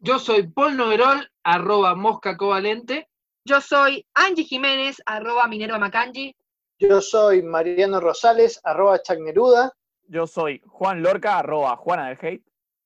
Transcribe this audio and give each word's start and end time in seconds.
Yo 0.00 0.20
soy 0.20 0.46
Paul 0.46 0.76
Noverol, 0.76 1.28
arroba 1.42 1.96
mosca 1.96 2.36
covalente. 2.36 3.08
Yo 3.44 3.60
soy 3.60 4.06
Angie 4.14 4.44
Jiménez, 4.44 5.02
arroba 5.04 5.48
Minerva 5.48 5.78
Macangi. 5.78 6.36
Yo 6.78 7.00
soy 7.00 7.42
Mariano 7.42 7.98
Rosales, 7.98 8.60
arroba 8.62 9.02
Chagneruda. 9.02 9.72
Yo 10.04 10.28
soy 10.28 10.62
Juan 10.66 11.02
Lorca, 11.02 11.38
arroba 11.38 11.76
Juana 11.76 12.08
del 12.08 12.18
Hate. 12.18 12.44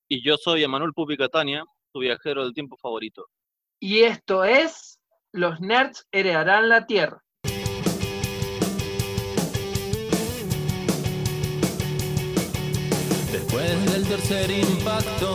Y 0.08 0.24
yo 0.24 0.38
soy 0.38 0.64
Emanuel 0.64 0.94
Pupi 0.94 1.18
Catania, 1.18 1.64
tu 1.92 2.00
viajero 2.00 2.44
del 2.44 2.54
tiempo 2.54 2.78
favorito. 2.78 3.26
Y 3.78 4.04
esto 4.04 4.44
es 4.44 4.98
Los 5.32 5.60
Nerds 5.60 6.06
Heredarán 6.12 6.70
la 6.70 6.86
Tierra. 6.86 7.22
Después 13.30 13.92
del 13.92 14.08
tercer 14.08 14.50
impacto, 14.50 15.34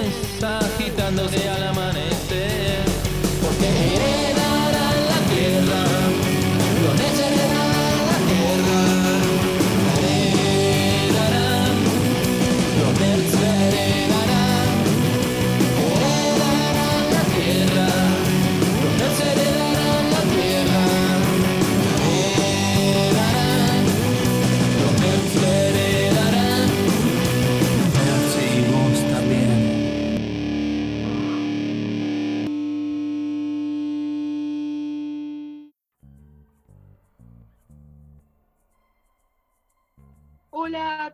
agitándose 1.11 1.49
al 1.49 1.63
amanecer. 1.63 2.83
Porque 3.41 3.67
heredarán 3.67 4.40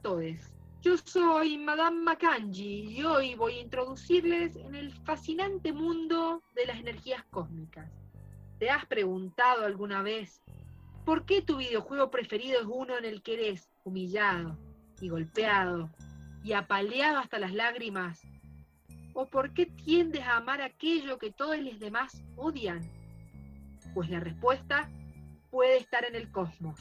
todos. 0.01 0.53
Yo 0.81 0.97
soy 0.97 1.57
Madame 1.57 2.01
Macangi 2.01 2.97
y 2.97 3.03
hoy 3.03 3.35
voy 3.35 3.55
a 3.55 3.61
introducirles 3.61 4.55
en 4.55 4.75
el 4.75 4.91
fascinante 5.03 5.73
mundo 5.73 6.43
de 6.55 6.65
las 6.65 6.77
energías 6.77 7.23
cósmicas. 7.29 7.89
¿Te 8.59 8.69
has 8.69 8.85
preguntado 8.85 9.65
alguna 9.65 10.01
vez 10.01 10.41
por 11.05 11.25
qué 11.25 11.41
tu 11.41 11.57
videojuego 11.57 12.11
preferido 12.11 12.61
es 12.61 12.67
uno 12.69 12.97
en 12.97 13.05
el 13.05 13.21
que 13.21 13.33
eres 13.33 13.69
humillado 13.83 14.57
y 15.01 15.09
golpeado 15.09 15.89
y 16.43 16.53
apaleado 16.53 17.19
hasta 17.19 17.39
las 17.39 17.53
lágrimas? 17.53 18.21
¿O 19.13 19.25
por 19.25 19.53
qué 19.53 19.65
tiendes 19.65 20.21
a 20.21 20.37
amar 20.37 20.61
aquello 20.61 21.17
que 21.17 21.31
todos 21.31 21.57
los 21.59 21.79
demás 21.79 22.21
odian? 22.35 22.81
Pues 23.93 24.09
la 24.09 24.19
respuesta 24.19 24.89
puede 25.49 25.77
estar 25.77 26.05
en 26.05 26.15
el 26.15 26.31
cosmos. 26.31 26.79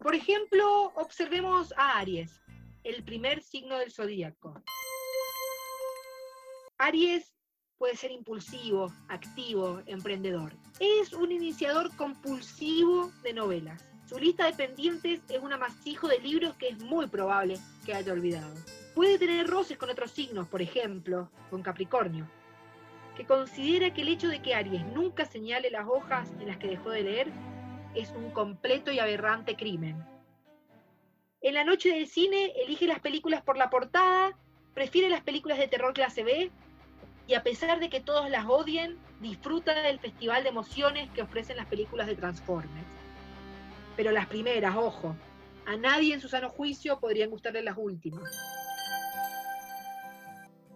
Por 0.00 0.14
ejemplo, 0.14 0.92
observemos 0.94 1.74
a 1.76 1.98
Aries, 1.98 2.40
el 2.84 3.04
primer 3.04 3.42
signo 3.42 3.78
del 3.78 3.92
zodíaco. 3.92 4.54
Aries 6.78 7.36
puede 7.76 7.96
ser 7.96 8.10
impulsivo, 8.10 8.90
activo, 9.10 9.82
emprendedor. 9.84 10.54
Es 10.80 11.12
un 11.12 11.32
iniciador 11.32 11.94
compulsivo 11.96 13.12
de 13.22 13.34
novelas. 13.34 13.86
Su 14.06 14.18
lista 14.18 14.46
de 14.46 14.54
pendientes 14.54 15.20
es 15.28 15.38
un 15.38 15.52
amasijo 15.52 16.08
de 16.08 16.18
libros 16.18 16.54
que 16.54 16.68
es 16.68 16.78
muy 16.78 17.06
probable 17.06 17.58
que 17.84 17.92
haya 17.92 18.14
olvidado. 18.14 18.54
Puede 18.94 19.18
tener 19.18 19.48
roces 19.48 19.76
con 19.76 19.90
otros 19.90 20.12
signos, 20.12 20.48
por 20.48 20.62
ejemplo, 20.62 21.30
con 21.50 21.62
Capricornio, 21.62 22.26
que 23.18 23.26
considera 23.26 23.92
que 23.92 24.00
el 24.00 24.08
hecho 24.08 24.28
de 24.28 24.40
que 24.40 24.54
Aries 24.54 24.86
nunca 24.94 25.26
señale 25.26 25.70
las 25.70 25.86
hojas 25.86 26.32
en 26.40 26.48
las 26.48 26.56
que 26.56 26.68
dejó 26.68 26.88
de 26.88 27.02
leer 27.02 27.32
es 27.94 28.10
un 28.10 28.30
completo 28.30 28.92
y 28.92 28.98
aberrante 28.98 29.56
crimen. 29.56 30.04
En 31.42 31.54
la 31.54 31.64
noche 31.64 31.90
del 31.90 32.06
cine 32.06 32.52
elige 32.64 32.86
las 32.86 33.00
películas 33.00 33.42
por 33.42 33.56
la 33.56 33.70
portada, 33.70 34.36
prefiere 34.74 35.08
las 35.08 35.22
películas 35.22 35.58
de 35.58 35.68
terror 35.68 35.92
clase 35.92 36.22
B 36.22 36.50
y 37.26 37.34
a 37.34 37.42
pesar 37.42 37.80
de 37.80 37.88
que 37.88 38.00
todos 38.00 38.28
las 38.28 38.46
odien, 38.46 38.98
disfruta 39.20 39.80
del 39.82 39.98
festival 40.00 40.42
de 40.42 40.50
emociones 40.50 41.10
que 41.10 41.22
ofrecen 41.22 41.56
las 41.56 41.66
películas 41.66 42.06
de 42.06 42.16
Transformers. 42.16 42.86
Pero 43.96 44.10
las 44.10 44.26
primeras, 44.26 44.76
ojo, 44.76 45.16
a 45.66 45.76
nadie 45.76 46.14
en 46.14 46.20
su 46.20 46.28
sano 46.28 46.50
juicio 46.50 47.00
podrían 47.00 47.30
gustarle 47.30 47.62
las 47.62 47.76
últimas. 47.78 48.30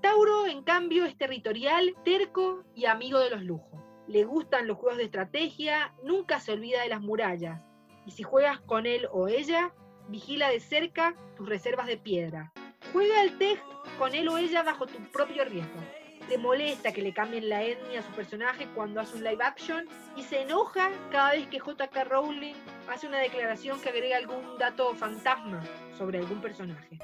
Tauro, 0.01 0.47
en 0.47 0.63
cambio, 0.63 1.07
es 1.07 1.17
territorial, 1.17 1.95
terco 2.05 2.63
y 2.75 2.85
amigo 2.85 3.19
de 3.19 3.31
los 3.31 3.43
lujos 3.43 3.84
le 4.07 4.25
gustan 4.25 4.67
los 4.67 4.77
juegos 4.77 4.99
de 4.99 5.05
estrategia, 5.05 5.95
nunca 6.03 6.41
se 6.41 6.53
olvida 6.53 6.83
de 6.83 6.89
las 6.89 7.01
murallas. 7.01 7.61
Y 8.07 8.11
si 8.11 8.23
juegas 8.23 8.61
con 8.61 8.87
él 8.87 9.09
o 9.13 9.29
ella, 9.29 9.73
vigila 10.09 10.51
de 10.51 10.61
cerca 10.61 11.15
tus 11.37 11.49
reservas 11.49 11.87
de 11.87 11.97
piedra. 11.97 12.53
Juega 12.93 13.21
al 13.21 13.39
TEG 13.39 13.59
con 13.99 14.15
él 14.15 14.29
o 14.29 14.37
ella 14.37 14.63
bajo 14.63 14.87
tu 14.87 14.99
propio 15.11 15.45
riesgo. 15.45 15.81
Le 16.29 16.39
molesta 16.39 16.93
que 16.93 17.03
le 17.03 17.13
cambien 17.13 17.49
la 17.49 17.63
etnia 17.63 18.01
a 18.01 18.03
su 18.03 18.11
personaje 18.13 18.67
cuando 18.75 19.01
hace 19.01 19.17
un 19.17 19.25
live 19.25 19.43
action 19.43 19.87
y 20.17 20.23
se 20.23 20.43
enoja 20.43 20.91
cada 21.11 21.33
vez 21.33 21.47
que 21.49 21.59
JK 21.59 22.09
Rowling 22.09 22.55
hace 22.89 23.07
una 23.07 23.19
declaración 23.19 23.81
que 23.81 23.91
agrega 23.91 24.17
algún 24.17 24.59
dato 24.59 24.95
fantasma 24.95 25.63
sobre 25.99 26.19
algún 26.19 26.41
personaje. 26.41 26.99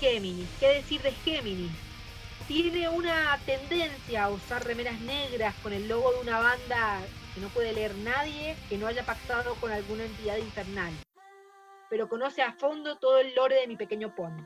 Géminis, 0.00 0.48
¿qué 0.58 0.68
decir 0.68 1.02
de 1.02 1.12
Géminis? 1.12 1.89
Tiene 2.46 2.88
una 2.88 3.38
tendencia 3.46 4.24
a 4.24 4.30
usar 4.30 4.64
remeras 4.64 5.00
negras 5.00 5.54
con 5.62 5.72
el 5.72 5.88
logo 5.88 6.12
de 6.12 6.20
una 6.20 6.40
banda 6.40 7.00
que 7.34 7.40
no 7.40 7.48
puede 7.48 7.72
leer 7.72 7.94
nadie 7.96 8.56
que 8.68 8.78
no 8.78 8.86
haya 8.86 9.04
pactado 9.04 9.54
con 9.56 9.70
alguna 9.70 10.04
entidad 10.04 10.36
infernal. 10.36 10.92
Pero 11.88 12.08
conoce 12.08 12.42
a 12.42 12.52
fondo 12.52 12.98
todo 12.98 13.18
el 13.18 13.34
lore 13.34 13.56
de 13.56 13.66
mi 13.66 13.76
pequeño 13.76 14.14
pony. 14.14 14.44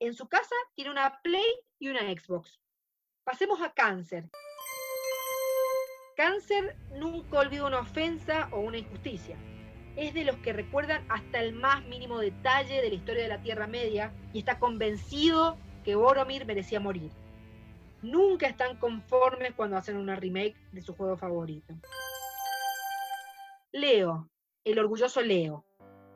En 0.00 0.14
su 0.14 0.28
casa 0.28 0.54
tiene 0.74 0.90
una 0.90 1.20
Play 1.22 1.46
y 1.78 1.88
una 1.88 2.00
Xbox. 2.00 2.60
Pasemos 3.24 3.60
a 3.60 3.72
Cáncer. 3.72 4.28
Cáncer 6.16 6.76
nunca 6.94 7.38
olvida 7.38 7.66
una 7.66 7.80
ofensa 7.80 8.48
o 8.52 8.60
una 8.60 8.78
injusticia. 8.78 9.36
Es 9.96 10.14
de 10.14 10.24
los 10.24 10.36
que 10.38 10.52
recuerdan 10.52 11.04
hasta 11.08 11.40
el 11.40 11.52
más 11.52 11.84
mínimo 11.84 12.18
detalle 12.18 12.80
de 12.80 12.88
la 12.88 12.94
historia 12.94 13.22
de 13.24 13.28
la 13.28 13.42
Tierra 13.42 13.66
Media 13.66 14.12
y 14.32 14.40
está 14.40 14.58
convencido 14.58 15.58
que 15.88 15.94
Boromir 15.94 16.44
merecía 16.44 16.80
morir. 16.80 17.10
Nunca 18.02 18.46
están 18.46 18.76
conformes 18.76 19.54
cuando 19.54 19.78
hacen 19.78 19.96
una 19.96 20.16
remake 20.16 20.54
de 20.70 20.82
su 20.82 20.94
juego 20.94 21.16
favorito. 21.16 21.72
Leo, 23.72 24.28
el 24.64 24.78
orgulloso 24.78 25.22
Leo. 25.22 25.64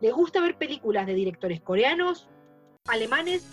Le 0.02 0.10
gusta 0.10 0.42
ver 0.42 0.58
películas 0.58 1.06
de 1.06 1.14
directores 1.14 1.62
coreanos, 1.62 2.28
alemanes 2.86 3.48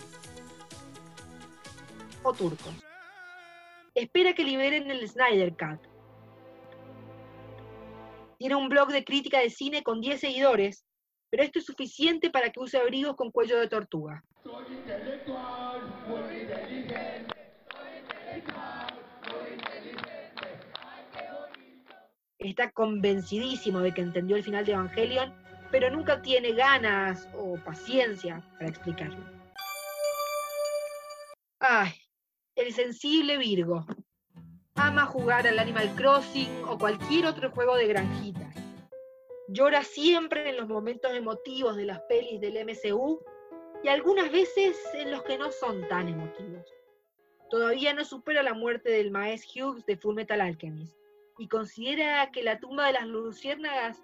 o 2.22 2.34
turcos. 2.34 2.74
Espera 3.94 4.34
que 4.34 4.44
liberen 4.44 4.90
el 4.90 5.08
Snyder 5.08 5.56
Cut. 5.56 5.80
Tiene 8.36 8.56
un 8.56 8.68
blog 8.68 8.88
de 8.88 9.06
crítica 9.06 9.38
de 9.38 9.48
cine 9.48 9.82
con 9.82 10.02
10 10.02 10.20
seguidores, 10.20 10.84
pero 11.30 11.44
esto 11.44 11.60
es 11.60 11.64
suficiente 11.64 12.28
para 12.28 12.50
que 12.50 12.60
use 12.60 12.76
abrigos 12.76 13.16
con 13.16 13.30
cuello 13.30 13.58
de 13.58 13.68
tortuga. 13.68 14.22
Está 22.40 22.70
convencidísimo 22.70 23.80
de 23.80 23.92
que 23.92 24.00
entendió 24.00 24.34
el 24.34 24.42
final 24.42 24.64
de 24.64 24.72
Evangelion, 24.72 25.34
pero 25.70 25.90
nunca 25.90 26.22
tiene 26.22 26.52
ganas 26.52 27.28
o 27.34 27.56
paciencia 27.56 28.42
para 28.54 28.70
explicarlo. 28.70 29.22
Ay, 31.58 31.92
el 32.56 32.72
sensible 32.72 33.36
Virgo. 33.36 33.84
Ama 34.74 35.04
jugar 35.04 35.46
al 35.46 35.58
Animal 35.58 35.94
Crossing 35.96 36.64
o 36.66 36.78
cualquier 36.78 37.26
otro 37.26 37.50
juego 37.50 37.76
de 37.76 37.88
granjitas. 37.88 38.56
Llora 39.48 39.84
siempre 39.84 40.48
en 40.48 40.56
los 40.56 40.66
momentos 40.66 41.12
emotivos 41.12 41.76
de 41.76 41.84
las 41.84 42.00
pelis 42.08 42.40
del 42.40 42.64
MCU 42.64 43.20
y 43.84 43.88
algunas 43.88 44.32
veces 44.32 44.78
en 44.94 45.10
los 45.10 45.22
que 45.24 45.36
no 45.36 45.52
son 45.52 45.86
tan 45.88 46.08
emotivos. 46.08 46.64
Todavía 47.50 47.92
no 47.92 48.02
supera 48.02 48.42
la 48.42 48.54
muerte 48.54 48.90
del 48.90 49.10
Maes 49.10 49.44
Hughes 49.44 49.84
de 49.84 49.98
Full 49.98 50.14
Metal 50.14 50.40
Alchemist 50.40 50.99
y 51.40 51.48
considera 51.48 52.30
que 52.30 52.42
La 52.42 52.60
tumba 52.60 52.86
de 52.86 52.92
las 52.92 53.06
luciérnagas 53.06 53.96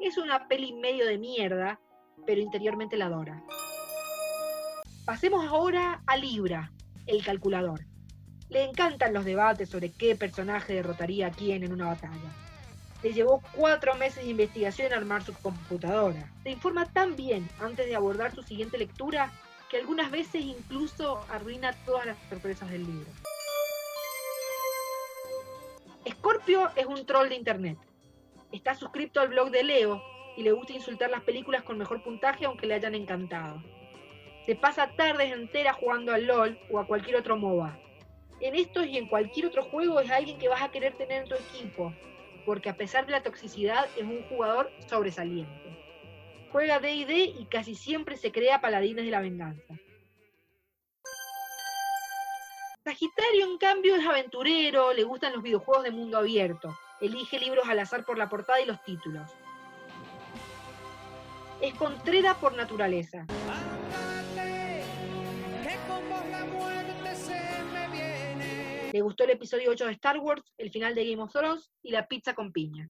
es 0.00 0.16
una 0.16 0.48
peli 0.48 0.72
medio 0.72 1.04
de 1.06 1.18
mierda, 1.18 1.78
pero 2.26 2.40
interiormente 2.40 2.96
la 2.96 3.06
adora. 3.06 3.44
Pasemos 5.04 5.46
ahora 5.46 6.02
a 6.06 6.16
Libra, 6.16 6.72
el 7.06 7.22
calculador. 7.22 7.84
Le 8.48 8.64
encantan 8.64 9.12
los 9.12 9.26
debates 9.26 9.68
sobre 9.68 9.92
qué 9.92 10.16
personaje 10.16 10.72
derrotaría 10.72 11.26
a 11.26 11.30
quién 11.30 11.62
en 11.62 11.74
una 11.74 11.88
batalla. 11.88 12.32
Le 13.02 13.12
llevó 13.12 13.42
cuatro 13.54 13.94
meses 13.96 14.24
de 14.24 14.30
investigación 14.30 14.94
armar 14.94 15.22
su 15.22 15.34
computadora. 15.34 16.32
Se 16.42 16.50
informa 16.50 16.86
tan 16.86 17.16
bien 17.16 17.46
antes 17.60 17.86
de 17.86 17.96
abordar 17.96 18.34
su 18.34 18.42
siguiente 18.42 18.78
lectura 18.78 19.30
que 19.70 19.76
algunas 19.76 20.10
veces 20.10 20.40
incluso 20.40 21.22
arruina 21.30 21.74
todas 21.84 22.06
las 22.06 22.16
sorpresas 22.30 22.70
del 22.70 22.86
libro. 22.86 23.10
Scorpio 26.10 26.70
es 26.74 26.86
un 26.86 27.04
troll 27.04 27.28
de 27.28 27.34
internet. 27.34 27.78
Está 28.50 28.74
suscrito 28.74 29.20
al 29.20 29.28
blog 29.28 29.50
de 29.50 29.62
Leo 29.62 30.02
y 30.36 30.42
le 30.42 30.52
gusta 30.52 30.72
insultar 30.72 31.10
las 31.10 31.22
películas 31.22 31.62
con 31.62 31.76
mejor 31.76 32.02
puntaje 32.02 32.46
aunque 32.46 32.66
le 32.66 32.74
hayan 32.74 32.94
encantado. 32.94 33.62
Se 34.46 34.54
pasa 34.54 34.90
tardes 34.96 35.32
enteras 35.32 35.76
jugando 35.76 36.12
al 36.14 36.26
LOL 36.26 36.58
o 36.70 36.78
a 36.78 36.86
cualquier 36.86 37.16
otro 37.16 37.36
MOBA. 37.36 37.78
En 38.40 38.54
estos 38.54 38.86
y 38.86 38.96
en 38.96 39.08
cualquier 39.08 39.46
otro 39.46 39.64
juego 39.64 40.00
es 40.00 40.10
alguien 40.10 40.38
que 40.38 40.48
vas 40.48 40.62
a 40.62 40.70
querer 40.70 40.96
tener 40.96 41.24
en 41.24 41.28
tu 41.28 41.34
equipo, 41.34 41.92
porque 42.46 42.70
a 42.70 42.76
pesar 42.76 43.04
de 43.04 43.12
la 43.12 43.22
toxicidad 43.22 43.86
es 43.96 44.04
un 44.04 44.22
jugador 44.28 44.70
sobresaliente. 44.86 45.76
Juega 46.50 46.78
D&D 46.78 47.34
y 47.38 47.44
casi 47.50 47.74
siempre 47.74 48.16
se 48.16 48.32
crea 48.32 48.62
paladines 48.62 49.04
de 49.04 49.10
la 49.10 49.20
venganza. 49.20 49.74
Sagitario, 52.88 53.44
en 53.44 53.58
cambio, 53.58 53.96
es 53.96 54.06
aventurero, 54.06 54.94
le 54.94 55.04
gustan 55.04 55.34
los 55.34 55.42
videojuegos 55.42 55.84
de 55.84 55.90
mundo 55.90 56.16
abierto, 56.16 56.74
elige 57.02 57.38
libros 57.38 57.68
al 57.68 57.80
azar 57.80 58.02
por 58.02 58.16
la 58.16 58.30
portada 58.30 58.62
y 58.62 58.64
los 58.64 58.82
títulos. 58.82 59.30
Es 61.60 61.74
contrera 61.74 62.32
por 62.40 62.56
naturaleza. 62.56 63.26
Le 68.90 69.00
gustó 69.02 69.24
el 69.24 69.30
episodio 69.32 69.70
8 69.70 69.84
de 69.84 69.92
Star 69.92 70.18
Wars, 70.20 70.54
el 70.56 70.70
final 70.70 70.94
de 70.94 71.10
Game 71.10 71.22
of 71.22 71.30
Thrones 71.30 71.70
y 71.82 71.90
la 71.90 72.08
pizza 72.08 72.32
con 72.32 72.52
piña. 72.52 72.88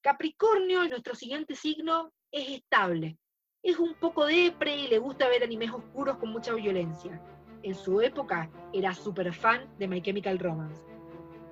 Capricornio, 0.00 0.88
nuestro 0.88 1.14
siguiente 1.14 1.54
signo, 1.54 2.14
es 2.32 2.48
estable. 2.48 3.18
Es 3.62 3.78
un 3.78 3.92
poco 3.92 4.24
depre 4.24 4.74
y 4.74 4.88
le 4.88 4.98
gusta 4.98 5.28
ver 5.28 5.42
animes 5.42 5.70
oscuros 5.70 6.16
con 6.16 6.30
mucha 6.30 6.54
violencia. 6.54 7.20
En 7.62 7.74
su 7.74 8.00
época 8.00 8.50
era 8.72 8.94
súper 8.94 9.34
fan 9.34 9.68
de 9.78 9.86
My 9.86 10.00
Chemical 10.00 10.38
Romance. 10.38 10.82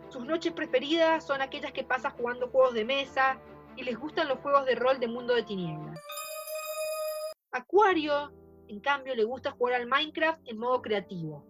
Sus 0.08 0.25
noches 0.25 0.55
preferidas 0.55 1.26
son 1.26 1.43
aquellas 1.43 1.72
que 1.72 1.84
pasa 1.84 2.10
jugando 2.10 2.49
juegos 2.49 2.72
de 2.72 2.84
mesa 2.87 3.38
y 3.76 3.82
les 3.82 3.99
gustan 3.99 4.26
los 4.26 4.38
juegos 4.38 4.64
de 4.64 4.75
rol 4.75 4.99
de 5.00 5.06
mundo 5.06 5.34
de 5.34 5.43
tinieblas. 5.43 6.00
Acuario, 7.52 8.32
en 8.69 8.81
cambio, 8.81 9.14
le 9.14 9.25
gusta 9.25 9.50
jugar 9.50 9.75
al 9.75 9.87
Minecraft 9.87 10.40
en 10.46 10.58
modo 10.58 10.81
creativo. 10.81 11.44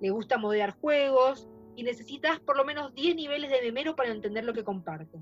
Le 0.00 0.10
gusta 0.10 0.38
modear 0.38 0.78
juegos 0.78 1.48
y 1.74 1.82
necesitas 1.82 2.38
por 2.38 2.56
lo 2.56 2.64
menos 2.64 2.94
10 2.94 3.16
niveles 3.16 3.50
de 3.50 3.62
memero 3.62 3.96
para 3.96 4.10
entender 4.10 4.44
lo 4.44 4.54
que 4.54 4.62
comparte. 4.62 5.18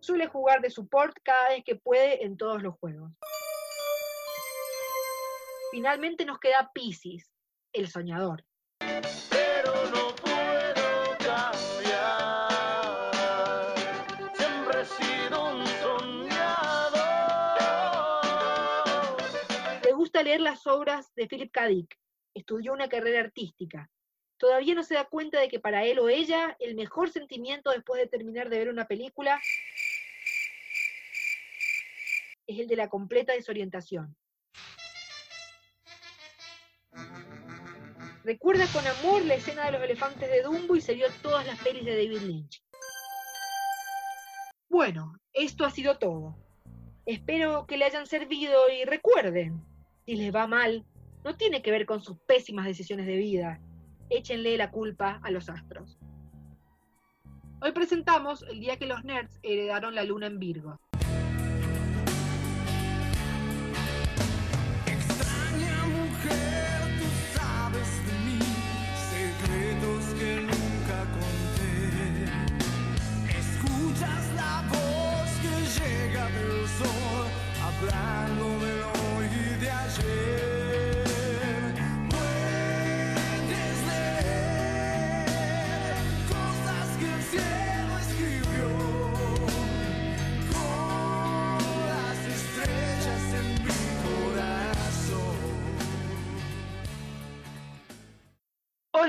Suele 0.00 0.26
jugar 0.26 0.60
de 0.60 0.70
support 0.70 1.16
cada 1.22 1.48
vez 1.48 1.64
que 1.64 1.76
puede 1.76 2.22
en 2.22 2.36
todos 2.36 2.62
los 2.62 2.74
juegos. 2.78 3.12
Finalmente 5.70 6.24
nos 6.24 6.38
queda 6.38 6.70
Pisces, 6.72 7.30
el 7.72 7.88
soñador. 7.88 8.44
pero 8.78 9.72
no 9.90 10.14
puedo 10.16 11.16
cambiar. 11.18 12.48
Siempre 14.34 14.80
he 14.80 14.84
sido 14.84 15.50
un 15.50 15.66
soñador. 15.66 17.02
Le 19.84 19.92
gusta 19.92 20.22
leer 20.22 20.40
las 20.40 20.66
obras 20.66 21.14
de 21.14 21.26
Philip 21.26 21.52
K. 21.52 21.66
Dick. 21.68 21.98
Estudió 22.34 22.72
una 22.72 22.88
carrera 22.88 23.20
artística. 23.20 23.90
Todavía 24.38 24.74
no 24.74 24.84
se 24.84 24.94
da 24.94 25.04
cuenta 25.04 25.40
de 25.40 25.48
que 25.48 25.58
para 25.58 25.84
él 25.84 25.98
o 25.98 26.08
ella 26.08 26.56
el 26.60 26.76
mejor 26.76 27.10
sentimiento 27.10 27.70
después 27.70 28.00
de 28.00 28.06
terminar 28.06 28.48
de 28.48 28.58
ver 28.58 28.68
una 28.68 28.86
película 28.86 29.40
es 32.46 32.58
el 32.58 32.66
de 32.66 32.76
la 32.76 32.88
completa 32.88 33.34
desorientación. 33.34 34.16
Recuerda 38.28 38.66
con 38.74 38.86
amor 38.86 39.24
la 39.24 39.36
escena 39.36 39.64
de 39.64 39.72
los 39.72 39.82
elefantes 39.82 40.30
de 40.30 40.42
Dumbo 40.42 40.76
y 40.76 40.82
se 40.82 40.92
vio 40.92 41.06
todas 41.22 41.46
las 41.46 41.58
pelis 41.62 41.82
de 41.86 41.96
David 41.96 42.20
Lynch. 42.20 42.62
Bueno, 44.68 45.14
esto 45.32 45.64
ha 45.64 45.70
sido 45.70 45.96
todo. 45.96 46.36
Espero 47.06 47.66
que 47.66 47.78
le 47.78 47.86
hayan 47.86 48.06
servido 48.06 48.68
y 48.68 48.84
recuerden, 48.84 49.64
si 50.04 50.14
les 50.14 50.30
va 50.30 50.46
mal, 50.46 50.84
no 51.24 51.38
tiene 51.38 51.62
que 51.62 51.70
ver 51.70 51.86
con 51.86 52.02
sus 52.02 52.18
pésimas 52.26 52.66
decisiones 52.66 53.06
de 53.06 53.16
vida. 53.16 53.62
Échenle 54.10 54.58
la 54.58 54.70
culpa 54.70 55.22
a 55.24 55.30
los 55.30 55.48
astros. 55.48 55.98
Hoy 57.62 57.72
presentamos 57.72 58.42
el 58.42 58.60
día 58.60 58.76
que 58.76 58.84
los 58.84 59.04
nerds 59.04 59.40
heredaron 59.42 59.94
la 59.94 60.04
luna 60.04 60.26
en 60.26 60.38
Virgo. 60.38 60.78
Hola 77.80 78.26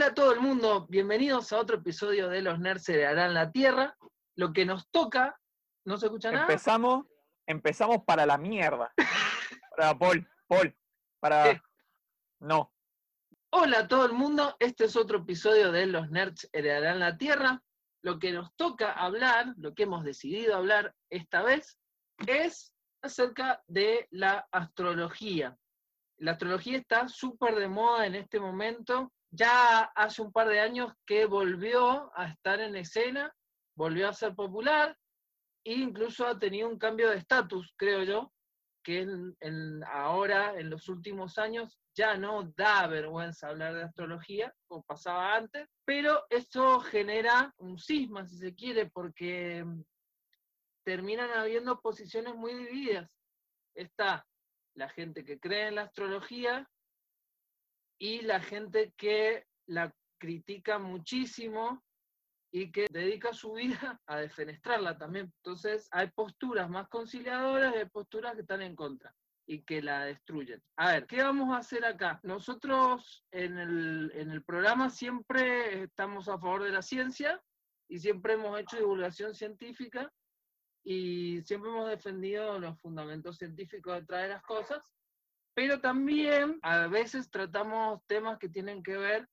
a 0.05 0.13
todo 0.13 0.31
el 0.31 0.41
mundo, 0.41 0.85
bienvenidos 0.87 1.51
a 1.51 1.57
otro 1.57 1.77
episodio 1.77 2.29
de 2.29 2.43
Los 2.43 2.59
Nerds 2.59 2.87
Heredarán 2.87 3.33
la 3.33 3.51
Tierra. 3.51 3.97
Lo 4.35 4.53
que 4.53 4.63
nos 4.63 4.87
toca, 4.91 5.39
¿no 5.85 5.97
se 5.97 6.05
escucha 6.05 6.31
nada? 6.31 6.43
Empezamos, 6.43 7.07
empezamos 7.49 8.03
para 8.05 8.25
la 8.25 8.37
mierda. 8.37 8.93
Para 9.75 9.97
Paul, 9.97 10.27
Paul, 10.47 10.75
para. 11.21 11.43
¿Qué? 11.43 11.61
No. 12.41 12.73
Hola 13.51 13.79
a 13.79 13.87
todo 13.87 14.05
el 14.05 14.11
mundo, 14.11 14.57
este 14.59 14.85
es 14.85 14.97
otro 14.97 15.19
episodio 15.19 15.71
de 15.71 15.85
Los 15.85 16.09
Nerds 16.09 16.49
Heredarán 16.51 16.99
la 16.99 17.17
Tierra. 17.17 17.63
Lo 18.03 18.19
que 18.19 18.33
nos 18.33 18.53
toca 18.55 18.91
hablar, 18.91 19.53
lo 19.57 19.73
que 19.73 19.83
hemos 19.83 20.03
decidido 20.03 20.57
hablar 20.57 20.93
esta 21.09 21.43
vez, 21.43 21.77
es 22.27 22.73
acerca 23.01 23.63
de 23.67 24.07
la 24.11 24.45
astrología. 24.51 25.57
La 26.17 26.31
astrología 26.31 26.77
está 26.77 27.07
súper 27.07 27.55
de 27.55 27.69
moda 27.69 28.05
en 28.05 28.15
este 28.15 28.41
momento. 28.41 29.13
Ya 29.31 29.83
hace 29.95 30.21
un 30.21 30.33
par 30.33 30.49
de 30.49 30.59
años 30.59 30.91
que 31.05 31.25
volvió 31.25 32.11
a 32.17 32.27
estar 32.27 32.59
en 32.59 32.75
escena, 32.75 33.33
volvió 33.77 34.09
a 34.09 34.13
ser 34.13 34.35
popular 34.35 34.97
incluso 35.75 36.25
ha 36.25 36.37
tenido 36.37 36.69
un 36.69 36.77
cambio 36.77 37.09
de 37.09 37.17
estatus, 37.17 37.73
creo 37.75 38.03
yo, 38.03 38.33
que 38.83 39.05
ahora, 39.87 40.59
en 40.59 40.69
los 40.69 40.87
últimos 40.89 41.37
años, 41.37 41.79
ya 41.93 42.17
no 42.17 42.51
da 42.55 42.87
vergüenza 42.87 43.49
hablar 43.49 43.75
de 43.75 43.83
astrología, 43.83 44.53
como 44.67 44.83
pasaba 44.83 45.35
antes, 45.35 45.67
pero 45.85 46.25
esto 46.29 46.79
genera 46.79 47.53
un 47.57 47.77
cisma, 47.77 48.25
si 48.25 48.37
se 48.37 48.55
quiere, 48.55 48.89
porque 48.89 49.65
terminan 50.83 51.29
habiendo 51.31 51.79
posiciones 51.81 52.35
muy 52.35 52.53
divididas. 52.53 53.19
Está 53.75 54.25
la 54.75 54.89
gente 54.89 55.25
que 55.25 55.39
cree 55.39 55.67
en 55.67 55.75
la 55.75 55.83
astrología 55.83 56.69
y 57.99 58.21
la 58.21 58.39
gente 58.39 58.93
que 58.95 59.45
la 59.67 59.93
critica 60.17 60.79
muchísimo 60.79 61.83
y 62.51 62.71
que 62.71 62.87
dedica 62.89 63.33
su 63.33 63.53
vida 63.53 64.01
a 64.07 64.17
defenestrarla 64.17 64.97
también. 64.97 65.31
Entonces 65.37 65.87
hay 65.91 66.09
posturas 66.11 66.69
más 66.69 66.87
conciliadoras 66.89 67.75
y 67.75 67.79
hay 67.79 67.85
posturas 67.85 68.33
que 68.35 68.41
están 68.41 68.61
en 68.61 68.75
contra 68.75 69.13
y 69.45 69.63
que 69.63 69.81
la 69.81 70.05
destruyen. 70.05 70.61
A 70.75 70.91
ver, 70.91 71.07
¿qué 71.07 71.23
vamos 71.23 71.51
a 71.51 71.57
hacer 71.57 71.83
acá? 71.83 72.19
Nosotros 72.23 73.25
en 73.31 73.57
el, 73.57 74.11
en 74.13 74.31
el 74.31 74.43
programa 74.43 74.89
siempre 74.89 75.83
estamos 75.83 76.29
a 76.29 76.37
favor 76.37 76.63
de 76.63 76.71
la 76.71 76.81
ciencia 76.81 77.41
y 77.87 77.99
siempre 77.99 78.33
hemos 78.33 78.59
hecho 78.59 78.77
divulgación 78.77 79.33
científica 79.33 80.11
y 80.83 81.41
siempre 81.41 81.71
hemos 81.71 81.89
defendido 81.89 82.59
los 82.59 82.79
fundamentos 82.79 83.37
científicos 83.37 83.95
detrás 83.95 84.23
de 84.23 84.29
las 84.29 84.43
cosas, 84.43 84.81
pero 85.55 85.81
también 85.81 86.59
a 86.61 86.87
veces 86.87 87.29
tratamos 87.29 88.01
temas 88.05 88.37
que 88.37 88.49
tienen 88.49 88.83
que 88.83 88.97
ver 88.97 89.27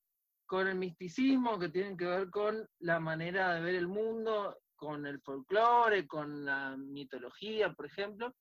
con 0.47 0.69
el 0.69 0.76
misticismo, 0.76 1.59
que 1.59 1.69
tienen 1.69 1.97
que 1.97 2.07
ver 2.07 2.31
con 2.31 2.69
la 2.79 3.00
manera 3.00 3.55
de 3.55 3.61
ver 3.61 3.75
el 3.75 3.88
mundo, 3.88 4.59
con 4.76 5.07
el 5.07 5.21
folclore, 5.21 6.07
con 6.07 6.45
la 6.45 6.76
mitología, 6.76 7.73
por 7.73 7.87
ejemplo. 7.87 8.35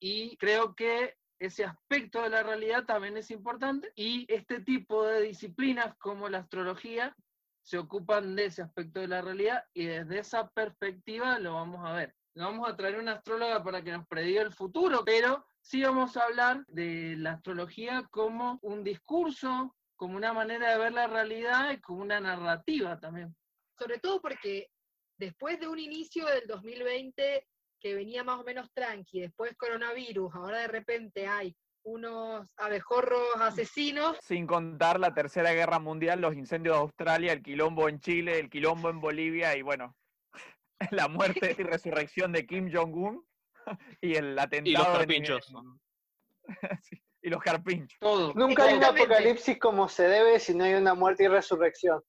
Y 0.00 0.36
creo 0.36 0.74
que 0.74 1.14
ese 1.38 1.64
aspecto 1.64 2.22
de 2.22 2.30
la 2.30 2.42
realidad 2.42 2.84
también 2.84 3.16
es 3.16 3.30
importante 3.30 3.92
y 3.94 4.26
este 4.32 4.60
tipo 4.60 5.06
de 5.06 5.22
disciplinas 5.22 5.96
como 5.98 6.28
la 6.28 6.38
astrología 6.38 7.14
se 7.62 7.78
ocupan 7.78 8.34
de 8.34 8.46
ese 8.46 8.62
aspecto 8.62 9.00
de 9.00 9.08
la 9.08 9.20
realidad 9.20 9.62
y 9.74 9.86
desde 9.86 10.18
esa 10.20 10.48
perspectiva 10.48 11.38
lo 11.38 11.54
vamos 11.54 11.86
a 11.86 11.92
ver. 11.92 12.14
No 12.34 12.46
vamos 12.46 12.68
a 12.68 12.76
traer 12.76 12.98
una 12.98 13.12
astróloga 13.12 13.62
para 13.62 13.82
que 13.82 13.92
nos 13.92 14.06
prediga 14.06 14.42
el 14.42 14.52
futuro, 14.52 15.04
pero 15.04 15.44
sí 15.60 15.82
vamos 15.82 16.16
a 16.16 16.24
hablar 16.24 16.64
de 16.68 17.16
la 17.18 17.32
astrología 17.32 18.06
como 18.10 18.58
un 18.62 18.84
discurso, 18.84 19.76
como 19.98 20.16
una 20.16 20.32
manera 20.32 20.70
de 20.70 20.78
ver 20.78 20.92
la 20.92 21.08
realidad 21.08 21.72
y 21.72 21.80
como 21.80 22.02
una 22.02 22.20
narrativa 22.20 22.98
también. 23.00 23.34
Sobre 23.76 23.98
todo 23.98 24.20
porque 24.20 24.68
después 25.18 25.58
de 25.58 25.66
un 25.66 25.78
inicio 25.78 26.24
del 26.26 26.46
2020 26.46 27.44
que 27.80 27.94
venía 27.94 28.22
más 28.22 28.38
o 28.38 28.44
menos 28.44 28.72
tranqui, 28.72 29.20
después 29.20 29.56
coronavirus, 29.56 30.32
ahora 30.34 30.58
de 30.60 30.68
repente 30.68 31.26
hay 31.26 31.54
unos 31.82 32.48
abejorros 32.56 33.26
asesinos. 33.40 34.16
Sin 34.22 34.46
contar 34.46 35.00
la 35.00 35.12
Tercera 35.12 35.52
Guerra 35.52 35.80
Mundial, 35.80 36.20
los 36.20 36.34
incendios 36.34 36.76
de 36.76 36.80
Australia, 36.80 37.32
el 37.32 37.42
quilombo 37.42 37.88
en 37.88 37.98
Chile, 37.98 38.38
el 38.38 38.50
quilombo 38.50 38.90
en 38.90 39.00
Bolivia 39.00 39.56
y 39.56 39.62
bueno, 39.62 39.96
la 40.92 41.08
muerte 41.08 41.56
y 41.58 41.62
resurrección 41.64 42.30
de 42.30 42.46
Kim 42.46 42.70
Jong-un 42.72 43.26
y 44.00 44.14
el 44.14 44.38
atentado. 44.38 45.02
Y 45.02 45.26
los. 45.26 45.52
Sí, 46.82 47.02
y 47.22 47.30
los 47.30 47.42
carpinchos. 47.42 47.98
Todo. 48.00 48.32
Nunca 48.34 48.64
hay 48.64 48.74
un 48.74 48.84
apocalipsis 48.84 49.58
como 49.58 49.88
se 49.88 50.08
debe 50.08 50.38
si 50.40 50.54
no 50.54 50.64
hay 50.64 50.74
una 50.74 50.94
muerte 50.94 51.24
y 51.24 51.28
resurrección. 51.28 52.02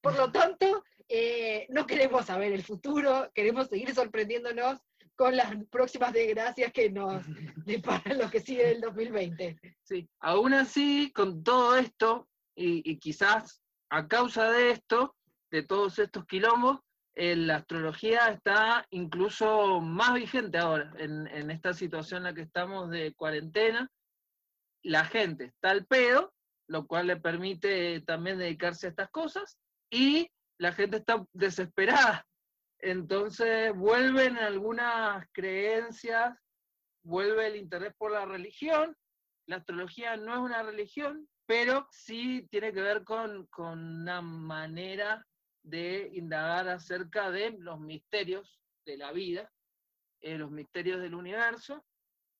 Por 0.00 0.16
lo 0.16 0.32
tanto, 0.32 0.84
eh, 1.08 1.66
no 1.68 1.86
queremos 1.86 2.26
saber 2.26 2.52
el 2.52 2.62
futuro, 2.62 3.30
queremos 3.34 3.68
seguir 3.68 3.94
sorprendiéndonos 3.94 4.80
con 5.14 5.36
las 5.36 5.54
próximas 5.70 6.12
desgracias 6.12 6.72
que 6.72 6.90
nos 6.90 7.22
deparan 7.66 8.18
lo 8.18 8.30
que 8.30 8.40
sigue 8.40 8.66
del 8.66 8.80
2020. 8.80 9.58
Sí. 9.82 10.08
Aún 10.20 10.54
así, 10.54 11.12
con 11.14 11.44
todo 11.44 11.76
esto, 11.76 12.28
y, 12.54 12.90
y 12.90 12.98
quizás 12.98 13.62
a 13.90 14.08
causa 14.08 14.50
de 14.50 14.70
esto, 14.70 15.14
de 15.50 15.62
todos 15.62 15.98
estos 15.98 16.24
quilombos, 16.26 16.80
eh, 17.14 17.36
la 17.36 17.56
astrología 17.56 18.28
está 18.28 18.86
incluso 18.90 19.80
más 19.80 20.14
vigente 20.14 20.56
ahora, 20.56 20.90
en, 20.96 21.26
en 21.26 21.50
esta 21.50 21.74
situación 21.74 22.18
en 22.18 22.24
la 22.24 22.34
que 22.34 22.42
estamos 22.42 22.88
de 22.90 23.12
cuarentena. 23.14 23.90
La 24.82 25.04
gente 25.04 25.44
está 25.44 25.70
al 25.70 25.86
pedo, 25.86 26.32
lo 26.68 26.86
cual 26.86 27.06
le 27.06 27.16
permite 27.16 28.00
también 28.00 28.38
dedicarse 28.38 28.86
a 28.86 28.90
estas 28.90 29.10
cosas, 29.10 29.58
y 29.90 30.30
la 30.58 30.72
gente 30.72 30.98
está 30.98 31.24
desesperada. 31.32 32.26
Entonces 32.78 33.74
vuelven 33.74 34.36
algunas 34.38 35.26
creencias, 35.32 36.36
vuelve 37.04 37.46
el 37.46 37.56
interés 37.56 37.94
por 37.96 38.10
la 38.10 38.24
religión. 38.24 38.96
La 39.46 39.56
astrología 39.56 40.16
no 40.16 40.32
es 40.32 40.38
una 40.38 40.62
religión, 40.62 41.28
pero 41.46 41.86
sí 41.90 42.46
tiene 42.50 42.72
que 42.72 42.80
ver 42.80 43.04
con, 43.04 43.46
con 43.46 43.78
una 43.78 44.20
manera 44.20 45.24
de 45.62 46.10
indagar 46.14 46.68
acerca 46.68 47.30
de 47.30 47.50
los 47.58 47.78
misterios 47.78 48.60
de 48.84 48.96
la 48.96 49.12
vida, 49.12 49.50
eh, 50.20 50.38
los 50.38 50.50
misterios 50.50 51.00
del 51.00 51.14
universo, 51.14 51.84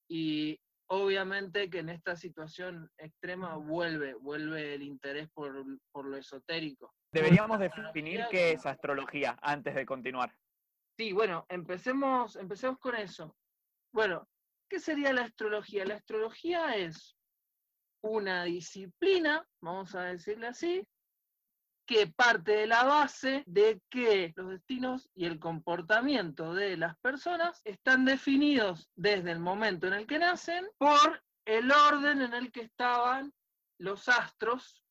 y 0.08 0.60
obviamente 0.92 1.70
que 1.70 1.78
en 1.78 1.88
esta 1.88 2.16
situación 2.16 2.90
extrema 2.98 3.56
vuelve, 3.56 4.12
vuelve 4.12 4.74
el 4.74 4.82
interés 4.82 5.30
por, 5.32 5.64
por 5.90 6.04
lo 6.04 6.18
esotérico. 6.18 6.92
Deberíamos 7.10 7.58
definir 7.58 8.26
qué 8.30 8.52
es 8.52 8.66
astrología 8.66 9.38
antes 9.40 9.74
de 9.74 9.86
continuar. 9.86 10.34
Sí, 10.98 11.14
bueno, 11.14 11.46
empecemos, 11.48 12.36
empecemos 12.36 12.78
con 12.78 12.94
eso. 12.94 13.34
Bueno, 13.94 14.28
¿qué 14.68 14.78
sería 14.78 15.14
la 15.14 15.22
astrología? 15.22 15.86
La 15.86 15.94
astrología 15.94 16.76
es 16.76 17.16
una 18.02 18.44
disciplina, 18.44 19.46
vamos 19.62 19.94
a 19.94 20.02
decirle 20.02 20.48
así, 20.48 20.86
que 21.92 22.06
parte 22.06 22.52
de 22.52 22.66
la 22.66 22.84
base 22.84 23.44
de 23.46 23.82
que 23.90 24.32
los 24.36 24.48
destinos 24.48 25.10
y 25.14 25.26
el 25.26 25.38
comportamiento 25.38 26.54
de 26.54 26.78
las 26.78 26.98
personas 27.00 27.60
están 27.66 28.06
definidos 28.06 28.88
desde 28.96 29.30
el 29.30 29.40
momento 29.40 29.88
en 29.88 29.92
el 29.92 30.06
que 30.06 30.18
nacen 30.18 30.66
por 30.78 31.22
el 31.44 31.70
orden 31.70 32.22
en 32.22 32.32
el 32.32 32.50
que 32.50 32.62
estaban 32.62 33.30
los 33.78 34.08
astros 34.08 34.82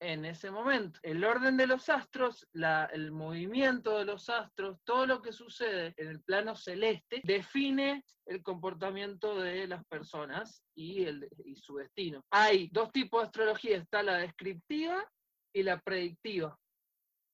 en 0.00 0.24
ese 0.26 0.52
momento. 0.52 1.00
El 1.02 1.24
orden 1.24 1.56
de 1.56 1.66
los 1.66 1.88
astros, 1.88 2.46
el 2.52 3.10
movimiento 3.10 3.98
de 3.98 4.04
los 4.04 4.28
astros, 4.28 4.78
todo 4.84 5.06
lo 5.06 5.20
que 5.20 5.32
sucede 5.32 5.92
en 5.96 6.06
el 6.06 6.20
plano 6.20 6.54
celeste, 6.54 7.20
define 7.24 8.04
el 8.26 8.44
comportamiento 8.44 9.40
de 9.40 9.66
las 9.66 9.84
personas 9.86 10.62
y, 10.76 11.02
el, 11.02 11.28
y 11.44 11.56
su 11.56 11.78
destino. 11.78 12.22
Hay 12.30 12.68
dos 12.70 12.92
tipos 12.92 13.22
de 13.22 13.26
astrología, 13.26 13.76
está 13.78 14.04
la 14.04 14.18
descriptiva 14.18 15.04
y 15.52 15.62
la 15.62 15.80
predictiva, 15.80 16.56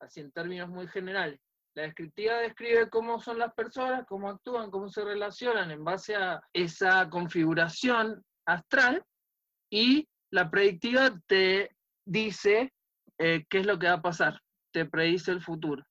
así 0.00 0.20
en 0.20 0.32
términos 0.32 0.68
muy 0.68 0.86
generales. 0.88 1.40
La 1.74 1.82
descriptiva 1.82 2.38
describe 2.38 2.88
cómo 2.88 3.20
son 3.20 3.38
las 3.38 3.52
personas, 3.52 4.06
cómo 4.06 4.28
actúan, 4.28 4.70
cómo 4.70 4.88
se 4.88 5.04
relacionan 5.04 5.70
en 5.72 5.82
base 5.82 6.14
a 6.14 6.40
esa 6.52 7.08
configuración 7.10 8.22
astral 8.46 9.04
y 9.70 10.08
la 10.30 10.50
predictiva 10.50 11.10
te 11.26 11.74
dice 12.06 12.72
eh, 13.18 13.44
qué 13.48 13.58
es 13.58 13.66
lo 13.66 13.78
que 13.78 13.88
va 13.88 13.94
a 13.94 14.02
pasar, 14.02 14.40
te 14.72 14.84
predice 14.84 15.32
el 15.32 15.40
futuro 15.40 15.84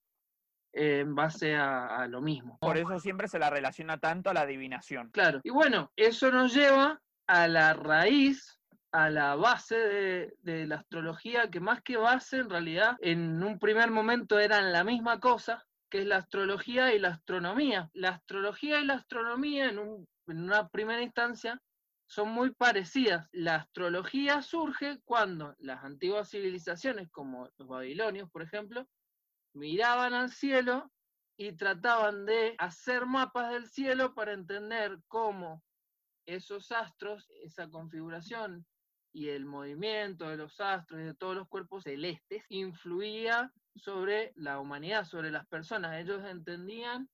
en 0.73 1.13
base 1.13 1.55
a, 1.55 1.97
a 1.97 2.07
lo 2.07 2.21
mismo. 2.21 2.57
Por 2.59 2.77
eso 2.77 2.97
siempre 2.99 3.27
se 3.27 3.39
la 3.39 3.49
relaciona 3.49 3.97
tanto 3.99 4.29
a 4.29 4.33
la 4.33 4.41
adivinación. 4.41 5.11
Claro, 5.11 5.39
y 5.43 5.49
bueno, 5.49 5.91
eso 5.95 6.31
nos 6.31 6.53
lleva 6.53 6.99
a 7.27 7.47
la 7.47 7.73
raíz, 7.73 8.59
a 8.93 9.09
la 9.09 9.35
base 9.35 9.75
de, 10.43 10.67
la 10.67 10.75
astrología, 10.75 11.49
que 11.49 11.59
más 11.59 11.81
que 11.81 11.97
base 11.97 12.37
en 12.37 12.49
realidad 12.49 12.95
en 12.99 13.43
un 13.43 13.57
primer 13.57 13.89
momento 13.89 14.37
eran 14.39 14.71
la 14.71 14.83
misma 14.83 15.19
cosa, 15.19 15.65
que 15.89 16.01
es 16.01 16.05
la 16.05 16.17
astrología 16.17 16.93
y 16.93 16.99
la 16.99 17.09
astronomía. 17.09 17.89
La 17.93 18.09
astrología 18.09 18.79
y 18.79 18.85
la 18.85 18.93
astronomía 18.93 19.69
en, 19.69 19.79
un- 19.79 20.07
en 20.27 20.43
una 20.43 20.69
primera 20.69 21.01
instancia 21.01 21.59
son 22.07 22.29
muy 22.29 22.53
parecidas. 22.53 23.27
La 23.31 23.55
astrología 23.55 24.43
surge 24.43 24.99
cuando 25.03 25.55
las 25.57 25.83
antiguas 25.83 26.29
civilizaciones, 26.29 27.09
como 27.09 27.49
los 27.57 27.67
babilonios, 27.67 28.29
por 28.29 28.43
ejemplo, 28.43 28.87
miraban 29.55 30.13
al 30.13 30.29
cielo 30.29 30.91
y 31.35 31.53
trataban 31.53 32.25
de 32.27 32.53
hacer 32.59 33.07
mapas 33.07 33.53
del 33.53 33.65
cielo 33.65 34.13
para 34.13 34.33
entender 34.33 34.99
cómo 35.07 35.63
esos 36.27 36.71
astros, 36.71 37.27
esa 37.43 37.67
configuración 37.69 38.67
y 39.13 39.29
el 39.29 39.45
movimiento 39.45 40.27
de 40.29 40.37
los 40.37 40.59
astros 40.59 41.01
y 41.01 41.03
de 41.03 41.13
todos 41.15 41.35
los 41.35 41.47
cuerpos 41.47 41.83
celestes 41.83 42.43
influía 42.49 43.53
sobre 43.75 44.33
la 44.35 44.59
humanidad, 44.59 45.05
sobre 45.05 45.31
las 45.31 45.47
personas. 45.47 45.99
Ellos 46.01 46.23
entendían 46.25 47.09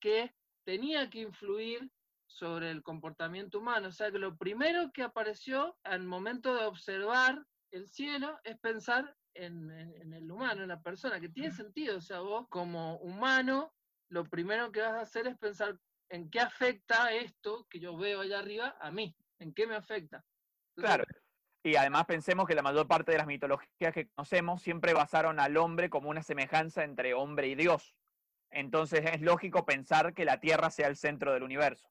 que 0.00 0.34
tenía 0.64 1.10
que 1.10 1.20
influir 1.20 1.90
sobre 2.26 2.70
el 2.70 2.82
comportamiento 2.82 3.58
humano. 3.58 3.88
O 3.88 3.92
sea 3.92 4.10
que 4.10 4.18
lo 4.18 4.36
primero 4.36 4.90
que 4.92 5.02
apareció 5.02 5.78
al 5.84 6.04
momento 6.04 6.54
de 6.54 6.64
observar 6.64 7.44
el 7.70 7.86
cielo 7.88 8.38
es 8.44 8.58
pensar 8.58 9.16
en, 9.34 9.70
en- 9.70 9.94
en 10.02 10.12
el 10.14 10.30
humano, 10.30 10.62
en 10.62 10.68
la 10.68 10.80
persona, 10.82 11.20
que 11.20 11.28
tiene 11.28 11.52
sentido. 11.52 11.98
O 11.98 12.00
sea, 12.00 12.20
vos 12.20 12.46
como 12.48 12.96
humano, 12.98 13.74
lo 14.10 14.24
primero 14.24 14.72
que 14.72 14.80
vas 14.80 14.94
a 14.94 15.00
hacer 15.02 15.26
es 15.26 15.36
pensar 15.38 15.78
en 16.08 16.30
qué 16.30 16.40
afecta 16.40 17.12
esto 17.12 17.66
que 17.68 17.80
yo 17.80 17.96
veo 17.96 18.20
allá 18.20 18.38
arriba 18.38 18.76
a 18.80 18.90
mí, 18.90 19.14
en 19.38 19.52
qué 19.52 19.66
me 19.66 19.74
afecta. 19.76 20.24
Entonces, 20.76 21.04
Claro. 21.04 21.04
Y 21.66 21.74
además 21.74 22.06
pensemos 22.06 22.46
que 22.46 22.54
la 22.54 22.62
mayor 22.62 22.86
parte 22.86 23.10
de 23.10 23.18
las 23.18 23.26
mitologías 23.26 23.92
que 23.92 24.06
conocemos 24.06 24.62
siempre 24.62 24.94
basaron 24.94 25.40
al 25.40 25.56
hombre 25.56 25.90
como 25.90 26.08
una 26.08 26.22
semejanza 26.22 26.84
entre 26.84 27.12
hombre 27.12 27.48
y 27.48 27.56
Dios. 27.56 27.92
Entonces 28.52 29.04
es 29.12 29.20
lógico 29.20 29.66
pensar 29.66 30.14
que 30.14 30.24
la 30.24 30.38
Tierra 30.38 30.70
sea 30.70 30.86
el 30.86 30.94
centro 30.94 31.32
del 31.32 31.42
universo. 31.42 31.90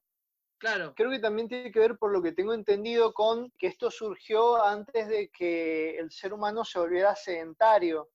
Claro, 0.56 0.94
Creo 0.96 1.10
que 1.10 1.18
también 1.18 1.46
tiene 1.46 1.70
que 1.70 1.78
ver, 1.78 1.98
por 1.98 2.10
lo 2.10 2.22
que 2.22 2.32
tengo 2.32 2.54
entendido, 2.54 3.12
con 3.12 3.50
que 3.58 3.66
esto 3.66 3.90
surgió 3.90 4.64
antes 4.64 5.08
de 5.08 5.28
que 5.28 5.98
el 5.98 6.10
ser 6.10 6.32
humano 6.32 6.64
se 6.64 6.78
volviera 6.78 7.14
sedentario. 7.14 8.08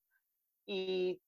Y 0.65 1.21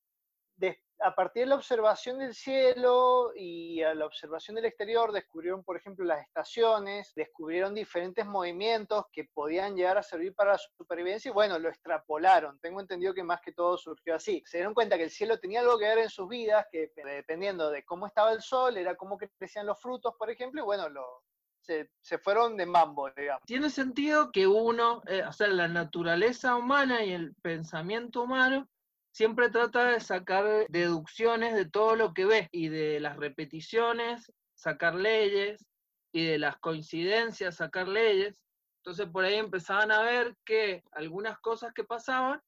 a 0.99 1.13
partir 1.15 1.43
de 1.43 1.47
la 1.47 1.55
observación 1.55 2.19
del 2.19 2.33
cielo 2.33 3.31
y 3.35 3.81
a 3.81 3.93
la 3.93 4.05
observación 4.05 4.55
del 4.55 4.65
exterior, 4.65 5.11
descubrieron, 5.11 5.63
por 5.63 5.77
ejemplo, 5.77 6.05
las 6.05 6.21
estaciones, 6.21 7.13
descubrieron 7.15 7.73
diferentes 7.73 8.25
movimientos 8.25 9.05
que 9.11 9.25
podían 9.25 9.75
llegar 9.75 9.97
a 9.97 10.03
servir 10.03 10.33
para 10.33 10.53
la 10.53 10.57
supervivencia 10.57 11.29
y 11.29 11.33
bueno, 11.33 11.59
lo 11.59 11.69
extrapolaron. 11.69 12.59
Tengo 12.59 12.79
entendido 12.79 13.13
que 13.13 13.23
más 13.23 13.41
que 13.41 13.51
todo 13.51 13.77
surgió 13.77 14.15
así. 14.15 14.43
Se 14.45 14.57
dieron 14.57 14.73
cuenta 14.73 14.97
que 14.97 15.03
el 15.03 15.11
cielo 15.11 15.39
tenía 15.39 15.59
algo 15.61 15.77
que 15.77 15.87
ver 15.87 15.99
en 15.99 16.09
sus 16.09 16.27
vidas, 16.27 16.65
que 16.71 16.91
dependiendo 16.95 17.69
de 17.69 17.83
cómo 17.83 18.07
estaba 18.07 18.31
el 18.31 18.41
sol, 18.41 18.77
era 18.77 18.95
cómo 18.95 19.17
crecían 19.17 19.65
los 19.65 19.81
frutos, 19.81 20.13
por 20.17 20.29
ejemplo, 20.29 20.61
y 20.61 20.65
bueno, 20.65 20.89
lo, 20.89 21.23
se, 21.63 22.17
fueron 22.19 22.57
de 22.57 22.65
mambo, 22.65 23.09
digamos. 23.11 23.43
Tiene 23.45 23.69
sentido 23.69 24.31
que 24.31 24.47
uno, 24.47 25.01
eh, 25.07 25.23
o 25.23 25.47
la 25.47 25.67
naturaleza 25.67 26.55
humana 26.55 27.03
y 27.03 27.13
el 27.13 27.35
pensamiento 27.35 28.23
humano 28.23 28.67
siempre 29.13 29.49
trata 29.49 29.85
de 29.91 30.01
sacar 30.01 30.67
deducciones 30.69 31.55
de 31.55 31.69
todo 31.69 31.95
lo 31.95 32.13
que 32.13 32.25
ve 32.25 32.49
y 32.51 32.69
de 32.69 32.99
las 32.99 33.17
repeticiones, 33.17 34.33
sacar 34.55 34.95
leyes 34.95 35.65
y 36.11 36.25
de 36.25 36.39
las 36.39 36.57
coincidencias, 36.57 37.57
sacar 37.57 37.87
leyes. 37.87 38.41
Entonces 38.79 39.07
por 39.07 39.23
ahí 39.25 39.35
empezaban 39.35 39.91
a 39.91 40.03
ver 40.03 40.35
que 40.45 40.83
algunas 40.91 41.39
cosas 41.39 41.73
que 41.73 41.85
pasaban 41.85 42.41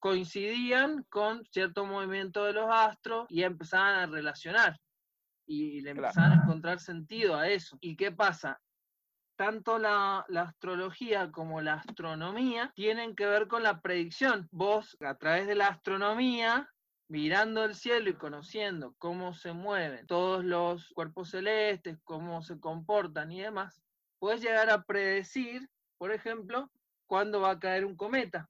coincidían 0.00 1.04
con 1.10 1.44
cierto 1.46 1.86
movimiento 1.86 2.44
de 2.44 2.54
los 2.54 2.66
astros 2.70 3.26
y 3.30 3.42
empezaban 3.42 3.96
a 3.96 4.06
relacionar 4.06 4.78
y 5.46 5.80
le 5.82 5.90
Claro. 5.94 6.14
empezaban 6.14 6.32
a 6.32 6.36
encontrar 6.36 6.80
sentido 6.80 7.36
a 7.36 7.48
eso. 7.48 7.76
¿Y 7.80 7.96
qué 7.96 8.12
pasa? 8.12 8.60
Tanto 9.36 9.78
la, 9.78 10.24
astrología 10.36 11.32
como 11.32 11.60
la 11.60 11.74
astronomía 11.74 12.72
tienen 12.74 13.16
que 13.16 13.26
ver 13.26 13.48
con 13.48 13.62
la 13.62 13.80
predicción. 13.80 14.48
Vos, 14.52 14.96
a 15.00 15.16
través 15.16 15.46
de 15.46 15.56
la 15.56 15.68
astronomía, 15.68 16.70
mirando 17.08 17.64
el 17.64 17.74
cielo 17.74 18.10
y 18.10 18.14
conociendo 18.14 18.94
cómo 18.98 19.34
se 19.34 19.52
mueven 19.52 20.06
todos 20.06 20.44
los 20.44 20.88
cuerpos 20.90 21.30
celestes, 21.30 21.98
cómo 22.04 22.42
se 22.42 22.60
comportan 22.60 23.32
y 23.32 23.40
demás, 23.40 23.82
puedes 24.20 24.40
llegar 24.40 24.70
a 24.70 24.84
predecir, 24.84 25.68
por 25.98 26.12
ejemplo, 26.12 26.70
cuándo 27.06 27.40
va 27.40 27.50
a 27.50 27.58
caer 27.58 27.84
un 27.84 27.96
cometa. 27.96 28.48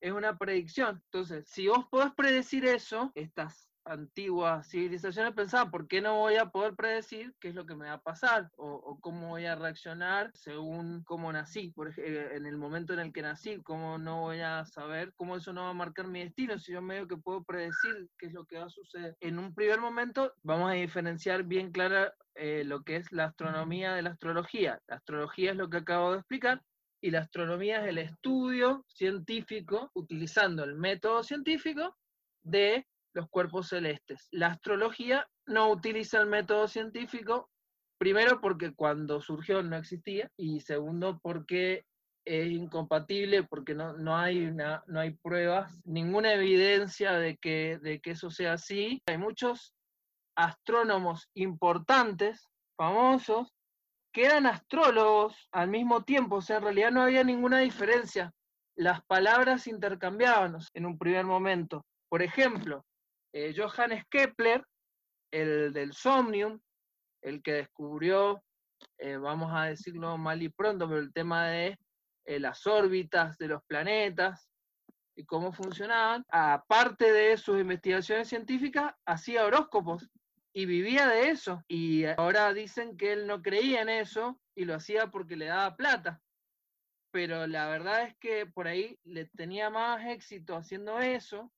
Es 0.00 0.12
una 0.12 0.38
predicción. 0.38 1.02
Entonces, 1.04 1.48
si 1.48 1.68
vos 1.68 1.86
podés 1.90 2.12
predecir 2.14 2.64
eso, 2.64 3.12
estas 3.14 3.71
antiguas 3.84 4.68
civilizaciones 4.68 5.34
pensaban, 5.34 5.70
¿por 5.70 5.88
qué 5.88 6.00
no 6.00 6.18
voy 6.18 6.36
a 6.36 6.46
poder 6.46 6.74
predecir 6.74 7.34
qué 7.40 7.48
es 7.48 7.54
lo 7.54 7.66
que 7.66 7.74
me 7.74 7.86
va 7.86 7.94
a 7.94 8.00
pasar? 8.02 8.50
O, 8.56 8.98
cómo 9.00 9.30
voy 9.30 9.46
a 9.46 9.54
reaccionar 9.54 10.30
según 10.34 11.02
cómo 11.04 11.32
nací, 11.32 11.70
por 11.70 11.88
ej- 11.88 11.98
eh, 11.98 12.36
en 12.36 12.46
el 12.46 12.56
momento 12.56 12.92
en 12.92 13.00
el 13.00 13.12
que 13.12 13.22
nací, 13.22 13.60
cómo 13.62 13.98
no 13.98 14.20
voy 14.20 14.40
a 14.40 14.64
saber, 14.64 15.12
cómo 15.16 15.36
eso 15.36 15.52
no 15.52 15.62
va 15.62 15.70
a 15.70 15.74
marcar 15.74 16.06
mi 16.06 16.20
destino, 16.20 16.58
si 16.58 16.72
yo 16.72 16.82
medio 16.82 17.08
que 17.08 17.16
puedo 17.16 17.42
predecir 17.44 18.08
qué 18.18 18.26
es 18.26 18.32
lo 18.32 18.44
que 18.44 18.58
va 18.58 18.66
a 18.66 18.70
suceder. 18.70 19.16
En 19.20 19.38
un 19.38 19.54
primer 19.54 19.80
momento 19.80 20.32
vamos 20.42 20.70
a 20.70 20.74
diferenciar 20.74 21.44
bien 21.44 21.72
clara 21.72 22.14
eh, 22.34 22.64
lo 22.64 22.82
que 22.82 22.96
es 22.96 23.12
la 23.12 23.24
astronomía 23.26 23.92
de 23.94 24.02
la 24.02 24.10
astrología. 24.10 24.80
La 24.86 24.96
astrología 24.96 25.50
es 25.50 25.56
lo 25.56 25.68
que 25.68 25.78
acabo 25.78 26.12
de 26.12 26.18
explicar, 26.18 26.62
y 27.00 27.10
la 27.10 27.20
astronomía 27.20 27.82
es 27.82 27.88
el 27.88 27.98
estudio 27.98 28.84
científico, 28.88 29.90
utilizando 29.94 30.62
el 30.62 30.76
método 30.76 31.24
científico, 31.24 31.96
de 32.44 32.86
los 33.14 33.28
cuerpos 33.28 33.68
celestes. 33.68 34.28
La 34.30 34.48
astrología 34.48 35.26
no 35.46 35.70
utiliza 35.70 36.20
el 36.20 36.26
método 36.26 36.68
científico, 36.68 37.50
primero 37.98 38.40
porque 38.40 38.74
cuando 38.74 39.20
surgió 39.20 39.62
no 39.62 39.76
existía, 39.76 40.30
y 40.36 40.60
segundo 40.60 41.20
porque 41.22 41.84
es 42.24 42.50
incompatible, 42.50 43.42
porque 43.42 43.74
no, 43.74 43.94
no, 43.94 44.16
hay, 44.16 44.44
una, 44.46 44.82
no 44.86 45.00
hay 45.00 45.12
pruebas, 45.12 45.80
ninguna 45.84 46.34
evidencia 46.34 47.12
de 47.14 47.36
que, 47.36 47.78
de 47.82 48.00
que 48.00 48.12
eso 48.12 48.30
sea 48.30 48.54
así. 48.54 49.02
Hay 49.06 49.18
muchos 49.18 49.74
astrónomos 50.36 51.28
importantes, 51.34 52.48
famosos, 52.76 53.52
que 54.12 54.26
eran 54.26 54.46
astrólogos 54.46 55.48
al 55.52 55.68
mismo 55.68 56.04
tiempo, 56.04 56.36
o 56.36 56.42
sea, 56.42 56.58
en 56.58 56.64
realidad 56.64 56.90
no 56.90 57.02
había 57.02 57.24
ninguna 57.24 57.60
diferencia. 57.60 58.32
Las 58.76 59.02
palabras 59.06 59.66
intercambiaban 59.66 60.58
en 60.74 60.86
un 60.86 60.98
primer 60.98 61.24
momento. 61.24 61.84
Por 62.08 62.22
ejemplo, 62.22 62.84
eh, 63.32 63.54
Johannes 63.56 64.04
Kepler, 64.10 64.64
el 65.30 65.72
del 65.72 65.92
Somnium, 65.92 66.60
el 67.22 67.42
que 67.42 67.54
descubrió, 67.54 68.42
eh, 68.98 69.16
vamos 69.16 69.52
a 69.54 69.64
decirlo 69.64 70.18
mal 70.18 70.42
y 70.42 70.48
pronto, 70.48 70.88
pero 70.88 71.00
el 71.00 71.12
tema 71.12 71.46
de 71.46 71.78
eh, 72.24 72.38
las 72.38 72.66
órbitas 72.66 73.38
de 73.38 73.48
los 73.48 73.62
planetas 73.64 74.48
y 75.14 75.24
cómo 75.24 75.52
funcionaban, 75.52 76.24
aparte 76.30 77.12
de 77.12 77.36
sus 77.36 77.60
investigaciones 77.60 78.28
científicas, 78.28 78.94
hacía 79.04 79.44
horóscopos 79.44 80.08
y 80.52 80.66
vivía 80.66 81.06
de 81.06 81.30
eso. 81.30 81.62
Y 81.68 82.04
ahora 82.04 82.52
dicen 82.52 82.96
que 82.96 83.12
él 83.12 83.26
no 83.26 83.42
creía 83.42 83.82
en 83.82 83.88
eso 83.88 84.40
y 84.54 84.64
lo 84.64 84.74
hacía 84.74 85.10
porque 85.10 85.36
le 85.36 85.46
daba 85.46 85.76
plata. 85.76 86.20
Pero 87.10 87.46
la 87.46 87.68
verdad 87.68 88.04
es 88.04 88.16
que 88.16 88.46
por 88.46 88.68
ahí 88.68 88.98
le 89.04 89.26
tenía 89.26 89.68
más 89.68 90.06
éxito 90.06 90.56
haciendo 90.56 90.98
eso 90.98 91.52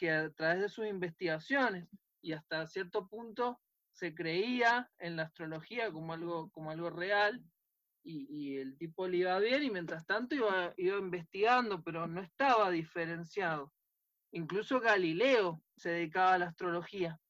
que 0.00 0.10
a 0.10 0.30
través 0.30 0.62
de 0.62 0.68
sus 0.70 0.86
investigaciones. 0.86 1.86
Y 2.22 2.32
hasta 2.32 2.66
cierto 2.66 3.06
punto 3.06 3.60
se 3.92 4.14
creía 4.14 4.90
en 4.98 5.16
la 5.16 5.24
astrología 5.24 5.92
como 5.92 6.14
algo, 6.14 6.50
como 6.52 6.70
algo 6.70 6.88
real 6.88 7.44
y, 8.02 8.56
el 8.56 8.78
tipo 8.78 9.06
le 9.06 9.18
iba 9.18 9.38
bien 9.38 9.62
y 9.62 9.70
mientras 9.70 10.06
tanto 10.06 10.34
iba, 10.34 10.72
iba 10.78 10.96
investigando, 10.96 11.82
pero 11.82 12.06
no 12.06 12.22
estaba 12.22 12.70
diferenciado. 12.70 13.74
Incluso 14.32 14.80
Galileo 14.80 15.60
se 15.76 15.90
dedicaba 15.90 16.32
a 16.32 16.38
la 16.38 16.46
astrología. 16.46 17.20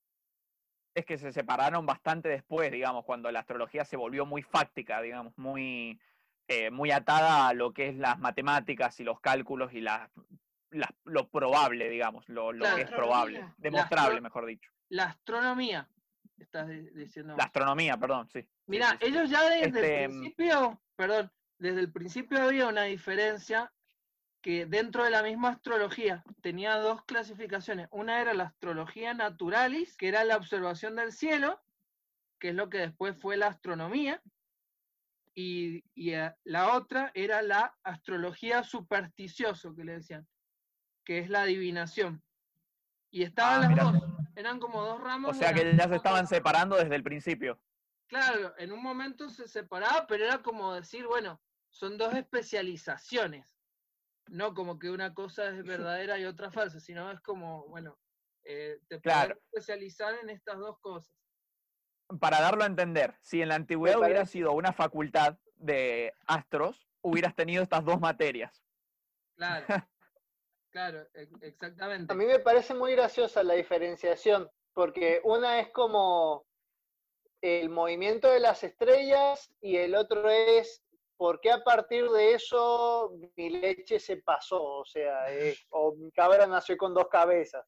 Es 0.95 1.05
que 1.05 1.19
se 1.19 1.33
separaron 1.33 1.87
bastante 1.87 2.29
después, 2.29 2.71
digamos, 2.71 3.05
cuando 3.05 3.33
la 3.33 3.41
astrología 3.41 3.85
se 3.85 3.97
volvió 3.97 4.27
muy 4.27 4.43
fáctica, 4.43 5.03
digamos, 5.03 5.37
muy, 5.37 6.01
eh, 6.47 6.71
muy 6.71 6.93
atada 6.93 7.49
a 7.49 7.55
lo 7.55 7.73
que 7.73 7.89
es 7.89 7.97
las 7.97 8.21
matemáticas 8.21 9.01
y 9.01 9.05
los 9.05 9.19
cálculos 9.21 9.73
y 9.73 9.81
las, 9.81 10.09
lo 11.05 11.29
probable, 11.29 11.89
digamos, 11.89 12.29
lo, 12.29 12.51
que 12.53 12.83
es 12.83 12.91
probable, 12.91 13.45
demostrable, 13.59 14.21
mejor 14.21 14.47
dicho. 14.47 14.71
La 14.89 15.05
astronomía, 15.05 15.89
estás 16.39 16.69
di- 16.69 16.91
diciendo. 16.91 17.37
La 17.37 17.45
astronomía, 17.45 17.97
perdón, 17.97 18.29
sí. 18.29 18.47
Mira, 18.67 18.91
sí, 18.93 18.97
sí. 19.01 19.07
ellos 19.07 19.31
ya 19.31 19.43
desde 19.49 19.67
Este, 19.67 20.05
el 20.05 20.11
principio, 20.11 20.81
perdón, 20.97 21.33
desde 21.59 21.81
el 21.81 21.93
principio 21.93 22.43
había 22.43 22.69
una 22.69 22.85
diferencia 22.85 23.73
que 24.41 24.65
dentro 24.65 25.05
de 25.05 25.11
la 25.11 25.23
misma 25.23 25.51
astrología 25.51 26.25
tenía 26.41 26.77
dos 26.77 27.05
clasificaciones. 27.05 27.89
Una 27.91 28.21
era 28.23 28.33
la 28.33 28.45
astrología 28.45 29.13
naturalis, 29.13 29.97
que 29.97 30.09
era 30.09 30.25
la 30.25 30.37
observación 30.37 30.97
del 30.97 31.13
cielo, 31.13 31.61
que 32.39 32.49
es 32.51 32.55
lo 32.55 32.71
que 32.71 32.79
después 32.79 33.19
fue 33.21 33.37
la 33.37 33.49
astronomía, 33.49 34.23
y, 35.35 35.85
y, 35.95 36.15
eh, 36.15 36.35
la 36.45 36.75
otra 36.75 37.13
era 37.15 37.43
la 37.43 37.77
astrología 37.83 38.63
supersticioso, 38.65 39.75
que 39.77 39.85
le 39.85 39.93
decían, 39.93 40.27
que 41.05 41.19
es 41.19 41.29
la 41.29 41.43
adivinación. 41.43 42.23
Y 43.11 43.23
estaban 43.25 43.65
Ah, 43.65 43.75
las 43.75 43.93
dos, 43.93 44.05
eran 44.37 44.61
como 44.61 44.83
dos 44.83 45.01
ramos. 45.01 45.31
O 45.31 45.35
sea 45.35 45.53
que 45.53 45.77
ya 45.77 45.89
se 45.89 45.97
estaban 45.97 46.27
separando 46.27 46.77
desde 46.77 46.95
el 46.95 47.03
principio. 47.03 47.61
Claro, 48.07 48.55
en 48.59 48.73
un 48.73 48.83
momento 48.83 49.29
se 49.29 49.47
separaba, 49.49 50.07
pero 50.07 50.25
era 50.25 50.43
como 50.43 50.75
decir, 50.75 51.07
bueno, 51.07 51.41
son 51.71 51.97
dos 51.97 52.15
especializaciones. 52.15 53.61
No 54.27 54.55
como 54.55 54.79
que 54.79 54.91
una 54.91 55.13
cosa 55.15 55.49
es 55.49 55.65
verdadera 55.65 56.19
y 56.19 56.25
otra 56.25 56.51
falsa, 56.51 56.79
sino 56.81 57.11
es 57.11 57.21
como, 57.21 57.67
bueno, 57.69 57.99
eh, 58.45 58.79
te 58.89 59.01
puedes 59.01 59.03
Claro. 59.03 59.41
especializar 59.53 60.15
en 60.23 60.31
estas 60.31 60.59
dos 60.59 60.79
cosas. 60.81 61.17
Para 62.21 62.41
darlo 62.41 62.65
a 62.65 62.67
entender, 62.67 63.17
si 63.23 63.43
en 63.43 63.49
la 63.49 63.55
antigüedad 63.57 64.01
hubiera 64.01 64.27
sido 64.27 64.53
una 64.53 64.73
facultad 64.73 65.39
de 65.55 66.13
astros, 66.27 66.89
hubieras 67.03 67.35
tenido 67.35 67.63
estas 67.63 67.85
dos 67.85 68.01
materias. 68.01 68.65
Claro, 69.37 69.67
claro, 70.71 71.07
ex- 71.15 71.43
exactamente. 71.43 72.13
A 72.13 72.17
mí 72.17 72.25
me 72.27 72.39
parece 72.41 72.75
muy 72.75 72.93
graciosa 72.93 73.43
la 73.43 73.55
diferenciación, 73.55 74.49
porque 74.73 75.21
una 75.25 75.61
es 75.61 75.71
como 75.73 76.47
el 77.41 77.71
movimiento 77.71 78.31
de 78.31 78.41
las 78.41 78.63
estrellas 78.65 79.51
y 79.61 79.77
el 79.77 79.95
otro 79.95 80.29
es 80.29 80.83
por 81.17 81.41
qué 81.41 81.53
a 81.53 81.63
partir 81.63 82.09
de 82.09 82.35
eso 82.35 83.13
mi 83.37 83.51
leche 83.51 83.99
se 84.01 84.19
pasó, 84.19 84.63
o 84.63 84.85
sea, 84.85 85.33
eh, 85.33 85.55
o 85.71 85.95
mi 85.95 86.11
cabra 86.13 86.47
nació 86.47 86.77
con 86.77 86.95
dos 86.95 87.09
cabezas. 87.09 87.65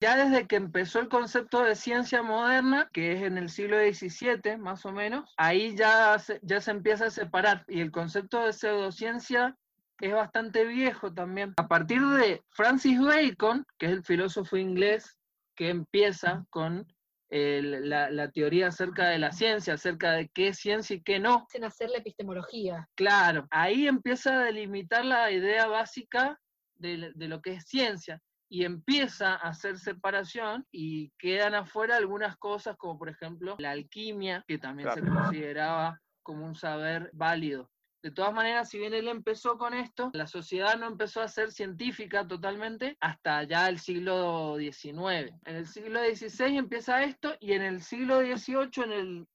Ya 0.00 0.16
desde 0.16 0.46
que 0.46 0.56
empezó 0.56 1.00
el 1.00 1.08
concepto 1.08 1.62
de 1.62 1.74
ciencia 1.74 2.22
moderna, 2.22 2.90
que 2.92 3.12
es 3.12 3.22
en 3.22 3.38
el 3.38 3.48
siglo 3.48 3.78
XVII 3.78 4.58
más 4.58 4.84
o 4.84 4.92
menos, 4.92 5.32
ahí 5.38 5.74
ya 5.74 6.18
se, 6.18 6.38
ya 6.42 6.60
se 6.60 6.70
empieza 6.70 7.06
a 7.06 7.10
separar 7.10 7.64
y 7.66 7.80
el 7.80 7.90
concepto 7.90 8.44
de 8.44 8.52
pseudociencia 8.52 9.56
es 10.00 10.12
bastante 10.12 10.64
viejo 10.64 11.12
también. 11.12 11.54
A 11.56 11.68
partir 11.68 12.00
de 12.02 12.42
Francis 12.50 13.00
Bacon, 13.00 13.64
que 13.78 13.86
es 13.86 13.92
el 13.92 14.04
filósofo 14.04 14.56
inglés 14.56 15.18
que 15.54 15.70
empieza 15.70 16.44
con 16.50 16.86
el- 17.28 17.88
la, 17.88 18.10
la 18.10 18.30
teoría 18.30 18.68
acerca 18.68 19.08
de 19.08 19.18
la 19.18 19.32
ciencia, 19.32 19.74
acerca 19.74 20.12
de 20.12 20.28
qué 20.28 20.48
es 20.48 20.58
ciencia 20.58 20.94
y 20.96 21.02
qué 21.02 21.18
no, 21.18 21.44
Hacen 21.48 21.64
hacer 21.64 21.90
la 21.90 21.98
epistemología. 21.98 22.88
Claro, 22.94 23.46
ahí 23.50 23.88
empieza 23.88 24.34
a 24.38 24.44
delimitar 24.44 25.04
la 25.04 25.30
idea 25.32 25.66
básica 25.66 26.38
de, 26.76 27.12
de 27.14 27.28
lo 27.28 27.40
que 27.40 27.54
es 27.54 27.64
ciencia 27.66 28.20
y 28.48 28.64
empieza 28.64 29.34
a 29.34 29.48
hacer 29.48 29.76
separación 29.78 30.64
y 30.70 31.10
quedan 31.18 31.54
afuera 31.56 31.96
algunas 31.96 32.36
cosas 32.36 32.76
como 32.76 32.96
por 32.96 33.08
ejemplo 33.08 33.56
la 33.58 33.72
alquimia, 33.72 34.44
que 34.46 34.58
también 34.58 34.88
se 34.92 35.00
consideraba 35.00 35.98
como 36.22 36.44
un 36.46 36.54
saber 36.54 37.10
válido. 37.12 37.70
De 38.06 38.12
todas 38.12 38.32
maneras, 38.32 38.70
si 38.70 38.78
bien 38.78 38.94
él 38.94 39.08
empezó 39.08 39.58
con 39.58 39.74
esto, 39.74 40.12
la 40.12 40.28
sociedad 40.28 40.78
no 40.78 40.86
empezó 40.86 41.22
a 41.22 41.26
ser 41.26 41.50
científica 41.50 42.24
totalmente 42.24 42.96
hasta 43.00 43.42
ya 43.42 43.68
el 43.68 43.80
siglo 43.80 44.56
XIX. 44.60 45.34
En 45.44 45.56
el 45.56 45.66
siglo 45.66 45.98
XVI 45.98 46.56
empieza 46.56 47.02
esto 47.02 47.34
y 47.40 47.54
en 47.54 47.62
el 47.62 47.82
siglo 47.82 48.20
XVIII, 48.20 48.84
en 48.84 48.92
el 48.92 49.26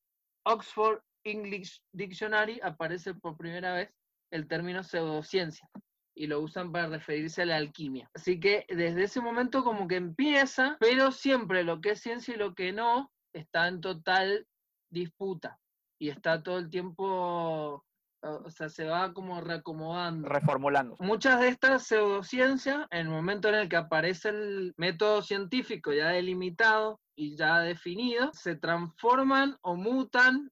Oxford 0.46 1.02
English 1.26 1.82
Dictionary 1.92 2.62
aparece 2.64 3.14
por 3.14 3.36
primera 3.36 3.74
vez 3.74 3.94
el 4.32 4.48
término 4.48 4.84
pseudociencia 4.84 5.70
y 6.16 6.28
lo 6.28 6.40
usan 6.40 6.72
para 6.72 6.88
referirse 6.88 7.42
a 7.42 7.48
la 7.48 7.58
alquimia. 7.58 8.10
Así 8.14 8.40
que 8.40 8.66
desde 8.70 9.04
ese 9.04 9.20
momento 9.20 9.66
como 9.66 9.86
que 9.86 9.98
empieza, 9.98 10.78
pero 10.80 11.12
siempre 11.12 11.66
lo 11.66 11.82
que 11.82 11.90
es 11.90 12.00
ciencia 12.00 12.36
y 12.36 12.38
lo 12.38 12.56
que 12.56 12.72
no 12.72 13.12
está 13.34 13.68
en 13.68 13.82
total 13.82 14.48
disputa 14.90 15.60
y 16.02 16.08
está 16.08 16.42
todo 16.42 16.58
el 16.58 16.70
tiempo, 16.72 17.86
o 18.24 18.50
sea, 18.50 18.70
se 18.70 18.86
va 18.86 19.14
como 19.14 19.42
reacomodando. 19.42 20.28
Reformulando. 20.30 20.96
Muchas 21.00 21.40
de 21.40 21.48
estas 21.50 21.88
pseudociencias, 21.88 22.88
en 22.92 23.00
el 23.08 23.10
momento 23.10 23.50
en 23.50 23.56
el 23.56 23.70
que 23.70 23.78
aparece 23.78 24.30
el 24.30 24.74
método 24.78 25.22
científico 25.22 25.92
ya 25.92 26.10
delimitado 26.10 27.00
y 27.18 27.36
ya 27.36 27.60
definido, 27.60 28.32
se 28.34 28.56
transforman 28.56 29.58
o 29.62 29.76
mutan 29.76 30.52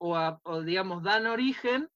o, 0.00 0.16
a- 0.16 0.40
o, 0.44 0.60
digamos, 0.62 1.02
dan 1.02 1.26
origen 1.26 1.88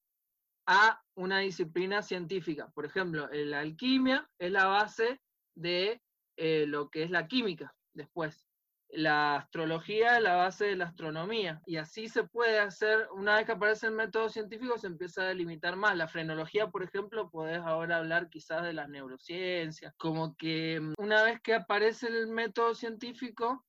a 0.67 1.01
una 1.15 1.39
disciplina 1.39 2.01
científica. 2.01 2.69
Por 2.73 2.85
ejemplo, 2.85 3.29
la 3.31 3.59
alquimia 3.59 4.27
es 4.39 4.51
la 4.51 4.65
base 4.65 5.19
de 5.55 6.01
eh, 6.37 6.65
lo 6.67 6.89
que 6.89 7.03
es 7.03 7.11
la 7.11 7.27
química 7.27 7.73
después. 7.95 8.46
La 8.89 9.35
astrología 9.35 10.17
es 10.17 10.23
la 10.23 10.35
base 10.35 10.65
de 10.65 10.75
la 10.75 10.85
astronomía. 10.85 11.61
Y 11.65 11.77
así 11.77 12.07
se 12.07 12.23
puede 12.23 12.59
hacer, 12.59 13.07
una 13.13 13.35
vez 13.35 13.45
que 13.45 13.51
aparece 13.51 13.87
el 13.87 13.93
método 13.93 14.29
científico, 14.29 14.77
se 14.77 14.87
empieza 14.87 15.23
a 15.23 15.27
delimitar 15.27 15.75
más. 15.75 15.95
La 15.97 16.07
frenología, 16.07 16.67
por 16.67 16.83
ejemplo, 16.83 17.29
podés 17.29 17.59
ahora 17.59 17.97
hablar 17.97 18.29
quizás 18.29 18.63
de 18.63 18.73
las 18.73 18.87
neurociencias. 18.89 19.93
Como 19.97 20.35
que 20.35 20.79
mm, 20.79 20.93
una 20.97 21.23
vez 21.23 21.41
que 21.41 21.53
aparece 21.53 22.07
el 22.07 22.27
método 22.27 22.75
científico, 22.75 23.65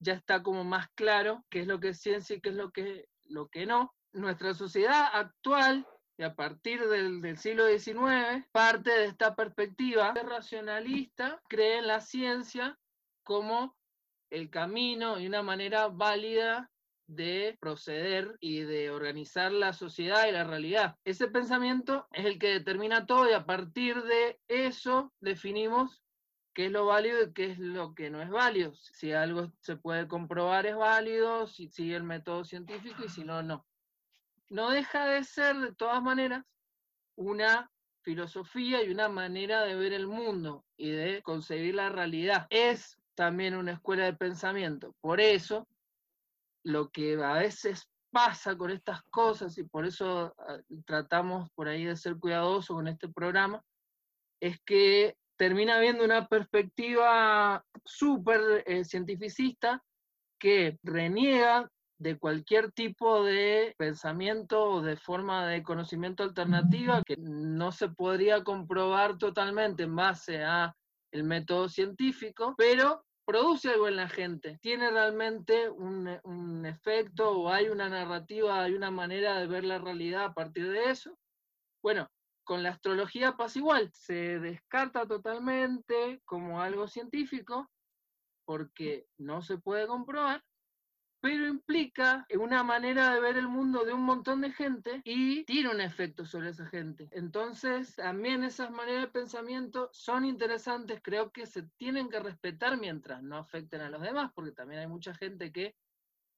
ya 0.00 0.14
está 0.14 0.42
como 0.42 0.64
más 0.64 0.88
claro 0.94 1.44
qué 1.50 1.60
es 1.60 1.66
lo 1.66 1.80
que 1.80 1.90
es 1.90 2.00
ciencia 2.00 2.36
y 2.36 2.40
qué 2.40 2.50
es 2.50 2.54
lo 2.54 2.70
que, 2.70 3.06
lo 3.24 3.48
que 3.48 3.66
no. 3.66 3.94
Nuestra 4.12 4.54
sociedad 4.54 5.08
actual 5.12 5.86
y 6.16 6.24
a 6.24 6.34
partir 6.34 6.88
del, 6.88 7.20
del 7.20 7.38
siglo 7.38 7.66
XIX, 7.68 8.44
parte 8.50 8.90
de 8.90 9.04
esta 9.04 9.36
perspectiva 9.36 10.12
racionalista 10.14 11.40
cree 11.48 11.78
en 11.78 11.86
la 11.86 12.00
ciencia 12.00 12.78
como 13.22 13.77
el 14.30 14.50
camino 14.50 15.18
y 15.18 15.26
una 15.26 15.42
manera 15.42 15.88
válida 15.88 16.70
de 17.06 17.56
proceder 17.60 18.36
y 18.40 18.60
de 18.60 18.90
organizar 18.90 19.50
la 19.52 19.72
sociedad 19.72 20.28
y 20.28 20.32
la 20.32 20.44
realidad. 20.44 20.96
Ese 21.04 21.28
pensamiento 21.28 22.06
es 22.12 22.26
el 22.26 22.38
que 22.38 22.48
determina 22.48 23.06
todo 23.06 23.28
y 23.30 23.32
a 23.32 23.46
partir 23.46 24.02
de 24.02 24.38
eso 24.46 25.12
definimos 25.20 26.02
qué 26.54 26.66
es 26.66 26.72
lo 26.72 26.86
válido 26.86 27.22
y 27.22 27.32
qué 27.32 27.52
es 27.52 27.58
lo 27.58 27.94
que 27.94 28.10
no 28.10 28.20
es 28.20 28.28
válido. 28.28 28.74
Si 28.74 29.12
algo 29.12 29.52
se 29.60 29.76
puede 29.76 30.06
comprobar 30.06 30.66
es 30.66 30.76
válido, 30.76 31.46
si 31.46 31.68
sigue 31.68 31.96
el 31.96 32.02
método 32.02 32.44
científico 32.44 33.04
y 33.04 33.08
si 33.08 33.24
no, 33.24 33.42
no 33.42 33.64
no 34.50 34.70
deja 34.70 35.06
de 35.06 35.24
ser 35.24 35.56
de 35.56 35.74
todas 35.74 36.02
maneras 36.02 36.44
una 37.16 37.70
filosofía 38.02 38.82
y 38.82 38.90
una 38.90 39.08
manera 39.08 39.62
de 39.62 39.74
ver 39.74 39.92
el 39.92 40.06
mundo 40.06 40.64
y 40.76 40.90
de 40.90 41.22
concebir 41.22 41.74
la 41.74 41.90
realidad. 41.90 42.46
Es 42.50 42.98
también 43.18 43.56
una 43.56 43.72
escuela 43.72 44.04
de 44.04 44.12
pensamiento. 44.12 44.94
Por 45.00 45.20
eso, 45.20 45.66
lo 46.64 46.88
que 46.90 47.20
a 47.20 47.32
veces 47.32 47.90
pasa 48.12 48.56
con 48.56 48.70
estas 48.70 49.02
cosas, 49.10 49.58
y 49.58 49.64
por 49.64 49.84
eso 49.84 50.36
ah, 50.38 50.58
tratamos 50.86 51.50
por 51.56 51.66
ahí 51.66 51.84
de 51.84 51.96
ser 51.96 52.16
cuidadosos 52.16 52.76
con 52.76 52.86
este 52.86 53.08
programa, 53.08 53.60
es 54.40 54.60
que 54.64 55.16
termina 55.36 55.80
viendo 55.80 56.04
una 56.04 56.28
perspectiva 56.28 57.64
súper 57.84 58.62
eh, 58.66 58.84
cientificista 58.84 59.82
que 60.38 60.78
reniega 60.84 61.68
de 61.98 62.16
cualquier 62.20 62.70
tipo 62.70 63.24
de 63.24 63.74
pensamiento 63.76 64.62
o 64.62 64.80
de 64.80 64.96
forma 64.96 65.48
de 65.48 65.64
conocimiento 65.64 66.22
alternativa 66.22 67.02
que 67.04 67.16
no 67.18 67.72
se 67.72 67.88
podría 67.88 68.44
comprobar 68.44 69.18
totalmente 69.18 69.82
en 69.82 69.96
base 69.96 70.44
a 70.44 70.76
el 71.10 71.24
método 71.24 71.68
científico, 71.68 72.54
pero 72.56 73.04
produce 73.28 73.68
algo 73.68 73.88
en 73.88 73.96
la 73.96 74.08
gente, 74.08 74.58
tiene 74.62 74.90
realmente 74.90 75.68
un, 75.68 76.18
un 76.24 76.64
efecto 76.64 77.30
o 77.30 77.52
hay 77.52 77.68
una 77.68 77.86
narrativa, 77.90 78.62
hay 78.62 78.72
una 78.72 78.90
manera 78.90 79.38
de 79.38 79.46
ver 79.46 79.64
la 79.64 79.78
realidad 79.78 80.24
a 80.24 80.32
partir 80.32 80.66
de 80.70 80.88
eso. 80.88 81.18
Bueno, 81.82 82.10
con 82.42 82.62
la 82.62 82.70
astrología 82.70 83.36
pasa 83.36 83.58
igual, 83.58 83.90
se 83.92 84.40
descarta 84.40 85.06
totalmente 85.06 86.22
como 86.24 86.62
algo 86.62 86.88
científico 86.88 87.70
porque 88.46 89.06
no 89.18 89.42
se 89.42 89.58
puede 89.58 89.86
comprobar, 89.86 90.42
pero 91.20 91.48
implica 91.48 92.26
una 92.38 92.62
manera 92.62 93.12
de 93.12 93.20
ver 93.20 93.36
el 93.36 93.48
mundo 93.48 93.84
de 93.84 93.92
un 93.92 94.02
montón 94.02 94.40
de 94.40 94.52
gente 94.52 95.00
y 95.04 95.44
tiene 95.44 95.70
un 95.70 95.80
efecto 95.80 96.24
sobre 96.24 96.50
esa 96.50 96.66
gente. 96.66 97.08
Entonces, 97.10 97.96
también 97.96 98.44
esas 98.44 98.70
maneras 98.70 99.02
de 99.02 99.08
pensamiento 99.08 99.90
son 99.92 100.24
interesantes, 100.24 101.00
creo 101.02 101.32
que 101.32 101.46
se 101.46 101.62
tienen 101.76 102.08
que 102.08 102.20
respetar 102.20 102.78
mientras 102.78 103.22
no 103.22 103.36
afecten 103.36 103.80
a 103.80 103.90
los 103.90 104.00
demás, 104.00 104.30
porque 104.34 104.52
también 104.52 104.80
hay 104.80 104.86
mucha 104.86 105.12
gente 105.14 105.52
que 105.52 105.74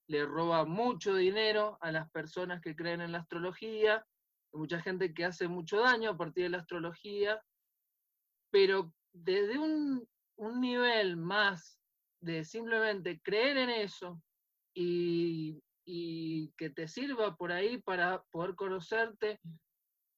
le 0.09 0.25
roba 0.25 0.64
mucho 0.64 1.14
dinero 1.14 1.79
a 1.81 1.93
las 1.93 2.11
personas 2.11 2.61
que 2.61 2.75
creen 2.75 3.01
en 3.01 3.12
la 3.12 3.19
astrología, 3.19 4.07
hay 4.53 4.59
mucha 4.59 4.81
gente 4.81 5.12
que 5.12 5.25
hace 5.25 5.47
mucho 5.47 5.81
daño 5.81 6.11
a 6.11 6.16
partir 6.16 6.45
de 6.45 6.51
la 6.51 6.59
astrología, 6.59 7.40
pero 8.51 8.93
desde 9.12 9.59
un, 9.59 10.09
un 10.37 10.61
nivel 10.61 11.16
más 11.16 11.79
de 12.21 12.45
simplemente 12.45 13.21
creer 13.23 13.59
en 13.59 13.71
eso, 13.71 14.21
y, 14.74 15.62
que 16.56 16.70
te 16.70 16.87
sirva 16.87 17.35
por 17.35 17.50
ahí 17.50 17.78
para 17.78 18.22
poder 18.30 18.54
conocerte 18.54 19.40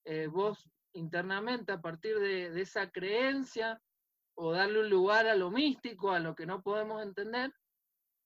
eh, 0.04 0.26
vos 0.26 0.68
internamente 0.92 1.72
a 1.72 1.80
partir 1.80 2.18
de, 2.18 2.50
de, 2.50 2.60
esa 2.60 2.90
creencia 2.90 3.80
o 4.34 4.52
darle 4.52 4.80
un 4.80 4.90
lugar 4.90 5.26
a 5.28 5.34
lo 5.34 5.50
místico, 5.50 6.10
a 6.10 6.18
lo 6.18 6.34
que 6.34 6.44
no 6.44 6.62
podemos 6.62 7.02
entender, 7.02 7.52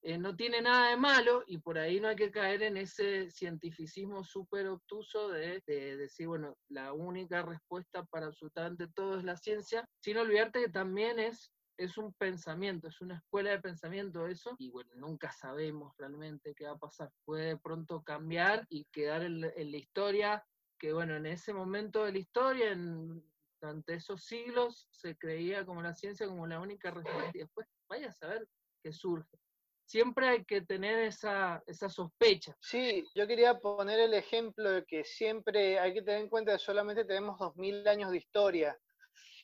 eh, 0.09 0.19
no 0.19 0.37
tiene 0.37 0.63
nada 0.63 0.91
de 0.91 0.97
malo 0.97 1.43
y 1.49 1.59
por 1.59 1.79
ahí 1.79 1.99
no 1.99 2.07
hay 2.07 2.15
que 2.15 2.31
caer 2.31 2.63
en 2.63 2.77
ese 2.77 3.29
cientificismo 3.29 4.23
súper 4.23 4.69
obtuso 4.69 5.31
de, 5.31 5.61
de, 5.67 5.97
decir, 5.97 6.29
bueno, 6.29 6.57
la 6.69 6.93
única 6.93 7.43
respuesta 7.43 8.05
para 8.05 8.27
absolutamente 8.27 8.87
todo 8.95 9.19
es 9.19 9.25
la 9.25 9.37
ciencia, 9.37 9.85
sin 10.01 10.17
olvidarte 10.19 10.61
que 10.61 10.69
también 10.69 11.19
es 11.19 11.51
es 11.77 11.99
un 11.99 12.13
pensamiento, 12.15 12.89
es 12.89 13.01
una 13.01 13.17
escuela 13.17 13.51
de 13.51 13.61
pensamiento 13.61 14.27
eso, 14.27 14.57
y 14.59 14.71
bueno, 14.71 14.91
nunca 14.95 15.33
sabemos 15.33 15.95
realmente 15.99 16.55
qué 16.55 16.65
va 16.65 16.73
a 16.73 16.79
pasar. 16.79 17.11
Puede 17.25 17.47
de 17.47 17.57
pronto 17.59 18.03
cambiar 18.03 18.67
y 18.69 18.85
quedar 18.87 19.23
en, 19.23 19.41
la 19.41 19.77
historia, 19.77 20.45
que 20.79 20.93
bueno, 20.93 21.17
en 21.17 21.27
ese 21.27 21.53
momento 21.53 22.05
de 22.05 22.13
la 22.13 22.19
historia, 22.19 22.73
en, 22.73 23.23
durante 23.61 23.95
esos 23.95 24.25
siglos, 24.25 24.89
se 24.91 25.17
creía 25.17 25.65
como 25.65 25.83
la 25.83 25.95
ciencia 25.95 26.27
como 26.27 26.47
la 26.47 26.61
única 26.61 26.91
respuesta, 26.91 27.33
y 27.35 27.41
después 27.41 27.67
vaya 27.89 28.09
a 28.09 28.13
saber 28.13 28.49
qué 28.83 28.93
surge. 28.93 29.39
Siempre 29.85 30.29
hay 30.29 30.45
que 30.45 30.63
tener 30.63 30.99
esa, 30.99 31.63
esa 31.67 31.89
sospecha. 31.89 32.57
Sí, 32.61 33.05
yo 33.15 33.27
quería 33.29 33.61
poner 33.61 34.01
el 34.01 34.15
ejemplo 34.15 34.69
de 34.69 34.85
que 34.85 35.05
siempre 35.05 35.79
hay 35.79 35.95
que 35.95 36.03
tener 36.03 36.23
en 36.23 36.29
cuenta 36.29 36.53
que 36.53 36.59
solamente 36.59 37.05
tenemos 37.05 37.39
2000 37.39 37.87
años 37.87 38.11
de 38.11 38.17
historia 38.17 38.77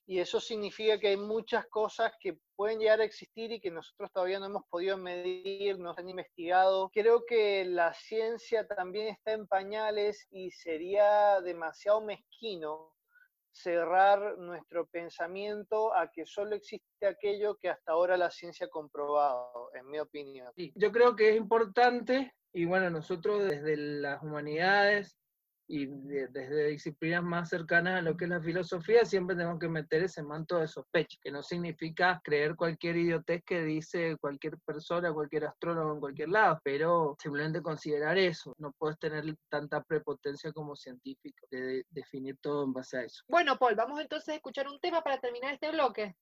y 0.06 0.18
eso 0.18 0.40
significa 0.40 0.98
que 0.98 1.08
hay 1.08 1.16
muchas 1.16 1.66
cosas 1.66 2.12
que 2.20 2.38
pueden 2.56 2.78
llegar 2.78 3.00
a 3.00 3.04
existir 3.04 3.52
y 3.52 3.60
que 3.60 3.70
nosotros 3.70 4.10
todavía 4.12 4.40
no 4.40 4.46
hemos 4.46 4.64
podido 4.68 4.96
medir, 4.96 5.78
no 5.78 5.94
se 5.94 6.00
han 6.00 6.08
investigado. 6.08 6.90
Creo 6.92 7.24
que 7.24 7.64
la 7.64 7.94
ciencia 7.94 8.66
también 8.66 9.08
está 9.08 9.32
en 9.32 9.46
pañales 9.46 10.26
y 10.30 10.50
sería 10.50 11.40
demasiado 11.40 12.00
mezquino 12.00 12.92
cerrar 13.52 14.38
nuestro 14.38 14.86
pensamiento 14.86 15.94
a 15.94 16.10
que 16.10 16.24
solo 16.24 16.56
existe 16.56 17.06
aquello 17.06 17.56
que 17.56 17.68
hasta 17.68 17.92
ahora 17.92 18.16
la 18.16 18.30
ciencia 18.30 18.66
ha 18.66 18.70
comprobado, 18.70 19.70
en 19.74 19.88
mi 19.88 19.98
opinión. 19.98 20.50
Yo 20.74 20.90
creo 20.90 21.14
que 21.14 21.30
es 21.30 21.36
importante, 21.36 22.34
y 22.52 22.64
bueno, 22.64 22.90
nosotros 22.90 23.50
desde 23.50 23.76
las 23.76 24.22
humanidades 24.22 25.16
y 25.72 25.87
de, 25.87 26.28
desde 26.28 26.68
disciplinas 26.68 27.24
más 27.24 27.48
cercanas 27.48 27.98
a 27.98 28.02
lo 28.02 28.14
que 28.14 28.24
es 28.26 28.30
la 28.30 28.42
filosofía, 28.42 29.06
siempre 29.06 29.35
tenemos 29.35 29.58
que 29.58 29.70
meter 29.70 30.02
ese 30.02 30.22
manto 30.22 30.58
de 30.58 30.68
sospecha, 30.68 31.18
que 31.22 31.30
no 31.30 31.42
significa 31.42 32.20
creer 32.22 32.56
cualquier 32.56 32.98
idiotez 32.98 33.42
que 33.42 33.62
dice 33.62 34.18
cualquier 34.20 34.58
persona, 34.58 35.14
cualquier 35.14 35.46
astrólogo 35.46 35.94
en 35.94 36.00
cualquier 36.00 36.28
lado, 36.28 36.61
pero 36.62 37.16
simplemente 37.18 37.62
considerar 37.62 38.18
eso. 38.18 38.54
No 38.58 38.72
puedes 38.72 38.98
tener 38.98 39.24
tanta 39.48 39.82
prepotencia 39.82 40.52
como 40.52 40.76
científico 40.76 41.46
de, 41.50 41.61
de 41.62 41.87
definir 41.88 42.37
todo 42.42 42.64
en 42.64 42.74
base 42.74 42.98
a 42.98 43.04
eso. 43.04 43.22
Bueno, 43.26 43.56
Paul, 43.56 43.74
vamos 43.74 43.98
entonces 43.98 44.28
a 44.28 44.35
escuchar 44.35 44.68
un 44.68 44.78
tema 44.78 45.00
para 45.00 45.20
terminar 45.20 45.54
este 45.54 45.70
bloque. 45.70 46.14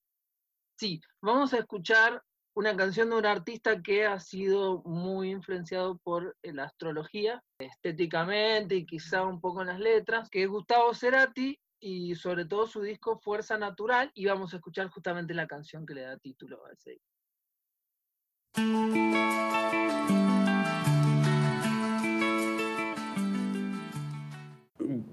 Sí, 0.78 1.00
vamos 1.20 1.52
a 1.54 1.58
escuchar 1.58 2.22
una 2.54 2.76
canción 2.76 3.10
de 3.10 3.16
un 3.16 3.26
artista 3.26 3.80
que 3.80 4.06
ha 4.06 4.18
sido 4.18 4.82
muy 4.84 5.30
influenciado 5.30 5.98
por 5.98 6.36
la 6.42 6.64
astrología, 6.64 7.42
estéticamente 7.58 8.74
y 8.74 8.86
quizá 8.86 9.22
un 9.22 9.40
poco 9.40 9.60
en 9.62 9.68
las 9.68 9.78
letras, 9.78 10.28
que 10.28 10.42
es 10.42 10.48
Gustavo 10.48 10.92
Cerati 10.94 11.58
y 11.78 12.14
sobre 12.14 12.44
todo 12.44 12.66
su 12.66 12.82
disco 12.82 13.18
Fuerza 13.18 13.56
Natural, 13.56 14.10
y 14.14 14.26
vamos 14.26 14.52
a 14.52 14.56
escuchar 14.56 14.88
justamente 14.88 15.32
la 15.32 15.46
canción 15.46 15.86
que 15.86 15.94
le 15.94 16.02
da 16.02 16.16
título 16.18 16.64
a 16.66 16.72
ese 16.72 16.90
disco. 16.90 17.06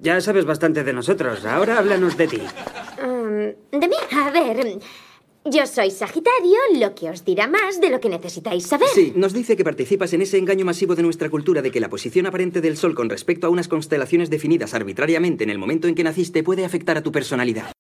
Ya 0.02 0.21
sabes 0.21 0.45
bastante 0.45 0.84
de 0.84 0.93
nosotros. 0.93 1.45
Ahora 1.45 1.78
háblanos 1.78 2.17
de 2.17 2.28
ti. 2.28 2.41
De 3.71 3.88
mí, 3.88 3.95
a 4.12 4.32
ver. 4.32 4.80
Yo 5.49 5.65
soy 5.65 5.91
Sagitario, 5.91 6.57
lo 6.77 6.93
que 6.93 7.10
os 7.10 7.23
dirá 7.23 7.47
más 7.47 7.79
de 7.79 7.89
lo 7.89 8.01
que 8.01 8.10
necesitáis 8.10 8.65
saber. 8.65 8.89
Sí, 8.93 9.13
nos 9.15 9.31
dice 9.31 9.55
que 9.55 9.63
participas 9.63 10.12
en 10.12 10.21
ese 10.21 10.38
engaño 10.38 10.65
masivo 10.65 10.93
de 10.93 11.03
nuestra 11.03 11.29
cultura 11.29 11.62
de 11.62 11.71
que 11.71 11.79
la 11.79 11.89
posición 11.89 12.25
aparente 12.25 12.60
del 12.60 12.75
Sol 12.75 12.95
con 12.95 13.10
respecto 13.10 13.47
a 13.47 13.49
unas 13.49 13.69
constelaciones 13.69 14.29
definidas 14.29 14.73
arbitrariamente 14.73 15.45
en 15.45 15.49
el 15.49 15.57
momento 15.57 15.88
en 15.88 15.95
que 15.95 16.03
naciste 16.03 16.43
puede 16.43 16.65
afectar 16.65 16.97
a 16.97 17.03
tu 17.03 17.13
personalidad. 17.13 17.77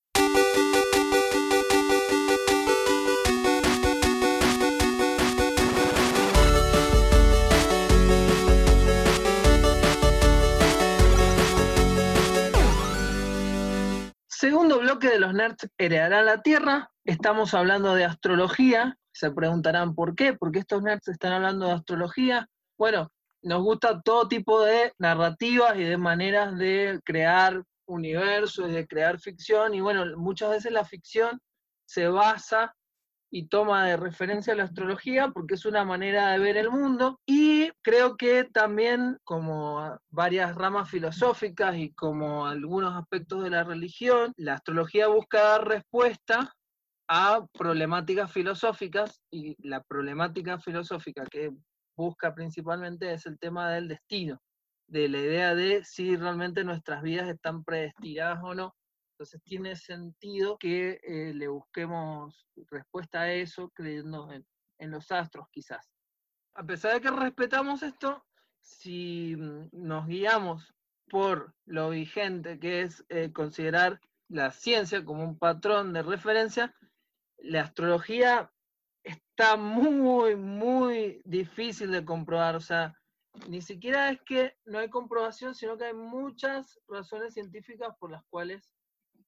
Bloque 14.87 15.09
de 15.09 15.19
los 15.19 15.33
nerds 15.33 15.69
heredarán 15.77 16.25
la 16.25 16.41
Tierra. 16.41 16.89
Estamos 17.03 17.53
hablando 17.53 17.93
de 17.93 18.05
astrología. 18.05 18.97
Se 19.11 19.29
preguntarán 19.31 19.93
por 19.93 20.15
qué, 20.15 20.31
porque 20.31 20.59
estos 20.59 20.81
nerds 20.81 21.09
están 21.09 21.33
hablando 21.33 21.65
de 21.65 21.73
astrología. 21.73 22.47
Bueno, 22.77 23.11
nos 23.41 23.63
gusta 23.63 24.01
todo 24.01 24.29
tipo 24.29 24.61
de 24.61 24.93
narrativas 24.97 25.75
y 25.75 25.83
de 25.83 25.97
maneras 25.97 26.57
de 26.57 27.01
crear 27.03 27.61
universos, 27.85 28.71
de 28.71 28.87
crear 28.87 29.19
ficción. 29.19 29.73
Y 29.73 29.81
bueno, 29.81 30.05
muchas 30.15 30.51
veces 30.51 30.71
la 30.71 30.85
ficción 30.85 31.41
se 31.85 32.07
basa 32.07 32.73
y 33.29 33.47
toma 33.47 33.85
de 33.85 33.97
referencia 33.97 34.55
la 34.55 34.63
astrología 34.63 35.29
porque 35.29 35.55
es 35.55 35.65
una 35.65 35.83
manera 35.83 36.31
de 36.31 36.39
ver 36.39 36.57
el 36.57 36.69
mundo. 36.69 37.19
Y 37.25 37.69
creo 37.81 38.15
que 38.17 38.45
también 38.45 39.17
como 39.23 39.97
varias 40.09 40.55
ramas 40.55 40.89
filosóficas 40.89 41.75
y 41.77 41.91
como 41.93 42.45
algunos 42.45 42.95
aspectos 42.95 43.43
de 43.43 43.49
la 43.49 43.63
religión, 43.63 44.33
la 44.37 44.53
astrología 44.53 45.07
busca 45.07 45.41
dar 45.41 45.67
respuesta 45.67 46.53
a 47.09 47.45
problemáticas 47.53 48.31
filosóficas 48.31 49.21
y 49.31 49.55
la 49.67 49.81
problemática 49.81 50.59
filosófica 50.59 51.25
que 51.25 51.51
busca 51.95 52.33
principalmente 52.33 53.13
es 53.13 53.25
el 53.25 53.39
tema 53.39 53.71
del 53.71 53.87
destino, 53.87 54.39
de 54.87 55.09
la 55.09 55.19
idea 55.19 55.55
de 55.55 55.83
si 55.83 56.15
realmente 56.15 56.63
nuestras 56.63 57.01
vidas 57.01 57.29
están 57.29 57.63
predestinadas 57.63 58.39
o 58.43 58.53
no 58.53 58.75
entonces 59.17 59.41
tiene 59.43 59.75
sentido 59.75 60.59
que 60.59 60.99
eh, 61.01 61.33
le 61.33 61.47
busquemos 61.47 62.47
respuesta 62.69 63.21
a 63.21 63.33
eso 63.33 63.71
creyendo 63.71 64.31
en, 64.31 64.45
en, 64.77 64.91
los 64.91 65.11
astros 65.11 65.47
quizás. 65.49 65.89
A 66.53 66.63
pesar 66.63 66.93
de 66.93 67.01
que 67.01 67.09
respetamos 67.09 67.81
esto, 67.81 68.23
si 68.61 69.35
mm, 69.35 69.69
nos 69.71 70.05
guiamos 70.05 70.71
por 71.09 71.55
lo 71.65 71.89
vigente 71.89 72.59
que 72.59 72.81
es 72.81 73.03
eh, 73.09 73.31
considerar 73.33 73.99
la 74.29 74.51
ciencia 74.51 75.03
como 75.03 75.23
un 75.23 75.39
patrón 75.39 75.93
de 75.93 76.03
referencia, 76.03 76.75
la 77.39 77.63
astrología 77.63 78.51
está 79.01 79.57
muy, 79.57 80.35
muy 80.35 81.23
difícil 81.25 81.89
de 81.91 82.05
comprobar. 82.05 82.55
O 82.55 82.61
sea, 82.61 82.95
ni 83.47 83.63
siquiera 83.63 84.11
es 84.11 84.21
que 84.21 84.55
no 84.65 84.77
hay 84.77 84.91
comprobación, 84.91 85.55
sino 85.55 85.75
que 85.75 85.85
hay 85.85 85.95
muchas 85.95 86.79
razones 86.87 87.33
científicas 87.33 87.95
por 87.99 88.11
las 88.11 88.23
cuales 88.29 88.76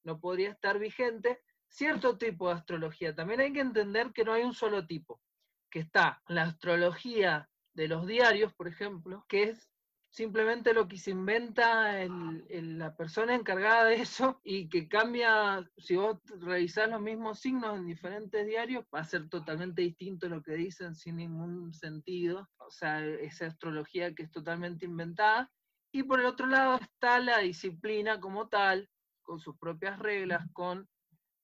no 0.10 0.20
podría 0.20 0.50
estar 0.50 0.80
vigente 0.80 1.40
cierto 1.68 2.18
tipo 2.18 2.48
de 2.48 2.56
astrología. 2.56 3.14
También 3.14 3.42
hay 3.42 3.54
que 3.54 3.60
entender 3.60 4.12
que 4.12 4.26
no 4.26 4.34
hay 4.34 4.44
un 4.44 4.56
solo 4.56 4.88
tipo, 4.88 5.22
que 5.70 5.80
está 5.80 6.22
la 6.28 6.44
astrología 6.44 7.48
de 7.76 7.88
los 7.88 8.08
diarios, 8.08 8.52
por 8.56 8.68
ejemplo, 8.68 9.24
que 9.30 9.44
es 9.44 9.70
simplemente 10.10 10.74
lo 10.74 10.88
que 10.88 10.98
se 10.98 11.12
inventa 11.12 12.02
el, 12.02 12.80
la 12.80 12.96
persona 12.96 13.36
encargada 13.36 13.86
de 13.86 14.02
eso 14.02 14.42
y 14.44 14.68
que 14.68 14.88
cambia, 14.88 15.64
si 15.78 15.96
vos 15.96 16.18
revisás 16.40 16.90
los 16.90 17.02
mismos 17.02 17.40
signos 17.40 17.78
en 17.78 17.86
diferentes 17.86 18.48
diarios, 18.48 18.84
va 18.94 19.02
a 19.02 19.04
ser 19.04 19.30
totalmente 19.30 19.84
distinto 19.84 20.28
lo 20.28 20.42
que 20.42 20.54
dicen 20.54 20.96
sin 20.96 21.18
ningún 21.18 21.72
sentido. 21.72 22.50
O 22.58 22.72
sea, 22.72 23.06
esa 23.06 23.46
astrología 23.46 24.16
que 24.16 24.24
es 24.24 24.32
totalmente 24.32 24.86
inventada. 24.86 25.52
Y 25.92 26.02
por 26.02 26.20
el 26.20 26.26
otro 26.26 26.48
lado 26.48 26.80
está 26.80 27.20
la 27.20 27.40
disciplina 27.40 28.20
como 28.20 28.48
tal, 28.48 28.90
con 29.30 29.40
sus 29.40 29.56
propias 29.60 30.00
reglas, 30.00 30.44
con 30.54 30.90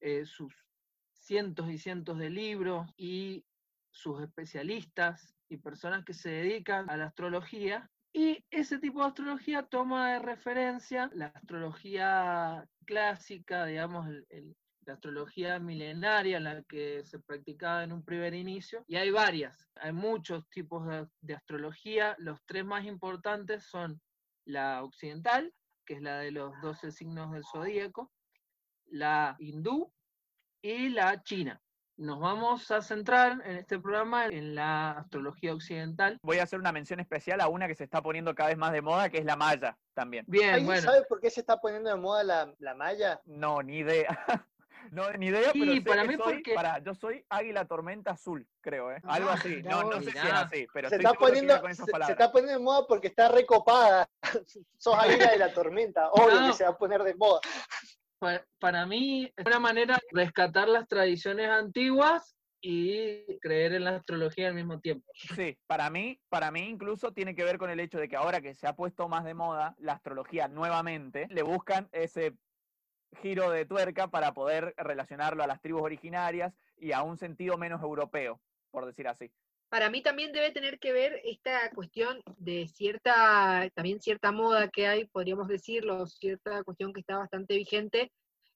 eh, 0.01 0.25
sus 0.25 0.51
cientos 1.13 1.69
y 1.69 1.77
cientos 1.77 2.17
de 2.17 2.31
libros 2.31 2.89
y 2.97 3.45
sus 3.91 4.23
especialistas 4.23 5.35
y 5.49 5.57
personas 5.57 6.03
que 6.03 6.15
se 6.15 6.31
dedican 6.31 6.89
a 6.89 6.97
la 6.97 7.05
astrología. 7.05 7.87
Y 8.11 8.43
ese 8.49 8.79
tipo 8.79 9.01
de 9.01 9.09
astrología 9.09 9.67
toma 9.67 10.13
de 10.13 10.19
referencia 10.19 11.11
la 11.13 11.27
astrología 11.27 12.67
clásica, 12.87 13.65
digamos, 13.67 14.09
el, 14.29 14.55
la 14.87 14.93
astrología 14.93 15.59
milenaria, 15.59 16.39
la 16.39 16.63
que 16.63 17.05
se 17.05 17.19
practicaba 17.19 17.83
en 17.83 17.91
un 17.91 18.03
primer 18.03 18.33
inicio. 18.33 18.83
Y 18.87 18.95
hay 18.95 19.11
varias, 19.11 19.69
hay 19.75 19.93
muchos 19.93 20.49
tipos 20.49 20.87
de 21.21 21.33
astrología. 21.35 22.15
Los 22.17 22.39
tres 22.47 22.65
más 22.65 22.83
importantes 22.85 23.63
son 23.65 24.01
la 24.43 24.83
occidental, 24.83 25.53
que 25.85 25.95
es 25.95 26.01
la 26.01 26.19
de 26.19 26.31
los 26.31 26.59
12 26.61 26.91
signos 26.91 27.31
del 27.31 27.43
zodíaco, 27.45 28.11
la 28.87 29.35
hindú 29.39 29.91
y 30.61 30.89
la 30.89 31.21
china. 31.23 31.61
Nos 31.97 32.19
vamos 32.19 32.71
a 32.71 32.81
centrar 32.81 33.41
en 33.45 33.55
este 33.55 33.79
programa 33.79 34.25
en 34.25 34.53
la 34.53 34.91
astrología 34.91 35.53
occidental. 35.53 36.19
Voy 36.21 36.39
a 36.39 36.43
hacer 36.43 36.59
una 36.59 36.73
mención 36.73 36.99
especial 36.99 37.39
a 37.39 37.47
una 37.47 37.67
que 37.69 37.75
se 37.75 37.85
está 37.85 38.01
poniendo 38.01 38.35
cada 38.35 38.49
vez 38.49 38.57
más 38.57 38.73
de 38.73 38.81
moda, 38.81 39.09
que 39.09 39.19
es 39.19 39.25
la 39.25 39.37
maya 39.37 39.77
también. 39.93 40.25
Bien, 40.27 40.49
¿Alguien 40.49 40.65
bueno. 40.65 40.81
sabe 40.81 41.03
por 41.07 41.21
qué 41.21 41.29
se 41.29 41.39
está 41.39 41.61
poniendo 41.61 41.89
de 41.89 41.95
moda 41.95 42.23
la, 42.23 42.53
la 42.59 42.75
malla? 42.75 43.21
No, 43.25 43.61
ni 43.61 43.77
idea. 43.77 44.09
No, 44.91 45.11
ni 45.13 45.27
idea, 45.27 45.51
Sí, 45.51 45.59
pero 45.59 45.73
sé 45.73 45.81
para 45.81 46.01
que 46.03 46.07
mí 46.09 46.15
soy, 46.15 46.33
porque- 46.35 46.53
para, 46.53 46.79
yo 46.79 46.93
soy 46.95 47.25
águila 47.29 47.65
tormenta 47.65 48.11
azul, 48.11 48.47
creo, 48.61 48.91
¿eh? 48.91 49.01
Algo 49.03 49.29
Ah, 49.29 49.33
así. 49.33 49.61
no, 49.63 49.83
No, 49.83 49.91
no 49.91 50.01
sé 50.01 50.11
si 50.11 50.17
es 50.17 50.23
así, 50.33 50.67
pero 50.73 50.89
Se 50.89 50.95
está, 50.97 51.13
poniendo, 51.13 51.61
con 51.61 51.71
esas 51.71 51.85
se, 51.85 52.05
se 52.05 52.11
está 52.11 52.31
poniendo 52.31 52.57
de 52.59 52.63
moda 52.63 52.85
porque 52.87 53.07
está 53.07 53.29
recopada. 53.29 54.09
Sos 54.77 54.95
águila 54.97 55.31
de 55.31 55.37
la 55.37 55.53
tormenta. 55.53 56.09
Obvio 56.11 56.41
No. 56.41 56.47
que 56.47 56.53
se 56.53 56.63
va 56.63 56.71
a 56.71 56.77
poner 56.77 57.03
de 57.03 57.15
moda. 57.15 57.39
Pa- 58.19 58.43
Para 58.59 58.85
mí 58.85 59.31
es 59.35 59.45
una 59.45 59.59
manera 59.59 59.95
de 59.95 60.23
rescatar 60.23 60.67
las 60.67 60.87
tradiciones 60.87 61.49
antiguas 61.49 62.35
y 62.61 63.37
creer 63.39 63.73
en 63.73 63.83
la 63.83 63.91
astrología 63.97 64.47
al 64.47 64.55
mismo 64.55 64.79
tiempo. 64.79 65.05
Sí, 65.35 65.57
para 65.67 65.89
mí, 65.91 66.19
para 66.29 66.49
mí 66.49 66.61
incluso 66.61 67.11
tiene 67.11 67.35
que 67.35 67.43
ver 67.43 67.57
con 67.59 67.69
el 67.69 67.79
hecho 67.79 67.99
de 67.99 68.07
que 68.07 68.15
ahora 68.15 68.41
que 68.41 68.55
se 68.55 68.65
ha 68.67 68.73
puesto 68.75 69.07
más 69.07 69.23
de 69.23 69.35
moda 69.35 69.75
la 69.77 69.93
astrología 69.93 70.47
nuevamente, 70.47 71.27
le 71.29 71.43
buscan 71.43 71.87
ese 71.91 72.33
giro 73.15 73.49
de 73.51 73.65
tuerca 73.65 74.07
para 74.07 74.33
poder 74.33 74.73
relacionarlo 74.77 75.43
a 75.43 75.47
las 75.47 75.61
tribus 75.61 75.83
originarias 75.83 76.53
y 76.77 76.91
a 76.91 77.03
un 77.03 77.17
sentido 77.17 77.57
menos 77.57 77.81
europeo, 77.81 78.39
por 78.71 78.85
decir 78.85 79.07
así. 79.07 79.31
Para 79.69 79.89
mí 79.89 80.01
también 80.01 80.31
debe 80.31 80.51
tener 80.51 80.79
que 80.79 80.93
ver 80.93 81.21
esta 81.25 81.69
cuestión 81.71 82.21
de 82.37 82.67
cierta, 82.67 83.67
también 83.73 83.99
cierta 83.99 84.31
moda 84.31 84.69
que 84.69 84.87
hay, 84.87 85.05
podríamos 85.05 85.47
decirlo, 85.47 86.05
cierta 86.07 86.63
cuestión 86.63 86.93
que 86.93 87.01
está 87.01 87.17
bastante 87.17 87.55
vigente 87.55 88.11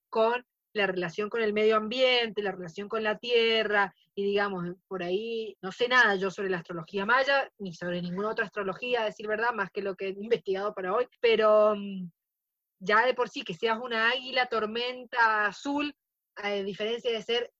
con 0.09 0.45
la 0.73 0.87
relación 0.87 1.29
con 1.29 1.41
el 1.41 1.51
medio 1.51 1.77
ambiente, 1.77 2.43
la 2.43 2.51
relación 2.51 2.87
con 2.87 3.03
la 3.03 3.17
tierra, 3.17 3.93
y 4.13 4.23
digamos, 4.23 4.75
por 4.87 5.01
ahí 5.01 5.57
no 5.61 5.71
sé 5.71 5.87
nada 5.87 6.15
yo 6.15 6.29
sobre 6.29 6.49
la 6.49 6.57
astrología 6.57 7.05
maya, 7.05 7.51
ni 7.57 7.73
sobre 7.73 8.01
ninguna 8.01 8.29
otra 8.29 8.45
astrología, 8.45 9.01
a 9.01 9.05
decir 9.05 9.27
verdad, 9.27 9.53
más 9.53 9.71
que 9.71 9.81
lo 9.81 9.95
que 9.95 10.07
he 10.07 10.09
investigado 10.09 10.73
para 10.73 10.93
hoy, 10.93 11.07
pero 11.19 11.75
mm, 11.75 12.09
ya 12.79 13.05
de 13.05 13.13
por 13.13 13.29
sí 13.29 13.43
que 13.43 13.53
seas 13.53 13.79
una 13.79 14.09
águila 14.09 14.47
tormenta 14.47 15.45
azul, 15.45 15.93
a 16.35 16.51
diferencia 16.51 17.11
de 17.11 17.21
ser 17.21 17.51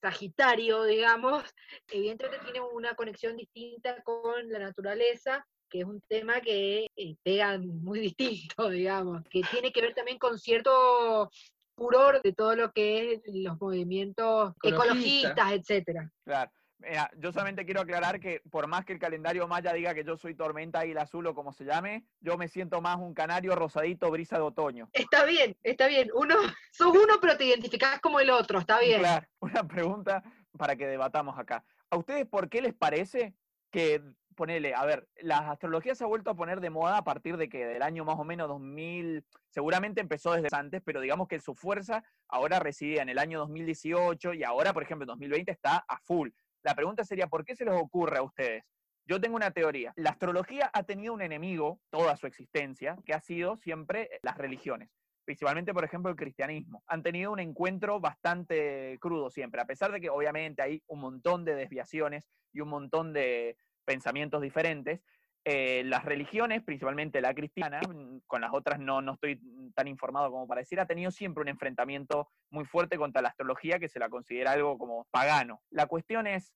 Sagitario, 0.00 0.84
digamos, 0.84 1.42
evidentemente 1.88 2.44
tiene 2.44 2.60
una 2.60 2.94
conexión 2.94 3.36
distinta 3.36 4.02
con 4.02 4.48
la 4.50 4.58
naturaleza, 4.58 5.44
que 5.68 5.80
es 5.80 5.84
un 5.84 6.00
tema 6.02 6.40
que 6.40 6.86
eh, 6.96 7.16
pega 7.22 7.58
muy 7.58 8.00
distinto, 8.14 8.68
digamos, 8.70 9.22
que 9.30 9.42
tiene 9.50 9.72
que 9.72 9.80
ver 9.80 9.94
también 9.94 10.18
con 10.18 10.38
cierto 10.38 11.30
furor 11.76 12.22
de 12.22 12.32
todo 12.32 12.54
lo 12.54 12.72
que 12.72 13.14
es 13.14 13.22
los 13.26 13.60
movimientos 13.60 14.52
Ecologista. 14.62 15.32
ecologistas, 15.32 15.52
etcétera. 15.52 16.10
Claro. 16.24 16.52
Mira, 16.78 17.10
yo 17.16 17.32
solamente 17.32 17.64
quiero 17.64 17.80
aclarar 17.80 18.20
que 18.20 18.42
por 18.50 18.66
más 18.66 18.84
que 18.84 18.92
el 18.92 18.98
calendario 18.98 19.48
maya 19.48 19.72
diga 19.72 19.94
que 19.94 20.04
yo 20.04 20.16
soy 20.16 20.34
tormenta 20.34 20.80
águila 20.80 21.02
azul 21.02 21.26
o 21.26 21.34
como 21.34 21.52
se 21.52 21.64
llame, 21.64 22.04
yo 22.20 22.36
me 22.36 22.48
siento 22.48 22.80
más 22.82 22.98
un 22.98 23.14
canario 23.14 23.54
rosadito 23.54 24.10
brisa 24.10 24.36
de 24.36 24.42
otoño. 24.42 24.88
Está 24.92 25.24
bien, 25.24 25.56
está 25.62 25.88
bien. 25.88 26.10
Uno, 26.14 26.34
sos 26.72 26.88
uno, 26.88 27.14
pero 27.20 27.36
te 27.36 27.44
identificás 27.44 28.00
como 28.00 28.20
el 28.20 28.30
otro, 28.30 28.58
está 28.58 28.78
bien. 28.80 29.00
Claro, 29.00 29.26
una 29.40 29.66
pregunta 29.66 30.22
para 30.56 30.76
que 30.76 30.86
debatamos 30.86 31.38
acá. 31.38 31.64
¿A 31.90 31.96
ustedes 31.96 32.26
por 32.26 32.48
qué 32.50 32.60
les 32.60 32.74
parece 32.74 33.34
que, 33.70 34.02
ponele, 34.34 34.74
a 34.74 34.84
ver, 34.84 35.08
la 35.16 35.50
astrología 35.50 35.94
se 35.94 36.04
ha 36.04 36.08
vuelto 36.08 36.30
a 36.30 36.36
poner 36.36 36.60
de 36.60 36.70
moda 36.70 36.98
a 36.98 37.04
partir 37.04 37.38
de 37.38 37.48
que 37.48 37.64
del 37.64 37.82
año 37.82 38.04
más 38.04 38.18
o 38.18 38.24
menos 38.24 38.48
2000, 38.48 39.24
seguramente 39.48 40.00
empezó 40.00 40.32
desde 40.32 40.54
antes, 40.54 40.82
pero 40.84 41.00
digamos 41.00 41.26
que 41.26 41.40
su 41.40 41.54
fuerza 41.54 42.04
ahora 42.28 42.58
residía 42.58 43.02
en 43.02 43.08
el 43.08 43.18
año 43.18 43.38
2018 43.38 44.34
y 44.34 44.44
ahora, 44.44 44.72
por 44.74 44.82
ejemplo, 44.82 45.04
en 45.04 45.08
2020 45.08 45.50
está 45.50 45.84
a 45.88 45.98
full. 46.00 46.30
La 46.66 46.74
pregunta 46.74 47.04
sería, 47.04 47.28
¿por 47.28 47.44
qué 47.44 47.54
se 47.54 47.64
les 47.64 47.74
ocurre 47.74 48.18
a 48.18 48.22
ustedes 48.22 48.64
Yo 49.04 49.20
tengo 49.20 49.36
una 49.36 49.52
teoría. 49.52 49.92
La 49.94 50.10
astrología 50.10 50.68
ha 50.72 50.82
tenido 50.82 51.14
un 51.14 51.22
enemigo 51.22 51.78
toda 51.90 52.16
su 52.16 52.26
existencia, 52.26 52.98
que 53.04 53.14
ha 53.14 53.20
sido 53.20 53.56
siempre 53.58 54.10
las 54.22 54.36
religiones. 54.36 54.90
Principalmente, 55.24 55.72
por 55.72 55.84
ejemplo, 55.84 56.10
el 56.10 56.16
cristianismo. 56.16 56.82
Han 56.88 57.04
tenido 57.04 57.30
un 57.30 57.38
encuentro 57.38 58.00
bastante 58.00 58.98
crudo 59.00 59.30
siempre, 59.30 59.60
a 59.60 59.64
pesar 59.64 59.92
de 59.92 60.00
que 60.00 60.10
obviamente 60.10 60.60
hay 60.60 60.82
un 60.88 60.98
montón 60.98 61.44
de 61.44 61.54
desviaciones 61.54 62.28
y 62.52 62.62
un 62.62 62.68
montón 62.68 63.12
de 63.12 63.56
pensamientos 63.84 64.42
diferentes. 64.42 65.00
Eh, 65.48 65.84
las 65.84 66.04
religiones, 66.04 66.64
principalmente 66.64 67.20
la 67.20 67.32
cristiana, 67.32 67.80
mm, 67.80 68.22
con 68.26 68.40
las 68.40 68.52
otras 68.52 68.80
no, 68.80 69.00
no 69.00 69.12
estoy 69.12 69.40
tan 69.76 69.86
informado 69.86 70.28
como 70.32 70.48
para 70.48 70.62
decir, 70.62 70.80
ha 70.80 70.86
tenido 70.86 71.12
siempre 71.12 71.40
un 71.40 71.46
enfrentamiento 71.46 72.28
muy 72.50 72.64
fuerte 72.64 72.98
contra 72.98 73.22
la 73.22 73.28
astrología 73.28 73.78
que 73.78 73.88
se 73.88 74.00
la 74.00 74.08
considera 74.08 74.50
algo 74.50 74.76
como 74.76 75.06
pagano. 75.12 75.62
La 75.70 75.86
cuestión 75.86 76.26
es, 76.26 76.52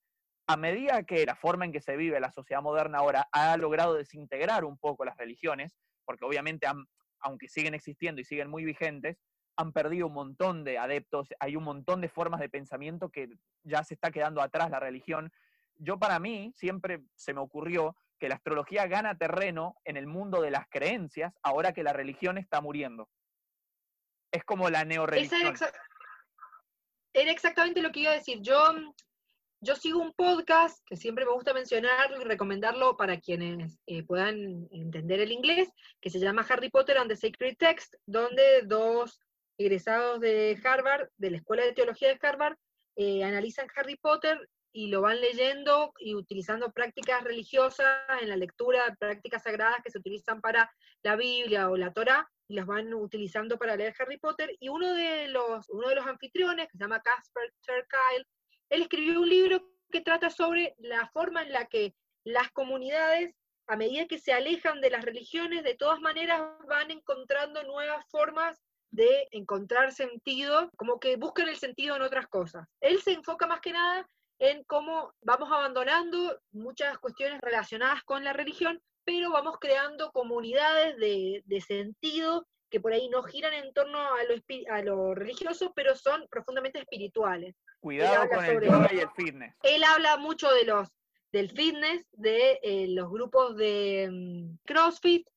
a 0.49 0.57
medida 0.57 1.05
que 1.05 1.25
la 1.25 1.37
forma 1.37 1.65
en 1.65 1.71
que 1.71 1.81
se 1.81 1.97
vive 1.97 2.19
la 2.19 2.33
sociedad 2.33 2.63
moderna 2.63 2.99
ahora 2.99 3.29
ha 3.31 3.57
logrado 3.57 3.95
desintegrar 3.95 4.65
un 4.65 4.77
poco 4.77 5.05
las 5.05 5.17
religiones, 5.17 5.73
porque 6.05 6.25
obviamente 6.25 6.67
aunque 7.21 7.47
siguen 7.47 7.75
existiendo 7.75 8.21
y 8.21 8.25
siguen 8.25 8.51
muy 8.51 8.65
vigentes, 8.65 9.19
han 9.57 9.73
perdido 9.73 10.09
un 10.09 10.15
montón 10.15 10.65
de 10.65 10.79
adeptos, 10.79 11.29
hay 11.39 11.55
un 11.55 11.63
montón 11.63 12.01
de 12.01 12.09
formas 12.09 12.41
de 12.41 12.49
pensamiento 12.49 13.09
que 13.11 13.29
ya 13.63 13.85
se 13.85 13.95
está 13.95 14.11
quedando 14.11 14.43
atrás 14.43 14.69
la 14.69 14.81
religión. 14.81 15.31
Yo 15.77 16.01
para 16.01 16.19
mí 16.19 16.53
siempre 16.57 17.05
se 17.15 17.35
me 17.35 17.41
ocurrió 17.41 17.95
que 18.21 18.29
la 18.29 18.37
astrología 18.37 18.87
gana 18.87 19.19
terreno 19.19 19.75
en 19.85 19.97
el 19.97 20.07
mundo 20.07 20.41
de 20.41 20.53
las 20.53 20.69
creencias 20.69 21.33
ahora 21.43 21.73
que 21.73 21.83
la 21.83 21.93
religión 21.93 22.39
está 22.39 22.61
muriendo. 22.61 23.09
Es 24.31 24.45
como 24.45 24.71
la 24.71 24.85
neorreligión. 24.85 25.41
era, 25.41 25.51
exa- 25.51 25.73
era 27.13 27.33
exactamente 27.33 27.83
lo 27.83 27.91
que 27.91 28.01
iba 28.01 28.13
a 28.13 28.15
decir. 28.15 28.39
Yo, 28.43 28.57
yo 29.61 29.75
sigo 29.75 30.01
un 30.01 30.13
podcast 30.13 30.79
que 30.87 30.97
siempre 30.97 31.25
me 31.25 31.33
gusta 31.33 31.53
mencionarlo 31.53 32.21
y 32.21 32.25
recomendarlo 32.25 32.97
para 32.97 33.19
quienes 33.19 33.81
eh, 33.87 34.05
puedan 34.05 34.69
entender 34.71 35.21
el 35.21 35.33
inglés, 35.33 35.69
que 36.01 36.11
se 36.11 36.21
llama 36.21 36.47
Harry 36.49 36.71
Potter 36.71 36.99
and 36.99 37.11
the 37.11 37.17
Sacred 37.17 37.57
Text, 37.57 37.95
donde 38.07 38.63
dos 38.67 39.19
egresados 39.59 40.21
de 40.21 40.59
Harvard, 40.65 41.09
de 41.17 41.31
la 41.33 41.37
Escuela 41.39 41.65
de 41.65 41.73
Teología 41.73 42.09
de 42.09 42.19
Harvard, 42.23 42.57
eh, 42.97 43.25
analizan 43.25 43.67
Harry 43.75 43.97
Potter 43.97 44.49
y 44.73 44.89
lo 44.89 45.01
van 45.01 45.21
leyendo 45.21 45.93
y 45.99 46.15
utilizando 46.15 46.73
prácticas 46.73 47.25
religiosas 47.25 47.87
en 48.21 48.29
la 48.29 48.37
lectura, 48.37 48.97
prácticas 48.99 49.43
sagradas 49.43 49.83
que 49.83 49.91
se 49.91 49.99
utilizan 49.99 50.41
para 50.41 50.71
la 51.03 51.17
Biblia 51.17 51.69
o 51.69 51.77
la 51.77 51.93
Torá, 51.93 52.31
y 52.49 52.55
las 52.55 52.67
van 52.67 52.93
utilizando 52.95 53.59
para 53.59 53.77
leer 53.77 53.95
Harry 53.99 54.19
Potter. 54.19 54.57
Y 54.59 54.69
uno 54.69 54.93
de 54.93 55.29
los, 55.29 55.69
uno 55.71 55.89
de 55.89 55.95
los 55.95 56.07
anfitriones, 56.07 56.67
que 56.67 56.79
se 56.79 56.85
llama 56.85 57.01
Casper 57.01 57.53
ter 57.65 57.87
él 58.71 58.83
escribió 58.83 59.21
un 59.21 59.29
libro 59.29 59.63
que 59.91 60.01
trata 60.01 60.31
sobre 60.31 60.75
la 60.79 61.09
forma 61.09 61.43
en 61.43 61.53
la 61.53 61.67
que 61.67 61.95
las 62.25 62.51
comunidades, 62.53 63.35
a 63.67 63.77
medida 63.77 64.07
que 64.07 64.19
se 64.19 64.33
alejan 64.33 64.81
de 64.81 64.91
las 64.91 65.05
religiones, 65.05 65.65
de 65.65 65.75
todas 65.75 66.01
maneras 66.01 66.43
van 66.69 66.91
encontrando 66.91 67.63
nuevas 67.65 68.05
formas 68.09 68.61
de 68.91 69.29
encontrar 69.31 69.93
sentido, 69.93 70.71
como 70.77 70.99
que 70.99 71.17
buscan 71.17 71.49
el 71.49 71.57
sentido 71.57 71.97
en 71.97 72.03
otras 72.03 72.27
cosas. 72.27 72.67
Él 72.81 73.01
se 73.01 73.13
enfoca 73.13 73.47
más 73.47 73.61
que 73.61 73.73
nada 73.73 74.09
en 74.41 74.65
cómo 74.65 75.13
vamos 75.21 75.51
abandonando 75.53 76.41
muchas 76.51 76.99
cuestiones 76.99 77.41
relacionadas 77.41 78.03
con 78.03 78.25
la 78.25 78.33
religión, 78.33 78.83
pero 79.05 79.31
vamos 79.31 79.59
creando 79.61 80.11
comunidades 80.13 80.97
de, 80.97 81.43
de 81.45 81.61
sentido 81.61 82.47
que 82.71 82.81
por 82.81 82.93
ahí 82.93 83.09
no 83.09 83.23
giran 83.23 83.53
en 83.53 83.73
torno 83.73 83.99
a 83.99 84.25
lo, 84.25 84.75
a 84.75 84.83
lo 84.83 85.15
religioso, 85.15 85.73
pero 85.75 85.95
son 85.95 86.27
profundamente 86.31 86.79
espirituales. 86.79 87.55
Cuidado 87.81 88.29
con 88.29 88.45
el 88.45 88.61
yoga 88.63 88.91
y 88.93 88.99
el 89.01 89.11
fitness. 89.11 89.55
Él 89.63 89.85
habla 89.85 90.17
mucho 90.17 90.51
de 90.53 90.65
los 90.65 90.89
del 91.33 91.51
fitness, 91.51 92.07
de 92.13 92.59
eh, 92.63 92.87
los 92.89 93.11
grupos 93.11 93.57
de 93.57 94.09
mm, 94.11 94.59
CrossFit, 94.65 95.29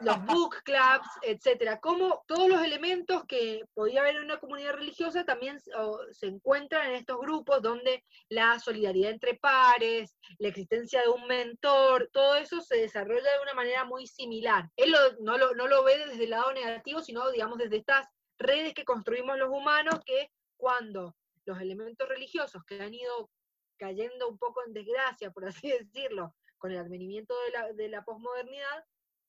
los 0.00 0.24
book 0.26 0.56
clubs, 0.64 1.08
etcétera, 1.22 1.80
como 1.80 2.22
todos 2.26 2.48
los 2.48 2.62
elementos 2.62 3.24
que 3.24 3.62
podía 3.74 4.00
haber 4.00 4.16
en 4.16 4.24
una 4.24 4.38
comunidad 4.38 4.74
religiosa 4.74 5.24
también 5.24 5.58
o, 5.78 5.98
se 6.10 6.26
encuentran 6.26 6.88
en 6.88 6.96
estos 6.96 7.18
grupos 7.18 7.62
donde 7.62 8.04
la 8.28 8.58
solidaridad 8.58 9.10
entre 9.10 9.34
pares, 9.34 10.16
la 10.38 10.48
existencia 10.48 11.00
de 11.00 11.08
un 11.08 11.26
mentor, 11.26 12.10
todo 12.12 12.36
eso 12.36 12.60
se 12.60 12.76
desarrolla 12.76 13.22
de 13.32 13.42
una 13.42 13.54
manera 13.54 13.84
muy 13.84 14.06
similar. 14.06 14.70
Él 14.76 14.90
lo- 14.90 15.16
no, 15.20 15.38
lo, 15.38 15.54
no 15.54 15.66
lo 15.66 15.82
ve 15.82 15.96
desde 16.06 16.24
el 16.24 16.30
lado 16.30 16.52
negativo, 16.52 17.00
sino 17.00 17.30
digamos 17.30 17.56
desde 17.58 17.78
estas 17.78 18.06
redes 18.38 18.74
que 18.74 18.84
construimos 18.84 19.38
los 19.38 19.48
humanos 19.48 20.00
que 20.04 20.30
cuando 20.58 21.16
los 21.46 21.60
elementos 21.60 22.06
religiosos 22.08 22.62
que 22.64 22.82
han 22.82 22.92
ido 22.92 23.30
cayendo 23.78 24.28
un 24.28 24.38
poco 24.38 24.60
en 24.66 24.72
desgracia, 24.72 25.30
por 25.30 25.46
así 25.46 25.70
decirlo, 25.70 26.34
con 26.58 26.70
el 26.72 26.78
advenimiento 26.78 27.34
de 27.44 27.50
la, 27.50 27.72
de 27.72 27.88
la 27.88 28.04
posmodernidad, 28.04 28.84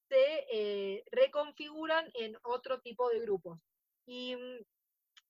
se 0.10 0.46
eh, 0.52 1.04
reconfiguran 1.12 2.10
en 2.14 2.38
otro 2.44 2.80
tipo 2.82 3.10
de 3.10 3.20
grupos. 3.20 3.60
Y 4.06 4.36
mm, 4.36 4.60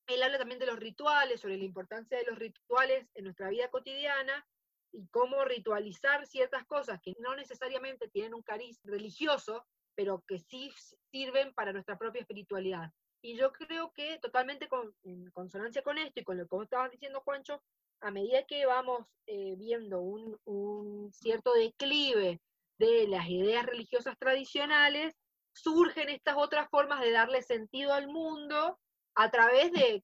él 0.08 0.24
habla 0.24 0.38
también 0.38 0.60
de 0.60 0.66
los 0.68 0.80
rituales, 0.80 1.42
sobre 1.42 1.58
la 1.58 1.66
importancia 1.66 2.18
de 2.18 2.26
los 2.26 2.38
rituales 2.40 3.10
en 3.16 3.26
nuestra 3.26 3.50
vida 3.50 3.70
cotidiana 3.70 4.46
y 4.92 5.08
cómo 5.08 5.44
ritualizar 5.44 6.26
ciertas 6.26 6.66
cosas 6.66 7.00
que 7.02 7.14
no 7.20 7.36
necesariamente 7.36 8.08
tienen 8.08 8.34
un 8.34 8.42
cariz 8.44 8.80
religioso, 8.84 9.66
pero 9.96 10.24
que 10.28 10.40
sí 10.40 10.72
sirven 11.12 11.54
para 11.54 11.74
nuestra 11.74 11.98
propia 11.98 12.22
espiritualidad. 12.22 12.92
Y 13.22 13.36
yo 13.36 13.52
creo 13.52 13.92
que 13.94 14.20
totalmente 14.20 14.68
con- 14.70 14.96
en 15.04 15.30
consonancia 15.32 15.82
con 15.82 15.98
esto 15.98 16.20
y 16.22 16.24
con 16.24 16.38
lo 16.38 16.48
que 16.48 16.64
estabas 16.64 16.92
diciendo, 16.92 17.22
Juancho, 17.22 17.62
a 18.00 18.12
medida 18.12 18.46
que 18.46 18.66
vamos 18.66 19.08
eh, 19.26 19.56
viendo 19.58 20.00
un, 20.00 20.40
un 20.46 21.12
cierto 21.12 21.54
declive 21.54 22.40
de 22.78 23.08
las 23.08 23.28
ideas 23.30 23.66
religiosas 23.66 24.18
tradicionales, 24.20 25.16
surgen 25.54 26.10
estas 26.10 26.36
otras 26.38 26.70
formas 26.70 27.02
de 27.02 27.12
darle 27.12 27.42
sentido 27.42 27.94
al 27.94 28.08
mundo 28.08 28.80
a 29.16 29.32
través 29.32 29.72
de 29.72 30.04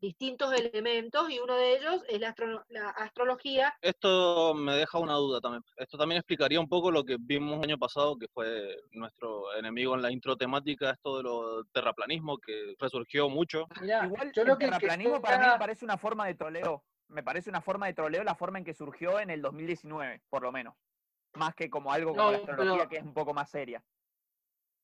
distintos 0.00 0.52
elementos 0.54 1.28
y 1.30 1.38
uno 1.40 1.56
de 1.56 1.76
ellos 1.76 2.02
es 2.08 2.18
la, 2.20 2.30
astro- 2.30 2.64
la 2.68 2.88
astrología. 2.90 3.74
Esto 3.82 4.54
me 4.54 4.74
deja 4.74 4.98
una 4.98 5.14
duda 5.14 5.40
también. 5.40 5.62
Esto 5.76 5.98
también 5.98 6.18
explicaría 6.18 6.58
un 6.58 6.68
poco 6.68 6.90
lo 6.90 7.04
que 7.04 7.16
vimos 7.20 7.58
el 7.58 7.64
año 7.70 7.78
pasado, 7.78 8.16
que 8.16 8.26
fue 8.32 8.76
nuestro 8.92 9.54
enemigo 9.56 9.94
en 9.94 10.02
la 10.02 10.10
intro 10.10 10.36
temática, 10.36 10.90
esto 10.90 11.18
de 11.18 11.22
lo 11.24 11.64
terraplanismo, 11.66 12.38
que 12.38 12.74
resurgió 12.78 13.28
mucho. 13.28 13.66
Mirá, 13.80 14.06
Igual 14.06 14.32
yo 14.32 14.42
el 14.42 14.48
lo 14.48 14.58
que 14.58 14.64
terraplanismo 14.66 15.20
para 15.20 15.38
mí 15.38 15.46
me 15.52 15.58
parece 15.58 15.84
una 15.84 15.98
forma 15.98 16.26
de 16.26 16.34
troleo. 16.34 16.82
Me 17.08 17.22
parece 17.22 17.50
una 17.50 17.60
forma 17.60 17.86
de 17.86 17.92
troleo 17.94 18.22
la 18.24 18.36
forma 18.36 18.58
en 18.58 18.64
que 18.64 18.72
surgió 18.72 19.18
en 19.20 19.30
el 19.30 19.42
2019, 19.42 20.22
por 20.30 20.42
lo 20.42 20.52
menos. 20.52 20.74
Más 21.34 21.54
que 21.54 21.70
como 21.70 21.92
algo 21.92 22.10
como 22.10 22.22
No, 22.24 22.30
la 22.32 22.38
astrología 22.38 22.72
pero- 22.78 22.88
que 22.88 22.96
es 22.96 23.02
un 23.04 23.14
poco 23.14 23.32
más 23.34 23.50
seria. 23.50 23.82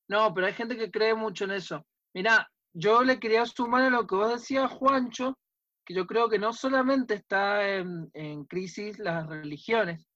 No, 0.09 0.33
pero 0.33 0.47
hay 0.47 0.53
gente 0.53 0.77
que 0.77 0.91
cree 0.91 1.15
mucho 1.15 1.45
en 1.45 1.53
eso. 1.53 1.85
Mirá, 2.15 2.49
yo 2.73 3.03
le 3.03 3.19
quería 3.19 3.45
sumar 3.47 3.83
a 3.83 3.91
lo 3.91 4.07
que 4.07 4.15
vos 4.15 4.31
decías, 4.31 4.71
Juancho, 4.71 5.37
que 5.85 5.95
yo 5.95 6.07
creo 6.07 6.29
que 6.29 6.39
no 6.39 6.53
solamente 6.53 7.15
está 7.15 7.69
en, 7.77 8.11
en 8.15 8.45
crisis 8.45 8.99
las 8.99 9.27
religiones, 9.29 10.07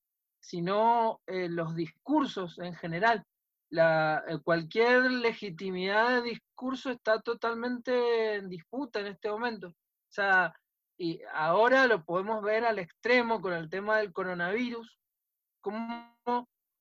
sino 0.41 1.21
eh, 1.27 1.49
los 1.49 1.75
discursos 1.75 2.59
en 2.61 2.75
general. 2.77 3.25
La, 3.73 4.23
eh, 4.29 4.39
cualquier 4.43 5.03
legitimidad 5.11 6.09
de 6.17 6.23
discurso 6.31 6.91
está 6.91 7.21
totalmente 7.21 8.35
en 8.37 8.49
disputa 8.49 9.01
en 9.01 9.09
este 9.09 9.29
momento. 9.31 9.69
O 9.69 10.13
sea, 10.13 10.53
y 10.99 11.21
ahora 11.33 11.87
lo 11.87 12.05
podemos 12.05 12.43
ver 12.43 12.65
al 12.65 12.79
extremo 12.79 13.41
con 13.41 13.53
el 13.53 13.69
tema 13.71 13.99
del 13.99 14.13
coronavirus, 14.13 14.99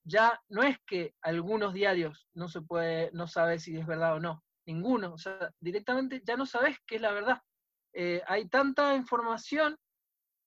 ya 0.03 0.41
no 0.49 0.63
es 0.63 0.77
que 0.85 1.13
algunos 1.21 1.73
diarios 1.73 2.27
no 2.33 2.47
se 2.47 2.61
puede, 2.61 3.11
no 3.13 3.27
sabe 3.27 3.59
si 3.59 3.77
es 3.77 3.85
verdad 3.85 4.15
o 4.15 4.19
no, 4.19 4.43
ninguno, 4.65 5.13
o 5.13 5.17
sea, 5.17 5.51
directamente 5.59 6.21
ya 6.25 6.35
no 6.37 6.45
sabes 6.45 6.77
qué 6.87 6.95
es 6.95 7.01
la 7.01 7.11
verdad. 7.11 7.41
Eh, 7.93 8.21
hay 8.27 8.47
tanta 8.47 8.95
información 8.95 9.75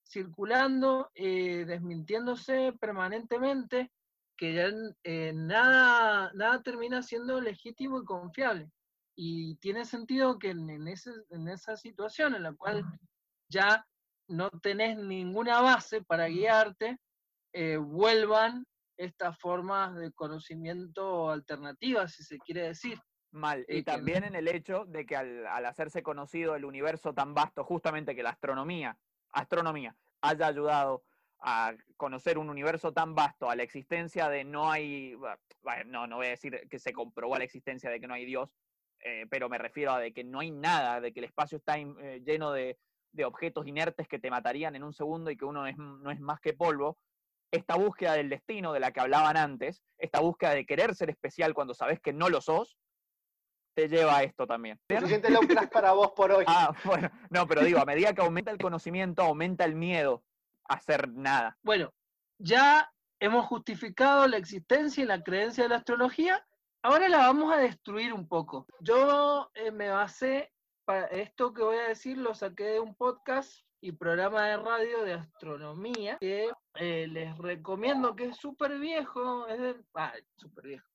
circulando, 0.04 1.10
eh, 1.14 1.64
desmintiéndose 1.66 2.72
permanentemente, 2.80 3.90
que 4.36 4.54
ya 4.54 4.66
eh, 5.04 5.32
nada, 5.34 6.30
nada 6.34 6.62
termina 6.62 7.02
siendo 7.02 7.40
legítimo 7.40 8.00
y 8.00 8.04
confiable. 8.04 8.70
Y 9.16 9.56
tiene 9.56 9.84
sentido 9.84 10.38
que 10.38 10.50
en, 10.50 10.88
ese- 10.88 11.24
en 11.30 11.48
esa 11.48 11.76
situación 11.76 12.34
en 12.34 12.42
la 12.44 12.52
cual 12.54 12.84
ya 13.50 13.84
no 14.28 14.48
tenés 14.62 14.96
ninguna 14.96 15.60
base 15.60 16.02
para 16.02 16.26
guiarte, 16.28 16.98
vuelvan 17.80 18.64
estas 18.96 19.38
formas 19.38 19.94
de 19.96 20.12
conocimiento 20.12 21.30
alternativas, 21.30 22.12
si 22.14 22.22
se 22.24 22.38
quiere 22.38 22.62
decir. 22.62 22.98
Mal. 23.30 23.64
Y 23.68 23.82
también 23.82 24.24
en 24.24 24.34
el 24.34 24.46
hecho 24.48 24.84
de 24.84 25.06
que 25.06 25.16
al, 25.16 25.46
al 25.46 25.64
hacerse 25.66 26.02
conocido 26.02 26.54
el 26.54 26.64
universo 26.64 27.14
tan 27.14 27.32
vasto, 27.34 27.64
justamente 27.64 28.14
que 28.14 28.22
la 28.22 28.30
astronomía, 28.30 28.98
astronomía, 29.30 29.96
haya 30.20 30.46
ayudado 30.46 31.04
a 31.40 31.74
conocer 31.96 32.38
un 32.38 32.50
universo 32.50 32.92
tan 32.92 33.14
vasto, 33.14 33.50
a 33.50 33.56
la 33.56 33.62
existencia 33.62 34.28
de 34.28 34.44
no 34.44 34.70
hay, 34.70 35.14
bah, 35.16 35.38
no, 35.86 36.06
no 36.06 36.16
voy 36.16 36.26
a 36.26 36.30
decir 36.30 36.68
que 36.70 36.78
se 36.78 36.92
comprobó 36.92 37.36
la 37.38 37.44
existencia 37.44 37.90
de 37.90 37.98
que 37.98 38.06
no 38.06 38.14
hay 38.14 38.26
Dios, 38.26 38.50
eh, 39.00 39.26
pero 39.28 39.48
me 39.48 39.58
refiero 39.58 39.92
a 39.92 39.98
de 39.98 40.12
que 40.12 40.22
no 40.22 40.38
hay 40.40 40.50
nada, 40.52 41.00
de 41.00 41.12
que 41.12 41.18
el 41.20 41.24
espacio 41.24 41.58
está 41.58 41.78
in- 41.78 41.96
eh, 42.00 42.20
lleno 42.24 42.52
de, 42.52 42.78
de 43.10 43.24
objetos 43.24 43.66
inertes 43.66 44.06
que 44.06 44.20
te 44.20 44.30
matarían 44.30 44.76
en 44.76 44.84
un 44.84 44.92
segundo 44.92 45.30
y 45.30 45.36
que 45.36 45.44
uno 45.44 45.66
es- 45.66 45.76
no 45.76 46.10
es 46.10 46.20
más 46.20 46.38
que 46.40 46.52
polvo, 46.52 46.98
esta 47.52 47.76
búsqueda 47.76 48.14
del 48.14 48.30
destino 48.30 48.72
de 48.72 48.80
la 48.80 48.90
que 48.92 49.00
hablaban 49.00 49.36
antes, 49.36 49.82
esta 49.98 50.20
búsqueda 50.20 50.54
de 50.54 50.66
querer 50.66 50.94
ser 50.94 51.10
especial 51.10 51.54
cuando 51.54 51.74
sabes 51.74 52.00
que 52.00 52.12
no 52.12 52.28
lo 52.30 52.40
sos, 52.40 52.78
te 53.74 53.88
lleva 53.88 54.16
a 54.16 54.22
esto 54.22 54.46
también. 54.46 54.80
Suficiente 54.88 55.30
low 55.30 55.46
class 55.46 55.68
para 55.68 55.92
vos 55.92 56.12
por 56.12 56.32
hoy. 56.32 56.44
Ah, 56.48 56.74
bueno, 56.84 57.10
no, 57.30 57.46
pero 57.46 57.62
digo, 57.62 57.78
a 57.78 57.84
medida 57.84 58.14
que 58.14 58.22
aumenta 58.22 58.50
el 58.50 58.58
conocimiento, 58.58 59.22
aumenta 59.22 59.64
el 59.64 59.74
miedo 59.74 60.24
a 60.68 60.74
hacer 60.74 61.08
nada. 61.08 61.58
Bueno, 61.62 61.92
ya 62.38 62.90
hemos 63.20 63.46
justificado 63.46 64.26
la 64.26 64.38
existencia 64.38 65.04
y 65.04 65.06
la 65.06 65.22
creencia 65.22 65.64
de 65.64 65.70
la 65.70 65.76
astrología, 65.76 66.44
ahora 66.82 67.08
la 67.08 67.18
vamos 67.18 67.52
a 67.52 67.58
destruir 67.58 68.14
un 68.14 68.26
poco. 68.26 68.66
Yo 68.80 69.50
eh, 69.54 69.70
me 69.70 69.90
basé, 69.90 70.52
para 70.84 71.06
esto 71.06 71.52
que 71.52 71.62
voy 71.62 71.76
a 71.76 71.88
decir 71.88 72.16
lo 72.16 72.34
saqué 72.34 72.64
de 72.64 72.80
un 72.80 72.94
podcast 72.94 73.62
y 73.82 73.92
programa 73.92 74.46
de 74.46 74.56
radio 74.56 75.02
de 75.02 75.14
astronomía 75.14 76.16
que 76.18 76.50
eh, 76.76 77.06
les 77.08 77.36
recomiendo, 77.36 78.14
que 78.14 78.26
es 78.26 78.36
súper 78.36 78.78
viejo, 78.78 79.46
es 79.48 79.58
del, 79.58 79.84
ah, 79.94 80.14
súper 80.36 80.66
viejo, 80.68 80.88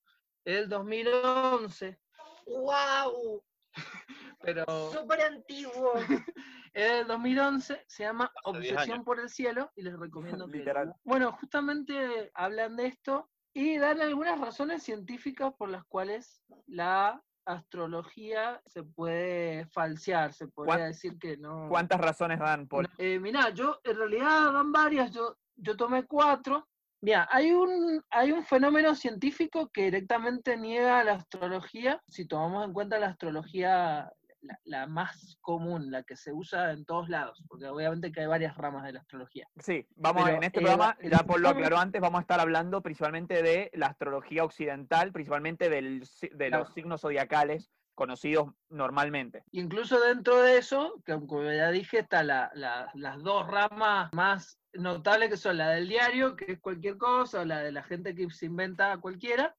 es 0.46 0.56
del 0.56 0.70
2011, 0.70 2.00
¡Wow! 2.48 3.44
pero 4.42 4.66
Súper 4.92 5.22
antiguo. 5.22 5.94
es 6.74 6.92
del 6.92 7.08
2011, 7.08 7.84
se 7.88 8.04
llama 8.04 8.32
Hace 8.46 8.60
10 8.60 8.74
Obsesión 8.74 9.04
por 9.04 9.20
el 9.20 9.30
cielo 9.30 9.72
y 9.76 9.82
les 9.82 10.00
recomiendo 10.00 10.48
que 10.52 10.60
Literal. 10.60 10.94
Bueno, 11.04 11.34
justamente 11.34 12.32
hablan 12.34 12.78
de 12.78 12.88
esto 12.88 13.30
y 13.54 13.78
dan 13.78 14.02
algunas 14.02 14.40
razones 14.40 14.84
científicas 14.84 15.54
por 15.58 15.70
las 15.70 15.84
cuales 15.86 16.42
la 16.68 17.22
astrología 17.48 18.62
se 18.66 18.84
puede 18.84 19.66
falsear, 19.68 20.34
se 20.34 20.48
podría 20.48 20.76
¿Cuán- 20.76 20.88
decir 20.88 21.18
que 21.18 21.38
no. 21.38 21.68
¿Cuántas 21.70 22.00
razones 22.00 22.40
dan, 22.40 22.68
Paul? 22.68 22.88
Eh, 22.98 23.20
mirá, 23.20 23.50
yo 23.52 23.80
en 23.84 23.96
realidad 23.98 24.52
dan 24.52 24.72
varias, 24.72 25.12
yo, 25.12 25.38
yo 25.56 25.76
tomé 25.76 26.04
cuatro. 26.06 26.68
Mira, 27.02 27.28
hay 27.32 27.52
un, 27.52 28.04
hay 28.10 28.32
un 28.32 28.44
fenómeno 28.44 28.96
científico 28.96 29.70
que 29.70 29.84
directamente 29.86 30.58
niega 30.58 31.04
la 31.04 31.14
astrología, 31.14 32.02
si 32.08 32.26
tomamos 32.26 32.66
en 32.66 32.74
cuenta 32.74 32.98
la 33.00 33.08
astrología 33.08 34.12
la, 34.48 34.60
la 34.64 34.88
más 34.88 35.38
común, 35.42 35.92
la 35.92 36.04
que 36.04 36.16
se 36.16 36.34
usa 36.34 36.72
en 36.72 36.86
todos 36.86 37.10
lados, 37.10 37.44
porque 37.48 37.68
obviamente 37.68 38.12
que 38.12 38.22
hay 38.22 38.28
varias 38.28 38.58
ramas 38.58 38.84
de 38.86 38.94
la 38.94 39.00
astrología. 39.02 39.48
Sí, 39.60 39.86
vamos 39.96 40.24
a- 40.24 40.26
Pero, 40.26 40.38
en 40.38 40.44
este 40.44 40.60
eh, 40.60 40.64
programa, 40.64 40.98
ya 41.04 41.20
Paul 41.20 41.42
lo 41.42 41.50
aclaró 41.50 41.78
antes, 41.80 42.02
vamos 42.02 42.20
a 42.20 42.22
estar 42.22 42.40
hablando 42.40 42.82
principalmente 42.82 43.44
de 43.44 43.70
la 43.74 43.88
astrología 43.88 44.44
occidental, 44.44 45.12
principalmente 45.12 45.70
del, 45.70 46.04
de 46.32 46.50
los 46.50 46.74
signos 46.74 47.02
zodiacales 47.02 47.70
conocidos 47.96 48.52
normalmente. 48.70 49.44
Incluso 49.52 50.00
dentro 50.00 50.42
de 50.42 50.58
eso, 50.60 51.02
que 51.04 51.14
como 51.14 51.44
ya 51.52 51.72
dije, 51.72 52.00
están 52.00 52.28
la- 52.28 52.52
la- 52.54 52.92
las 52.94 53.22
dos 53.24 53.48
ramas 53.48 54.10
más 54.14 54.60
notables 54.74 55.30
que 55.30 55.38
son 55.38 55.58
la 55.58 55.70
del 55.72 55.88
diario, 55.90 56.36
que 56.36 56.52
es 56.54 56.60
cualquier 56.60 56.98
cosa, 56.98 57.42
o 57.42 57.46
la 57.46 57.60
de 57.64 57.72
la 57.72 57.82
gente 57.82 58.14
que 58.14 58.30
se 58.30 58.46
inventa 58.46 58.96
cualquiera, 59.00 59.56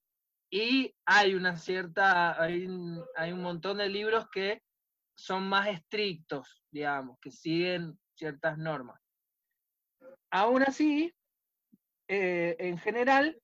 y 0.51 0.95
hay 1.05 1.34
una 1.34 1.57
cierta, 1.57 2.41
hay 2.41 2.64
un, 2.66 3.05
hay 3.16 3.32
un 3.32 3.43
montón 3.43 3.78
de 3.78 3.89
libros 3.89 4.28
que 4.30 4.62
son 5.19 5.49
más 5.49 5.66
estrictos, 5.66 6.62
digamos, 6.71 7.19
que 7.19 7.33
siguen 7.33 7.99
ciertas 8.14 8.57
normas. 8.57 9.01
Aún 10.31 10.62
así, 10.62 11.12
eh, 12.07 12.55
en 12.61 12.79
general, 12.79 13.37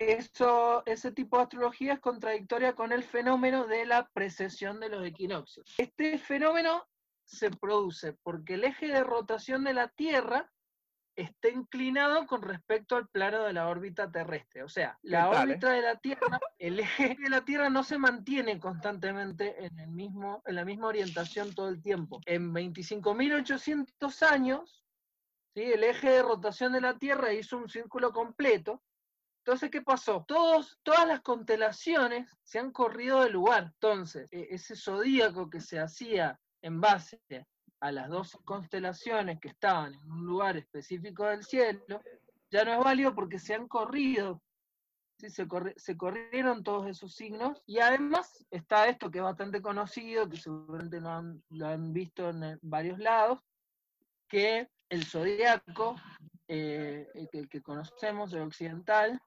eso, 0.00 0.82
ese 0.86 1.12
tipo 1.12 1.36
de 1.36 1.44
astrología 1.44 1.94
es 1.94 2.00
contradictoria 2.00 2.74
con 2.74 2.92
el 2.92 3.04
fenómeno 3.04 3.68
de 3.68 3.86
la 3.86 4.08
precesión 4.08 4.80
de 4.80 4.88
los 4.88 5.06
equinoccios. 5.06 5.72
Este 5.78 6.18
fenómeno 6.18 6.84
se 7.24 7.52
produce 7.52 8.14
porque 8.24 8.54
el 8.54 8.64
eje 8.64 8.88
de 8.88 9.04
rotación 9.04 9.62
de 9.62 9.74
la 9.74 9.88
Tierra 9.88 10.50
está 11.18 11.48
inclinado 11.48 12.26
con 12.26 12.42
respecto 12.42 12.94
al 12.94 13.08
plano 13.08 13.42
de 13.42 13.52
la 13.52 13.68
órbita 13.68 14.10
terrestre. 14.10 14.62
O 14.62 14.68
sea, 14.68 14.96
la 15.02 15.28
tal, 15.28 15.34
eh? 15.34 15.52
órbita 15.52 15.70
de 15.72 15.82
la 15.82 15.96
Tierra, 15.96 16.38
el 16.58 16.78
eje 16.78 17.16
de 17.20 17.28
la 17.28 17.44
Tierra 17.44 17.68
no 17.68 17.82
se 17.82 17.98
mantiene 17.98 18.60
constantemente 18.60 19.64
en, 19.64 19.78
el 19.80 19.90
mismo, 19.90 20.42
en 20.46 20.54
la 20.54 20.64
misma 20.64 20.86
orientación 20.86 21.54
todo 21.54 21.68
el 21.68 21.82
tiempo. 21.82 22.20
En 22.24 22.54
25.800 22.54 24.22
años, 24.30 24.84
¿sí? 25.54 25.62
el 25.62 25.82
eje 25.82 26.08
de 26.08 26.22
rotación 26.22 26.72
de 26.72 26.80
la 26.80 26.96
Tierra 26.96 27.32
hizo 27.32 27.56
un 27.56 27.68
círculo 27.68 28.12
completo. 28.12 28.80
Entonces, 29.44 29.70
¿qué 29.70 29.82
pasó? 29.82 30.24
Todos, 30.28 30.78
todas 30.84 31.08
las 31.08 31.22
constelaciones 31.22 32.30
se 32.44 32.60
han 32.60 32.70
corrido 32.70 33.22
de 33.22 33.30
lugar. 33.30 33.64
Entonces, 33.64 34.28
e- 34.30 34.48
ese 34.50 34.76
zodíaco 34.76 35.50
que 35.50 35.60
se 35.60 35.80
hacía 35.80 36.38
en 36.62 36.80
base 36.80 37.20
a 37.80 37.92
las 37.92 38.08
dos 38.08 38.38
constelaciones 38.44 39.38
que 39.40 39.48
estaban 39.48 39.94
en 39.94 40.10
un 40.10 40.26
lugar 40.26 40.56
específico 40.56 41.24
del 41.26 41.44
cielo, 41.44 42.00
ya 42.50 42.64
no 42.64 42.72
es 42.72 42.78
válido 42.78 43.14
porque 43.14 43.38
se 43.38 43.54
han 43.54 43.68
corrido. 43.68 44.42
¿sí? 45.18 45.30
Se, 45.30 45.46
corri- 45.46 45.74
se 45.76 45.96
corrieron 45.96 46.62
todos 46.62 46.86
esos 46.88 47.14
signos. 47.14 47.62
Y 47.66 47.78
además 47.78 48.46
está 48.50 48.88
esto 48.88 49.10
que 49.10 49.18
es 49.18 49.24
bastante 49.24 49.60
conocido, 49.62 50.28
que 50.28 50.36
seguramente 50.38 51.00
lo 51.00 51.66
han, 51.66 51.92
visto 51.92 52.30
en 52.30 52.58
varios 52.62 52.98
lados, 52.98 53.40
que 54.28 54.68
el 54.88 55.04
zodíaco, 55.04 55.96
eh, 56.48 57.06
el 57.32 57.48
que 57.48 57.62
conocemos, 57.62 58.32
el 58.32 58.42
occidental, 58.42 59.20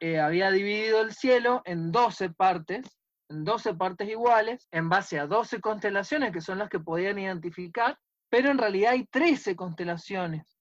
eh, 0.00 0.18
había 0.20 0.50
dividido 0.50 1.00
el 1.00 1.12
cielo 1.12 1.62
en 1.64 1.90
12 1.92 2.30
partes, 2.30 2.84
en 3.32 3.44
12 3.44 3.74
partes 3.74 4.08
iguales, 4.08 4.68
en 4.70 4.88
base 4.88 5.18
a 5.18 5.26
12 5.26 5.60
constelaciones, 5.60 6.32
que 6.32 6.40
son 6.40 6.58
las 6.58 6.68
que 6.68 6.80
podían 6.80 7.18
identificar, 7.18 7.98
pero 8.28 8.50
en 8.50 8.58
realidad 8.58 8.92
hay 8.92 9.06
13 9.06 9.56
constelaciones. 9.56 10.58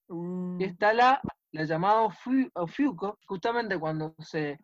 Y 0.60 0.64
está 0.66 0.94
la, 0.94 1.22
la 1.52 1.64
llamada 1.66 2.04
Ofiu- 2.04 2.50
Ofiuco, 2.56 3.18
justamente 3.26 3.78
cuando 3.80 4.16
se, 4.20 4.58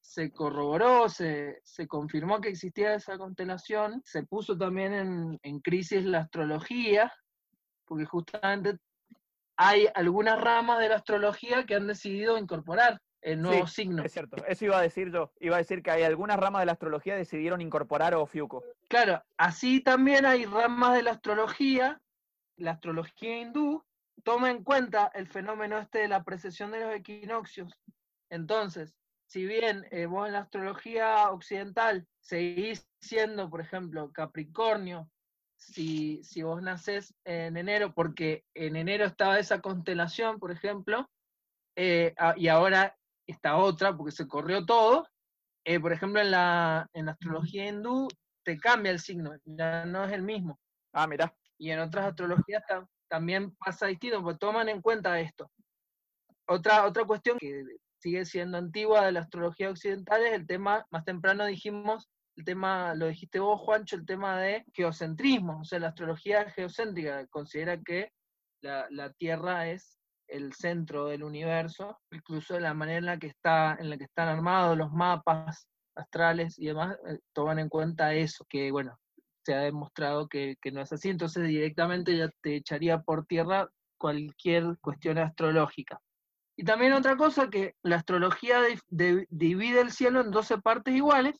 se 0.00 0.30
corroboró, 0.32 1.08
se, 1.08 1.60
se 1.64 1.86
confirmó 1.86 2.40
que 2.40 2.48
existía 2.50 2.94
esa 2.94 3.16
constelación, 3.18 4.00
se 4.04 4.24
puso 4.24 4.56
también 4.56 4.92
en, 4.92 5.38
en 5.42 5.60
crisis 5.60 6.04
la 6.04 6.18
astrología, 6.20 7.12
porque 7.84 8.04
justamente 8.06 8.76
hay 9.56 9.86
algunas 9.94 10.40
ramas 10.40 10.78
de 10.80 10.88
la 10.88 10.96
astrología 10.96 11.64
que 11.64 11.74
han 11.74 11.86
decidido 11.86 12.38
incorporar 12.38 13.00
el 13.22 13.40
nuevo 13.40 13.66
Sí, 13.66 13.74
signo. 13.74 14.02
Es 14.02 14.12
cierto, 14.12 14.36
eso 14.46 14.64
iba 14.64 14.78
a 14.78 14.82
decir 14.82 15.10
yo. 15.10 15.32
Iba 15.40 15.56
a 15.56 15.58
decir 15.58 15.82
que 15.82 15.90
hay 15.90 16.02
algunas 16.02 16.38
ramas 16.38 16.62
de 16.62 16.66
la 16.66 16.72
astrología 16.72 17.14
que 17.14 17.20
decidieron 17.20 17.60
incorporar 17.60 18.14
a 18.14 18.18
Ofiuco. 18.18 18.64
Claro, 18.88 19.22
así 19.36 19.80
también 19.80 20.26
hay 20.26 20.44
ramas 20.44 20.94
de 20.94 21.02
la 21.02 21.12
astrología, 21.12 22.00
la 22.56 22.72
astrología 22.72 23.38
hindú 23.38 23.84
toma 24.24 24.50
en 24.50 24.62
cuenta 24.62 25.10
el 25.14 25.26
fenómeno 25.26 25.78
este 25.78 26.00
de 26.00 26.08
la 26.08 26.22
precesión 26.22 26.70
de 26.70 26.80
los 26.80 26.94
equinoccios. 26.94 27.72
Entonces, 28.30 28.94
si 29.26 29.46
bien 29.46 29.86
eh, 29.90 30.06
vos 30.06 30.26
en 30.26 30.34
la 30.34 30.40
astrología 30.40 31.30
occidental 31.30 32.06
seguís 32.20 32.88
siendo, 33.00 33.48
por 33.48 33.60
ejemplo, 33.60 34.12
Capricornio, 34.12 35.10
si, 35.56 36.22
si 36.24 36.42
vos 36.42 36.60
nacés 36.60 37.14
en 37.24 37.56
enero, 37.56 37.94
porque 37.94 38.44
en 38.54 38.76
enero 38.76 39.04
estaba 39.04 39.38
esa 39.38 39.60
constelación, 39.60 40.38
por 40.38 40.50
ejemplo, 40.50 41.08
eh, 41.76 42.14
a- 42.18 42.34
y 42.36 42.48
ahora 42.48 42.96
está 43.26 43.56
otra, 43.56 43.96
porque 43.96 44.12
se 44.12 44.26
corrió 44.26 44.64
todo, 44.64 45.06
eh, 45.64 45.78
por 45.78 45.92
ejemplo, 45.92 46.20
en 46.20 46.30
la, 46.30 46.88
en 46.92 47.06
la 47.06 47.12
astrología 47.12 47.68
hindú 47.68 48.08
te 48.44 48.58
cambia 48.58 48.90
el 48.90 48.98
signo, 48.98 49.32
ya 49.44 49.84
no 49.84 50.04
es 50.04 50.12
el 50.12 50.22
mismo. 50.22 50.58
Ah, 50.92 51.06
mirá. 51.06 51.32
Y 51.58 51.70
en 51.70 51.78
otras 51.78 52.06
astrologías 52.06 52.64
ta- 52.66 52.86
también 53.08 53.54
pasa 53.56 53.86
distinto, 53.86 54.22
porque 54.22 54.38
toman 54.38 54.68
en 54.68 54.82
cuenta 54.82 55.20
esto. 55.20 55.50
Otra, 56.48 56.86
otra 56.86 57.04
cuestión 57.04 57.38
que 57.38 57.62
sigue 57.98 58.24
siendo 58.24 58.58
antigua 58.58 59.06
de 59.06 59.12
la 59.12 59.20
astrología 59.20 59.70
occidental 59.70 60.22
es 60.24 60.32
el 60.32 60.46
tema, 60.46 60.84
más 60.90 61.04
temprano 61.04 61.46
dijimos, 61.46 62.08
el 62.36 62.44
tema, 62.44 62.94
lo 62.94 63.06
dijiste 63.06 63.38
vos, 63.38 63.60
Juancho, 63.60 63.94
el 63.94 64.06
tema 64.06 64.40
de 64.40 64.64
geocentrismo, 64.74 65.60
o 65.60 65.64
sea, 65.64 65.78
la 65.78 65.88
astrología 65.88 66.50
geocéntrica 66.50 67.26
considera 67.28 67.78
que 67.80 68.10
la, 68.62 68.86
la 68.90 69.12
Tierra 69.12 69.68
es 69.68 70.00
el 70.32 70.52
centro 70.54 71.06
del 71.06 71.22
universo, 71.24 71.98
incluso 72.10 72.58
la 72.58 72.74
manera 72.74 72.98
en 72.98 73.06
la 73.06 73.18
que 73.18 73.28
está, 73.28 73.76
en 73.78 73.90
la 73.90 73.96
que 73.96 74.04
están 74.04 74.28
armados 74.28 74.76
los 74.76 74.90
mapas 74.92 75.68
astrales 75.94 76.58
y 76.58 76.66
demás, 76.66 76.96
eh, 77.06 77.18
toman 77.32 77.58
en 77.58 77.68
cuenta 77.68 78.14
eso, 78.14 78.44
que 78.48 78.70
bueno, 78.72 78.98
se 79.44 79.54
ha 79.54 79.60
demostrado 79.60 80.28
que, 80.28 80.56
que 80.60 80.72
no 80.72 80.80
es 80.80 80.92
así, 80.92 81.10
entonces 81.10 81.46
directamente 81.46 82.16
ya 82.16 82.30
te 82.40 82.56
echaría 82.56 83.00
por 83.00 83.26
tierra 83.26 83.68
cualquier 83.98 84.78
cuestión 84.80 85.18
astrológica. 85.18 86.00
Y 86.56 86.64
también 86.64 86.92
otra 86.92 87.16
cosa, 87.16 87.48
que 87.50 87.74
la 87.82 87.96
astrología 87.96 88.62
di- 88.62 88.78
de- 88.88 89.26
divide 89.30 89.80
el 89.80 89.90
cielo 89.90 90.20
en 90.20 90.30
12 90.30 90.58
partes 90.58 90.94
iguales, 90.94 91.36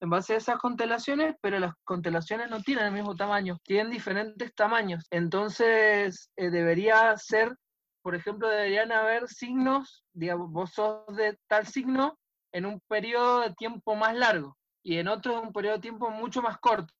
en 0.00 0.10
base 0.10 0.34
a 0.34 0.36
esas 0.36 0.58
constelaciones, 0.58 1.34
pero 1.40 1.58
las 1.58 1.72
constelaciones 1.84 2.50
no 2.50 2.60
tienen 2.60 2.86
el 2.86 2.92
mismo 2.92 3.14
tamaño, 3.16 3.58
tienen 3.64 3.90
diferentes 3.90 4.54
tamaños. 4.54 5.06
Entonces, 5.10 6.30
eh, 6.36 6.50
debería 6.50 7.16
ser, 7.16 7.56
por 8.04 8.14
ejemplo, 8.14 8.50
deberían 8.50 8.92
haber 8.92 9.28
signos, 9.28 10.04
digamos, 10.12 10.50
vos 10.52 10.74
sos 10.74 11.16
de 11.16 11.38
tal 11.48 11.66
signo 11.66 12.18
en 12.52 12.66
un 12.66 12.78
periodo 12.86 13.40
de 13.40 13.54
tiempo 13.54 13.94
más 13.94 14.14
largo 14.14 14.58
y 14.84 14.98
en 14.98 15.08
otro 15.08 15.38
en 15.38 15.46
un 15.46 15.52
periodo 15.54 15.76
de 15.76 15.80
tiempo 15.80 16.10
mucho 16.10 16.42
más 16.42 16.58
corto. 16.58 16.92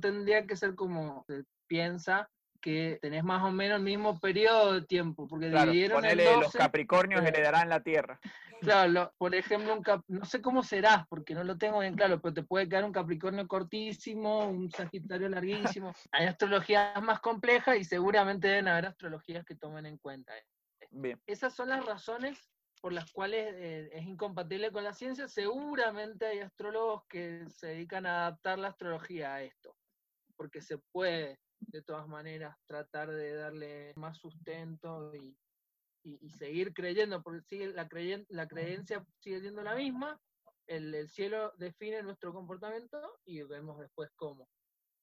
Tendría 0.00 0.46
que 0.46 0.56
ser 0.56 0.74
como 0.74 1.24
se 1.26 1.44
piensa 1.66 2.26
que 2.60 2.98
tenés 3.00 3.24
más 3.24 3.42
o 3.42 3.50
menos 3.50 3.78
el 3.78 3.84
mismo 3.84 4.18
periodo 4.20 4.74
de 4.74 4.82
tiempo, 4.82 5.26
porque 5.26 5.48
Claro, 5.50 5.66
dividieron 5.70 6.04
en 6.04 6.10
ponele 6.10 6.24
los 6.36 6.40
12. 6.44 6.58
Capricornios 6.58 7.22
eh, 7.24 7.28
heredarán 7.28 7.68
la 7.68 7.82
Tierra. 7.82 8.20
Claro, 8.60 8.92
lo- 8.92 9.12
por 9.16 9.34
ejemplo, 9.34 9.72
un 9.74 9.82
cap- 9.82 10.04
no 10.08 10.24
sé 10.26 10.42
cómo 10.42 10.62
serás, 10.62 11.06
porque 11.08 11.34
no 11.34 11.42
lo 11.44 11.56
tengo 11.56 11.80
bien 11.80 11.94
claro, 11.96 12.20
pero 12.20 12.34
te 12.34 12.42
puede 12.42 12.68
quedar 12.68 12.84
un 12.84 12.92
Capricornio 12.92 13.48
cortísimo, 13.48 14.46
un 14.48 14.70
Sagitario 14.70 15.28
larguísimo. 15.28 15.94
Hay 16.12 16.26
astrologías 16.26 17.02
más 17.02 17.20
complejas 17.20 17.78
y 17.78 17.84
seguramente 17.84 18.48
deben 18.48 18.68
haber 18.68 18.86
astrologías 18.86 19.44
que 19.46 19.54
tomen 19.56 19.86
en 19.86 19.96
cuenta. 19.98 20.32
Bien. 20.90 21.20
Esas 21.26 21.54
son 21.54 21.70
las 21.70 21.84
razones 21.86 22.38
por 22.82 22.92
las 22.92 23.10
cuales 23.12 23.54
eh, 23.56 23.90
es 23.92 24.04
incompatible 24.06 24.70
con 24.72 24.84
la 24.84 24.92
ciencia. 24.94 25.28
Seguramente 25.28 26.26
hay 26.26 26.40
astrólogos 26.40 27.04
que 27.08 27.44
se 27.48 27.68
dedican 27.68 28.06
a 28.06 28.26
adaptar 28.26 28.58
la 28.58 28.68
astrología 28.68 29.34
a 29.34 29.42
esto, 29.42 29.76
porque 30.36 30.60
se 30.62 30.78
puede, 30.92 31.38
de 31.60 31.82
todas 31.82 32.06
maneras, 32.08 32.56
tratar 32.66 33.10
de 33.10 33.34
darle 33.34 33.92
más 33.96 34.18
sustento 34.18 35.14
y, 35.14 35.36
y- 36.04 36.18
y 36.26 36.30
seguir 36.30 36.72
creyendo, 36.74 37.22
porque 37.22 37.42
sigue 37.42 37.68
la, 37.68 37.88
creyen- 37.88 38.26
la 38.28 38.46
creencia 38.48 39.04
sigue 39.18 39.40
siendo 39.40 39.62
la 39.62 39.74
misma, 39.74 40.18
el, 40.66 40.94
el 40.94 41.08
cielo 41.08 41.52
define 41.58 42.02
nuestro 42.02 42.32
comportamiento 42.32 43.18
y 43.24 43.42
vemos 43.42 43.78
después 43.78 44.10
cómo, 44.16 44.48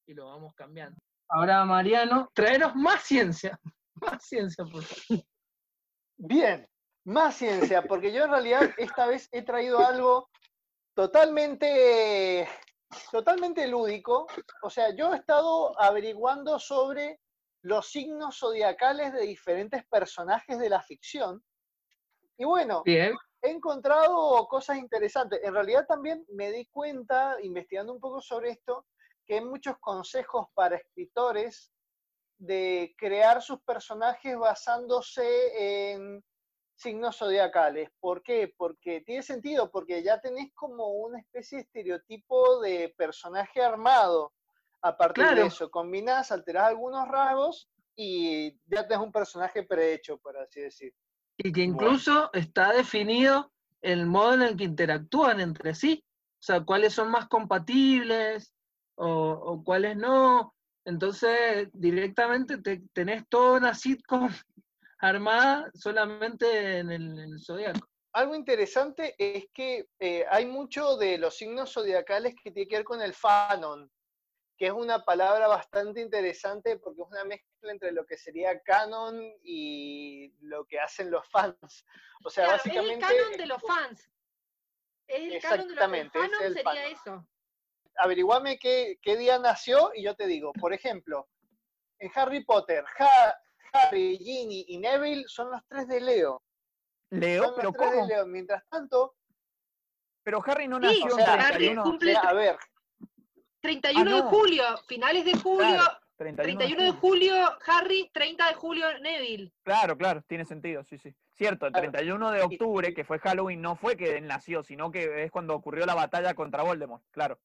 y 0.08 0.14
lo 0.14 0.28
vamos 0.28 0.54
cambiando. 0.56 0.98
Ahora, 1.30 1.64
Mariano, 1.66 2.30
traeros 2.34 2.74
más 2.76 3.04
ciencia, 3.04 3.60
más 3.96 4.24
ciencia, 4.26 4.64
por 4.66 4.84
favor. 4.84 5.24
Bien, 6.20 6.68
más 7.06 7.36
ciencia, 7.36 7.82
porque 7.84 8.12
yo 8.12 8.24
en 8.26 8.32
realidad 8.32 8.72
esta 8.78 9.06
vez 9.08 9.28
he 9.32 9.42
traído 9.44 9.80
algo 9.86 10.30
totalmente, 10.96 12.48
totalmente 13.12 13.68
lúdico. 13.68 14.28
O 14.62 14.70
sea, 14.70 14.94
yo 14.96 15.14
he 15.14 15.18
estado 15.18 15.80
averiguando 15.80 16.60
sobre 16.60 17.20
los 17.62 17.90
signos 17.90 18.40
zodiacales 18.40 19.14
de 19.14 19.22
diferentes 19.22 19.86
personajes 19.88 20.60
de 20.60 20.70
la 20.70 20.82
ficción. 20.82 21.44
Y 22.38 22.46
bueno, 22.46 22.84
Bien, 22.86 23.16
he 23.42 23.50
encontrado 23.50 24.48
cosas 24.48 24.78
interesantes. 24.78 25.40
En 25.44 25.54
realidad 25.54 25.86
también 25.88 26.26
me 26.30 26.52
di 26.52 26.66
cuenta, 26.68 27.38
investigando 27.42 27.94
un 27.94 28.00
poco 28.00 28.22
sobre 28.22 28.52
esto, 28.52 28.86
que 29.26 29.36
hay 29.36 29.46
muchos 29.46 29.78
consejos 29.80 30.48
para 30.54 30.78
escritores 30.78 31.72
de 32.38 32.96
crear 32.98 33.42
sus 33.42 33.60
personajes 33.62 34.38
basándose 34.38 35.94
en 35.94 36.24
signos 36.78 37.18
zodiacales. 37.18 37.90
¿Por 38.00 38.22
qué? 38.24 38.54
Porque 38.56 39.02
tiene 39.02 39.24
sentido, 39.24 39.70
porque 39.72 40.04
ya 40.04 40.22
tenés 40.22 40.54
como 40.54 40.88
una 40.94 41.20
especie 41.20 41.58
de 41.58 41.64
estereotipo 41.64 42.62
de 42.62 42.94
personaje 42.98 43.62
armado. 43.62 44.32
A 44.82 44.96
partir 44.96 45.24
Claro. 45.26 45.42
de 45.42 45.48
eso, 45.48 45.70
combinás, 45.72 46.32
alterás 46.32 46.68
algunos 46.68 47.08
rasgos 47.08 47.68
y 47.96 48.52
ya 48.68 48.88
tenés 48.88 49.04
un 49.04 49.12
personaje 49.12 49.64
prehecho, 49.64 50.18
por 50.20 50.38
así 50.38 50.62
decir. 50.62 50.94
y 51.40 51.52
que 51.52 51.62
incluso 51.62 52.32
está 52.34 52.72
definido 52.74 53.52
el 53.82 54.06
modo 54.08 54.36
en 54.36 54.42
el 54.44 54.58
que 54.58 54.64
interactúan 54.64 55.40
entre 55.40 55.76
sí, 55.76 56.04
o 56.40 56.44
sea, 56.44 56.64
cuáles 56.64 56.94
son 56.94 57.10
más 57.12 57.28
compatibles 57.28 58.54
o, 58.96 59.32
o 59.32 59.64
cuáles 59.64 59.98
no. 59.98 60.54
Entonces, 60.86 61.70
directamente 61.74 62.60
te- 62.60 62.82
tenés 62.94 63.28
toda 63.30 63.58
una 63.60 63.74
sitcom 63.76 64.30
armada 65.00 65.70
solamente 65.74 66.80
en 66.80 66.92
el, 66.92 67.20
en 67.20 67.34
el 67.34 67.40
zodiaco. 67.44 67.88
Algo 68.14 68.34
interesante 68.36 69.16
es 69.18 69.46
que 69.54 69.88
eh, 70.00 70.26
hay 70.30 70.46
mucho 70.46 70.98
de 70.98 71.18
los 71.18 71.36
signos 71.38 71.74
zodiacales 71.74 72.34
que 72.42 72.52
tiene 72.52 72.68
que 72.68 72.78
ver 72.78 72.86
con 72.86 73.02
el 73.02 73.14
fanon, 73.14 73.92
que 74.58 74.68
es 74.68 74.72
una 74.72 75.06
palabra 75.06 75.48
bastante 75.48 76.02
interesante 76.02 76.80
porque 76.80 77.02
es 77.04 77.08
una 77.10 77.24
mezcla 77.26 77.72
entre 77.72 77.92
lo 77.92 78.06
que 78.08 78.18
sería 78.18 78.60
canon 78.62 79.22
y 79.44 80.34
lo 80.42 80.66
que 80.66 80.80
hacen 80.80 81.12
los 81.12 81.28
fans. 81.30 81.86
O 82.24 82.30
sea, 82.30 82.46
Claro, 82.46 82.58
básicamente, 82.58 83.06
es 83.06 83.12
el 83.12 83.18
canon 83.18 83.38
de 83.38 83.46
los 83.46 83.62
fans. 83.62 84.10
Es 85.08 85.34
el 85.34 85.42
canon 85.42 85.68
de 85.68 85.76
los 85.76 85.94
es 85.94 86.12
fanon 86.12 86.44
el 86.44 86.54
sería 86.54 86.88
eso. 86.88 87.28
averiguame 87.98 88.58
qué, 88.58 88.98
qué 89.02 89.16
día 89.16 89.38
nació 89.38 89.92
y 89.94 90.04
yo 90.04 90.16
te 90.16 90.26
digo, 90.26 90.54
por 90.54 90.74
ejemplo, 90.74 91.30
en 92.00 92.12
Harry 92.16 92.44
Potter, 92.44 92.84
Ha- 92.98 93.36
Harry, 93.74 94.18
Ginny 94.18 94.66
y 94.68 94.78
Neville 94.78 95.26
son 95.28 95.52
los 95.52 95.62
tres 95.68 95.88
de 95.88 96.02
Leo. 96.02 96.42
Leo, 97.10 97.44
Son 97.46 97.54
pero 97.56 97.70
los 97.70 97.78
tres 97.78 97.92
de 97.92 97.96
¿cómo? 97.98 98.08
Leo. 98.08 98.26
Mientras 98.28 98.64
tanto, 98.70 99.16
Pero 100.24 100.42
Harry 100.46 100.68
no 100.68 100.78
Sí, 100.78 101.02
nació 101.02 101.16
o 101.16 101.20
en 101.20 101.26
sea, 101.26 101.34
Harry 101.36 101.56
31. 101.68 101.84
cumple 101.84 102.16
a 102.22 102.34
ver, 102.34 102.58
31 103.62 104.12
Ah, 104.12 104.14
de 104.16 104.22
no. 104.22 104.30
julio, 104.30 104.64
finales 104.88 105.24
de 105.26 105.34
julio, 105.38 105.68
Claro, 105.68 106.00
31, 106.18 106.60
31 106.60 106.84
de 106.94 107.00
julio 107.00 107.36
Harry, 107.66 108.10
30 108.14 108.48
de 108.50 108.54
julio 108.56 109.00
Neville. 109.00 109.54
Claro, 109.64 109.98
claro, 109.98 110.22
tiene 110.24 110.44
sentido, 110.46 110.84
sí, 110.84 110.98
sí. 110.98 111.14
Cierto, 111.34 111.68
el 111.68 111.72
Claro. 111.74 111.92
31 111.92 112.32
de 112.32 112.42
octubre, 112.42 112.94
que 112.94 113.06
fue 113.06 113.20
Halloween, 113.20 113.62
no 113.62 113.76
fue 113.76 113.96
que 113.96 114.18
él 114.18 114.28
nació, 114.28 114.64
sino 114.64 114.92
que 114.92 115.24
es 115.24 115.32
cuando 115.32 115.56
ocurrió 115.56 115.86
la 115.86 115.96
batalla 115.96 116.34
contra 116.34 116.64
Voldemort, 116.64 117.04
claro. 117.12 117.40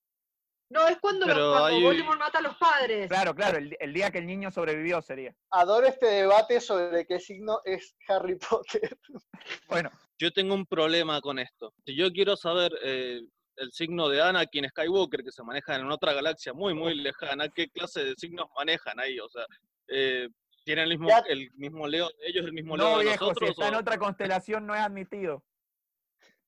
No, 0.72 0.88
es 0.88 0.98
cuando, 1.00 1.26
los- 1.26 1.36
cuando 1.36 1.64
hay- 1.66 1.82
Voldemort 1.82 2.18
mata 2.18 2.38
a 2.38 2.42
los 2.42 2.56
padres. 2.56 3.08
Claro, 3.08 3.34
claro, 3.34 3.58
el, 3.58 3.76
el 3.78 3.92
día 3.92 4.10
que 4.10 4.18
el 4.18 4.26
niño 4.26 4.50
sobrevivió 4.50 5.02
sería. 5.02 5.34
adoro 5.50 5.86
este 5.86 6.06
debate 6.06 6.60
sobre 6.60 7.06
qué 7.06 7.20
signo 7.20 7.60
es 7.64 7.94
Harry 8.08 8.36
Potter. 8.36 8.96
Bueno, 9.68 9.90
Yo 10.18 10.32
tengo 10.32 10.54
un 10.54 10.64
problema 10.66 11.20
con 11.20 11.38
esto. 11.38 11.74
Si 11.84 11.94
yo 11.96 12.10
quiero 12.12 12.36
saber 12.36 12.72
eh, 12.84 13.20
el 13.56 13.72
signo 13.72 14.08
de 14.08 14.22
Anakin 14.22 14.68
Skywalker, 14.68 15.22
que 15.24 15.32
se 15.32 15.42
maneja 15.42 15.74
en 15.76 15.90
otra 15.90 16.12
galaxia 16.12 16.52
muy, 16.54 16.74
muy 16.74 16.94
lejana, 16.94 17.48
¿qué 17.48 17.68
clase 17.68 18.04
de 18.04 18.14
signos 18.16 18.46
manejan 18.56 18.98
ahí? 19.00 19.18
O 19.18 19.28
sea, 19.28 19.44
eh, 19.88 20.28
¿tienen 20.64 20.84
el 20.84 20.90
mismo, 20.90 21.08
Ya- 21.08 21.24
el 21.28 21.50
mismo 21.54 21.86
Leo 21.88 22.08
de 22.08 22.28
ellos, 22.28 22.46
el 22.46 22.52
mismo 22.52 22.76
Leo 22.76 22.88
no 22.92 22.98
de 22.98 23.04
viejo, 23.06 23.34
si 23.34 23.44
está 23.46 23.68
en 23.68 23.74
otra 23.74 23.98
constelación 23.98 24.64
no 24.66 24.74
es 24.74 24.80
admitido. 24.80 25.42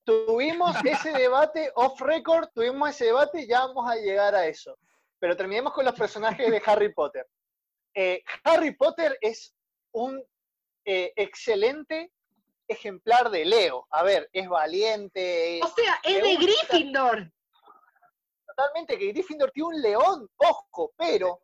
Tuvimos 0.04 0.76
ese 0.84 1.12
debate 1.12 1.72
off 1.74 2.00
record, 2.00 2.48
tuvimos 2.54 2.90
ese 2.90 3.06
debate, 3.06 3.46
ya 3.46 3.66
vamos 3.66 3.90
a 3.90 3.96
llegar 3.96 4.34
a 4.34 4.46
eso. 4.46 4.78
Pero 5.18 5.36
terminemos 5.36 5.72
con 5.72 5.84
los 5.84 5.94
personajes 5.94 6.50
de 6.50 6.62
Harry 6.66 6.92
Potter. 6.92 7.26
Eh, 7.94 8.22
Harry 8.44 8.74
Potter 8.74 9.16
es 9.20 9.54
un 9.92 10.22
eh, 10.84 11.12
excelente 11.16 12.12
ejemplar 12.68 13.30
de 13.30 13.44
Leo. 13.44 13.86
A 13.90 14.02
ver, 14.02 14.28
es 14.32 14.48
valiente, 14.48 15.60
O 15.62 15.68
sea, 15.68 16.00
es 16.02 16.22
de. 16.22 16.36
Gryffindor. 16.36 17.32
totalmente 18.46 18.98
que 18.98 19.12
Gryffindor 19.12 19.50
tiene 19.52 19.68
un 19.68 19.80
león, 19.80 20.28
ojo, 20.36 20.92
pero 20.96 21.40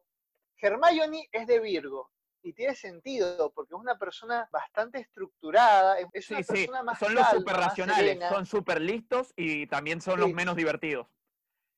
Hermione 0.61 1.29
es 1.33 1.47
de 1.47 1.61
Virgo. 1.61 2.11
Y 2.43 2.55
tiene 2.55 2.75
sentido, 2.75 3.53
porque 3.53 3.75
es 3.75 3.81
una 3.81 3.99
persona 3.99 4.49
bastante 4.51 4.99
estructurada, 4.99 5.99
es- 5.99 6.25
Sí, 6.27 6.35
una 6.35 6.43
sí, 6.43 6.53
persona 6.53 6.83
más 6.83 6.99
son 6.99 7.15
los 7.15 7.27
calma, 7.27 7.53
más 7.53 7.67
racionales, 7.67 8.29
son 8.29 8.47
súper 8.47 8.81
listos 8.81 9.33
y 9.37 9.67
también 9.67 10.01
son 10.01 10.21
los 10.21 10.33
menos 10.33 10.57
divertidos. 10.57 11.07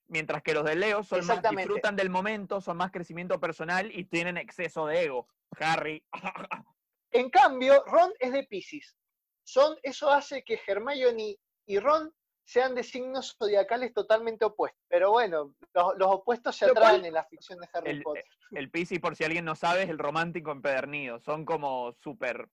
Mientras 0.06 0.42
que 0.42 0.52
los 0.54 0.64
de 0.64 0.76
Leo 0.76 1.02
son 1.02 1.24
más, 1.26 1.42
disfrutan 1.42 1.96
del 1.96 2.10
momento, 2.10 2.60
son 2.60 2.76
más 2.76 2.90
crecimiento 2.92 3.40
personal 3.40 3.90
y 3.90 4.04
tienen 4.04 4.36
exceso 4.36 4.86
de 4.86 5.04
ego. 5.04 5.28
Harry. 5.58 6.04
En 7.14 7.28
cambio, 7.28 7.84
Ron 7.86 8.10
es 8.20 8.32
de 8.32 8.44
Pisces. 8.44 8.96
Son, 9.44 9.76
eso 9.82 10.10
hace 10.10 10.42
que 10.44 10.58
Hermione 10.66 11.36
y 11.66 11.78
Ron 11.78 12.10
sean 12.52 12.74
de 12.74 12.82
signos 12.82 13.34
zodiacales 13.38 13.94
totalmente 13.94 14.44
opuestos. 14.44 14.82
Pero 14.88 15.10
bueno, 15.10 15.54
los, 15.72 15.96
los 15.96 16.08
opuestos 16.08 16.54
se 16.54 16.66
cual- 16.70 16.76
atraen 16.84 17.04
en 17.06 17.14
la 17.14 17.24
ficción 17.24 17.58
de 17.58 17.68
Harry 17.72 17.90
El- 17.90 18.02
Potter. 18.02 18.24
El 18.50 18.70
Piscis, 18.70 19.00
por 19.00 19.16
si 19.16 19.24
alguien 19.24 19.46
no 19.46 19.54
sabe, 19.54 19.84
es 19.84 19.88
el 19.88 19.98
romántico 19.98 20.50
empedernido. 20.52 21.18
Son 21.20 21.46
como 21.46 21.94
súper 22.02 22.48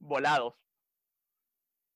volados. 0.00 0.54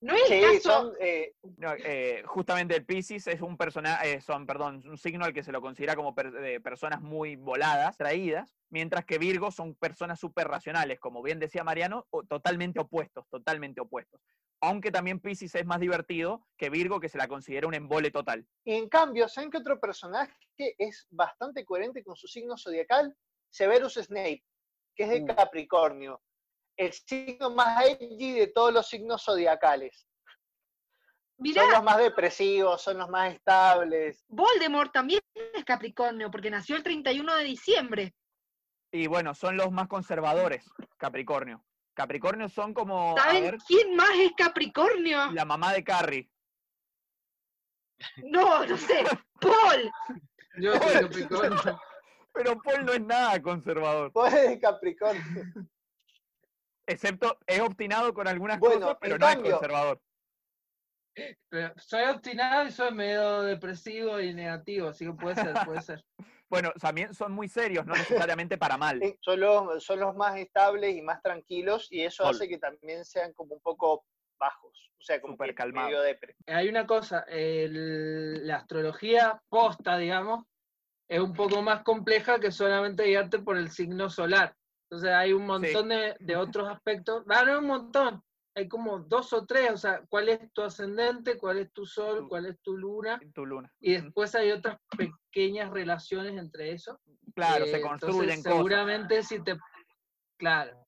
No 0.01 0.15
es 0.15 0.31
el 0.31 0.41
Sí, 0.41 0.63
caso. 0.63 0.71
son, 0.83 0.95
eh, 1.01 1.35
No, 1.57 1.73
eh, 1.75 2.23
justamente 2.25 2.77
el 2.77 2.85
Piscis 2.87 3.27
es 3.27 3.41
un 3.41 3.57
personaje, 3.57 4.21
son, 4.21 4.47
perdón, 4.47 4.81
un 4.87 4.97
signo 4.97 5.25
al 5.25 5.33
que 5.35 5.43
se 5.43 5.51
lo 5.51 5.61
considera 5.61 5.97
como 5.97 6.15
per- 6.15 6.31
de 6.31 6.61
personas 6.61 7.01
muy 7.01 7.35
voladas, 7.35 7.97
traídas, 7.97 8.55
mientras 8.71 9.05
que 9.05 9.19
Virgo 9.19 9.51
son 9.51 9.75
personas 9.75 10.21
súper 10.21 10.47
racionales, 10.47 11.01
como 11.01 11.21
bien 11.21 11.41
decía 11.41 11.65
Mariano, 11.65 12.07
o- 12.11 12.23
totalmente 12.23 12.79
opuestos, 12.79 13.27
totalmente 13.29 13.81
opuestos. 13.81 14.21
Aunque 14.61 14.93
también 14.93 15.19
Piscis 15.21 15.55
es 15.57 15.67
más 15.67 15.81
divertido 15.81 16.47
que 16.57 16.71
Virgo, 16.71 17.01
que 17.01 17.09
se 17.09 17.19
la 17.19 17.27
considera 17.27 17.67
un 17.67 17.75
embole 17.75 18.11
total. 18.13 18.47
y 18.65 18.75
en 18.75 18.89
cambio, 18.89 19.29
¿saben 19.29 19.51
qué 19.51 19.59
otro 19.59 19.81
personaje 19.81 20.35
es 20.57 21.09
bastante 21.11 21.65
coherente 21.65 22.05
con 22.05 22.15
su 22.15 22.29
signo 22.29 22.57
zodiacal? 22.57 23.17
Severus 23.51 23.95
Snape, 23.95 24.45
que 24.95 25.05
es 25.05 25.11
de 25.11 25.23
Uh. 25.23 25.27
Capricornio. 25.35 26.23
El 26.79 26.93
signo 26.93 27.51
más 27.51 27.85
edgy 27.87 28.33
de 28.33 28.47
todos 28.47 28.73
los 28.73 28.89
signos 28.89 29.25
zodiacales. 29.25 30.07
Mirá, 31.39 31.63
Son 31.63 31.73
los 31.73 31.83
más 31.83 31.99
depresivos, 31.99 32.81
son 32.83 32.99
los 32.99 33.09
más 33.09 33.35
estables. 33.35 34.25
Voldemort 34.29 34.93
también 34.93 35.21
es 35.35 35.65
Capricornio, 35.65 36.31
porque 36.31 36.51
nació 36.51 36.77
el 36.77 36.83
31 36.83 37.35
de 37.37 37.45
diciembre. 37.45 38.15
Y 38.93 39.07
bueno, 39.07 39.35
son 39.35 39.57
los 39.57 39.71
más 39.71 39.89
conservadores, 39.89 40.65
Capricornio. 40.97 41.65
Capricornio 41.95 42.49
son 42.49 42.73
como, 42.73 43.19
a 43.19 43.23
¿Saben 43.23 43.43
ver, 43.43 43.59
quién 43.67 43.95
más 43.97 44.11
es 44.17 44.33
Capricornio? 44.37 45.33
la 45.33 45.45
mamá 45.45 45.73
de 45.73 45.83
Carrie. 45.85 46.31
No, 48.23 48.65
no 48.65 48.77
sé. 48.77 49.05
Paul. 49.41 49.91
Yo 50.61 50.75
soy 50.77 51.03
Capricornio. 51.03 51.81
Pero 52.33 52.63
Paul 52.63 52.85
no 52.85 52.93
es 52.93 53.01
nada 53.01 53.43
conservador. 53.43 54.13
Paul 54.13 54.33
es 54.33 54.61
Capricornio. 54.61 55.45
Excepto, 56.89 57.39
es 57.47 57.61
obstinado 57.61 58.15
con 58.15 58.27
algunas 58.27 58.59
Bueno, 58.59 58.81
cosas, 58.81 58.97
pero 58.99 59.19
no 59.19 59.29
es 59.29 59.37
conservador. 59.37 60.01
Pero 61.51 61.75
soy 61.77 62.05
obstinado 62.05 62.67
y 62.67 62.71
soy 62.71 62.93
medio 62.95 63.43
depresivo 63.43 64.21
y 64.21 64.33
negativo, 64.33 64.89
así 64.89 65.05
que 65.05 65.13
puede 65.13 65.35
ser, 65.35 65.55
puede 65.65 65.83
ser. 65.83 66.05
Bueno, 66.51 66.73
también 66.81 67.13
son 67.13 67.33
muy 67.33 67.47
serios, 67.47 67.85
no 67.85 67.93
necesariamente 67.95 68.57
para 68.57 68.79
mal. 68.79 68.99
Sí, 69.03 69.15
Son 69.21 69.39
los, 69.39 69.85
son 69.85 70.01
los 70.01 70.17
más 70.17 70.39
estables 70.39 70.97
y 70.97 71.03
más 71.03 71.21
tranquilos 71.21 71.89
y 71.91 72.01
eso 72.05 72.27
hace 72.27 72.49
que 72.49 72.57
también 72.57 73.05
sean 73.05 73.35
como 73.35 73.55
un 73.55 73.61
poco 73.61 74.07
bajos. 74.41 74.91
O 74.99 75.03
sea, 75.03 75.21
como 75.21 75.37
que 75.37 75.55
calmados. 75.55 75.91
medio 75.91 76.01
depre. 76.01 76.37
Hay 76.47 76.71
una 76.71 76.87
cosa, 76.87 77.27
el- 77.29 78.47
la 78.47 78.57
astrología 78.57 79.43
posta, 79.51 79.99
digamos, 79.99 80.47
es 81.07 81.21
un 81.21 81.35
poco 81.35 81.61
más 81.61 81.83
compleja 81.83 82.41
que 82.41 82.51
solamente 82.51 83.05
guiarte 83.05 83.41
por 83.41 83.59
el 83.59 83.71
signo 83.71 84.09
solar. 84.09 84.55
Entonces 84.91 85.11
hay 85.11 85.35
un 85.35 85.45
montón 85.47 85.91
de, 85.91 86.17
de 86.19 86.37
otros 86.37 86.67
aspectos. 86.69 87.23
Ah, 87.29 87.45
no, 87.45 87.59
un 87.59 87.67
montón. 87.67 88.23
Hay 88.55 88.67
como 88.69 89.01
dos 89.01 89.33
o 89.35 89.45
tres, 89.45 89.71
o 89.71 89.77
sea, 89.77 90.03
cuál 90.09 90.31
es 90.31 90.51
tu 90.53 90.63
ascendente, 90.63 91.37
cuál 91.37 91.59
es 91.59 91.71
tu 91.73 91.85
sol, 91.85 92.21
Tu- 92.21 92.29
cuál 92.29 92.47
es 92.47 92.59
tu 92.63 92.77
luna, 92.77 93.21
Tu 93.35 93.45
luna. 93.47 93.71
y 93.81 93.93
después 93.93 94.35
hay 94.35 94.51
otras 94.51 94.79
pequeñas 94.97 95.71
relaciones 95.71 96.37
entre 96.39 96.73
eso. 96.73 96.99
Claro, 97.35 97.65
Eh, 97.67 97.69
se 97.69 97.77
entonces, 97.77 98.01
construyen 98.01 98.43
cosas. 98.43 98.57
Seguramente 98.57 99.23
si 99.23 99.45
te... 99.45 99.59
Claro. 100.39 100.88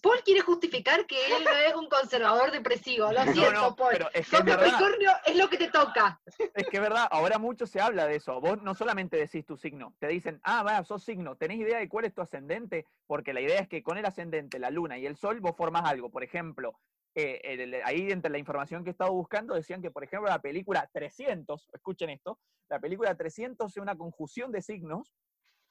Paul 0.00 0.18
quiere 0.24 0.40
justificar 0.40 1.06
que 1.06 1.16
él 1.26 1.44
no 1.44 1.50
es 1.50 1.74
un 1.74 1.88
conservador 1.88 2.50
depresivo. 2.50 3.10
Lo 3.12 3.22
siento, 3.22 3.52
no, 3.52 3.76
Paul. 3.76 3.90
pero 3.92 4.06
es 4.12 4.28
que 4.28 4.36
es. 4.36 4.42
Capricornio 4.44 5.10
es 5.24 5.36
lo 5.36 5.48
que 5.48 5.56
te 5.58 5.68
toca. 5.68 6.20
Es 6.54 6.68
que 6.68 6.76
es 6.76 6.82
verdad, 6.82 7.08
ahora 7.10 7.38
mucho 7.38 7.66
se 7.66 7.80
habla 7.80 8.06
de 8.06 8.16
eso. 8.16 8.40
Vos 8.40 8.62
no 8.62 8.74
solamente 8.74 9.16
decís 9.16 9.44
tu 9.46 9.56
signo, 9.56 9.94
te 9.98 10.08
dicen, 10.08 10.40
ah, 10.44 10.62
va, 10.62 10.84
sos 10.84 11.02
signo, 11.04 11.36
¿tenés 11.36 11.58
idea 11.58 11.78
de 11.78 11.88
cuál 11.88 12.04
es 12.04 12.14
tu 12.14 12.20
ascendente? 12.22 12.86
Porque 13.06 13.32
la 13.32 13.40
idea 13.40 13.60
es 13.60 13.68
que 13.68 13.82
con 13.82 13.96
el 13.98 14.06
ascendente, 14.06 14.58
la 14.58 14.70
luna 14.70 14.98
y 14.98 15.06
el 15.06 15.16
sol, 15.16 15.40
vos 15.40 15.56
formás 15.56 15.84
algo. 15.88 16.10
Por 16.10 16.22
ejemplo, 16.24 16.78
eh, 17.14 17.40
el- 17.44 17.60
el- 17.74 17.82
ahí 17.84 18.10
entre 18.12 18.30
la 18.30 18.38
información 18.38 18.84
que 18.84 18.90
he 18.90 18.92
estado 18.92 19.12
buscando 19.12 19.54
decían 19.54 19.80
que, 19.80 19.90
por 19.90 20.04
ejemplo, 20.04 20.28
la 20.28 20.40
película 20.42 20.88
300, 20.92 21.70
escuchen 21.72 22.10
esto, 22.10 22.38
la 22.68 22.78
película 22.80 23.14
300 23.16 23.70
es 23.74 23.82
una 23.82 23.96
conjunción 23.96 24.52
de 24.52 24.60
signos 24.60 25.14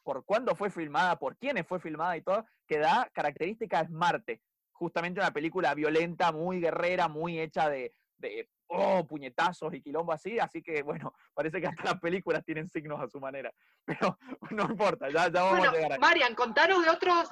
por 0.05 0.23
cuándo 0.23 0.55
fue 0.55 0.69
filmada, 0.69 1.17
por 1.17 1.35
quiénes 1.35 1.65
fue 1.67 1.79
filmada 1.79 2.15
y 2.15 2.21
todo, 2.21 2.45
que 2.67 2.77
da 2.77 3.09
características 3.11 3.89
Marte. 3.89 4.39
Justamente 4.71 5.19
una 5.19 5.31
película 5.31 5.73
violenta, 5.73 6.31
muy 6.31 6.61
guerrera, 6.61 7.07
muy 7.07 7.39
hecha 7.39 7.69
de, 7.69 7.91
de 8.17 8.47
oh, 8.67 9.05
puñetazos 9.07 9.73
y 9.73 9.81
quilombo 9.81 10.13
así, 10.13 10.37
así 10.37 10.61
que 10.61 10.83
bueno, 10.83 11.11
parece 11.33 11.59
que 11.59 11.67
hasta 11.67 11.83
las 11.83 11.99
películas 11.99 12.45
tienen 12.45 12.69
signos 12.69 13.01
a 13.01 13.09
su 13.09 13.19
manera. 13.19 13.51
Pero 13.85 14.19
no 14.51 14.63
importa, 14.63 15.09
ya, 15.09 15.27
ya 15.29 15.41
vamos 15.41 15.57
Bueno, 15.57 15.71
a 15.71 15.73
llegar 15.73 15.93
ahí. 15.93 15.99
Marian, 15.99 16.35
contanos 16.35 16.83
de 16.83 16.91
otros, 16.91 17.29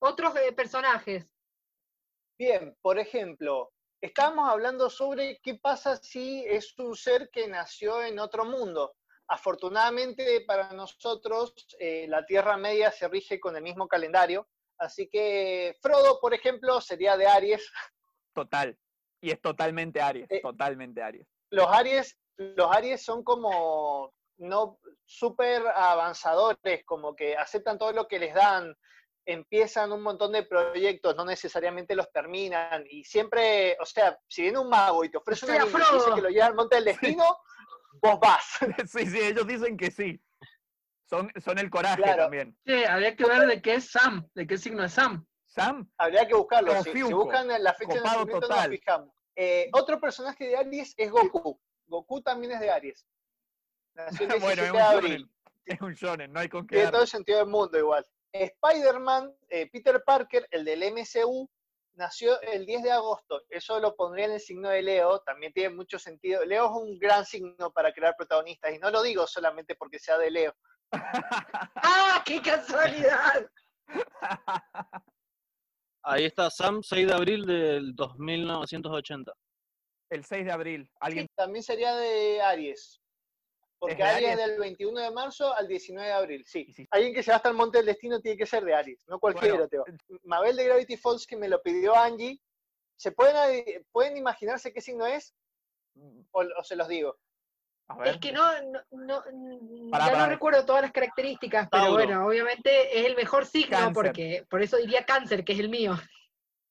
otros 0.00 0.34
eh, 0.36 0.52
personajes. 0.52 1.32
Bien, 2.36 2.76
por 2.82 2.98
ejemplo, 2.98 3.70
estábamos 4.00 4.48
hablando 4.48 4.90
sobre 4.90 5.38
qué 5.40 5.54
pasa 5.54 5.96
si 5.96 6.44
es 6.46 6.76
un 6.78 6.96
ser 6.96 7.30
que 7.30 7.46
nació 7.46 8.02
en 8.02 8.18
otro 8.18 8.44
mundo. 8.44 8.96
Afortunadamente 9.28 10.42
para 10.46 10.72
nosotros, 10.72 11.54
eh, 11.78 12.06
la 12.08 12.24
Tierra 12.24 12.56
Media 12.56 12.90
se 12.90 13.08
rige 13.08 13.38
con 13.38 13.54
el 13.56 13.62
mismo 13.62 13.86
calendario, 13.86 14.48
así 14.78 15.08
que 15.08 15.76
Frodo, 15.82 16.18
por 16.20 16.32
ejemplo, 16.32 16.80
sería 16.80 17.16
de 17.16 17.26
Aries. 17.26 17.70
Total. 18.34 18.76
Y 19.20 19.30
es 19.30 19.40
totalmente 19.40 20.00
Aries, 20.00 20.26
Eh, 20.30 20.40
totalmente 20.40 21.02
Aries. 21.02 21.26
Los 21.50 21.66
Aries, 21.68 22.16
los 22.36 22.70
Aries 22.74 23.02
son 23.02 23.22
como 23.22 24.14
no 24.38 24.78
súper 25.04 25.66
avanzadores, 25.66 26.84
como 26.84 27.14
que 27.14 27.36
aceptan 27.36 27.78
todo 27.78 27.92
lo 27.92 28.06
que 28.06 28.18
les 28.18 28.32
dan, 28.34 28.76
empiezan 29.26 29.92
un 29.92 30.02
montón 30.02 30.32
de 30.32 30.44
proyectos, 30.44 31.14
no 31.16 31.24
necesariamente 31.24 31.94
los 31.94 32.10
terminan, 32.12 32.84
y 32.88 33.04
siempre, 33.04 33.76
o 33.80 33.84
sea, 33.84 34.18
si 34.26 34.42
viene 34.42 34.58
un 34.58 34.70
mago 34.70 35.04
y 35.04 35.10
te 35.10 35.18
ofrece 35.18 35.44
O 35.44 35.48
sea, 35.48 35.64
una 35.66 36.14
que 36.14 36.22
lo 36.22 36.28
lleva 36.30 36.46
al 36.46 36.54
monte 36.54 36.76
del 36.76 36.86
destino, 36.86 37.24
vos 38.02 38.18
vas. 38.20 38.44
sí, 38.90 39.06
sí, 39.06 39.18
ellos 39.20 39.46
dicen 39.46 39.76
que 39.76 39.90
sí. 39.90 40.20
Son, 41.04 41.30
son 41.42 41.58
el 41.58 41.70
coraje 41.70 42.02
Claro. 42.02 42.24
también. 42.24 42.56
Che, 42.66 42.86
habría 42.86 43.16
que 43.16 43.24
ver 43.24 43.46
de 43.46 43.62
qué 43.62 43.74
es 43.74 43.90
Sam, 43.90 44.28
de 44.34 44.46
qué 44.46 44.58
signo 44.58 44.84
es 44.84 44.92
Sam. 44.92 45.26
Sam, 45.46 45.90
Habría 45.96 46.26
que 46.28 46.34
buscarlo. 46.34 46.82
Si, 46.82 46.92
si 46.92 47.02
buscan 47.02 47.48
la 47.48 47.72
fecha 47.74 47.94
de 47.94 48.00
nacimiento, 48.02 48.40
total. 48.40 48.70
nos 48.70 48.78
fijamos. 48.78 49.14
Eh, 49.34 49.70
otro 49.72 49.98
personaje 49.98 50.46
de 50.46 50.56
Aries 50.56 50.94
es 50.96 51.10
Goku. 51.10 51.58
Goku 51.86 52.20
también 52.20 52.52
es 52.52 52.60
de 52.60 52.70
Aries. 52.70 53.06
Nació 53.94 54.26
el 54.26 54.32
17 54.32 54.40
bueno, 54.44 54.62
es 54.62 54.70
un 54.70 54.76
de 54.76 54.82
abril. 54.82 55.10
shonen. 55.12 55.30
Es 55.64 55.80
un 55.80 55.92
shonen, 55.94 56.32
no 56.32 56.40
hay 56.40 56.48
con 56.48 56.66
qué 56.66 56.76
Tiene 56.76 56.90
todo 56.90 57.02
el 57.02 57.08
sentido 57.08 57.38
del 57.38 57.48
mundo 57.48 57.78
igual. 57.78 58.06
Spider-Man, 58.32 59.34
eh, 59.48 59.70
Peter 59.70 60.02
Parker, 60.04 60.46
el 60.50 60.64
del 60.64 60.82
MCU, 60.92 61.48
nació 61.98 62.40
el 62.40 62.64
10 62.64 62.82
de 62.84 62.92
agosto. 62.92 63.42
Eso 63.50 63.78
lo 63.80 63.94
pondría 63.94 64.26
en 64.26 64.32
el 64.32 64.40
signo 64.40 64.70
de 64.70 64.82
Leo. 64.82 65.20
También 65.20 65.52
tiene 65.52 65.74
mucho 65.74 65.98
sentido. 65.98 66.44
Leo 66.44 66.66
es 66.66 66.70
un 66.70 66.98
gran 66.98 67.26
signo 67.26 67.70
para 67.72 67.92
crear 67.92 68.14
protagonistas. 68.16 68.74
Y 68.74 68.78
no 68.78 68.90
lo 68.90 69.02
digo 69.02 69.26
solamente 69.26 69.74
porque 69.74 69.98
sea 69.98 70.16
de 70.16 70.30
Leo. 70.30 70.54
¡Ah, 71.74 72.22
qué 72.24 72.40
casualidad! 72.40 73.50
Ahí 76.04 76.24
está 76.24 76.48
Sam, 76.48 76.82
6 76.82 77.06
de 77.06 77.12
abril 77.12 77.44
del 77.44 77.94
2980. 77.94 79.32
El 80.10 80.24
6 80.24 80.44
de 80.46 80.52
abril. 80.52 80.90
Alguien 81.00 81.26
También 81.36 81.62
sería 81.62 81.94
de 81.96 82.40
Aries. 82.40 83.02
Porque 83.80 84.02
Aries 84.02 84.30
Aries. 84.30 84.40
es 84.40 84.46
del 84.50 84.58
21 84.60 85.00
de 85.00 85.10
marzo 85.12 85.54
al 85.54 85.68
19 85.68 86.06
de 86.08 86.12
abril, 86.14 86.44
sí. 86.46 86.72
Sí. 86.74 86.86
Alguien 86.90 87.14
que 87.14 87.22
se 87.22 87.30
va 87.30 87.36
hasta 87.36 87.48
el 87.48 87.54
Monte 87.54 87.78
del 87.78 87.86
Destino 87.86 88.20
tiene 88.20 88.36
que 88.36 88.46
ser 88.46 88.64
de 88.64 88.74
Aries, 88.74 89.04
no 89.06 89.18
cualquiera 89.20 89.54
Bueno, 89.54 89.68
te 89.68 89.78
va. 89.78 89.84
Mabel 90.24 90.56
de 90.56 90.64
Gravity 90.64 90.96
Falls, 90.96 91.26
que 91.26 91.36
me 91.36 91.48
lo 91.48 91.62
pidió 91.62 91.94
Angie, 91.94 92.40
¿se 92.96 93.12
pueden, 93.12 93.84
pueden 93.92 94.16
imaginarse 94.16 94.72
qué 94.72 94.80
signo 94.80 95.06
es? 95.06 95.34
O, 96.32 96.42
o 96.42 96.64
se 96.64 96.74
los 96.76 96.88
digo. 96.88 97.16
A 97.90 97.96
ver. 97.98 98.08
Es 98.08 98.16
que 98.18 98.32
no, 98.32 98.42
no, 98.64 98.80
no- 98.90 99.24
mm, 99.32 99.90
Pará, 99.90 100.06
ya 100.06 100.12
pará. 100.12 100.24
no 100.26 100.30
recuerdo 100.32 100.64
todas 100.66 100.82
las 100.82 100.92
características, 100.92 101.68
pero 101.70 101.84
Tauro. 101.84 101.96
bueno, 102.04 102.26
obviamente 102.26 102.98
es 103.00 103.06
el 103.06 103.16
mejor 103.16 103.46
signo 103.46 103.70
Cáncer. 103.78 103.92
porque 103.94 104.46
por 104.50 104.60
eso 104.62 104.76
diría 104.76 105.04
cáncer, 105.06 105.44
que 105.44 105.54
es 105.54 105.60
el 105.60 105.68
mío. 105.70 105.96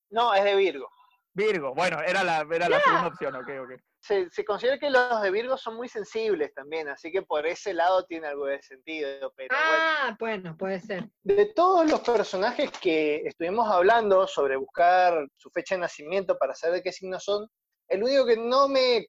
No, 0.10 0.34
es 0.34 0.44
de 0.44 0.56
Virgo. 0.56 0.90
Virgo, 1.38 1.76
bueno, 1.76 2.02
era 2.02 2.24
la, 2.24 2.48
era 2.52 2.68
la 2.68 2.80
segunda 2.80 3.08
opción, 3.08 3.36
ok, 3.36 3.50
ok. 3.62 3.80
Se, 4.00 4.28
se 4.32 4.44
considera 4.44 4.80
que 4.80 4.90
los 4.90 5.22
de 5.22 5.30
Virgo 5.30 5.56
son 5.56 5.76
muy 5.76 5.88
sensibles 5.88 6.52
también, 6.56 6.90
así 6.90 7.12
que 7.12 7.22
por 7.22 7.46
ese 7.46 7.76
lado 7.76 8.06
tiene 8.06 8.26
algo 8.26 8.48
de 8.48 8.60
sentido. 8.64 9.32
Pero 9.36 9.50
bueno. 9.56 9.84
Ah, 9.84 10.18
bueno, 10.20 10.58
puede 10.58 10.80
ser. 10.80 11.08
De 11.22 11.46
todos 11.54 11.90
los 11.92 12.00
personajes 12.00 12.72
que 12.82 13.18
estuvimos 13.18 13.70
hablando 13.70 14.26
sobre 14.26 14.56
buscar 14.56 15.28
su 15.36 15.52
fecha 15.52 15.76
de 15.76 15.82
nacimiento 15.82 16.40
para 16.40 16.56
saber 16.56 16.78
de 16.78 16.84
qué 16.84 16.92
signo 16.92 17.20
son, 17.20 17.48
el 17.88 18.04
único 18.04 18.26
que 18.26 18.38
no 18.38 18.68
me, 18.68 19.06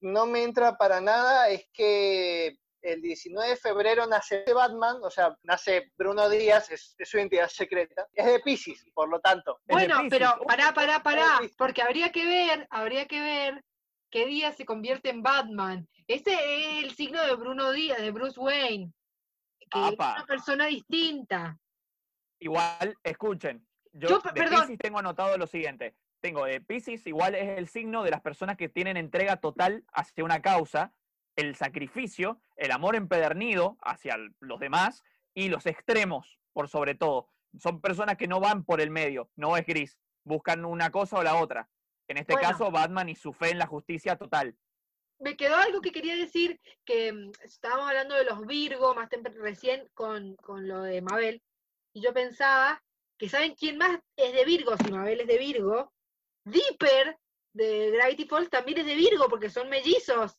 no 0.00 0.24
me 0.24 0.44
entra 0.44 0.78
para 0.78 1.02
nada 1.02 1.50
es 1.50 1.66
que 1.74 2.56
el 2.82 3.00
19 3.00 3.50
de 3.50 3.56
febrero 3.56 4.06
nace 4.06 4.44
Batman, 4.52 4.96
o 5.02 5.10
sea, 5.10 5.36
nace 5.42 5.92
Bruno 5.96 6.28
Díaz, 6.28 6.70
es, 6.70 6.94
es 6.98 7.08
su 7.08 7.18
identidad 7.18 7.48
secreta, 7.48 8.06
es 8.12 8.26
de 8.26 8.40
Pisces, 8.40 8.84
por 8.92 9.08
lo 9.08 9.20
tanto. 9.20 9.60
Bueno, 9.66 10.02
pero 10.10 10.38
pará, 10.46 10.74
pará, 10.74 11.02
pará, 11.02 11.40
porque 11.56 11.82
habría 11.82 12.10
que 12.10 12.26
ver, 12.26 12.66
habría 12.70 13.06
que 13.06 13.20
ver 13.20 13.64
qué 14.10 14.26
día 14.26 14.52
se 14.52 14.66
convierte 14.66 15.10
en 15.10 15.22
Batman. 15.22 15.88
Ese 16.06 16.34
es 16.34 16.84
el 16.84 16.90
signo 16.94 17.22
de 17.24 17.34
Bruno 17.36 17.70
Díaz, 17.70 17.98
de 17.98 18.10
Bruce 18.10 18.38
Wayne, 18.38 18.92
que 19.70 19.88
es 19.88 19.94
una 19.94 20.24
persona 20.26 20.66
distinta. 20.66 21.58
Igual, 22.40 22.96
escuchen, 23.04 23.66
yo, 23.92 24.08
Yo, 24.08 24.18
de 24.18 24.32
perdón. 24.32 24.60
Pisces 24.62 24.78
tengo 24.78 24.98
anotado 24.98 25.36
lo 25.38 25.46
siguiente. 25.46 25.94
Tengo 26.20 26.44
de 26.44 26.60
Pisces, 26.60 27.06
igual 27.06 27.34
es 27.34 27.58
el 27.58 27.68
signo 27.68 28.02
de 28.02 28.10
las 28.10 28.20
personas 28.20 28.56
que 28.56 28.68
tienen 28.68 28.96
entrega 28.96 29.36
total 29.36 29.84
hacia 29.92 30.24
una 30.24 30.40
causa, 30.40 30.92
el 31.36 31.54
sacrificio, 31.56 32.40
el 32.56 32.70
amor 32.72 32.96
empedernido 32.96 33.76
hacia 33.82 34.16
los 34.40 34.60
demás 34.60 35.02
y 35.34 35.48
los 35.48 35.66
extremos, 35.66 36.38
por 36.52 36.68
sobre 36.68 36.94
todo. 36.94 37.28
Son 37.58 37.80
personas 37.80 38.16
que 38.16 38.28
no 38.28 38.40
van 38.40 38.64
por 38.64 38.80
el 38.80 38.90
medio, 38.90 39.30
no 39.36 39.56
es 39.56 39.66
gris, 39.66 39.98
buscan 40.24 40.64
una 40.64 40.90
cosa 40.90 41.18
o 41.18 41.22
la 41.22 41.36
otra. 41.36 41.68
En 42.08 42.16
este 42.18 42.34
Bueno. 42.34 42.48
caso, 42.48 42.70
Batman 42.70 43.08
y 43.08 43.14
su 43.14 43.32
fe 43.32 43.50
en 43.50 43.58
la 43.58 43.66
justicia 43.66 44.16
total. 44.16 44.56
me 45.18 45.36
quedó 45.36 45.54
algo 45.54 45.80
que 45.80 45.92
quería 45.92 46.16
decir, 46.16 46.60
que 46.84 47.12
mm, 47.12 47.30
estábamos 47.44 47.88
hablando 47.88 48.16
de 48.16 48.24
los 48.24 48.44
Virgo 48.44 48.92
más 48.94 49.08
recién 49.36 49.88
con, 49.94 50.34
con 50.36 50.66
lo 50.66 50.82
de 50.82 51.00
Mabel, 51.00 51.40
y 51.94 52.00
yo 52.02 52.12
pensaba 52.12 52.82
que 53.18 53.28
¿saben 53.28 53.54
quién 53.54 53.78
más 53.78 54.00
es 54.16 54.32
de 54.32 54.44
Virgo? 54.44 54.76
Si 54.76 54.90
Mabel 54.90 55.20
es 55.20 55.28
de 55.28 55.38
Virgo, 55.38 55.92
Dipper 56.44 57.16
de 57.54 57.92
Gravity 57.92 58.24
Falls 58.26 58.50
también 58.50 58.78
es 58.78 58.86
de 58.86 58.96
Virgo, 58.96 59.28
porque 59.28 59.48
son 59.48 59.68
mellizos. 59.68 60.36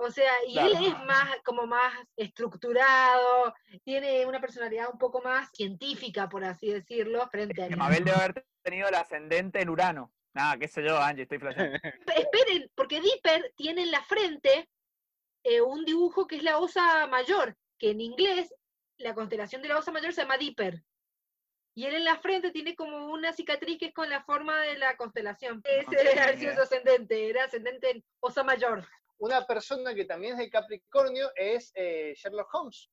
O 0.00 0.12
sea, 0.12 0.30
y 0.46 0.56
él 0.56 0.72
es 0.80 1.04
más, 1.06 1.36
como 1.44 1.66
más 1.66 1.92
estructurado, 2.16 3.52
tiene 3.82 4.24
una 4.26 4.40
personalidad 4.40 4.88
un 4.92 4.98
poco 4.98 5.20
más 5.20 5.50
científica, 5.52 6.28
por 6.28 6.44
así 6.44 6.70
decirlo, 6.70 7.28
frente 7.28 7.64
a 7.64 7.76
Mabel 7.76 8.04
debe 8.04 8.16
haber 8.16 8.46
tenido 8.62 8.88
el 8.88 8.94
ascendente 8.94 9.60
en 9.60 9.68
Urano. 9.68 10.12
Nada, 10.34 10.56
qué 10.56 10.68
sé 10.68 10.84
yo, 10.84 10.96
Angie, 10.96 11.24
estoy 11.24 11.40
flasheando. 11.40 11.78
Esperen, 12.16 12.70
porque 12.76 13.00
Dipper 13.00 13.52
tiene 13.56 13.82
en 13.82 13.90
la 13.90 14.04
frente 14.04 14.68
eh, 15.42 15.60
un 15.60 15.84
dibujo 15.84 16.28
que 16.28 16.36
es 16.36 16.44
la 16.44 16.58
osa 16.58 17.08
mayor, 17.08 17.56
que 17.76 17.90
en 17.90 18.00
inglés 18.00 18.54
la 18.98 19.14
constelación 19.14 19.62
de 19.62 19.68
la 19.68 19.78
Osa 19.78 19.92
Mayor 19.92 20.12
se 20.12 20.22
llama 20.22 20.38
Dipper. 20.38 20.82
Y 21.74 21.86
él 21.86 21.94
en 21.94 22.04
la 22.04 22.18
frente 22.18 22.50
tiene 22.50 22.74
como 22.74 23.06
una 23.06 23.32
cicatriz 23.32 23.78
que 23.78 23.86
es 23.86 23.94
con 23.94 24.10
la 24.10 24.22
forma 24.24 24.60
de 24.62 24.78
la 24.78 24.96
constelación. 24.96 25.60
Ese 25.64 25.96
tenía 25.96 26.30
era 26.30 26.54
su 26.54 26.60
ascendente, 26.60 27.30
era 27.30 27.44
ascendente 27.44 27.90
en 27.90 28.04
Osa 28.20 28.42
Mayor. 28.42 28.84
Una 29.18 29.46
persona 29.46 29.94
que 29.94 30.04
también 30.04 30.34
es 30.34 30.38
de 30.38 30.50
Capricornio 30.50 31.30
es 31.34 31.72
eh, 31.74 32.14
Sherlock 32.16 32.54
Holmes. 32.54 32.88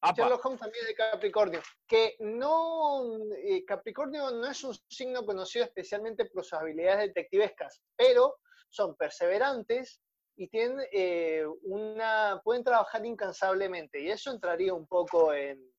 Apa, 0.00 0.22
Sherlock 0.22 0.44
Holmes 0.44 0.60
también 0.60 0.84
es 0.84 0.88
de 0.88 0.94
Capricornio. 0.94 1.60
Que 1.86 2.16
no, 2.20 3.18
eh, 3.36 3.64
Capricornio 3.64 4.30
no 4.30 4.46
es 4.46 4.62
un 4.62 4.74
signo 4.88 5.24
conocido 5.24 5.64
especialmente 5.64 6.26
por 6.26 6.44
sus 6.44 6.54
habilidades 6.54 7.08
detectivescas, 7.08 7.82
pero 7.96 8.36
son 8.68 8.94
perseverantes 8.96 10.00
y 10.36 10.48
tienen 10.48 10.86
eh, 10.92 11.44
una, 11.62 12.40
pueden 12.44 12.62
trabajar 12.62 13.04
incansablemente. 13.04 14.00
Y 14.00 14.10
eso 14.10 14.30
entraría 14.30 14.74
un 14.74 14.86
poco 14.86 15.32
en, 15.32 15.73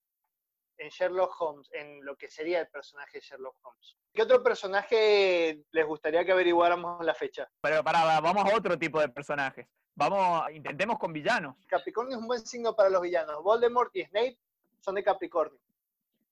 en 0.78 0.90
Sherlock 0.90 1.40
Holmes, 1.40 1.70
en 1.74 2.04
lo 2.04 2.16
que 2.16 2.30
sería 2.30 2.60
el 2.62 2.68
personaje 2.68 3.20
de 3.20 3.22
Sherlock 3.22 3.56
Holmes. 3.64 3.96
¿Qué 4.14 4.22
otro 4.22 4.42
personaje 4.44 5.64
les 5.72 5.86
gustaría 5.86 6.24
que 6.26 6.32
averiguáramos 6.32 7.04
la 7.06 7.14
fecha? 7.14 7.50
pero 7.62 7.84
para, 7.84 8.20
vamos 8.22 8.46
a 8.46 8.56
otro 8.56 8.78
tipo 8.78 9.00
de 9.00 9.10
personajes. 9.10 9.68
Vamos, 9.96 10.52
intentemos 10.52 11.00
con 11.00 11.14
villanos. 11.14 11.56
Capricornio 11.68 12.18
es 12.18 12.22
un 12.22 12.28
buen 12.28 12.46
signo 12.46 12.76
para 12.76 12.90
los 12.90 13.02
villanos. 13.02 13.42
Voldemort 13.42 13.96
y 13.96 14.04
Snape 14.04 14.38
son 14.82 14.96
de 14.96 15.04
Capricornio. 15.04 15.60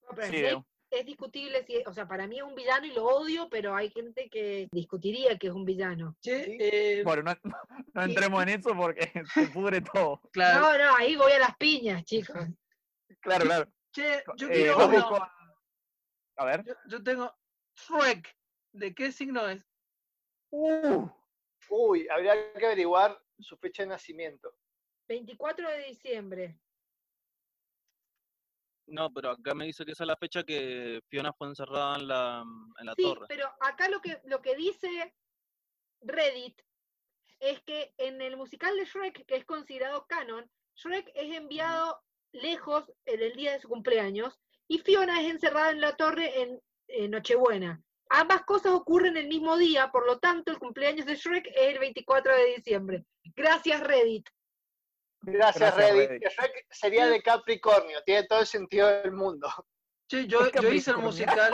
No, 0.03 0.09
pero 0.15 0.27
Sí, 0.27 0.39
Snape 0.39 0.65
es 0.93 1.05
discutible, 1.05 1.63
si, 1.65 1.81
o 1.85 1.93
sea, 1.93 2.07
para 2.07 2.27
mí 2.27 2.37
es 2.37 2.43
un 2.43 2.55
villano 2.55 2.85
y 2.85 2.91
lo 2.91 3.05
odio, 3.05 3.49
pero 3.49 3.75
hay 3.75 3.89
gente 3.89 4.29
que 4.29 4.67
discutiría 4.71 5.37
que 5.37 5.47
es 5.47 5.53
un 5.53 5.65
villano. 5.65 6.15
Sí. 6.21 6.31
eh, 6.31 7.01
Bueno, 7.03 7.23
no, 7.23 7.51
no 7.93 8.03
entremos 8.03 8.43
en 8.43 8.49
eso 8.49 8.75
porque 8.75 9.11
se 9.33 9.47
pudre 9.47 9.81
todo. 9.81 10.21
claro. 10.31 10.59
No, 10.59 10.77
no, 10.77 10.95
ahí 10.97 11.15
voy 11.15 11.31
a 11.31 11.39
las 11.39 11.55
piñas, 11.57 12.03
chicos. 12.03 12.37
Claro, 13.21 13.45
claro. 13.45 13.71
Che, 13.93 14.23
yo 14.37 14.47
Eh, 14.47 14.51
quiero 14.51 14.77
vamos 14.77 14.95
uno. 14.97 15.09
con- 15.09 15.29
A 16.37 16.45
ver. 16.45 16.63
Yo, 16.65 16.73
yo 16.87 17.03
tengo 17.03 17.33
Shrek. 17.75 18.35
¿De 18.73 18.93
qué 18.95 19.11
signo 19.11 19.47
es? 19.47 19.63
Uh, 20.49 21.07
Uy, 21.69 22.07
habría 22.09 22.51
que 22.53 22.65
averiguar 22.65 23.21
su 23.39 23.55
fecha 23.57 23.83
de 23.83 23.89
nacimiento. 23.89 24.51
24 25.07 25.69
de 25.69 25.83
diciembre. 25.85 26.59
No, 28.87 29.11
pero 29.13 29.29
acá 29.31 29.53
me 29.53 29.65
dice 29.65 29.85
que 29.85 29.91
esa 29.91 30.03
es 30.03 30.07
la 30.07 30.17
fecha 30.17 30.43
que 30.43 30.99
Fiona 31.07 31.31
fue 31.33 31.47
encerrada 31.47 31.95
en 31.97 32.07
la, 32.07 32.43
en 32.79 32.85
la 32.85 32.93
Sí, 32.95 33.03
torre. 33.03 33.25
pero 33.29 33.47
acá 33.61 33.87
lo 33.89 34.01
que, 34.01 34.19
lo 34.25 34.41
que 34.41 34.55
dice 34.55 35.15
Reddit 36.01 36.61
es 37.39 37.61
que 37.61 37.93
en 37.97 38.21
el 38.21 38.35
musical 38.37 38.75
de 38.75 38.85
Shrek, 38.85 39.25
que 39.25 39.35
es 39.37 39.45
considerado 39.45 40.05
canon, 40.07 40.49
Shrek 40.75 41.11
es 41.15 41.35
enviado 41.35 42.03
lejos 42.33 42.91
en 43.05 43.21
el 43.21 43.33
día 43.33 43.53
de 43.53 43.61
su 43.61 43.69
cumpleaños 43.69 44.39
y 44.67 44.79
Fiona 44.79 45.21
es 45.21 45.31
encerrada 45.31 45.71
en 45.71 45.81
la 45.81 45.95
torre 45.95 46.41
en, 46.41 46.59
en 46.87 47.11
Nochebuena. 47.11 47.81
Ambas 48.09 48.43
cosas 48.43 48.73
ocurren 48.73 49.17
el 49.17 49.27
mismo 49.27 49.57
día, 49.57 49.89
por 49.91 50.05
lo 50.05 50.19
tanto 50.19 50.51
el 50.51 50.59
cumpleaños 50.59 51.05
de 51.05 51.15
Shrek 51.15 51.47
es 51.47 51.73
el 51.73 51.79
24 51.79 52.35
de 52.35 52.55
diciembre. 52.57 53.05
Gracias 53.35 53.79
Reddit. 53.81 54.27
Gracias, 55.21 55.75
Gracias, 55.75 55.95
Reddit. 55.95 56.23
Shrek 56.23 56.65
sería 56.69 57.07
de 57.07 57.21
Capricornio, 57.21 58.01
tiene 58.05 58.27
todo 58.27 58.41
el 58.41 58.47
sentido 58.47 58.87
del 58.87 59.13
mundo. 59.13 59.47
Che, 60.07 60.27
yo, 60.27 60.41
hice 60.71 60.91
el 60.91 60.97
musical. 60.97 61.53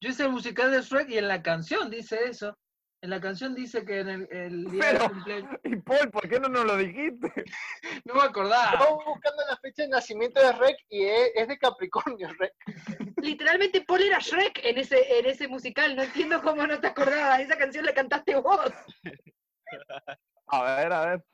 Yo 0.00 0.10
hice 0.10 0.24
el 0.24 0.30
musical 0.30 0.70
de 0.70 0.82
Shrek 0.82 1.08
y 1.10 1.18
en 1.18 1.28
la 1.28 1.42
canción 1.42 1.90
dice 1.90 2.24
eso. 2.24 2.56
En 3.00 3.10
la 3.10 3.20
canción 3.20 3.54
dice 3.54 3.84
que 3.84 4.00
en 4.00 4.08
el, 4.08 4.28
el 4.32 4.64
día 4.70 4.80
Pero- 4.80 4.98
del 4.98 5.10
cumpleaños. 5.10 5.56
y 5.62 5.76
Paul, 5.76 6.10
¿por 6.10 6.28
qué 6.28 6.40
no 6.40 6.48
nos 6.48 6.64
lo 6.64 6.76
dijiste? 6.76 7.32
No 8.04 8.14
me 8.14 8.22
acordaba. 8.22 8.72
Estamos 8.72 9.04
buscando 9.04 9.42
la 9.48 9.56
fecha 9.58 9.82
de 9.82 9.88
nacimiento 9.88 10.40
de 10.40 10.52
Shrek 10.52 10.76
y 10.88 11.04
es, 11.04 11.30
es 11.34 11.48
de 11.48 11.58
Capricornio, 11.58 12.28
Shrek. 12.28 12.54
Literalmente 13.22 13.82
Paul 13.82 14.02
era 14.02 14.18
Shrek 14.18 14.64
en 14.64 14.78
ese, 14.78 15.18
en 15.18 15.26
ese 15.26 15.46
musical, 15.46 15.94
no 15.94 16.02
entiendo 16.02 16.40
cómo 16.42 16.66
no 16.66 16.80
te 16.80 16.86
acordabas, 16.88 17.40
esa 17.40 17.56
canción 17.56 17.84
la 17.84 17.92
cantaste 17.94 18.34
vos. 18.36 18.72
A 20.50 20.62
ver, 20.76 20.92
a 20.92 21.00
ver. 21.06 21.24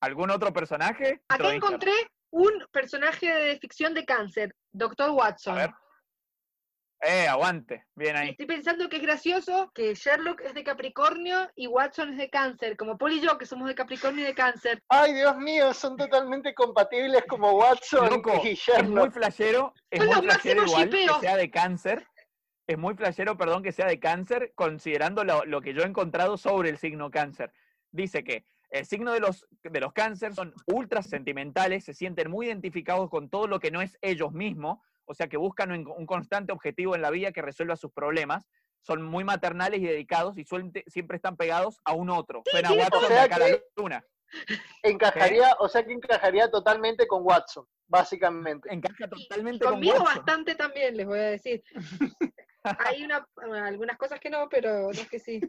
¿Algún 0.00 0.30
otro 0.30 0.52
personaje? 0.52 1.20
Acá 1.28 1.52
encontré 1.52 1.90
un 2.30 2.52
personaje 2.70 3.26
de 3.34 3.58
ficción 3.58 3.94
de 3.94 4.04
cáncer, 4.04 4.54
Dr. 4.70 5.10
Watson. 5.10 5.54
A 5.54 5.62
ver. 5.62 5.70
Eh, 7.06 7.26
aguante. 7.28 7.84
Bien 7.94 8.16
Y 8.16 8.18
ahí. 8.18 8.28
Estoy 8.30 8.46
pensando 8.46 8.88
que 8.88 8.96
es 8.96 9.02
gracioso 9.02 9.70
que 9.74 9.94
Sherlock 9.94 10.40
es 10.40 10.54
de 10.54 10.64
Capricornio 10.64 11.50
y 11.54 11.66
Watson 11.66 12.12
es 12.12 12.18
de 12.18 12.30
cáncer, 12.30 12.76
como 12.76 12.96
Paul 12.96 13.12
y 13.12 13.20
yo 13.20 13.36
que 13.36 13.46
somos 13.46 13.68
de 13.68 13.74
Capricornio 13.74 14.22
y 14.22 14.26
de 14.26 14.34
cáncer. 14.34 14.82
Ay, 14.88 15.12
Dios 15.12 15.36
mío, 15.36 15.74
son 15.74 15.96
totalmente 15.96 16.54
compatibles 16.54 17.24
como 17.28 17.52
Watson 17.52 18.08
Loco, 18.08 18.30
y 18.30 18.34
es 18.34 18.42
muy 18.44 18.54
Sherlock. 18.54 19.12
flashero, 19.12 19.74
es 19.90 19.98
Son 19.98 20.06
muy 20.06 20.16
los 20.16 20.24
flashero 20.24 20.62
máximos 20.62 20.88
igual 20.88 21.20
que 21.20 21.26
sea 21.26 21.36
de 21.36 21.50
cáncer. 21.50 22.06
Es 22.66 22.78
muy 22.78 22.94
flashero, 22.94 23.36
perdón, 23.36 23.62
que 23.62 23.72
sea 23.72 23.86
de 23.86 24.00
cáncer, 24.00 24.52
considerando 24.54 25.22
lo, 25.22 25.44
lo 25.44 25.60
que 25.60 25.74
yo 25.74 25.82
he 25.82 25.86
encontrado 25.86 26.38
sobre 26.38 26.70
el 26.70 26.78
signo 26.78 27.10
cáncer. 27.10 27.52
Dice 27.90 28.24
que 28.24 28.46
el 28.70 28.86
signo 28.86 29.12
de 29.12 29.20
los, 29.20 29.46
de 29.62 29.80
los 29.80 29.92
cáncer 29.92 30.34
son 30.34 30.54
ultra 30.66 31.02
sentimentales, 31.02 31.84
se 31.84 31.92
sienten 31.92 32.30
muy 32.30 32.46
identificados 32.46 33.10
con 33.10 33.28
todo 33.28 33.46
lo 33.46 33.60
que 33.60 33.70
no 33.70 33.82
es 33.82 33.98
ellos 34.00 34.32
mismos, 34.32 34.78
o 35.06 35.14
sea 35.14 35.26
que 35.28 35.36
buscan 35.36 35.72
un, 35.72 36.06
constante 36.06 36.52
objetivo 36.52 36.94
en 36.94 37.02
la 37.02 37.10
vida 37.10 37.32
que 37.32 37.42
resuelva 37.42 37.76
sus 37.76 37.92
problemas. 37.92 38.44
Son 38.82 39.02
muy 39.02 39.24
maternales 39.24 39.80
y 39.80 39.84
dedicados 39.86 40.36
y 40.38 40.44
suelen- 40.44 40.82
siempre 40.86 41.16
están 41.16 41.36
pegados 41.36 41.80
a 41.84 41.92
un 41.94 42.10
otro. 42.10 42.42
Suena 42.50 42.70
Watson 42.72 43.00
de 43.00 43.06
O 43.06 43.08
sea 43.08 43.22
acá 43.24 43.36
a 43.36 43.38
la 43.38 43.58
luna. 43.76 44.04
Encajaría, 44.82 45.54
o 45.58 45.68
sea 45.68 45.84
que 45.84 45.92
encajaría 45.92 46.50
totalmente 46.50 47.06
con 47.06 47.22
Watson, 47.24 47.66
básicamente. 47.88 48.72
Encaja 48.72 48.94
Y- 49.00 49.04
y 49.04 49.08
totalmente 49.28 49.64
con 49.64 49.74
conmigo 49.74 49.98
Watson. 49.98 50.14
bastante 50.16 50.54
también, 50.54 50.96
les 50.96 51.06
voy 51.06 51.18
a 51.18 51.22
decir. 51.30 51.62
Hay 52.64 53.04
una, 53.04 53.26
algunas 53.66 53.96
cosas 53.98 54.18
que 54.20 54.30
no, 54.30 54.48
pero 54.48 54.88
otras 54.88 55.08
que 55.08 55.18
sí. 55.18 55.40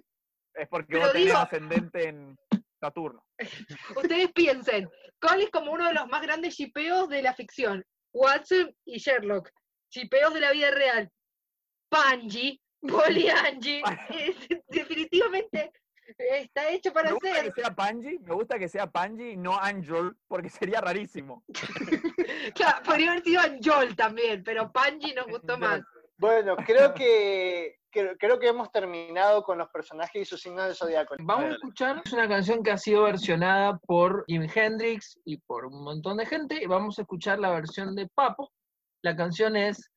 Es 0.53 0.67
porque 0.69 0.87
Pero 0.93 1.01
vos 1.03 1.11
tenés 1.13 1.27
digo- 1.27 1.37
ascendente 1.39 2.07
en 2.09 2.37
Saturno. 2.79 3.25
Ustedes 3.97 4.31
piensen, 4.33 4.89
¿cuál 5.21 5.41
es 5.41 5.49
como 5.49 5.71
uno 5.71 5.87
de 5.87 5.93
los 5.93 6.07
más 6.07 6.21
grandes 6.21 6.55
shipeos 6.55 7.09
de 7.09 7.21
la 7.21 7.33
ficción? 7.33 7.83
Watson 8.15 8.73
y 8.85 8.97
Sherlock. 8.97 9.49
Shipeos 9.91 10.33
de 10.33 10.39
la 10.39 10.51
vida 10.51 10.71
real. 10.71 11.11
Panji. 11.89 12.61
Es- 14.09 14.61
definitivamente 14.67 15.71
está 16.17 16.69
hecho 16.69 16.93
para 16.93 17.09
Me 17.09 17.13
gusta 17.15 17.33
ser. 17.33 17.53
que 17.53 17.61
sea 17.61 17.75
Panji, 17.75 18.19
me 18.19 18.35
gusta 18.35 18.59
que 18.59 18.69
sea 18.69 18.87
Panji 18.91 19.29
y 19.31 19.37
no 19.37 19.57
Angel, 19.59 20.15
porque 20.27 20.49
sería 20.49 20.81
rarísimo. 20.81 21.43
Claro, 22.53 22.83
podría 22.85 23.11
haber 23.11 23.23
sido 23.23 23.41
Anjol 23.41 23.95
también, 23.95 24.43
pero 24.43 24.71
Panji 24.71 25.13
nos 25.13 25.25
gustó 25.27 25.57
más. 25.57 25.81
Bueno, 26.17 26.55
creo 26.55 26.93
que, 26.93 27.75
creo, 27.91 28.15
creo 28.17 28.39
que 28.39 28.47
hemos 28.47 28.71
terminado 28.71 29.43
con 29.43 29.57
los 29.57 29.69
personajes 29.69 30.21
y 30.21 30.25
sus 30.25 30.41
signos 30.41 30.67
de 30.67 30.75
zodiaco. 30.75 31.15
Vamos 31.19 31.45
a 31.45 31.53
escuchar 31.55 32.01
es 32.05 32.13
una 32.13 32.27
canción 32.27 32.63
que 32.63 32.71
ha 32.71 32.77
sido 32.77 33.03
versionada 33.03 33.77
por 33.79 34.23
Jimi 34.27 34.47
Hendrix 34.53 35.19
y 35.25 35.37
por 35.37 35.65
un 35.65 35.83
montón 35.83 36.17
de 36.17 36.25
gente. 36.25 36.61
Y 36.61 36.67
vamos 36.67 36.97
a 36.97 37.01
escuchar 37.01 37.39
la 37.39 37.51
versión 37.51 37.95
de 37.95 38.07
Papo. 38.07 38.51
La 39.01 39.15
canción 39.15 39.55
es 39.55 39.91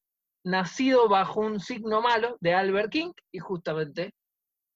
Nacido 0.45 1.09
bajo 1.09 1.41
un 1.41 1.61
signo 1.61 2.01
malo 2.01 2.37
de 2.41 2.55
Albert 2.55 2.91
King 2.91 3.13
y 3.33 3.39
justamente 3.39 4.15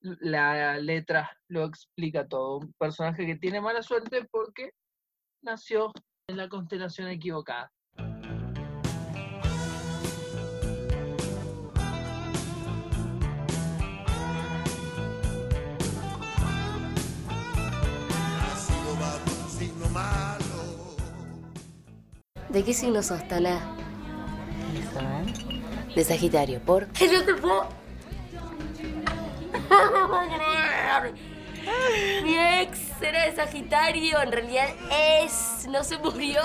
la 0.00 0.76
letra 0.78 1.30
lo 1.48 1.64
explica 1.64 2.26
todo. 2.26 2.58
Un 2.58 2.72
personaje 2.74 3.24
que 3.24 3.36
tiene 3.36 3.60
mala 3.60 3.82
suerte 3.82 4.28
porque 4.30 4.72
nació 5.42 5.92
en 6.28 6.36
la 6.36 6.48
constelación 6.48 7.08
equivocada. 7.08 7.72
¿De 22.52 22.62
qué 22.62 22.74
signo 22.74 23.02
sos, 23.02 23.26
Tana? 23.28 23.60
De 25.94 26.04
Sagitario, 26.04 26.60
¿por? 26.60 26.86
No 26.86 27.24
te 27.24 27.34
puedo... 27.34 27.68
No 29.70 29.90
me 29.90 30.06
puedo 30.06 30.26
creer. 30.28 31.14
Mi 32.24 32.38
ex 32.38 32.78
era 33.00 33.24
de 33.24 33.36
Sagitario, 33.36 34.20
en 34.20 34.32
realidad 34.32 34.68
es, 35.22 35.66
no 35.68 35.82
se 35.82 35.96
murió. 35.98 36.42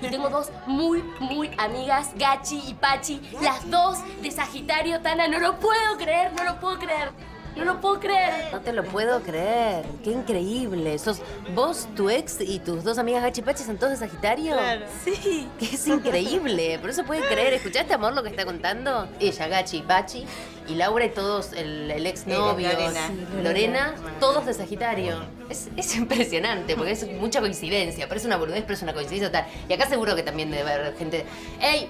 Y 0.00 0.08
tengo 0.08 0.30
dos 0.30 0.50
muy, 0.66 1.02
muy 1.20 1.50
amigas, 1.58 2.12
Gachi 2.16 2.62
y 2.68 2.74
Pachi, 2.74 3.20
las 3.42 3.68
dos 3.70 3.98
de 4.22 4.30
Sagitario, 4.30 5.02
Tana, 5.02 5.28
no 5.28 5.38
lo 5.38 5.58
puedo 5.58 5.98
creer, 5.98 6.32
no 6.34 6.44
lo 6.44 6.60
puedo 6.60 6.78
creer. 6.78 7.10
No 7.56 7.64
lo 7.64 7.80
puedo 7.80 8.00
creer. 8.00 8.52
No 8.52 8.60
te 8.60 8.72
lo 8.72 8.82
puedo 8.84 9.20
creer. 9.22 9.84
Qué 10.02 10.10
increíble. 10.10 10.98
Sos 10.98 11.20
vos, 11.54 11.86
tu 11.94 12.08
ex 12.08 12.40
y 12.40 12.58
tus 12.60 12.82
dos 12.82 12.98
amigas 12.98 13.22
gachipachi 13.22 13.62
son 13.62 13.76
todos 13.76 13.92
de 13.92 13.98
Sagitario. 13.98 14.54
Claro. 14.54 14.86
Sí. 15.04 15.48
Que 15.58 15.66
es 15.66 15.86
increíble. 15.86 16.78
Pero 16.80 16.88
no 16.88 16.92
se 16.94 17.04
puede 17.04 17.20
creer. 17.28 17.52
¿Escuchaste, 17.52 17.92
amor, 17.92 18.14
lo 18.14 18.22
que 18.22 18.30
está 18.30 18.44
contando? 18.44 19.06
Ella, 19.20 19.48
Gachi 19.48 19.78
y 19.78 19.82
Pachi. 19.82 20.24
Y 20.68 20.76
Laura 20.76 21.04
y 21.04 21.10
todos, 21.10 21.52
el, 21.52 21.90
el 21.90 22.06
ex 22.06 22.26
novio. 22.26 22.68
Lorena. 22.70 23.10
Lorena, 23.42 23.94
todos 24.20 24.46
de 24.46 24.54
Sagitario. 24.54 25.22
Es, 25.50 25.68
es 25.76 25.94
impresionante 25.96 26.74
porque 26.76 26.92
es 26.92 27.06
mucha 27.20 27.40
coincidencia. 27.40 28.08
Parece 28.08 28.28
una 28.28 28.36
boludez, 28.38 28.62
pero 28.62 28.74
es 28.74 28.82
una 28.82 28.94
coincidencia 28.94 29.28
total. 29.28 29.46
Y 29.68 29.72
acá 29.72 29.86
seguro 29.88 30.16
que 30.16 30.22
también 30.22 30.50
debe 30.50 30.72
haber 30.72 30.96
gente. 30.96 31.26
¡Ey! 31.60 31.88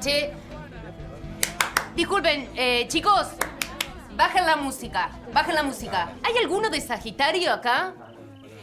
Che. 0.00 0.32
Disculpen, 1.94 2.48
eh, 2.56 2.86
chicos. 2.88 3.26
Bajen 4.16 4.44
la 4.44 4.56
música. 4.56 5.10
Bajen 5.32 5.54
la 5.54 5.62
música. 5.62 6.12
¿Hay 6.22 6.36
alguno 6.36 6.68
de 6.68 6.80
Sagitario 6.80 7.52
acá? 7.52 7.94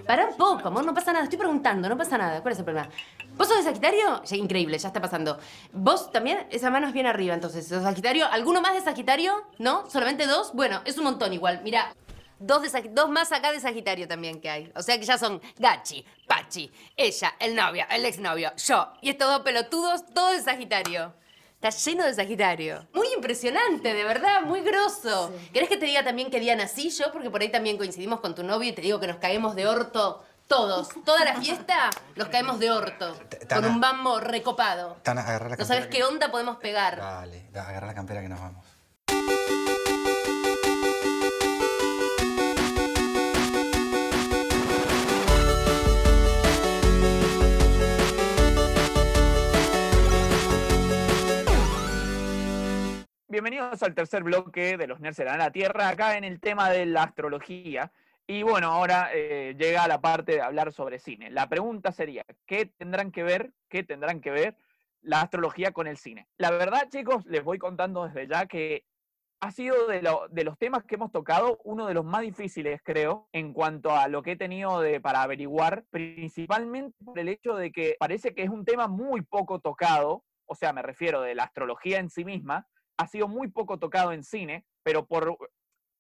Para 0.06 0.28
un 0.28 0.38
poco, 0.38 0.68
amor, 0.68 0.86
no 0.86 0.94
pasa 0.94 1.12
nada. 1.12 1.24
Estoy 1.24 1.40
preguntando, 1.40 1.90
no 1.90 1.98
pasa 1.98 2.18
nada. 2.18 2.42
¿Cuál 2.42 2.54
es 2.54 2.60
el 2.60 2.66
problema? 2.66 2.90
¿Vos 3.36 3.48
sos 3.48 3.58
de 3.58 3.64
Sagitario? 3.64 4.24
Ya, 4.24 4.36
increíble, 4.36 4.78
ya 4.78 4.88
está 4.88 5.02
pasando. 5.02 5.40
¿Vos 5.72 6.12
también? 6.12 6.48
Esa 6.52 6.70
mano 6.70 6.88
es 6.88 6.94
bien 6.94 7.08
arriba, 7.08 7.34
entonces. 7.34 7.68
¿Sos 7.68 7.84
Sagitario? 7.84 8.28
¿Alguno 8.32 8.62
más 8.62 8.74
de 8.74 8.82
Sagitario? 8.82 9.44
¿No? 9.58 9.90
¿Solamente 9.90 10.28
dos? 10.28 10.54
Bueno, 10.54 10.82
es 10.86 10.98
un 10.98 11.06
montón 11.06 11.34
igual. 11.34 11.62
Mira, 11.64 11.96
dos, 12.40 12.62
dos 12.92 13.10
más 13.10 13.32
acá 13.32 13.52
de 13.52 13.60
Sagitario 13.60 14.08
también 14.08 14.40
que 14.42 14.50
hay. 14.50 14.72
O 14.76 14.82
sea 14.82 15.00
que 15.00 15.06
ya 15.06 15.18
son 15.18 15.42
Gachi, 15.58 16.06
Pachi, 16.28 16.72
ella, 16.96 17.36
el 17.40 17.56
novio, 17.56 17.86
el 17.90 18.06
exnovio, 18.06 18.52
yo. 18.56 18.92
Y 19.02 19.10
estos 19.10 19.28
dos 19.28 19.42
pelotudos, 19.42 20.06
todos 20.14 20.38
de 20.38 20.42
Sagitario. 20.44 21.14
Está 21.62 21.72
lleno 21.90 22.06
de 22.06 22.14
Sagitario. 22.14 22.88
Muy 22.94 23.08
impresionante, 23.14 23.94
de 23.94 24.04
verdad, 24.06 24.44
muy 24.44 24.62
grosso. 24.62 25.34
¿Querés 25.52 25.68
que 25.68 25.76
te 25.76 25.86
diga 25.88 26.06
también 26.06 26.32
qué 26.32 26.40
día 26.40 26.56
nací 26.56 26.90
yo? 26.90 27.12
Porque 27.12 27.30
por 27.30 27.42
ahí 27.42 27.50
también 27.52 27.78
coincidimos 27.78 28.22
con 28.22 28.34
tu 28.34 28.44
novio 28.44 28.70
y 28.70 28.74
te 28.74 28.82
digo 28.82 28.98
que 29.02 29.08
nos 29.08 29.18
caemos 29.18 29.56
de 29.56 29.68
orto 29.68 30.24
todos. 30.48 30.88
Toda 31.04 31.26
la 31.26 31.36
fiesta 31.42 31.90
nos 32.16 32.30
caemos 32.30 32.60
de 32.60 32.72
orto. 32.72 33.14
Con 33.50 33.66
un 33.66 33.82
bambo 33.82 34.22
recopado. 34.22 34.98
Tana, 35.04 35.20
agarra 35.22 35.50
la 35.50 35.58
No 35.58 35.66
sabes 35.66 35.84
campera 35.84 35.90
qué 36.08 36.12
onda 36.14 36.32
podemos 36.32 36.56
pegar. 36.60 36.96
Dale, 36.98 37.50
da- 37.52 37.68
agarra 37.68 37.88
la 37.88 37.94
campera 37.94 38.22
que 38.22 38.30
nos 38.30 38.40
vamos. 38.40 38.66
Bienvenidos 53.32 53.84
al 53.84 53.94
tercer 53.94 54.24
bloque 54.24 54.76
de 54.76 54.88
los 54.88 55.00
Nerds 55.02 55.18
serán 55.18 55.38
la 55.38 55.52
Tierra, 55.52 55.90
acá 55.90 56.18
en 56.18 56.24
el 56.24 56.40
tema 56.40 56.72
de 56.72 56.88
la 56.88 57.04
astrología. 57.04 57.92
Y 58.26 58.42
bueno, 58.42 58.72
ahora 58.72 59.12
eh, 59.14 59.56
llega 59.56 59.88
la 59.88 60.02
parte 60.02 60.32
de 60.32 60.42
hablar 60.42 60.74
sobre 60.74 60.98
cine. 60.98 61.30
La 61.30 61.48
pregunta 61.48 61.92
sería, 61.92 62.26
¿qué 62.48 62.66
tendrán 62.66 63.12
que 63.12 63.22
ver, 63.22 63.52
qué 63.70 63.84
tendrán 63.84 64.20
que 64.20 64.32
ver 64.32 64.58
la 65.02 65.22
astrología 65.22 65.72
con 65.74 65.86
el 65.86 65.98
cine? 65.98 66.28
La 66.38 66.50
verdad, 66.50 66.90
chicos, 66.90 67.24
les 67.28 67.44
voy 67.44 67.60
contando 67.60 68.08
desde 68.08 68.28
ya 68.28 68.48
que 68.48 68.84
ha 69.42 69.52
sido 69.52 69.86
de, 69.86 70.02
lo- 70.02 70.28
de 70.30 70.44
los 70.44 70.58
temas 70.58 70.84
que 70.86 70.96
hemos 70.96 71.12
tocado 71.12 71.60
uno 71.66 71.86
de 71.86 71.94
los 71.94 72.06
más 72.06 72.22
difíciles, 72.22 72.82
creo, 72.84 73.30
en 73.32 73.54
cuanto 73.54 73.96
a 73.96 74.08
lo 74.08 74.24
que 74.24 74.32
he 74.32 74.36
tenido 74.38 74.82
de, 74.82 75.00
para 75.02 75.22
averiguar, 75.22 75.86
principalmente 75.92 76.98
por 77.06 77.20
el 77.20 77.30
hecho 77.30 77.56
de 77.56 77.72
que 77.72 77.96
parece 78.00 78.34
que 78.34 78.42
es 78.42 78.50
un 78.50 78.66
tema 78.66 78.88
muy 78.88 79.22
poco 79.22 79.60
tocado, 79.60 80.24
o 80.48 80.56
sea, 80.56 80.74
me 80.74 80.82
refiero 80.82 81.22
de 81.22 81.36
la 81.36 81.44
astrología 81.44 82.00
en 82.00 82.10
sí 82.10 82.26
misma, 82.26 82.68
ha 83.00 83.08
sido 83.08 83.30
muy 83.30 83.48
poco 83.48 83.80
tocado 83.80 84.12
en 84.12 84.24
cine, 84.24 84.66
pero 84.84 85.08
por, 85.08 85.38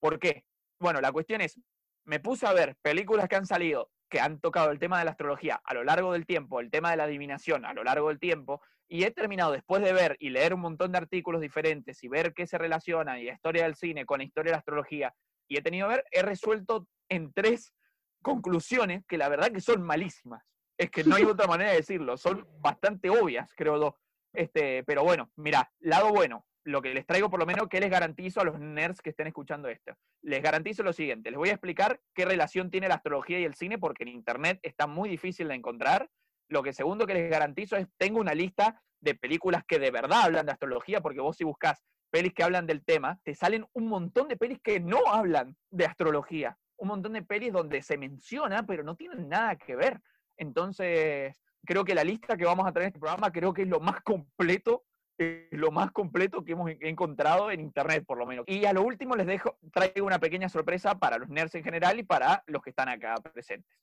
¿por 0.01 0.19
qué? 0.19 0.43
Bueno, 0.81 0.99
la 0.99 1.13
cuestión 1.13 1.39
es, 1.39 1.57
me 2.03 2.19
puse 2.19 2.45
a 2.45 2.51
ver 2.51 2.75
películas 2.81 3.29
que 3.29 3.37
han 3.37 3.45
salido, 3.45 3.89
que 4.09 4.19
han 4.19 4.41
tocado 4.41 4.71
el 4.71 4.79
tema 4.79 4.99
de 4.99 5.05
la 5.05 5.11
astrología 5.11 5.61
a 5.63 5.73
lo 5.73 5.85
largo 5.85 6.11
del 6.11 6.25
tiempo, 6.25 6.59
el 6.59 6.69
tema 6.69 6.91
de 6.91 6.97
la 6.97 7.05
adivinación 7.05 7.63
a 7.63 7.73
lo 7.73 7.85
largo 7.85 8.09
del 8.09 8.19
tiempo, 8.19 8.61
y 8.89 9.05
he 9.05 9.11
terminado 9.11 9.53
después 9.53 9.81
de 9.81 9.93
ver 9.93 10.17
y 10.19 10.29
leer 10.29 10.53
un 10.53 10.59
montón 10.59 10.91
de 10.91 10.97
artículos 10.97 11.39
diferentes 11.39 12.03
y 12.03 12.09
ver 12.09 12.33
qué 12.33 12.45
se 12.45 12.57
relaciona 12.57 13.17
y 13.17 13.25
la 13.25 13.33
historia 13.33 13.63
del 13.63 13.75
cine 13.75 14.05
con 14.05 14.17
la 14.17 14.25
historia 14.25 14.49
de 14.49 14.55
la 14.55 14.59
astrología, 14.59 15.15
y 15.47 15.57
he 15.57 15.61
tenido 15.61 15.87
que 15.87 15.95
ver, 15.95 16.05
he 16.11 16.21
resuelto 16.21 16.85
en 17.07 17.31
tres 17.31 17.73
conclusiones 18.21 19.05
que 19.05 19.17
la 19.17 19.29
verdad 19.29 19.53
que 19.53 19.61
son 19.61 19.83
malísimas. 19.83 20.43
Es 20.77 20.91
que 20.91 21.05
no 21.05 21.15
hay 21.15 21.23
otra 21.23 21.47
manera 21.47 21.69
de 21.71 21.77
decirlo, 21.77 22.17
son 22.17 22.45
bastante 22.59 23.09
obvias, 23.09 23.53
creo 23.55 23.79
yo. 23.79 23.97
Este, 24.33 24.83
pero 24.83 25.03
bueno, 25.03 25.31
mira, 25.37 25.71
lado 25.79 26.09
bueno, 26.09 26.45
lo 26.63 26.81
que 26.81 26.93
les 26.93 27.05
traigo 27.05 27.29
por 27.29 27.39
lo 27.39 27.45
menos 27.45 27.67
que 27.67 27.79
les 27.79 27.89
garantizo 27.89 28.41
a 28.41 28.43
los 28.43 28.59
nerds 28.59 29.01
que 29.01 29.11
estén 29.11 29.27
escuchando 29.27 29.69
esto. 29.69 29.93
Les 30.21 30.41
garantizo 30.41 30.83
lo 30.83 30.93
siguiente, 30.93 31.31
les 31.31 31.37
voy 31.37 31.49
a 31.49 31.53
explicar 31.53 31.99
qué 32.13 32.25
relación 32.25 32.69
tiene 32.69 32.87
la 32.87 32.95
astrología 32.95 33.39
y 33.39 33.45
el 33.45 33.55
cine 33.55 33.77
porque 33.77 34.03
en 34.03 34.09
internet 34.09 34.59
está 34.63 34.87
muy 34.87 35.09
difícil 35.09 35.47
de 35.47 35.55
encontrar. 35.55 36.09
Lo 36.49 36.63
que 36.63 36.73
segundo 36.73 37.05
que 37.05 37.13
les 37.13 37.29
garantizo 37.29 37.77
es, 37.77 37.87
tengo 37.97 38.19
una 38.19 38.33
lista 38.33 38.81
de 39.01 39.15
películas 39.15 39.63
que 39.67 39.79
de 39.79 39.91
verdad 39.91 40.23
hablan 40.23 40.45
de 40.45 40.51
astrología, 40.51 41.01
porque 41.01 41.21
vos 41.21 41.37
si 41.37 41.43
buscas 41.43 41.83
pelis 42.11 42.33
que 42.33 42.43
hablan 42.43 42.65
del 42.65 42.83
tema, 42.83 43.19
te 43.23 43.35
salen 43.35 43.65
un 43.73 43.87
montón 43.87 44.27
de 44.27 44.37
pelis 44.37 44.59
que 44.61 44.79
no 44.79 44.99
hablan 45.07 45.55
de 45.69 45.85
astrología. 45.85 46.57
Un 46.77 46.89
montón 46.89 47.13
de 47.13 47.23
pelis 47.23 47.53
donde 47.53 47.81
se 47.81 47.97
menciona, 47.97 48.65
pero 48.65 48.83
no 48.83 48.95
tienen 48.95 49.29
nada 49.29 49.55
que 49.55 49.75
ver. 49.75 49.99
Entonces, 50.37 51.35
creo 51.65 51.83
que 51.83 51.95
la 51.95 52.03
lista 52.03 52.37
que 52.37 52.45
vamos 52.45 52.65
a 52.65 52.71
tener 52.71 52.83
en 52.83 52.87
este 52.87 52.99
programa 52.99 53.31
creo 53.31 53.53
que 53.53 53.63
es 53.63 53.67
lo 53.67 53.79
más 53.79 54.01
completo 54.01 54.83
es 55.19 55.47
lo 55.51 55.71
más 55.71 55.91
completo 55.91 56.43
que 56.43 56.53
hemos 56.53 56.69
en- 56.71 56.77
encontrado 56.85 57.51
en 57.51 57.59
internet, 57.59 58.05
por 58.05 58.17
lo 58.17 58.25
menos. 58.25 58.45
Y 58.47 58.65
a 58.65 58.73
lo 58.73 58.81
último 58.83 59.15
les 59.15 59.27
dejo, 59.27 59.57
traigo 59.71 60.07
una 60.07 60.19
pequeña 60.19 60.49
sorpresa 60.49 60.97
para 60.97 61.17
los 61.17 61.29
nerds 61.29 61.55
en 61.55 61.63
general 61.63 61.99
y 61.99 62.03
para 62.03 62.43
los 62.47 62.61
que 62.61 62.69
están 62.71 62.89
acá 62.89 63.15
presentes. 63.15 63.77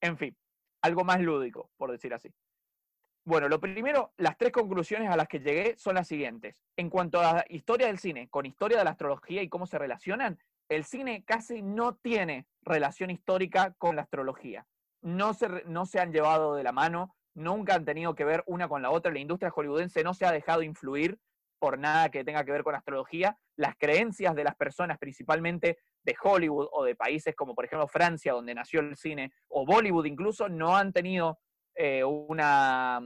En 0.00 0.16
fin, 0.16 0.36
algo 0.82 1.04
más 1.04 1.20
lúdico, 1.20 1.70
por 1.76 1.90
decir 1.90 2.14
así. 2.14 2.32
Bueno, 3.24 3.48
lo 3.48 3.58
primero, 3.58 4.12
las 4.18 4.38
tres 4.38 4.52
conclusiones 4.52 5.10
a 5.10 5.16
las 5.16 5.26
que 5.26 5.40
llegué 5.40 5.76
son 5.76 5.96
las 5.96 6.06
siguientes. 6.06 6.62
En 6.76 6.88
cuanto 6.88 7.18
a 7.20 7.32
la 7.32 7.44
historia 7.48 7.88
del 7.88 7.98
cine, 7.98 8.28
con 8.28 8.46
historia 8.46 8.78
de 8.78 8.84
la 8.84 8.90
astrología 8.90 9.42
y 9.42 9.48
cómo 9.48 9.66
se 9.66 9.78
relacionan, 9.78 10.38
el 10.68 10.84
cine 10.84 11.24
casi 11.24 11.60
no 11.60 11.96
tiene 11.96 12.46
relación 12.62 13.10
histórica 13.10 13.74
con 13.78 13.96
la 13.96 14.02
astrología. 14.02 14.66
No 15.02 15.34
se, 15.34 15.48
no 15.64 15.86
se 15.86 15.98
han 15.98 16.12
llevado 16.12 16.54
de 16.54 16.62
la 16.62 16.70
mano, 16.70 17.15
nunca 17.36 17.74
han 17.74 17.84
tenido 17.84 18.14
que 18.14 18.24
ver 18.24 18.42
una 18.46 18.68
con 18.68 18.82
la 18.82 18.90
otra. 18.90 19.12
La 19.12 19.20
industria 19.20 19.50
hollywoodense 19.50 20.02
no 20.02 20.14
se 20.14 20.26
ha 20.26 20.32
dejado 20.32 20.62
influir 20.62 21.18
por 21.58 21.78
nada 21.78 22.10
que 22.10 22.24
tenga 22.24 22.44
que 22.44 22.52
ver 22.52 22.64
con 22.64 22.74
astrología. 22.74 23.38
Las 23.56 23.76
creencias 23.76 24.34
de 24.34 24.44
las 24.44 24.56
personas, 24.56 24.98
principalmente 24.98 25.78
de 26.02 26.16
Hollywood 26.20 26.68
o 26.72 26.84
de 26.84 26.96
países 26.96 27.34
como 27.34 27.54
por 27.54 27.64
ejemplo 27.64 27.86
Francia, 27.88 28.32
donde 28.32 28.54
nació 28.54 28.80
el 28.80 28.96
cine, 28.96 29.32
o 29.48 29.64
Bollywood 29.64 30.06
incluso, 30.06 30.48
no 30.48 30.76
han 30.76 30.92
tenido 30.92 31.38
eh, 31.74 32.04
una... 32.04 33.00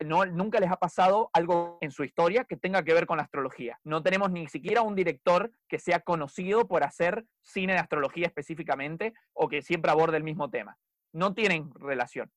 No, 0.00 0.26
nunca 0.26 0.58
les 0.58 0.70
ha 0.70 0.76
pasado 0.76 1.30
algo 1.32 1.78
en 1.80 1.92
su 1.92 2.02
historia 2.02 2.44
que 2.44 2.56
tenga 2.56 2.82
que 2.82 2.92
ver 2.92 3.06
con 3.06 3.16
la 3.16 3.22
astrología. 3.22 3.78
No 3.84 4.02
tenemos 4.02 4.30
ni 4.30 4.48
siquiera 4.48 4.82
un 4.82 4.96
director 4.96 5.52
que 5.68 5.78
sea 5.78 6.00
conocido 6.00 6.66
por 6.66 6.82
hacer 6.82 7.24
cine 7.42 7.74
de 7.74 7.78
astrología 7.78 8.26
específicamente 8.26 9.14
o 9.32 9.48
que 9.48 9.62
siempre 9.62 9.92
aborde 9.92 10.16
el 10.16 10.24
mismo 10.24 10.50
tema. 10.50 10.76
No 11.12 11.32
tienen 11.32 11.70
relación 11.76 12.30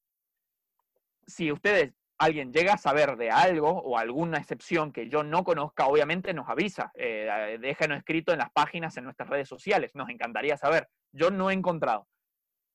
si 1.27 1.51
ustedes, 1.51 1.93
alguien 2.17 2.51
llega 2.51 2.73
a 2.73 2.77
saber 2.77 3.15
de 3.17 3.29
algo 3.29 3.69
o 3.69 3.97
alguna 3.97 4.39
excepción 4.39 4.91
que 4.91 5.09
yo 5.09 5.23
no 5.23 5.43
conozca, 5.43 5.87
obviamente 5.87 6.33
nos 6.33 6.49
avisa, 6.49 6.91
eh, 6.95 7.57
déjanos 7.59 7.99
escrito 7.99 8.31
en 8.31 8.39
las 8.39 8.51
páginas, 8.51 8.97
en 8.97 9.03
nuestras 9.03 9.29
redes 9.29 9.47
sociales, 9.47 9.91
nos 9.93 10.09
encantaría 10.09 10.57
saber. 10.57 10.87
Yo 11.11 11.29
no 11.29 11.51
he 11.51 11.53
encontrado. 11.53 12.07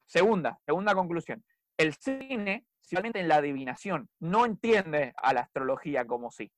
Segunda, 0.07 0.61
segunda 0.65 0.95
conclusión. 0.95 1.45
El 1.77 1.95
cine, 1.95 2.67
especialmente 2.81 3.21
en 3.21 3.29
la 3.29 3.37
adivinación, 3.37 4.09
no 4.21 4.45
entiende 4.45 5.13
a 5.17 5.33
la 5.33 5.41
astrología 5.41 6.07
como 6.07 6.31
sí. 6.31 6.53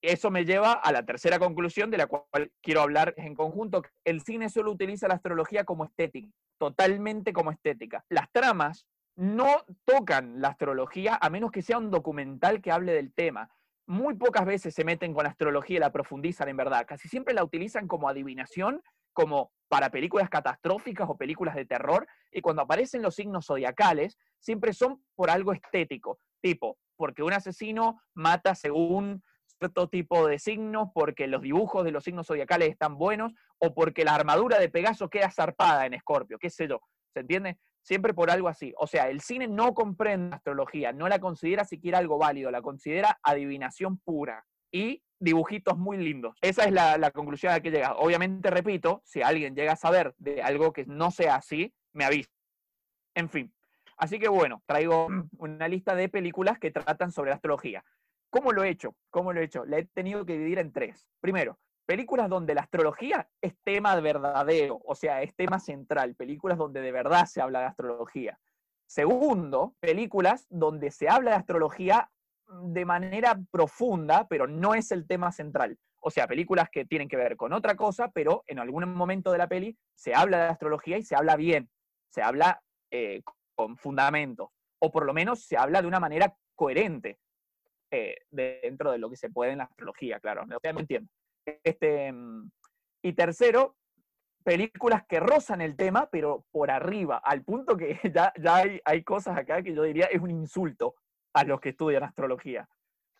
Eso 0.00 0.30
me 0.30 0.44
lleva 0.44 0.74
a 0.74 0.92
la 0.92 1.04
tercera 1.04 1.40
conclusión 1.40 1.90
de 1.90 1.98
la 1.98 2.06
cual 2.06 2.52
quiero 2.62 2.82
hablar 2.82 3.14
en 3.16 3.34
conjunto. 3.34 3.82
El 4.04 4.20
cine 4.22 4.48
solo 4.48 4.70
utiliza 4.70 5.08
la 5.08 5.14
astrología 5.14 5.64
como 5.64 5.84
estética, 5.84 6.28
totalmente 6.56 7.32
como 7.32 7.50
estética. 7.50 8.04
Las 8.08 8.30
tramas 8.30 8.86
no 9.18 9.64
tocan 9.84 10.40
la 10.40 10.50
astrología 10.50 11.18
a 11.20 11.28
menos 11.28 11.50
que 11.50 11.60
sea 11.60 11.78
un 11.78 11.90
documental 11.90 12.62
que 12.62 12.70
hable 12.70 12.92
del 12.92 13.12
tema. 13.12 13.50
Muy 13.84 14.14
pocas 14.14 14.46
veces 14.46 14.72
se 14.72 14.84
meten 14.84 15.12
con 15.12 15.24
la 15.24 15.30
astrología 15.30 15.78
y 15.78 15.80
la 15.80 15.90
profundizan 15.90 16.48
en 16.48 16.56
verdad. 16.56 16.86
Casi 16.86 17.08
siempre 17.08 17.34
la 17.34 17.42
utilizan 17.42 17.88
como 17.88 18.08
adivinación, 18.08 18.80
como 19.12 19.50
para 19.66 19.90
películas 19.90 20.30
catastróficas 20.30 21.08
o 21.10 21.16
películas 21.16 21.56
de 21.56 21.64
terror. 21.64 22.06
Y 22.30 22.40
cuando 22.42 22.62
aparecen 22.62 23.02
los 23.02 23.16
signos 23.16 23.46
zodiacales, 23.46 24.16
siempre 24.38 24.72
son 24.72 25.02
por 25.16 25.30
algo 25.30 25.52
estético, 25.52 26.20
tipo, 26.40 26.78
porque 26.94 27.24
un 27.24 27.32
asesino 27.32 28.00
mata 28.14 28.54
según 28.54 29.24
cierto 29.46 29.88
tipo 29.88 30.28
de 30.28 30.38
signos, 30.38 30.90
porque 30.94 31.26
los 31.26 31.42
dibujos 31.42 31.84
de 31.84 31.90
los 31.90 32.04
signos 32.04 32.28
zodiacales 32.28 32.70
están 32.70 32.96
buenos, 32.96 33.32
o 33.58 33.74
porque 33.74 34.04
la 34.04 34.14
armadura 34.14 34.60
de 34.60 34.68
Pegaso 34.68 35.10
queda 35.10 35.28
zarpada 35.32 35.86
en 35.86 35.94
Escorpio, 35.94 36.38
qué 36.38 36.50
sé 36.50 36.68
yo. 36.68 36.80
¿Se 37.12 37.20
entiende? 37.20 37.58
Siempre 37.88 38.12
por 38.12 38.30
algo 38.30 38.48
así. 38.48 38.74
O 38.76 38.86
sea, 38.86 39.08
el 39.08 39.22
cine 39.22 39.48
no 39.48 39.72
comprende 39.72 40.28
la 40.28 40.36
astrología, 40.36 40.92
no 40.92 41.08
la 41.08 41.20
considera 41.20 41.64
siquiera 41.64 41.96
algo 41.96 42.18
válido, 42.18 42.50
la 42.50 42.60
considera 42.60 43.18
adivinación 43.22 43.96
pura. 43.96 44.44
Y 44.70 45.02
dibujitos 45.18 45.78
muy 45.78 45.96
lindos. 45.96 46.36
Esa 46.42 46.64
es 46.64 46.72
la, 46.72 46.98
la 46.98 47.12
conclusión 47.12 47.50
a 47.50 47.56
la 47.56 47.62
que 47.62 47.70
llega. 47.70 47.94
Obviamente, 47.94 48.50
repito, 48.50 49.00
si 49.06 49.22
alguien 49.22 49.56
llega 49.56 49.72
a 49.72 49.76
saber 49.76 50.14
de 50.18 50.42
algo 50.42 50.74
que 50.74 50.84
no 50.84 51.10
sea 51.10 51.36
así, 51.36 51.72
me 51.94 52.04
avisa. 52.04 52.28
En 53.14 53.30
fin. 53.30 53.54
Así 53.96 54.18
que 54.18 54.28
bueno, 54.28 54.62
traigo 54.66 55.08
una 55.38 55.66
lista 55.66 55.94
de 55.94 56.10
películas 56.10 56.58
que 56.58 56.70
tratan 56.70 57.10
sobre 57.10 57.32
astrología. 57.32 57.82
¿Cómo 58.28 58.52
lo 58.52 58.64
he 58.64 58.68
hecho? 58.68 58.96
¿Cómo 59.08 59.32
lo 59.32 59.40
he 59.40 59.44
hecho? 59.44 59.64
La 59.64 59.78
he 59.78 59.86
tenido 59.86 60.26
que 60.26 60.34
dividir 60.34 60.58
en 60.58 60.74
tres. 60.74 61.08
Primero, 61.20 61.58
películas 61.88 62.28
donde 62.28 62.54
la 62.54 62.60
astrología 62.60 63.26
es 63.40 63.54
tema 63.64 63.98
verdadero, 63.98 64.78
o 64.84 64.94
sea, 64.94 65.22
es 65.22 65.34
tema 65.34 65.58
central, 65.58 66.14
películas 66.14 66.58
donde 66.58 66.82
de 66.82 66.92
verdad 66.92 67.24
se 67.24 67.40
habla 67.40 67.60
de 67.60 67.64
astrología. 67.64 68.38
Segundo, 68.86 69.74
películas 69.80 70.46
donde 70.50 70.90
se 70.90 71.08
habla 71.08 71.30
de 71.30 71.36
astrología 71.38 72.10
de 72.62 72.84
manera 72.84 73.40
profunda, 73.50 74.28
pero 74.28 74.46
no 74.46 74.74
es 74.74 74.92
el 74.92 75.06
tema 75.06 75.32
central. 75.32 75.78
O 76.00 76.10
sea, 76.10 76.28
películas 76.28 76.68
que 76.70 76.84
tienen 76.84 77.08
que 77.08 77.16
ver 77.16 77.38
con 77.38 77.54
otra 77.54 77.74
cosa, 77.74 78.10
pero 78.12 78.44
en 78.46 78.58
algún 78.58 78.92
momento 78.94 79.32
de 79.32 79.38
la 79.38 79.48
peli 79.48 79.74
se 79.94 80.14
habla 80.14 80.36
de 80.40 80.48
astrología 80.50 80.98
y 80.98 81.04
se 81.04 81.16
habla 81.16 81.36
bien, 81.36 81.70
se 82.10 82.20
habla 82.20 82.60
eh, 82.90 83.22
con 83.54 83.78
fundamentos, 83.78 84.50
o 84.78 84.90
por 84.92 85.06
lo 85.06 85.14
menos 85.14 85.42
se 85.42 85.56
habla 85.56 85.80
de 85.80 85.88
una 85.88 86.00
manera 86.00 86.36
coherente 86.54 87.18
eh, 87.90 88.16
dentro 88.30 88.92
de 88.92 88.98
lo 88.98 89.08
que 89.08 89.16
se 89.16 89.30
puede 89.30 89.52
en 89.52 89.58
la 89.58 89.64
astrología, 89.64 90.20
claro, 90.20 90.44
me 90.46 90.80
entiendo. 90.80 91.10
Este, 91.62 92.12
mm, 92.12 92.50
y 93.02 93.12
tercero, 93.12 93.76
películas 94.44 95.04
que 95.06 95.20
rozan 95.20 95.60
el 95.60 95.76
tema, 95.76 96.08
pero 96.10 96.44
por 96.50 96.70
arriba, 96.70 97.18
al 97.18 97.44
punto 97.44 97.76
que 97.76 97.98
ya, 98.14 98.32
ya 98.40 98.56
hay, 98.56 98.80
hay 98.84 99.02
cosas 99.04 99.36
acá 99.36 99.62
que 99.62 99.74
yo 99.74 99.82
diría 99.82 100.06
es 100.06 100.20
un 100.20 100.30
insulto 100.30 100.94
a 101.34 101.44
los 101.44 101.60
que 101.60 101.70
estudian 101.70 102.02
astrología. 102.02 102.68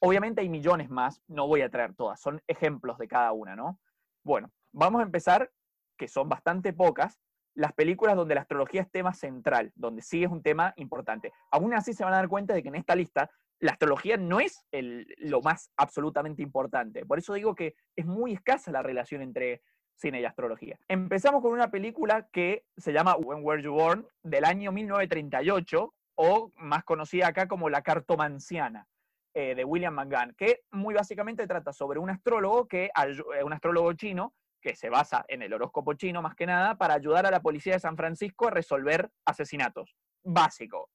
Obviamente 0.00 0.40
hay 0.40 0.48
millones 0.48 0.90
más, 0.90 1.22
no 1.26 1.46
voy 1.46 1.62
a 1.62 1.70
traer 1.70 1.94
todas, 1.94 2.20
son 2.20 2.40
ejemplos 2.46 2.98
de 2.98 3.08
cada 3.08 3.32
una, 3.32 3.56
¿no? 3.56 3.80
Bueno, 4.24 4.50
vamos 4.72 5.00
a 5.00 5.04
empezar, 5.04 5.50
que 5.96 6.08
son 6.08 6.28
bastante 6.28 6.72
pocas, 6.72 7.18
las 7.54 7.72
películas 7.72 8.14
donde 8.14 8.36
la 8.36 8.42
astrología 8.42 8.82
es 8.82 8.90
tema 8.90 9.12
central, 9.12 9.72
donde 9.74 10.02
sí 10.02 10.22
es 10.22 10.30
un 10.30 10.42
tema 10.42 10.72
importante. 10.76 11.32
Aún 11.50 11.74
así 11.74 11.92
se 11.92 12.04
van 12.04 12.12
a 12.12 12.18
dar 12.18 12.28
cuenta 12.28 12.54
de 12.54 12.62
que 12.62 12.68
en 12.68 12.76
esta 12.76 12.94
lista 12.94 13.28
la 13.60 13.72
astrología 13.72 14.16
no 14.16 14.40
es 14.40 14.64
el- 14.70 15.06
lo 15.18 15.40
más 15.40 15.70
absolutamente 15.76 16.42
importante. 16.42 17.04
Por 17.04 17.18
eso 17.18 17.34
digo 17.34 17.54
que 17.54 17.74
es 17.96 18.06
muy 18.06 18.32
escasa 18.32 18.70
la 18.70 18.82
relación 18.82 19.22
entre 19.22 19.62
cine 19.94 20.20
y 20.20 20.24
astrología. 20.24 20.78
Empezamos 20.86 21.42
con 21.42 21.52
una 21.52 21.70
película 21.70 22.28
que 22.32 22.64
se 22.76 22.92
llama 22.92 23.16
When 23.16 23.44
Were 23.44 23.62
You 23.62 23.72
Born, 23.72 24.06
del 24.22 24.44
año 24.44 24.70
1938, 24.70 25.94
o 26.14 26.52
más 26.56 26.84
conocida 26.84 27.28
acá 27.28 27.48
como 27.48 27.68
La 27.68 27.82
Cartomanciana, 27.82 28.86
eh, 29.34 29.54
de 29.54 29.64
William 29.64 29.94
McGann, 29.94 30.34
que 30.36 30.62
muy 30.70 30.94
básicamente 30.94 31.46
trata 31.46 31.72
sobre 31.72 31.98
un 31.98 32.10
astrólogo, 32.10 32.66
que, 32.66 32.86
eh, 32.86 33.44
un 33.44 33.52
astrólogo 33.52 33.92
chino 33.94 34.34
que 34.60 34.74
se 34.74 34.88
basa 34.88 35.24
en 35.28 35.42
el 35.42 35.52
horóscopo 35.52 35.94
chino 35.94 36.20
más 36.22 36.34
que 36.34 36.46
nada, 36.46 36.76
para 36.76 36.94
ayudar 36.94 37.26
a 37.26 37.30
la 37.30 37.40
policía 37.40 37.74
de 37.74 37.80
San 37.80 37.96
Francisco 37.96 38.48
a 38.48 38.50
resolver 38.50 39.08
asesinatos. 39.24 39.96
Básico. 40.24 40.90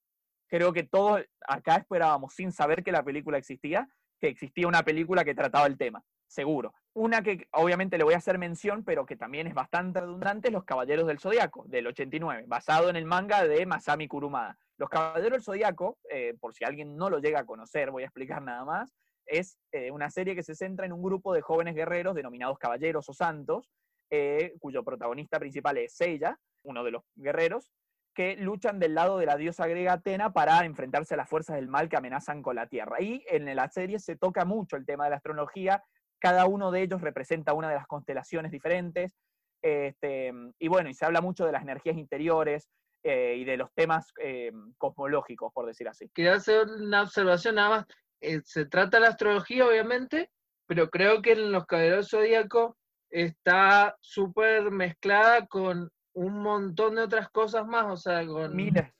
Creo 0.53 0.71
que 0.71 0.83
todos 0.83 1.25
acá 1.47 1.77
esperábamos, 1.77 2.35
sin 2.35 2.51
saber 2.51 2.83
que 2.83 2.91
la 2.91 3.01
película 3.01 3.39
existía, 3.39 3.89
que 4.21 4.27
existía 4.27 4.67
una 4.67 4.83
película 4.83 5.25
que 5.25 5.33
trataba 5.33 5.65
el 5.65 5.79
tema, 5.79 6.03
seguro. 6.27 6.75
Una 6.93 7.23
que 7.23 7.47
obviamente 7.53 7.97
le 7.97 8.03
voy 8.03 8.13
a 8.13 8.17
hacer 8.17 8.37
mención, 8.37 8.83
pero 8.83 9.03
que 9.07 9.15
también 9.15 9.47
es 9.47 9.55
bastante 9.55 10.01
redundante, 10.01 10.49
es 10.49 10.53
Los 10.53 10.63
Caballeros 10.63 11.07
del 11.07 11.17
Zodíaco, 11.17 11.65
del 11.65 11.87
89, 11.87 12.43
basado 12.45 12.91
en 12.91 12.97
el 12.97 13.05
manga 13.05 13.47
de 13.47 13.65
Masami 13.65 14.07
Kurumada. 14.07 14.59
Los 14.77 14.89
Caballeros 14.89 15.31
del 15.31 15.41
Zodíaco, 15.41 15.97
eh, 16.07 16.35
por 16.39 16.53
si 16.53 16.63
alguien 16.65 16.97
no 16.97 17.09
lo 17.09 17.17
llega 17.17 17.39
a 17.39 17.45
conocer, 17.47 17.89
voy 17.89 18.03
a 18.03 18.05
explicar 18.05 18.43
nada 18.43 18.63
más, 18.63 18.93
es 19.25 19.57
eh, 19.71 19.89
una 19.89 20.11
serie 20.11 20.35
que 20.35 20.43
se 20.43 20.53
centra 20.53 20.85
en 20.85 20.93
un 20.93 21.01
grupo 21.01 21.33
de 21.33 21.41
jóvenes 21.41 21.73
guerreros 21.73 22.13
denominados 22.13 22.59
caballeros 22.59 23.09
o 23.09 23.13
santos, 23.15 23.71
eh, 24.11 24.53
cuyo 24.59 24.83
protagonista 24.83 25.39
principal 25.39 25.79
es 25.79 25.95
Seiya, 25.95 26.37
uno 26.61 26.83
de 26.83 26.91
los 26.91 27.01
guerreros, 27.15 27.71
que 28.13 28.35
luchan 28.35 28.79
del 28.79 28.95
lado 28.95 29.17
de 29.17 29.25
la 29.25 29.37
diosa 29.37 29.67
griega 29.67 29.93
Atena 29.93 30.33
para 30.33 30.65
enfrentarse 30.65 31.15
a 31.15 31.17
las 31.17 31.29
fuerzas 31.29 31.55
del 31.55 31.67
mal 31.67 31.89
que 31.89 31.97
amenazan 31.97 32.41
con 32.41 32.55
la 32.55 32.67
Tierra. 32.67 33.01
Y 33.01 33.23
en 33.29 33.53
la 33.55 33.67
serie 33.69 33.99
se 33.99 34.15
toca 34.15 34.45
mucho 34.45 34.75
el 34.75 34.85
tema 34.85 35.05
de 35.05 35.11
la 35.11 35.17
astrología, 35.17 35.83
cada 36.19 36.45
uno 36.45 36.71
de 36.71 36.83
ellos 36.83 37.01
representa 37.01 37.53
una 37.53 37.67
de 37.67 37.75
las 37.75 37.85
constelaciones 37.85 38.49
diferentes, 38.49 39.17
este, 39.61 40.31
y 40.57 40.67
bueno, 40.69 40.89
y 40.89 40.93
se 40.93 41.05
habla 41.05 41.19
mucho 41.19 41.45
de 41.45 41.51
las 41.51 41.63
energías 41.63 41.97
interiores 41.97 42.69
eh, 43.03 43.35
y 43.37 43.43
de 43.43 43.57
los 43.57 43.73
temas 43.73 44.13
eh, 44.21 44.53
cosmológicos, 44.77 45.51
por 45.53 45.65
decir 45.65 45.89
así. 45.89 46.09
Quería 46.13 46.35
hacer 46.35 46.65
una 46.65 47.01
observación 47.01 47.55
nada 47.55 47.69
más. 47.69 47.85
Eh, 48.21 48.39
se 48.45 48.65
trata 48.65 49.01
la 49.01 49.09
astrología, 49.09 49.67
obviamente, 49.67 50.31
pero 50.65 50.89
creo 50.89 51.21
que 51.21 51.33
en 51.33 51.51
los 51.51 51.65
caballeros 51.65 52.09
zodíacos 52.09 52.75
está 53.09 53.97
súper 53.99 54.71
mezclada 54.71 55.45
con 55.47 55.89
un 56.13 56.41
montón 56.41 56.95
de 56.95 57.01
otras 57.01 57.29
cosas 57.29 57.65
más, 57.65 57.85
o 57.85 57.97
sea, 57.97 58.25
con 58.25 58.55
Miles, 58.55 58.91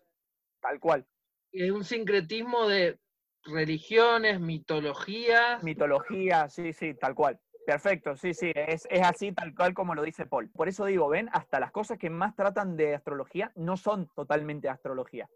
tal 0.62 0.80
cual. 0.80 1.06
es 1.52 1.72
un 1.72 1.84
sincretismo 1.84 2.68
de 2.68 3.00
religiones, 3.46 4.40
mitologías. 4.40 5.64
Mitología, 5.64 6.50
sí, 6.50 6.74
sí, 6.74 6.94
tal 6.94 7.14
cual. 7.14 7.40
Perfecto, 7.66 8.18
sí, 8.18 8.34
sí, 8.34 8.52
es, 8.54 8.88
es 8.90 9.02
así 9.02 9.32
tal 9.32 9.56
cual 9.56 9.74
como 9.74 9.96
lo 9.96 10.04
dice 10.04 10.26
Paul. 10.26 10.50
Por 10.50 10.68
eso 10.68 10.86
digo, 10.86 11.08
ven, 11.08 11.30
hasta 11.32 11.60
las 11.60 11.72
cosas 11.72 11.98
que 11.98 12.10
más 12.10 12.36
tratan 12.36 12.76
de 12.76 12.96
astrología 12.96 13.52
no 13.56 13.78
son 13.78 14.10
totalmente 14.16 14.68
astrología. 14.68 15.30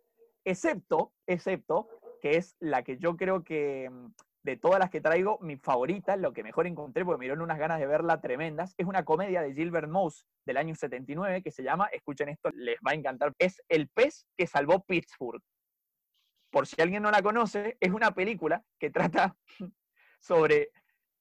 Excepto, 0.43 1.13
excepto, 1.25 1.87
que 2.21 2.37
es 2.37 2.55
la 2.59 2.83
que 2.83 2.97
yo 2.97 3.15
creo 3.15 3.43
que 3.43 3.89
mm, 3.89 4.07
de 4.47 4.55
todas 4.55 4.79
las 4.79 4.89
que 4.89 5.01
traigo, 5.01 5.37
mi 5.41 5.57
favorita, 5.57 6.15
lo 6.15 6.31
que 6.31 6.41
mejor 6.41 6.67
encontré, 6.67 7.03
porque 7.03 7.19
me 7.19 7.25
dieron 7.25 7.41
unas 7.41 7.59
ganas 7.59 7.81
de 7.81 7.85
verla 7.85 8.21
tremendas, 8.21 8.73
es 8.77 8.87
una 8.87 9.03
comedia 9.03 9.41
de 9.41 9.53
Gilbert 9.53 9.89
Mouse 9.89 10.25
del 10.45 10.55
año 10.55 10.73
79 10.73 11.43
que 11.43 11.51
se 11.51 11.63
llama, 11.63 11.87
escuchen 11.87 12.29
esto, 12.29 12.49
les 12.53 12.77
va 12.77 12.91
a 12.91 12.93
encantar, 12.93 13.33
es 13.39 13.61
El 13.67 13.89
pez 13.89 14.25
que 14.37 14.47
salvó 14.47 14.85
Pittsburgh. 14.85 15.41
Por 16.49 16.65
si 16.65 16.81
alguien 16.81 17.03
no 17.03 17.11
la 17.11 17.21
conoce, 17.21 17.75
es 17.81 17.91
una 17.91 18.11
película 18.11 18.63
que 18.79 18.89
trata 18.89 19.35
sobre 20.21 20.71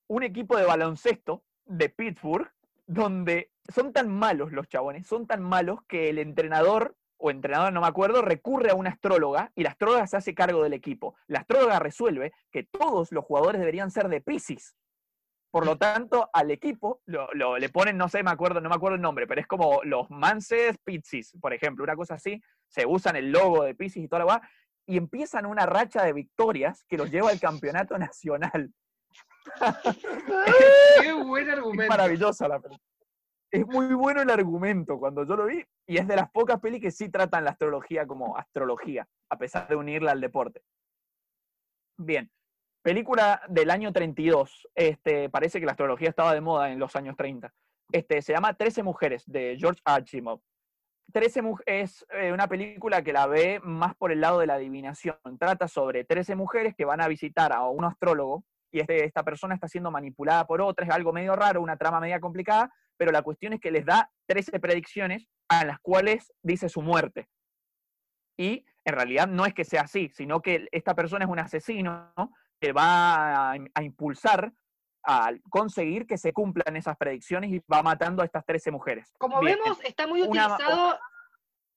un 0.07 0.23
equipo 0.23 0.57
de 0.57 0.65
baloncesto 0.65 1.43
de 1.65 1.89
Pittsburgh 1.89 2.49
donde 2.87 3.51
son 3.75 3.93
tan 3.93 4.09
malos 4.09 4.53
los 4.53 4.69
chabones, 4.69 5.05
son 5.05 5.27
tan 5.27 5.43
malos 5.43 5.81
que 5.89 6.11
el 6.11 6.21
entrenador 6.21 6.97
o 7.19 7.31
entrenador, 7.31 7.73
no 7.73 7.81
me 7.81 7.87
acuerdo, 7.87 8.23
recurre 8.23 8.71
a 8.71 8.75
una 8.75 8.91
astróloga 8.91 9.51
y 9.55 9.63
la 9.63 9.71
astróloga 9.71 10.07
se 10.07 10.17
hace 10.17 10.35
cargo 10.35 10.63
del 10.63 10.73
equipo. 10.75 11.17
La 11.27 11.41
astróloga 11.41 11.79
resuelve 11.79 12.33
que 12.51 12.65
todos 12.65 13.13
los 13.13 13.25
jugadores 13.25 13.59
deberían 13.61 13.91
ser 13.91 14.09
de 14.09 14.21
Pisces. 14.21 14.75
Por 15.51 15.65
lo 15.65 15.79
tanto, 15.79 16.29
al 16.35 16.51
equipo 16.51 17.01
lo, 17.07 17.29
lo- 17.33 17.57
le 17.57 17.69
ponen, 17.71 17.97
no 17.97 18.09
sé, 18.11 18.23
me 18.23 18.31
acuerdo, 18.31 18.61
no 18.61 18.69
me 18.69 18.75
acuerdo 18.75 18.97
el 18.97 19.01
nombre, 19.03 19.27
pero 19.27 19.41
es 19.41 19.47
como 19.47 19.81
los 19.85 20.11
Manses 20.11 20.77
Pisces, 20.85 21.33
por 21.41 21.55
ejemplo, 21.55 21.83
una 21.85 21.97
cosa 21.97 22.15
así. 22.15 22.43
Se 22.69 22.85
usan 22.85 23.17
el 23.17 23.31
logo 23.33 23.63
de 23.65 23.75
Pisces 23.75 24.03
y 24.03 24.09
toda 24.09 24.19
la 24.21 24.25
guay, 24.25 24.39
y 24.87 24.99
empiezan 24.99 25.47
una 25.47 25.65
racha 25.65 26.03
de 26.03 26.13
victorias 26.13 26.85
que 26.89 26.99
los 26.99 27.11
lleva 27.11 27.31
al 27.31 27.41
campeonato 27.41 27.97
nacional. 27.99 28.71
Qué 31.01 31.13
buen 31.13 31.47
Es 31.49 31.55
argumento. 31.55 31.91
maravillosa 31.91 32.49
la 32.49 32.59
película. 32.61 32.83
Es 33.51 33.67
muy 33.67 33.95
bueno 33.95 34.23
el 34.23 34.31
argumento 34.31 34.99
cuando 34.99 35.25
yo 35.25 35.37
lo 35.37 35.47
vi 35.47 35.65
y 35.87 35.99
es 35.99 36.07
de 36.09 36.17
las 36.17 36.31
pocas 36.31 36.61
pelis 36.61 36.81
que 36.81 36.91
sí 36.91 37.09
tratan 37.09 37.45
la 37.45 37.51
astrología 37.51 38.07
como 38.07 38.37
astrología, 38.37 39.07
a 39.31 39.39
pesar 39.39 39.69
de 39.69 39.77
unirla 39.77 40.13
al 40.13 40.21
deporte. 40.21 40.63
Bien, 41.99 42.31
película 42.83 43.41
del 43.49 43.71
año 43.71 43.93
32. 43.93 44.69
Este, 44.75 45.31
parece 45.31 45.61
que 45.61 45.67
la 45.67 45.73
astrología 45.73 46.09
estaba 46.09 46.35
de 46.35 46.41
moda 46.41 46.71
en 46.71 46.79
los 46.79 46.95
años 46.97 47.17
30. 47.17 47.53
Este, 47.93 48.21
se 48.21 48.33
llama 48.33 48.55
13 48.55 48.83
mujeres 48.83 49.23
de 49.27 49.57
George 49.59 49.81
Archimov. 49.85 50.41
13 51.13 51.41
mu- 51.41 51.57
es 51.67 52.05
eh, 52.11 52.33
una 52.33 52.49
película 52.49 53.03
que 53.03 53.13
la 53.13 53.29
ve 53.29 53.61
más 53.63 53.95
por 53.95 54.11
el 54.11 54.21
lado 54.21 54.41
de 54.41 54.47
la 54.49 54.55
adivinación. 54.55 55.17
Trata 55.39 55.69
sobre 55.69 56.05
13 56.05 56.35
mujeres 56.35 56.75
que 56.77 56.85
van 56.85 57.01
a 57.01 57.07
visitar 57.09 57.53
a 57.53 57.63
un 57.69 57.85
astrólogo 57.85 58.45
y 58.73 58.81
este- 58.81 59.05
esta 59.05 59.23
persona 59.23 59.55
está 59.55 59.69
siendo 59.69 59.91
manipulada 59.93 60.47
por 60.47 60.61
otra, 60.61 60.85
es 60.85 60.91
algo 60.93 61.13
medio 61.13 61.37
raro, 61.37 61.63
una 61.63 61.77
trama 61.77 62.01
media 62.01 62.19
complicada, 62.21 62.75
pero 62.97 63.13
la 63.13 63.23
cuestión 63.23 63.53
es 63.53 63.61
que 63.61 63.71
les 63.71 63.85
da 63.85 64.11
13 64.27 64.59
predicciones 64.61 65.27
a 65.49 65.65
las 65.65 65.79
cuales 65.81 66.33
dice 66.43 66.69
su 66.69 66.83
muerte. 66.83 67.29
Y 68.39 68.65
en 68.85 68.95
realidad 68.95 69.27
no 69.27 69.47
es 69.47 69.55
que 69.55 69.65
sea 69.65 69.83
así, 69.83 70.11
sino 70.11 70.41
que 70.43 70.69
esta 70.73 70.95
persona 70.95 71.25
es 71.25 71.31
un 71.31 71.39
asesino 71.39 72.13
que 72.61 72.73
va 72.73 73.53
a, 73.53 73.57
a 73.75 73.83
impulsar 73.83 74.53
a 75.05 75.31
conseguir 75.51 76.07
que 76.07 76.19
se 76.19 76.33
cumplan 76.33 76.77
esas 76.77 76.97
predicciones 76.97 77.51
y 77.51 77.63
va 77.73 77.83
matando 77.83 78.23
a 78.23 78.25
estas 78.25 78.45
13 78.45 78.73
mujeres. 78.73 79.13
Como 79.19 79.41
Bien, 79.41 79.59
vemos, 79.63 79.79
está 79.85 80.07
muy 80.07 80.23
una- 80.23 80.47
utilizado 80.49 80.99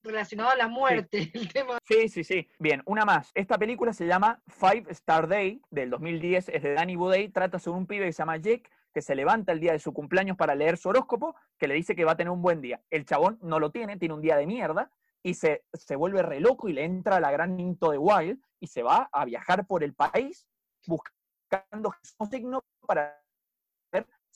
relacionado 0.02 0.50
a 0.50 0.56
la 0.56 0.66
muerte, 0.68 1.30
el 1.34 1.52
tema. 1.52 1.78
Sí, 1.86 2.08
sí, 2.08 2.24
sí. 2.24 2.48
Bien, 2.58 2.82
una 2.86 3.04
más. 3.04 3.30
Esta 3.34 3.56
película 3.58 3.92
se 3.92 4.06
llama 4.06 4.42
Five 4.48 4.86
Star 4.90 5.28
Day, 5.28 5.62
del 5.70 5.90
2010, 5.90 6.48
es 6.48 6.62
de 6.62 6.72
Danny 6.74 6.96
Boudey. 6.96 7.28
Trata 7.28 7.58
sobre 7.58 7.78
un 7.78 7.86
pibe 7.86 8.06
que 8.06 8.12
se 8.12 8.18
llama 8.22 8.36
Jake, 8.38 8.68
que 8.92 9.02
se 9.02 9.14
levanta 9.14 9.52
el 9.52 9.60
día 9.60 9.72
de 9.72 9.78
su 9.78 9.92
cumpleaños 9.92 10.36
para 10.36 10.54
leer 10.54 10.76
su 10.76 10.88
horóscopo, 10.88 11.36
que 11.58 11.68
le 11.68 11.74
dice 11.74 11.94
que 11.94 12.04
va 12.04 12.12
a 12.12 12.16
tener 12.16 12.30
un 12.30 12.42
buen 12.42 12.60
día. 12.60 12.82
El 12.90 13.04
chabón 13.04 13.38
no 13.42 13.58
lo 13.58 13.70
tiene, 13.70 13.96
tiene 13.96 14.14
un 14.14 14.20
día 14.20 14.36
de 14.36 14.46
mierda, 14.46 14.90
y 15.22 15.34
se, 15.34 15.64
se 15.72 15.96
vuelve 15.96 16.22
re 16.22 16.40
loco 16.40 16.68
y 16.68 16.72
le 16.72 16.84
entra 16.84 17.20
la 17.20 17.30
gran 17.30 17.58
into 17.60 17.90
de 17.90 17.98
Wild, 17.98 18.40
y 18.58 18.66
se 18.66 18.82
va 18.82 19.08
a 19.12 19.24
viajar 19.24 19.66
por 19.66 19.84
el 19.84 19.94
país 19.94 20.46
buscando 20.86 21.94
un 22.18 22.30
signo 22.30 22.64
para 22.86 23.20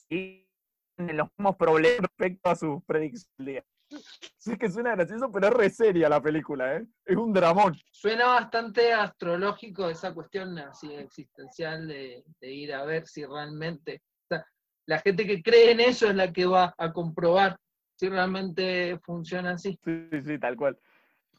y 0.09 0.47
tienen 0.95 1.17
los 1.17 1.27
mismos 1.37 1.55
problemas 1.55 2.01
respecto 2.01 2.49
a 2.49 2.55
sus 2.55 2.83
predicciones. 2.83 3.63
Sí 4.37 4.57
que 4.57 4.69
suena 4.69 4.95
gracioso, 4.95 5.31
pero 5.31 5.47
es 5.47 5.53
re 5.53 5.69
seria 5.69 6.09
la 6.09 6.21
película, 6.21 6.77
¿eh? 6.77 6.85
Es 7.05 7.15
un 7.15 7.33
dramón. 7.33 7.75
Suena 7.91 8.27
bastante 8.27 8.93
astrológico 8.93 9.89
esa 9.89 10.13
cuestión 10.13 10.57
así 10.59 10.93
existencial 10.93 11.87
de 11.87 12.23
ir 12.41 12.73
a 12.73 12.83
ver 12.85 13.07
si 13.07 13.25
realmente. 13.25 14.01
La 14.85 14.99
gente 14.99 15.25
que 15.25 15.41
cree 15.41 15.71
en 15.71 15.79
eso 15.79 16.07
es 16.07 16.15
la 16.15 16.31
que 16.31 16.45
va 16.45 16.73
a 16.77 16.91
comprobar 16.93 17.57
si 17.95 18.09
realmente 18.09 18.99
funciona 18.99 19.51
así. 19.51 19.79
Sí, 19.83 20.07
sí, 20.23 20.37
tal 20.37 20.55
cual. 20.55 20.77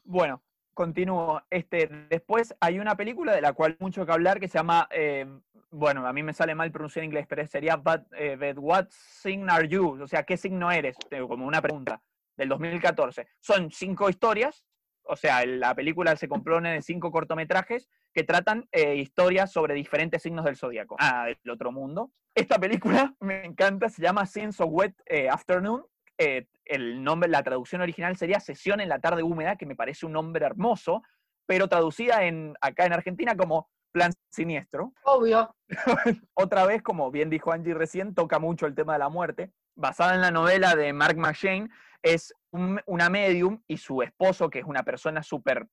Bueno, 0.03 0.43
continúo. 0.73 1.41
Este, 1.49 1.87
después 2.09 2.55
hay 2.59 2.79
una 2.79 2.95
película 2.95 3.33
de 3.33 3.41
la 3.41 3.53
cual 3.53 3.75
mucho 3.79 4.05
que 4.05 4.11
hablar 4.11 4.39
que 4.39 4.47
se 4.47 4.57
llama, 4.57 4.87
eh, 4.91 5.25
bueno, 5.69 6.05
a 6.07 6.13
mí 6.13 6.23
me 6.23 6.33
sale 6.33 6.55
mal 6.55 6.71
pronunciar 6.71 7.03
en 7.03 7.09
inglés, 7.09 7.25
pero 7.27 7.45
sería 7.47 7.77
But, 7.77 8.01
eh, 8.13 8.35
but 8.35 8.63
What 8.63 8.87
Sign 8.89 9.49
Are 9.49 9.67
You? 9.67 10.01
O 10.01 10.07
sea, 10.07 10.23
¿qué 10.23 10.37
signo 10.37 10.71
eres? 10.71 10.95
Como 11.27 11.45
una 11.45 11.61
pregunta, 11.61 12.01
del 12.35 12.49
2014. 12.49 13.27
Son 13.39 13.71
cinco 13.71 14.09
historias, 14.09 14.65
o 15.07 15.15
sea, 15.15 15.45
la 15.45 15.73
película 15.75 16.15
se 16.15 16.27
compone 16.27 16.73
de 16.73 16.81
cinco 16.81 17.11
cortometrajes 17.11 17.89
que 18.13 18.23
tratan 18.23 18.67
eh, 18.71 18.95
historias 18.95 19.51
sobre 19.51 19.73
diferentes 19.73 20.21
signos 20.21 20.45
del 20.45 20.57
zodiaco. 20.57 20.95
Ah, 20.99 21.25
del 21.25 21.51
otro 21.51 21.71
mundo. 21.71 22.11
Esta 22.35 22.59
película 22.59 23.15
me 23.19 23.45
encanta, 23.45 23.89
se 23.89 24.01
llama 24.01 24.25
Scenes 24.25 24.59
of 24.59 24.69
Wet 24.71 24.95
eh, 25.05 25.29
Afternoon. 25.29 25.85
Eh, 26.17 26.47
el 26.65 27.03
nombre, 27.03 27.29
la 27.29 27.43
traducción 27.43 27.81
original 27.81 28.17
sería 28.17 28.39
Sesión 28.39 28.81
en 28.81 28.89
la 28.89 28.99
tarde 28.99 29.23
húmeda, 29.23 29.55
que 29.55 29.65
me 29.65 29.75
parece 29.75 30.05
un 30.05 30.13
nombre 30.13 30.45
hermoso, 30.45 31.03
pero 31.45 31.67
traducida 31.67 32.23
en, 32.25 32.55
acá 32.59 32.85
en 32.85 32.93
Argentina 32.93 33.35
como 33.35 33.69
Plan 33.91 34.11
Siniestro. 34.31 34.93
Obvio. 35.03 35.55
Otra 36.33 36.65
vez, 36.65 36.81
como 36.81 37.11
bien 37.11 37.29
dijo 37.29 37.51
Angie 37.51 37.73
recién, 37.73 38.13
toca 38.13 38.39
mucho 38.39 38.65
el 38.65 38.75
tema 38.75 38.93
de 38.93 38.99
la 38.99 39.09
muerte. 39.09 39.51
Basada 39.75 40.15
en 40.15 40.21
la 40.21 40.31
novela 40.31 40.75
de 40.75 40.91
Mark 40.91 41.17
McShane, 41.17 41.69
es 42.03 42.33
un- 42.51 42.81
una 42.85 43.09
medium 43.09 43.61
y 43.67 43.77
su 43.77 44.01
esposo, 44.01 44.49
que 44.49 44.59
es 44.59 44.65
una 44.65 44.83
persona 44.83 45.23
súper 45.23 45.67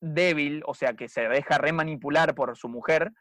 débil, 0.00 0.62
o 0.66 0.74
sea, 0.74 0.94
que 0.94 1.08
se 1.08 1.28
deja 1.28 1.58
remanipular 1.58 2.34
por 2.34 2.56
su 2.56 2.68
mujer, 2.68 3.12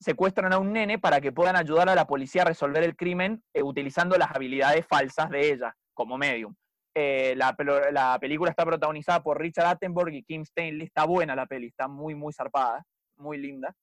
secuestran 0.00 0.52
a 0.52 0.58
un 0.58 0.72
nene 0.72 0.98
para 0.98 1.20
que 1.20 1.32
puedan 1.32 1.56
ayudar 1.56 1.88
a 1.88 1.94
la 1.94 2.06
policía 2.06 2.42
a 2.42 2.46
resolver 2.46 2.82
el 2.82 2.96
crimen 2.96 3.42
eh, 3.54 3.62
utilizando 3.62 4.16
las 4.16 4.30
habilidades 4.34 4.86
falsas 4.86 5.30
de 5.30 5.52
ella 5.52 5.76
como 5.94 6.18
medium. 6.18 6.54
Eh, 6.94 7.34
la, 7.36 7.56
la 7.92 8.18
película 8.20 8.50
está 8.50 8.64
protagonizada 8.66 9.22
por 9.22 9.40
Richard 9.40 9.66
Attenborough 9.66 10.12
y 10.12 10.24
Kim 10.24 10.42
Stanley. 10.42 10.86
Está 10.86 11.04
buena 11.04 11.34
la 11.36 11.46
peli, 11.46 11.68
está 11.68 11.88
muy, 11.88 12.14
muy 12.14 12.32
zarpada, 12.32 12.84
muy 13.16 13.38
linda. 13.38 13.74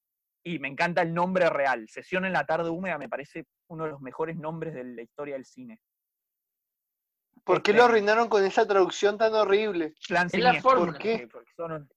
Y 0.43 0.59
me 0.59 0.67
encanta 0.67 1.01
el 1.01 1.13
nombre 1.13 1.49
real. 1.49 1.88
Sesión 1.89 2.26
en 2.26 2.34
la 2.34 2.45
tarde 2.45 2.70
húmeda 2.70 2.97
me 2.97 3.09
parece 3.09 3.45
uno 3.70 3.86
de 3.86 3.91
los 3.91 4.01
mejores 4.01 4.38
nombres 4.38 4.74
de 4.74 4.84
la 4.84 5.01
historia 5.01 5.36
del 5.36 5.45
cine. 5.45 5.80
¿Por 7.50 7.64
qué 7.64 7.74
lo 7.74 7.86
arruinaron 7.86 8.30
con 8.30 8.45
esa 8.45 8.68
traducción 8.68 9.18
tan 9.18 9.34
horrible? 9.34 9.95
Plan 10.08 10.28
Es 10.32 10.39
la 10.39 10.62
fórmula. 10.62 10.91
¿Por 10.91 11.02
qué? 11.02 11.28
porque- 11.32 11.52
son- 11.56 11.89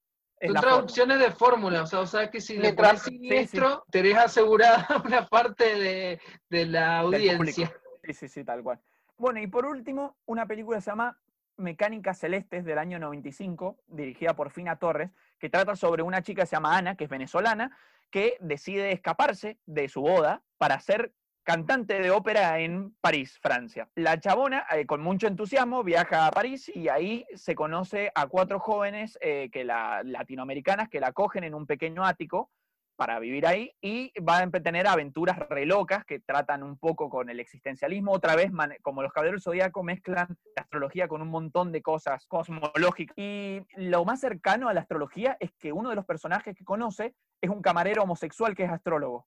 traducciones 0.60 1.18
de 1.20 1.30
fórmula, 1.30 1.82
o 1.82 1.86
sea, 1.86 2.00
o 2.00 2.06
sea 2.06 2.30
que 2.30 2.40
si 2.40 2.56
le 2.56 2.72
pones 2.72 3.02
siniestro, 3.02 3.84
tenés 3.90 4.16
asegurada 4.16 4.88
una 5.04 5.28
parte 5.28 5.76
de, 5.78 6.20
de 6.48 6.66
la 6.66 7.02
del 7.08 7.36
público. 7.36 7.60
audiencia. 7.62 7.72
Sí, 8.02 8.12
sí, 8.14 8.28
sí, 8.28 8.44
tal 8.44 8.62
cual. 8.62 8.80
Bueno, 9.18 9.40
y 9.40 9.46
por 9.46 9.66
último, 9.66 10.16
una 10.24 10.46
película 10.46 10.80
se 10.80 10.90
llama 10.90 11.20
Mecánicas 11.58 12.18
Celestes 12.18 12.64
del 12.64 12.78
año 12.78 12.98
95, 12.98 13.76
dirigida 13.86 14.34
por 14.34 14.50
Fina 14.50 14.76
Torres, 14.76 15.10
que 15.38 15.50
trata 15.50 15.76
sobre 15.76 16.02
una 16.02 16.22
chica 16.22 16.42
que 16.42 16.46
se 16.46 16.56
llama 16.56 16.76
Ana, 16.78 16.96
que 16.96 17.04
es 17.04 17.10
venezolana, 17.10 17.76
que 18.10 18.36
decide 18.40 18.90
escaparse 18.90 19.58
de 19.66 19.88
su 19.88 20.00
boda 20.00 20.42
para 20.56 20.80
ser 20.80 21.12
cantante 21.42 22.00
de 22.00 22.10
ópera 22.10 22.58
en 22.60 22.94
París, 23.00 23.38
Francia. 23.40 23.88
La 23.94 24.18
chabona, 24.20 24.64
eh, 24.70 24.86
con 24.86 25.00
mucho 25.00 25.26
entusiasmo, 25.26 25.82
viaja 25.82 26.26
a 26.26 26.30
París 26.30 26.70
y 26.74 26.88
ahí 26.88 27.24
se 27.34 27.54
conoce 27.54 28.10
a 28.14 28.26
cuatro 28.26 28.60
jóvenes 28.60 29.18
eh, 29.20 29.50
que 29.52 29.64
la, 29.64 30.02
latinoamericanas 30.04 30.88
que 30.88 31.00
la 31.00 31.12
cogen 31.12 31.44
en 31.44 31.54
un 31.54 31.66
pequeño 31.66 32.04
ático 32.04 32.50
para 32.96 33.18
vivir 33.18 33.46
ahí 33.46 33.72
y 33.80 34.12
va 34.20 34.38
a 34.38 34.50
tener 34.50 34.86
aventuras 34.86 35.38
re 35.48 35.66
locas 35.66 36.04
que 36.04 36.20
tratan 36.20 36.62
un 36.62 36.78
poco 36.78 37.08
con 37.10 37.30
el 37.30 37.40
existencialismo. 37.40 38.12
Otra 38.12 38.36
vez, 38.36 38.52
como 38.82 39.02
los 39.02 39.12
caballeros 39.12 39.42
zodíaco 39.42 39.82
mezclan 39.82 40.28
la 40.54 40.62
astrología 40.62 41.08
con 41.08 41.22
un 41.22 41.28
montón 41.28 41.72
de 41.72 41.82
cosas 41.82 42.26
cosmológicas. 42.26 43.16
Y 43.16 43.60
lo 43.76 44.04
más 44.04 44.20
cercano 44.20 44.68
a 44.68 44.74
la 44.74 44.82
astrología 44.82 45.36
es 45.40 45.50
que 45.58 45.72
uno 45.72 45.90
de 45.90 45.96
los 45.96 46.04
personajes 46.04 46.54
que 46.54 46.64
conoce 46.64 47.14
es 47.40 47.50
un 47.50 47.62
camarero 47.62 48.02
homosexual 48.04 48.54
que 48.54 48.64
es 48.64 48.70
astrólogo. 48.70 49.26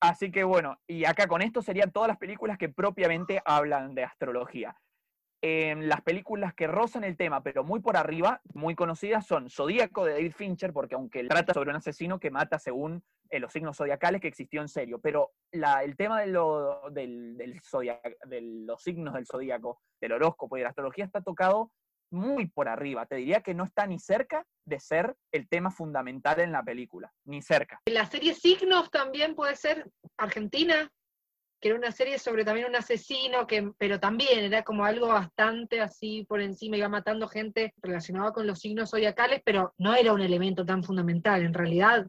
Así 0.00 0.30
que 0.30 0.44
bueno, 0.44 0.78
y 0.86 1.04
acá 1.04 1.26
con 1.26 1.42
esto 1.42 1.62
serían 1.62 1.90
todas 1.92 2.08
las 2.08 2.18
películas 2.18 2.58
que 2.58 2.68
propiamente 2.68 3.40
hablan 3.44 3.94
de 3.94 4.04
astrología. 4.04 4.76
Em, 5.42 5.80
las 5.82 6.00
películas 6.00 6.54
que 6.54 6.66
rozan 6.66 7.04
el 7.04 7.16
tema, 7.16 7.42
pero 7.42 7.62
muy 7.62 7.80
por 7.80 7.96
arriba, 7.96 8.40
muy 8.54 8.74
conocidas, 8.74 9.26
son 9.26 9.50
Zodíaco 9.50 10.04
de 10.04 10.14
David 10.14 10.32
Fincher, 10.32 10.72
porque 10.72 10.94
aunque 10.94 11.24
trata 11.24 11.52
sobre 11.52 11.70
un 11.70 11.76
asesino 11.76 12.18
que 12.18 12.30
mata 12.30 12.58
según 12.58 13.04
eh, 13.28 13.38
los 13.38 13.52
signos 13.52 13.76
zodiacales 13.76 14.20
que 14.20 14.28
existió 14.28 14.62
en 14.62 14.68
serio, 14.68 14.98
pero 15.00 15.32
la- 15.52 15.84
el 15.84 15.96
tema 15.96 16.20
de, 16.22 16.32
del, 16.90 17.36
del 17.36 17.60
zodia- 17.60 18.00
de 18.26 18.40
los 18.40 18.82
signos 18.82 19.14
del 19.14 19.26
zodíaco, 19.26 19.80
del 20.00 20.12
horóscopo 20.12 20.56
y 20.56 20.60
de 20.60 20.64
la 20.64 20.70
astrología 20.70 21.04
está 21.04 21.20
tocado 21.20 21.70
muy 22.10 22.46
por 22.46 22.68
arriba. 22.68 23.06
Te 23.06 23.16
diría 23.16 23.40
que 23.40 23.54
no 23.54 23.64
está 23.64 23.86
ni 23.86 23.98
cerca 23.98 24.44
de 24.64 24.80
ser 24.80 25.14
el 25.32 25.48
tema 25.48 25.70
fundamental 25.70 26.40
en 26.40 26.52
la 26.52 26.62
película, 26.62 27.12
ni 27.24 27.42
cerca. 27.42 27.80
La 27.86 28.06
serie 28.06 28.34
Signos 28.34 28.90
también 28.90 29.34
puede 29.34 29.56
ser 29.56 29.90
argentina, 30.16 30.90
que 31.60 31.68
era 31.68 31.78
una 31.78 31.92
serie 31.92 32.18
sobre 32.18 32.44
también 32.44 32.68
un 32.68 32.76
asesino, 32.76 33.46
que, 33.46 33.72
pero 33.78 33.98
también 33.98 34.40
era 34.44 34.62
como 34.62 34.84
algo 34.84 35.08
bastante 35.08 35.80
así 35.80 36.24
por 36.28 36.40
encima, 36.40 36.76
iba 36.76 36.88
matando 36.88 37.28
gente 37.28 37.72
relacionada 37.78 38.32
con 38.32 38.46
los 38.46 38.58
signos 38.58 38.90
zodiacales, 38.90 39.40
pero 39.44 39.74
no 39.78 39.94
era 39.94 40.12
un 40.12 40.20
elemento 40.20 40.66
tan 40.66 40.84
fundamental. 40.84 41.42
En 41.42 41.54
realidad, 41.54 42.06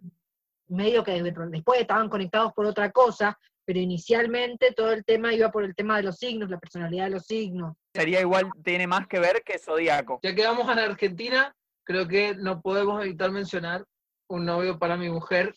medio 0.67 1.03
que 1.03 1.21
de- 1.23 1.33
después 1.49 1.79
estaban 1.79 2.09
conectados 2.09 2.53
por 2.53 2.65
otra 2.65 2.91
cosa, 2.91 3.39
pero 3.67 3.79
inicialmente 3.79 4.71
todo 4.71 4.93
el 4.93 5.03
tema 5.03 5.33
iba 5.33 5.51
por 5.51 5.65
el 5.65 5.75
tema 5.75 5.97
de 5.97 6.03
los 6.03 6.15
signos, 6.15 6.49
la 6.49 6.57
personalidad 6.57 7.03
de 7.03 7.09
los 7.11 7.25
signos. 7.25 7.75
Sería 7.93 8.21
igual, 8.21 8.49
tiene 8.63 8.87
más 8.87 9.07
que 9.07 9.19
ver 9.19 9.43
que 9.45 9.59
Zodíaco. 9.59 10.21
Ya 10.23 10.33
que 10.33 10.45
vamos 10.45 10.69
a 10.69 10.75
la 10.75 10.83
Argentina, 10.83 11.53
creo 11.83 12.07
que 12.07 12.33
no 12.33 12.61
podemos 12.61 13.03
evitar 13.03 13.29
mencionar 13.29 13.83
un 14.29 14.45
novio 14.45 14.79
para 14.79 14.95
mi 14.95 15.09
mujer, 15.09 15.53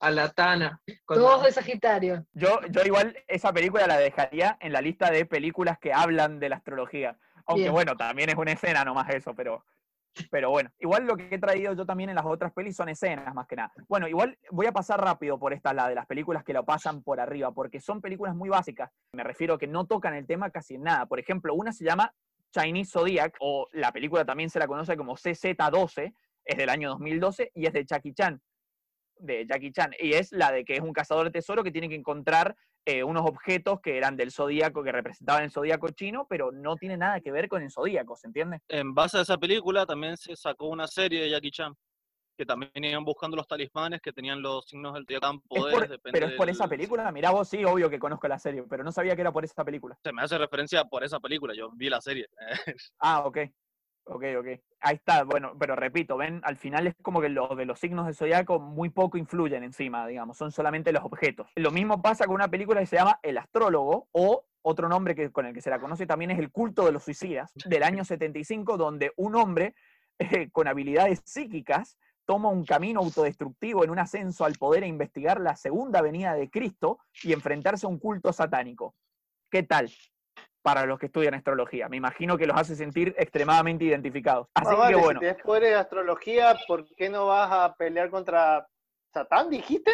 a 0.00 0.10
la 0.10 0.28
Tana. 0.30 0.80
Con- 1.04 1.18
Todos 1.18 1.44
de 1.44 1.52
Sagitario. 1.52 2.26
Yo, 2.32 2.58
yo 2.68 2.82
igual 2.84 3.16
esa 3.28 3.52
película 3.52 3.86
la 3.86 3.96
dejaría 3.98 4.58
en 4.60 4.72
la 4.72 4.80
lista 4.80 5.12
de 5.12 5.24
películas 5.24 5.78
que 5.78 5.92
hablan 5.92 6.40
de 6.40 6.48
la 6.48 6.56
astrología. 6.56 7.16
Aunque 7.46 7.62
Bien. 7.62 7.72
bueno, 7.74 7.96
también 7.96 8.28
es 8.28 8.34
una 8.34 8.52
escena 8.52 8.84
nomás 8.84 9.08
eso, 9.14 9.34
pero, 9.36 9.64
pero 10.30 10.50
bueno. 10.50 10.70
Igual 10.78 11.06
lo 11.06 11.16
que 11.16 11.28
he 11.30 11.38
traído 11.38 11.74
yo 11.74 11.86
también 11.86 12.10
en 12.10 12.16
las 12.16 12.26
otras 12.26 12.52
pelis 12.52 12.76
son 12.76 12.88
escenas 12.88 13.34
más 13.34 13.46
que 13.46 13.56
nada. 13.56 13.72
Bueno, 13.88 14.08
igual 14.08 14.38
voy 14.50 14.66
a 14.66 14.72
pasar 14.72 15.00
rápido 15.00 15.38
por 15.38 15.52
esta, 15.52 15.72
la 15.72 15.88
de 15.88 15.94
las 15.94 16.06
películas 16.06 16.44
que 16.44 16.52
lo 16.52 16.64
pasan 16.64 17.02
por 17.02 17.20
arriba, 17.20 17.52
porque 17.52 17.80
son 17.80 18.00
películas 18.00 18.34
muy 18.34 18.48
básicas. 18.48 18.90
Me 19.12 19.24
refiero 19.24 19.58
que 19.58 19.66
no 19.66 19.86
tocan 19.86 20.14
el 20.14 20.26
tema 20.26 20.50
casi 20.50 20.74
en 20.74 20.82
nada. 20.82 21.06
Por 21.06 21.20
ejemplo, 21.20 21.54
una 21.54 21.72
se 21.72 21.84
llama 21.84 22.12
Chinese 22.52 22.92
Zodiac, 22.92 23.36
o 23.40 23.68
la 23.72 23.92
película 23.92 24.24
también 24.24 24.50
se 24.50 24.58
la 24.58 24.66
conoce 24.66 24.96
como 24.96 25.16
CZ12, 25.16 26.14
es 26.44 26.56
del 26.56 26.68
año 26.68 26.90
2012 26.90 27.50
y 27.54 27.66
es 27.66 27.72
de 27.72 27.84
Jackie 27.84 28.14
Chan 28.14 28.40
de 29.18 29.46
Jackie 29.46 29.72
Chan, 29.72 29.92
y 29.98 30.12
es 30.12 30.32
la 30.32 30.52
de 30.52 30.64
que 30.64 30.74
es 30.74 30.80
un 30.80 30.92
cazador 30.92 31.26
de 31.26 31.30
tesoro 31.30 31.64
que 31.64 31.72
tiene 31.72 31.88
que 31.88 31.94
encontrar 31.94 32.56
eh, 32.86 33.02
unos 33.04 33.24
objetos 33.26 33.80
que 33.80 33.96
eran 33.98 34.16
del 34.16 34.30
zodíaco, 34.30 34.82
que 34.82 34.92
representaban 34.92 35.42
el 35.44 35.50
zodíaco 35.50 35.90
chino, 35.90 36.26
pero 36.28 36.52
no 36.52 36.76
tiene 36.76 36.96
nada 36.96 37.20
que 37.20 37.32
ver 37.32 37.48
con 37.48 37.62
el 37.62 37.70
zodíaco, 37.70 38.16
¿se 38.16 38.28
entiende? 38.28 38.60
En 38.68 38.94
base 38.94 39.18
a 39.18 39.22
esa 39.22 39.36
película 39.36 39.84
también 39.84 40.16
se 40.16 40.36
sacó 40.36 40.68
una 40.68 40.86
serie 40.86 41.20
de 41.22 41.30
Jackie 41.30 41.50
Chan, 41.50 41.74
que 42.38 42.46
también 42.46 42.70
iban 42.76 43.04
buscando 43.04 43.36
los 43.36 43.48
talismanes 43.48 44.00
que 44.00 44.12
tenían 44.12 44.40
los 44.40 44.66
signos 44.66 44.94
del 44.94 45.04
depende 45.88 46.12
pero 46.12 46.26
es 46.26 46.36
por 46.36 46.46
del- 46.46 46.54
esa 46.54 46.68
película, 46.68 47.10
mirá 47.10 47.30
vos, 47.30 47.48
sí, 47.48 47.64
obvio 47.64 47.90
que 47.90 47.98
conozco 47.98 48.28
la 48.28 48.38
serie, 48.38 48.62
pero 48.68 48.84
no 48.84 48.92
sabía 48.92 49.14
que 49.16 49.22
era 49.22 49.32
por 49.32 49.44
esa 49.44 49.64
película. 49.64 49.98
Se 50.04 50.12
me 50.12 50.22
hace 50.22 50.38
referencia 50.38 50.84
por 50.84 51.02
esa 51.02 51.18
película, 51.18 51.54
yo 51.54 51.70
vi 51.74 51.88
la 51.90 52.00
serie. 52.00 52.28
Ah, 53.00 53.26
ok. 53.26 53.38
Ok, 54.08 54.22
ok. 54.38 54.46
Ahí 54.80 54.94
está, 54.94 55.24
bueno, 55.24 55.56
pero 55.58 55.74
repito, 55.74 56.16
ven, 56.16 56.40
al 56.44 56.56
final 56.56 56.86
es 56.86 56.94
como 57.02 57.20
que 57.20 57.28
lo 57.28 57.56
de 57.56 57.66
los 57.66 57.80
signos 57.80 58.06
del 58.06 58.14
zodiaco 58.14 58.60
muy 58.60 58.88
poco 58.88 59.18
influyen 59.18 59.64
encima, 59.64 60.06
digamos, 60.06 60.36
son 60.36 60.52
solamente 60.52 60.92
los 60.92 61.02
objetos. 61.02 61.48
Lo 61.56 61.72
mismo 61.72 62.00
pasa 62.00 62.26
con 62.26 62.36
una 62.36 62.48
película 62.48 62.80
que 62.80 62.86
se 62.86 62.96
llama 62.96 63.18
El 63.22 63.36
Astrólogo, 63.36 64.08
o 64.12 64.44
otro 64.62 64.88
nombre 64.88 65.16
que, 65.16 65.32
con 65.32 65.46
el 65.46 65.52
que 65.52 65.60
se 65.60 65.70
la 65.70 65.80
conoce 65.80 66.06
también 66.06 66.30
es 66.30 66.38
El 66.38 66.52
culto 66.52 66.86
de 66.86 66.92
los 66.92 67.02
suicidas, 67.02 67.52
del 67.64 67.82
año 67.82 68.04
75, 68.04 68.76
donde 68.76 69.12
un 69.16 69.34
hombre 69.34 69.74
eh, 70.20 70.50
con 70.50 70.68
habilidades 70.68 71.20
psíquicas 71.24 71.98
toma 72.24 72.48
un 72.48 72.64
camino 72.64 73.00
autodestructivo 73.00 73.82
en 73.82 73.90
un 73.90 73.98
ascenso 73.98 74.44
al 74.44 74.54
poder 74.54 74.84
e 74.84 74.88
investigar 74.88 75.40
la 75.40 75.56
segunda 75.56 76.00
venida 76.00 76.34
de 76.34 76.48
Cristo 76.48 77.00
y 77.24 77.32
enfrentarse 77.32 77.86
a 77.86 77.88
un 77.88 77.98
culto 77.98 78.32
satánico. 78.32 78.94
¿Qué 79.50 79.62
tal? 79.64 79.90
Para 80.66 80.84
los 80.84 80.98
que 80.98 81.06
estudian 81.06 81.34
astrología. 81.34 81.88
Me 81.88 81.96
imagino 81.96 82.36
que 82.36 82.44
los 82.44 82.56
hace 82.56 82.74
sentir 82.74 83.14
extremadamente 83.16 83.84
identificados. 83.84 84.48
Así 84.52 84.66
Ah, 84.68 84.74
vale, 84.74 84.96
que 84.96 85.00
bueno, 85.00 85.20
Si 85.20 85.42
poderes 85.44 85.68
de 85.70 85.76
astrología, 85.76 86.56
¿por 86.66 86.92
qué 86.96 87.08
no 87.08 87.26
vas 87.26 87.52
a 87.52 87.76
pelear 87.76 88.10
contra 88.10 88.66
Satán, 89.14 89.48
dijiste? 89.48 89.92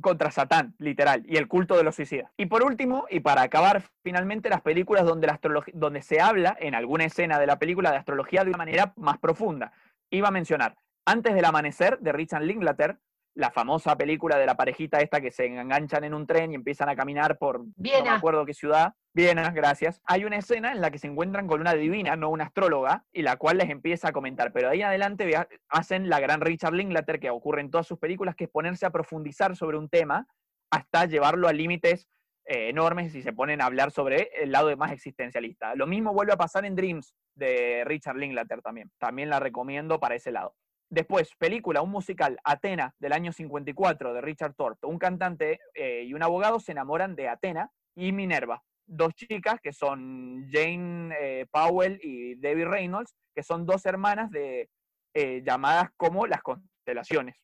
contra 0.00 0.30
Satán, 0.30 0.74
literal, 0.78 1.22
y 1.28 1.36
el 1.36 1.48
culto 1.48 1.76
de 1.76 1.82
los 1.82 1.96
suicidas. 1.96 2.32
Y 2.38 2.46
por 2.46 2.64
último, 2.64 3.04
y 3.10 3.20
para 3.20 3.42
acabar 3.42 3.82
finalmente, 4.02 4.48
las 4.48 4.62
películas 4.62 5.04
donde, 5.04 5.26
la 5.26 5.38
donde 5.74 6.00
se 6.00 6.18
habla 6.18 6.56
en 6.58 6.74
alguna 6.74 7.04
escena 7.04 7.38
de 7.38 7.46
la 7.46 7.58
película 7.58 7.90
de 7.90 7.98
astrología 7.98 8.42
de 8.42 8.48
una 8.48 8.58
manera 8.58 8.94
más 8.96 9.18
profunda. 9.18 9.72
Iba 10.10 10.28
a 10.28 10.32
mencionar 10.32 10.76
Antes 11.06 11.34
del 11.34 11.44
amanecer 11.44 11.98
de 11.98 12.12
Richard 12.12 12.42
Linklater, 12.42 12.96
la 13.34 13.50
famosa 13.50 13.96
película 13.96 14.38
de 14.38 14.46
la 14.46 14.56
parejita 14.56 14.98
esta 14.98 15.20
que 15.20 15.32
se 15.32 15.46
enganchan 15.46 16.04
en 16.04 16.14
un 16.14 16.26
tren 16.26 16.52
y 16.52 16.54
empiezan 16.54 16.88
a 16.88 16.96
caminar 16.96 17.36
por 17.36 17.60
no 17.60 17.64
me 17.66 17.72
Viena. 17.76 18.16
acuerdo 18.16 18.46
qué 18.46 18.54
ciudad. 18.54 18.94
Viena, 19.12 19.50
gracias. 19.50 20.00
Hay 20.06 20.24
una 20.24 20.36
escena 20.36 20.72
en 20.72 20.80
la 20.80 20.90
que 20.90 20.98
se 20.98 21.06
encuentran 21.06 21.46
con 21.46 21.60
una 21.60 21.74
divina, 21.74 22.16
no 22.16 22.30
una 22.30 22.44
astróloga, 22.44 23.04
y 23.12 23.22
la 23.22 23.36
cual 23.36 23.58
les 23.58 23.70
empieza 23.70 24.08
a 24.08 24.12
comentar. 24.12 24.52
Pero 24.52 24.70
ahí 24.70 24.82
adelante 24.82 25.32
hacen 25.68 26.08
la 26.08 26.20
gran 26.20 26.40
Richard 26.40 26.74
Linklater 26.74 27.20
que 27.20 27.30
ocurre 27.30 27.60
en 27.60 27.70
todas 27.70 27.86
sus 27.86 27.98
películas, 27.98 28.34
que 28.36 28.44
es 28.44 28.50
ponerse 28.50 28.86
a 28.86 28.90
profundizar 28.90 29.56
sobre 29.56 29.78
un 29.78 29.88
tema 29.88 30.26
hasta 30.70 31.06
llevarlo 31.06 31.46
a 31.48 31.52
límites 31.52 32.08
eh, 32.46 32.68
enormes 32.68 33.14
y 33.14 33.22
se 33.22 33.32
ponen 33.32 33.60
a 33.60 33.66
hablar 33.66 33.90
sobre 33.90 34.30
el 34.34 34.52
lado 34.52 34.76
más 34.76 34.92
existencialista. 34.92 35.74
Lo 35.74 35.86
mismo 35.86 36.12
vuelve 36.12 36.32
a 36.32 36.36
pasar 36.36 36.64
en 36.64 36.74
Dreams 36.76 37.14
de 37.34 37.84
Richard 37.84 38.16
Linklater 38.16 38.62
también. 38.62 38.90
También 38.98 39.30
la 39.30 39.40
recomiendo 39.40 39.98
para 39.98 40.14
ese 40.14 40.30
lado. 40.30 40.54
Después, 40.90 41.30
película, 41.38 41.82
un 41.82 41.90
musical, 41.90 42.38
Atena, 42.44 42.94
del 42.98 43.12
año 43.12 43.32
54, 43.32 44.14
de 44.14 44.20
Richard 44.20 44.54
Thorpe. 44.54 44.86
Un 44.86 44.98
cantante 44.98 45.60
eh, 45.74 46.04
y 46.04 46.14
un 46.14 46.22
abogado 46.22 46.60
se 46.60 46.72
enamoran 46.72 47.16
de 47.16 47.28
Atena 47.28 47.70
y 47.94 48.12
Minerva. 48.12 48.62
Dos 48.86 49.14
chicas 49.14 49.60
que 49.62 49.72
son 49.72 50.46
Jane 50.50 51.14
eh, 51.18 51.46
Powell 51.50 51.98
y 52.02 52.34
Debbie 52.34 52.66
Reynolds, 52.66 53.14
que 53.34 53.42
son 53.42 53.64
dos 53.64 53.86
hermanas 53.86 54.30
de, 54.30 54.68
eh, 55.14 55.42
llamadas 55.44 55.90
como 55.96 56.26
las 56.26 56.42
constelaciones. 56.42 57.36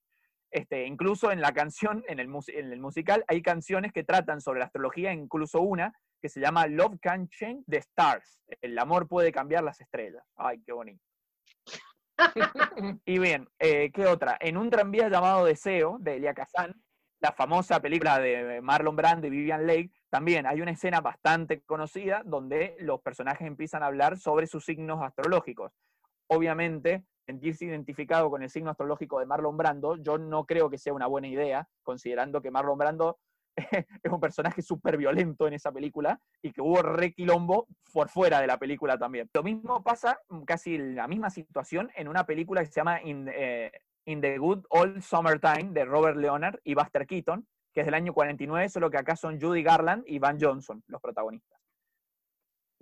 Este, 0.50 0.86
incluso 0.86 1.30
en 1.30 1.40
la 1.40 1.52
canción, 1.52 2.04
en 2.08 2.18
el, 2.18 2.28
en 2.48 2.72
el 2.72 2.80
musical, 2.80 3.24
hay 3.28 3.42
canciones 3.42 3.92
que 3.92 4.02
tratan 4.02 4.40
sobre 4.40 4.58
la 4.58 4.66
astrología, 4.66 5.12
incluso 5.12 5.60
una 5.60 5.92
que 6.20 6.28
se 6.28 6.40
llama 6.40 6.66
Love 6.66 6.98
Can 7.00 7.28
Change 7.28 7.64
the 7.68 7.78
Stars. 7.78 8.40
El 8.60 8.78
amor 8.78 9.08
puede 9.08 9.32
cambiar 9.32 9.62
las 9.62 9.80
estrellas. 9.80 10.22
Ay, 10.36 10.60
qué 10.66 10.72
bonito. 10.72 11.02
Y 13.04 13.18
bien, 13.18 13.48
eh, 13.58 13.90
¿qué 13.92 14.06
otra? 14.06 14.36
En 14.40 14.56
un 14.56 14.70
tranvía 14.70 15.08
llamado 15.08 15.44
Deseo, 15.44 15.98
de 16.00 16.16
Elia 16.16 16.34
Kazan, 16.34 16.80
la 17.20 17.32
famosa 17.32 17.80
película 17.80 18.18
de 18.18 18.60
Marlon 18.62 18.96
Brando 18.96 19.26
y 19.26 19.30
Vivian 19.30 19.66
Lake, 19.66 19.90
también 20.08 20.46
hay 20.46 20.60
una 20.60 20.70
escena 20.70 21.00
bastante 21.00 21.60
conocida 21.62 22.22
donde 22.24 22.76
los 22.80 23.00
personajes 23.00 23.46
empiezan 23.46 23.82
a 23.82 23.86
hablar 23.86 24.18
sobre 24.18 24.46
sus 24.46 24.64
signos 24.64 25.02
astrológicos. 25.02 25.72
Obviamente, 26.28 27.04
sentirse 27.26 27.66
identificado 27.66 28.30
con 28.30 28.42
el 28.42 28.50
signo 28.50 28.70
astrológico 28.70 29.20
de 29.20 29.26
Marlon 29.26 29.56
Brando, 29.56 29.96
yo 29.96 30.16
no 30.16 30.46
creo 30.46 30.70
que 30.70 30.78
sea 30.78 30.94
una 30.94 31.06
buena 31.06 31.28
idea, 31.28 31.68
considerando 31.82 32.40
que 32.40 32.50
Marlon 32.50 32.78
Brando 32.78 33.18
es 34.02 34.12
un 34.12 34.20
personaje 34.20 34.62
súper 34.62 34.96
violento 34.96 35.46
en 35.46 35.54
esa 35.54 35.72
película 35.72 36.20
y 36.42 36.52
que 36.52 36.60
hubo 36.60 36.82
re 36.82 37.12
quilombo 37.12 37.66
por 37.92 38.08
fuera 38.08 38.40
de 38.40 38.46
la 38.46 38.58
película 38.58 38.98
también. 38.98 39.28
Lo 39.32 39.42
mismo 39.42 39.82
pasa, 39.82 40.18
mm, 40.28 40.42
casi 40.42 40.78
la 40.78 41.08
misma 41.08 41.30
situación, 41.30 41.90
en 41.94 42.08
una 42.08 42.24
película 42.24 42.60
que 42.60 42.66
se 42.66 42.80
llama 42.80 43.02
In, 43.02 43.28
eh, 43.32 43.72
In 44.06 44.20
the 44.20 44.38
Good 44.38 44.64
Old 44.70 45.02
Summertime 45.02 45.72
de 45.72 45.84
Robert 45.84 46.16
Leonard 46.16 46.58
y 46.64 46.74
Buster 46.74 47.06
Keaton, 47.06 47.46
que 47.72 47.80
es 47.80 47.86
del 47.86 47.94
año 47.94 48.12
49, 48.12 48.68
solo 48.68 48.90
que 48.90 48.98
acá 48.98 49.14
son 49.16 49.40
Judy 49.40 49.62
Garland 49.62 50.04
y 50.06 50.18
Van 50.18 50.38
Johnson 50.40 50.82
los 50.88 51.00
protagonistas. 51.00 51.60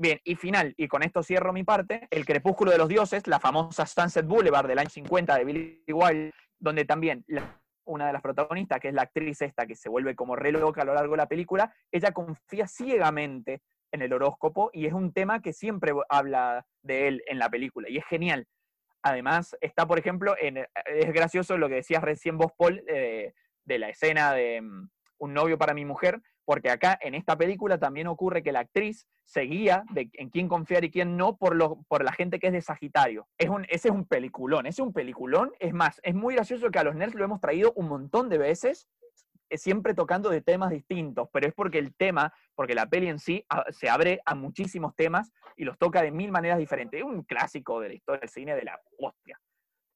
Bien, 0.00 0.20
y 0.22 0.36
final, 0.36 0.74
y 0.76 0.86
con 0.86 1.02
esto 1.02 1.24
cierro 1.24 1.52
mi 1.52 1.64
parte, 1.64 2.06
El 2.10 2.24
Crepúsculo 2.24 2.70
de 2.70 2.78
los 2.78 2.88
Dioses, 2.88 3.26
la 3.26 3.40
famosa 3.40 3.84
Sunset 3.84 4.24
Boulevard 4.26 4.68
del 4.68 4.78
año 4.78 4.88
50 4.88 5.36
de 5.36 5.44
Billy 5.44 5.82
Wilde, 5.88 6.32
donde 6.58 6.84
también 6.84 7.24
la- 7.26 7.60
una 7.88 8.06
de 8.06 8.12
las 8.12 8.22
protagonistas, 8.22 8.80
que 8.80 8.88
es 8.88 8.94
la 8.94 9.02
actriz 9.02 9.40
esta 9.42 9.66
que 9.66 9.74
se 9.74 9.88
vuelve 9.88 10.14
como 10.14 10.36
re 10.36 10.52
loca 10.52 10.82
a 10.82 10.84
lo 10.84 10.94
largo 10.94 11.12
de 11.12 11.18
la 11.18 11.28
película, 11.28 11.74
ella 11.90 12.12
confía 12.12 12.66
ciegamente 12.68 13.62
en 13.92 14.02
el 14.02 14.12
horóscopo 14.12 14.70
y 14.72 14.86
es 14.86 14.92
un 14.92 15.12
tema 15.12 15.40
que 15.40 15.52
siempre 15.52 15.92
habla 16.08 16.66
de 16.82 17.08
él 17.08 17.22
en 17.26 17.38
la 17.38 17.48
película 17.48 17.88
y 17.88 17.96
es 17.96 18.04
genial. 18.04 18.46
Además, 19.02 19.56
está, 19.60 19.86
por 19.86 19.98
ejemplo, 19.98 20.34
en, 20.40 20.58
es 20.86 21.12
gracioso 21.12 21.56
lo 21.56 21.68
que 21.68 21.76
decías 21.76 22.02
recién 22.02 22.36
vos, 22.36 22.52
Paul, 22.56 22.82
eh, 22.88 23.32
de 23.64 23.78
la 23.78 23.88
escena 23.88 24.32
de 24.32 24.60
mm, 24.60 24.88
Un 25.18 25.34
novio 25.34 25.58
para 25.58 25.74
mi 25.74 25.84
mujer, 25.84 26.20
porque 26.48 26.70
acá 26.70 26.98
en 27.02 27.14
esta 27.14 27.36
película 27.36 27.76
también 27.76 28.06
ocurre 28.06 28.42
que 28.42 28.52
la 28.52 28.60
actriz 28.60 29.06
se 29.22 29.42
guía 29.42 29.84
en 29.94 30.30
quién 30.30 30.48
confiar 30.48 30.82
y 30.82 30.90
quién 30.90 31.14
no 31.14 31.36
por, 31.36 31.54
lo, 31.54 31.82
por 31.88 32.02
la 32.02 32.10
gente 32.10 32.38
que 32.38 32.46
es 32.46 32.54
de 32.54 32.62
Sagitario. 32.62 33.28
Es 33.36 33.50
un, 33.50 33.66
ese 33.68 33.88
es 33.88 33.94
un 33.94 34.06
peliculón, 34.06 34.64
ese 34.64 34.80
es 34.80 34.86
un 34.86 34.94
peliculón. 34.94 35.52
Es 35.60 35.74
más, 35.74 36.00
es 36.02 36.14
muy 36.14 36.36
gracioso 36.36 36.70
que 36.70 36.78
a 36.78 36.84
los 36.84 36.94
nerds 36.94 37.14
lo 37.16 37.22
hemos 37.22 37.42
traído 37.42 37.74
un 37.76 37.86
montón 37.90 38.30
de 38.30 38.38
veces, 38.38 38.88
eh, 39.50 39.58
siempre 39.58 39.92
tocando 39.92 40.30
de 40.30 40.40
temas 40.40 40.70
distintos, 40.70 41.28
pero 41.34 41.46
es 41.46 41.52
porque 41.52 41.78
el 41.78 41.94
tema, 41.94 42.32
porque 42.54 42.74
la 42.74 42.86
peli 42.86 43.08
en 43.08 43.18
sí 43.18 43.44
se 43.68 43.90
abre 43.90 44.22
a 44.24 44.34
muchísimos 44.34 44.96
temas 44.96 45.30
y 45.54 45.64
los 45.64 45.76
toca 45.76 46.00
de 46.00 46.12
mil 46.12 46.32
maneras 46.32 46.58
diferentes. 46.58 46.98
Es 46.98 47.04
un 47.04 47.24
clásico 47.24 47.78
de 47.78 47.88
la 47.88 47.94
historia 47.94 48.20
del 48.20 48.30
cine 48.30 48.54
de 48.54 48.64
la 48.64 48.80
hostia, 48.98 49.38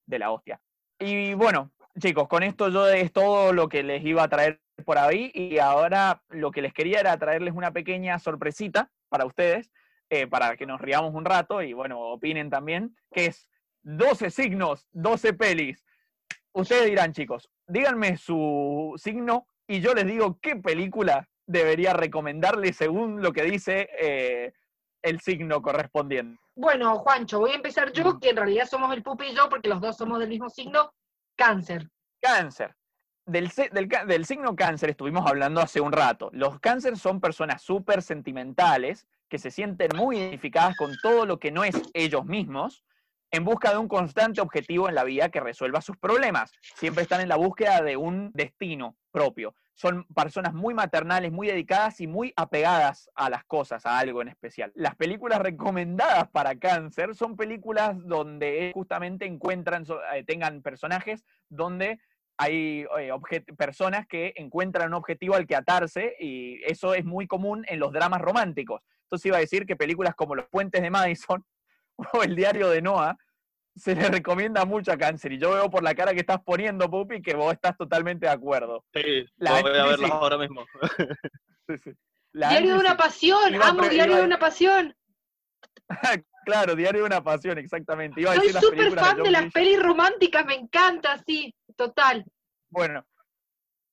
de 0.07 0.19
la 0.19 0.31
hostia. 0.31 0.61
Y 0.99 1.33
bueno, 1.33 1.73
chicos, 1.99 2.29
con 2.29 2.43
esto 2.43 2.69
yo 2.69 2.89
es 2.89 3.13
todo 3.13 3.53
lo 3.53 3.69
que 3.69 3.83
les 3.83 4.05
iba 4.05 4.23
a 4.23 4.29
traer 4.29 4.61
por 4.85 4.99
ahí 4.99 5.31
y 5.35 5.59
ahora 5.59 6.23
lo 6.29 6.51
que 6.51 6.63
les 6.63 6.73
quería 6.73 7.01
era 7.01 7.17
traerles 7.19 7.55
una 7.55 7.73
pequeña 7.73 8.19
sorpresita 8.19 8.91
para 9.09 9.27
ustedes, 9.27 9.71
eh, 10.11 10.27
para 10.27 10.57
que 10.57 10.67
nos 10.67 10.81
riamos 10.81 11.15
un 11.15 11.25
rato 11.25 11.63
y 11.63 11.73
bueno, 11.73 12.01
opinen 12.01 12.51
también, 12.51 12.97
que 13.11 13.27
es 13.27 13.49
12 13.83 14.31
signos, 14.31 14.87
12 14.93 15.35
pelis. 15.35 15.85
Ustedes 16.53 16.87
dirán, 16.87 17.13
chicos, 17.13 17.51
díganme 17.67 18.17
su 18.17 18.95
signo 18.97 19.47
y 19.67 19.81
yo 19.81 19.95
les 19.95 20.07
digo 20.07 20.39
qué 20.41 20.57
película 20.57 21.29
debería 21.47 21.93
recomendarles 21.93 22.77
según 22.77 23.23
lo 23.23 23.33
que 23.33 23.43
dice 23.43 23.89
eh, 23.99 24.53
el 25.03 25.21
signo 25.21 25.61
correspondiente. 25.63 26.41
Bueno, 26.55 26.99
Juancho, 26.99 27.41
voy 27.41 27.53
a 27.53 27.57
empezar 27.57 27.93
yo, 27.93 28.19
que 28.21 28.31
en 28.31 28.37
realidad 28.37 28.67
somos 28.69 28.93
el 28.93 29.03
Pupi 29.03 29.27
y 29.27 29.35
yo, 29.35 29.49
porque 29.49 29.69
los 29.69 29.81
dos 29.81 29.97
somos 29.97 30.19
del 30.19 30.29
mismo 30.29 30.51
signo, 30.51 30.93
cáncer. 31.37 31.91
Cáncer. 32.21 32.77
Del, 33.25 33.51
del 33.73 33.89
del 33.89 34.27
signo 34.27 34.57
cáncer 34.57 34.91
estuvimos 34.91 35.25
hablando 35.27 35.61
hace 35.61 35.81
un 35.81 35.93
rato. 35.93 36.31
Los 36.33 36.59
cáncer 36.59 36.97
son 36.99 37.21
personas 37.21 37.63
súper 37.63 38.03
sentimentales 38.03 39.07
que 39.29 39.39
se 39.39 39.51
sienten 39.51 39.91
muy 39.97 40.19
identificadas 40.19 40.77
con 40.77 40.93
todo 41.03 41.25
lo 41.25 41.39
que 41.39 41.53
no 41.53 41.65
es 41.65 41.81
ellos 41.95 42.27
mismos 42.27 42.85
en 43.31 43.45
busca 43.45 43.71
de 43.71 43.79
un 43.79 43.89
constante 43.89 44.41
objetivo 44.41 44.89
en 44.89 44.95
la 44.95 45.05
vida 45.05 45.31
que 45.31 45.41
resuelva 45.41 45.81
sus 45.81 45.97
problemas. 45.97 46.53
Siempre 46.77 47.03
están 47.03 47.23
en 47.23 47.29
la 47.29 47.37
búsqueda 47.37 47.81
de 47.81 47.97
un 47.97 48.31
destino 48.35 48.97
propio. 49.11 49.55
Son 49.75 50.05
personas 50.15 50.55
muy 50.55 50.75
maternales, 50.75 51.33
muy 51.33 51.49
dedicadas 51.49 52.01
y 52.01 52.07
muy 52.07 52.33
apegadas 52.37 53.11
a 53.15 53.31
las 53.31 53.45
cosas, 53.45 53.87
a 53.87 53.99
algo 53.99 54.23
en 54.23 54.29
especial. 54.29 54.71
Las 54.75 54.97
películas 54.97 55.41
recomendadas 55.41 56.29
para 56.31 56.57
cáncer 56.57 57.15
son 57.15 57.37
películas 57.37 57.97
donde 58.07 58.71
justamente 58.75 59.27
encuentran, 59.27 59.85
eh, 60.15 60.25
tengan 60.25 60.63
personajes 60.63 61.25
donde 61.49 62.01
hay 62.37 62.87
eh, 62.99 63.11
personas 63.57 64.07
que 64.07 64.33
encuentran 64.37 64.89
un 64.89 64.95
objetivo 64.95 65.35
al 65.35 65.47
que 65.47 65.57
atarse 65.57 66.17
y 66.19 66.63
eso 66.65 66.95
es 66.95 67.05
muy 67.05 67.27
común 67.27 67.65
en 67.69 67.79
los 67.79 67.93
dramas 67.93 68.21
románticos. 68.21 68.83
Entonces 69.05 69.27
iba 69.27 69.37
a 69.37 69.41
decir 69.41 69.67
que 69.67 69.77
películas 69.77 70.15
como 70.15 70.35
Los 70.35 70.49
Puentes 70.49 70.83
de 70.83 70.91
Madison 70.91 71.45
o 72.13 72.23
El 72.23 72.37
Diario 72.37 72.69
de 72.69 72.83
Noah 72.83 73.17
se 73.75 73.95
le 73.95 74.09
recomienda 74.09 74.65
mucho 74.65 74.93
a 74.93 74.99
Cáncer 74.99 75.33
y 75.33 75.39
yo 75.39 75.53
veo 75.53 75.71
por 75.71 75.83
la 75.83 75.95
cara 75.95 76.13
que 76.13 76.21
estás 76.21 76.43
poniendo, 76.45 76.91
Pupi, 76.91 77.23
que 77.23 77.35
vos 77.35 77.53
estás 77.53 77.77
totalmente 77.77 78.27
de 78.27 78.33
acuerdo. 78.33 78.85
Sí, 78.95 79.25
La 79.37 79.61
voy 79.61 79.71
a 79.77 79.97
sí. 79.97 80.05
ahora 80.11 80.39
mismo. 80.39 80.65
Sí, 81.69 81.79
sí. 81.79 81.93
La 82.33 82.49
Diario 82.51 82.75
de 82.75 82.81
una 82.81 82.97
pasión, 82.97 83.55
Iba 83.55 83.69
amo 83.69 83.83
Diario 83.83 84.15
iba 84.15 84.17
de 84.19 84.27
una 84.27 84.39
pasión. 84.39 84.97
Claro, 86.45 86.75
Diario 86.75 87.03
de 87.03 87.07
una 87.07 87.23
Pasión, 87.23 87.57
exactamente. 87.59 88.21
Iba 88.21 88.35
Soy 88.35 88.49
súper 88.49 88.93
fan 88.93 89.17
de 89.19 89.23
John 89.23 89.33
las 89.33 89.53
pelis 89.53 89.81
románticas, 89.81 90.45
me 90.45 90.55
encanta, 90.55 91.23
sí, 91.25 91.55
total. 91.77 92.25
Bueno, 92.69 93.07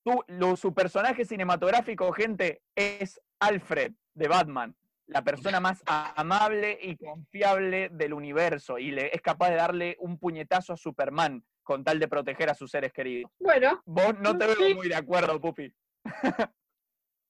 su, 0.03 0.23
lo- 0.27 0.55
su 0.55 0.73
personaje 0.73 1.25
cinematográfico, 1.25 2.11
gente, 2.11 2.63
es 2.75 3.21
Alfred 3.39 3.93
de 4.15 4.27
Batman, 4.27 4.75
la 5.09 5.23
persona 5.23 5.59
más 5.59 5.83
amable 5.87 6.77
y 6.81 6.95
confiable 6.95 7.89
del 7.89 8.13
universo 8.13 8.77
y 8.77 8.91
le, 8.91 9.13
es 9.13 9.21
capaz 9.21 9.49
de 9.49 9.55
darle 9.55 9.97
un 9.99 10.19
puñetazo 10.19 10.73
a 10.73 10.77
Superman 10.77 11.43
con 11.63 11.83
tal 11.83 11.99
de 11.99 12.07
proteger 12.07 12.49
a 12.49 12.53
sus 12.53 12.71
seres 12.71 12.93
queridos. 12.93 13.31
Bueno, 13.39 13.81
Vos 13.85 14.17
no 14.19 14.37
te 14.37 14.47
veo 14.47 14.75
muy 14.75 14.87
de 14.87 14.95
acuerdo, 14.95 15.39
Pupi. 15.41 15.73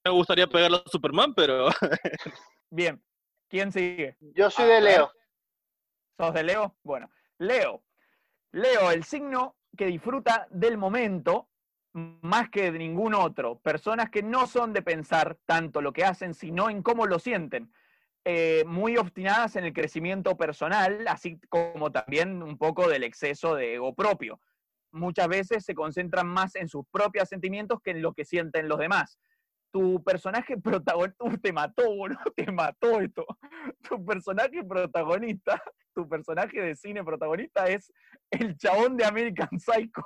Me 0.06 0.12
gustaría 0.12 0.48
pegarle 0.48 0.78
a 0.78 0.90
Superman, 0.90 1.34
pero 1.34 1.68
Bien, 2.70 3.02
¿quién 3.50 3.72
sigue? 3.72 4.18
Yo 4.20 4.50
soy 4.50 4.68
de. 4.68 4.82
Leo. 4.82 5.12
¿Sos 6.18 6.34
de 6.34 6.44
Leo? 6.44 6.76
Bueno, 6.84 7.10
Leo. 7.38 7.84
Leo, 8.52 8.92
el 8.92 9.04
signo 9.04 9.56
que 9.78 9.86
disfruta 9.86 10.48
del 10.52 10.78
momento 10.78 11.50
más 11.94 12.50
que 12.50 12.72
de 12.72 12.80
ningún 12.80 13.14
otro. 13.14 13.60
Personas 13.60 14.10
que 14.10 14.22
no 14.24 14.48
son 14.48 14.74
de 14.74 14.82
pensar 14.82 15.38
tanto 15.46 15.82
lo 15.82 15.94
que 15.94 16.06
hacen, 16.06 16.34
sino 16.34 16.70
en 16.70 16.84
cómo 16.84 17.06
lo 17.06 17.20
sienten. 17.20 17.72
Eh, 18.26 18.64
muy 18.68 18.98
obstinadas 18.98 19.56
en 19.56 19.66
el 19.66 19.74
crecimiento 19.74 20.38
personal, 20.38 21.08
así 21.08 21.40
como 21.50 21.92
también 21.92 22.44
un 22.44 22.58
poco 22.58 22.88
del 22.90 23.04
exceso 23.04 23.56
de 23.56 23.76
ego 23.76 23.96
propio. 23.96 24.40
muchas 24.92 25.28
veces 25.28 25.64
se 25.64 25.76
concentran 25.76 26.28
más 26.28 26.56
en 26.56 26.68
sus 26.68 26.84
propios 26.92 27.30
sentimientos 27.30 27.80
que 27.82 27.92
en 27.92 28.02
lo 28.02 28.14
que 28.14 28.26
sienten 28.26 28.68
los 28.68 28.80
demás. 28.80 29.20
Tu 29.72 30.04
personaje 30.04 30.58
protagonista, 30.64 31.26
te 31.42 31.54
mató, 31.54 31.96
boludo, 31.96 32.20
te 32.36 32.52
mató 32.52 33.00
esto. 33.00 33.26
Tu 33.88 34.04
personaje 34.06 34.64
protagonista, 34.64 35.62
tu 35.96 36.08
personaje 36.08 36.62
de 36.62 36.76
cine 36.76 37.04
protagonista 37.04 37.68
es 37.68 37.92
el 38.32 38.58
chabón 38.58 38.98
de 38.98 39.06
American 39.06 39.60
Psycho. 39.60 40.04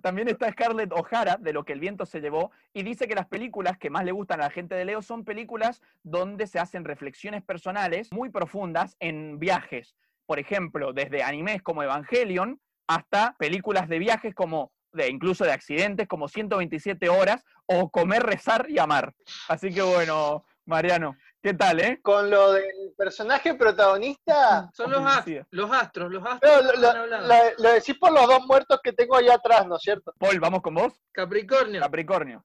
También 0.00 0.28
está 0.28 0.50
Scarlett 0.50 0.92
O'Hara, 0.92 1.36
de 1.40 1.52
lo 1.52 1.64
que 1.64 1.72
el 1.72 1.80
viento 1.80 2.06
se 2.06 2.20
llevó, 2.20 2.52
y 2.72 2.82
dice 2.84 3.08
que 3.08 3.16
las 3.16 3.26
películas 3.26 3.78
que 3.78 3.90
más 3.90 4.04
le 4.04 4.12
gustan 4.12 4.40
a 4.40 4.44
la 4.44 4.50
gente 4.50 4.74
de 4.74 4.84
Leo 4.84 5.02
son 5.02 5.24
películas 5.24 5.82
donde 6.02 6.46
se 6.46 6.60
hacen 6.60 6.84
reflexiones 6.84 7.42
personales 7.42 8.12
muy 8.12 8.30
profundas 8.30 8.96
en 9.00 9.38
viajes. 9.38 9.96
Por 10.26 10.38
ejemplo, 10.38 10.92
desde 10.92 11.22
animes 11.22 11.62
como 11.62 11.82
Evangelion 11.82 12.60
hasta 12.86 13.34
películas 13.38 13.88
de 13.88 13.98
viajes 13.98 14.34
como, 14.34 14.72
de, 14.92 15.08
incluso 15.08 15.44
de 15.44 15.52
accidentes, 15.52 16.06
como 16.06 16.28
127 16.28 17.08
horas, 17.08 17.44
o 17.66 17.90
Comer, 17.90 18.22
Rezar 18.22 18.66
y 18.68 18.78
Amar. 18.78 19.14
Así 19.48 19.72
que 19.72 19.82
bueno, 19.82 20.44
Mariano, 20.66 21.16
¿qué 21.42 21.54
tal, 21.54 21.80
eh? 21.80 22.00
Con 22.02 22.30
lo 22.30 22.52
del 22.52 22.94
personaje 22.96 23.54
protagonista, 23.54 24.70
Son 24.72 24.90
los, 24.90 25.00
ast- 25.02 25.24
Coincide. 25.24 25.46
los 25.50 25.70
astros, 25.72 26.10
los 26.12 26.24
astros 26.24 26.40
pero 26.40 27.06
lo, 27.58 27.72
decís 27.72 27.96
por 27.98 28.12
los 28.12 28.26
dos 28.28 28.46
muertos 28.46 28.78
que 28.82 28.92
tengo 28.92 29.16
allá 29.16 29.34
atrás, 29.34 29.66
¿no 29.66 29.76
es 29.76 29.82
cierto? 29.82 30.14
Paul, 30.18 30.38
¿vamos 30.38 30.62
con 30.62 30.74
vos? 30.74 30.92
Capricornio. 31.12 31.80
Capricornio. 31.80 32.44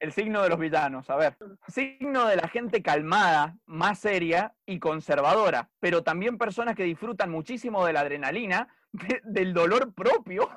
El 0.00 0.12
signo 0.12 0.42
de 0.42 0.48
los 0.48 0.58
villanos, 0.58 1.08
a 1.10 1.16
ver. 1.16 1.36
Signo 1.68 2.26
de 2.26 2.36
la 2.36 2.48
gente 2.48 2.82
calmada, 2.82 3.54
más 3.66 3.98
seria 3.98 4.54
y 4.66 4.78
conservadora, 4.80 5.70
pero 5.78 6.02
también 6.02 6.38
personas 6.38 6.74
que 6.74 6.84
disfrutan 6.84 7.30
muchísimo 7.30 7.84
de 7.86 7.92
la 7.92 8.00
adrenalina, 8.00 8.66
de- 8.92 9.20
del 9.24 9.52
dolor 9.54 9.92
propio. 9.94 10.48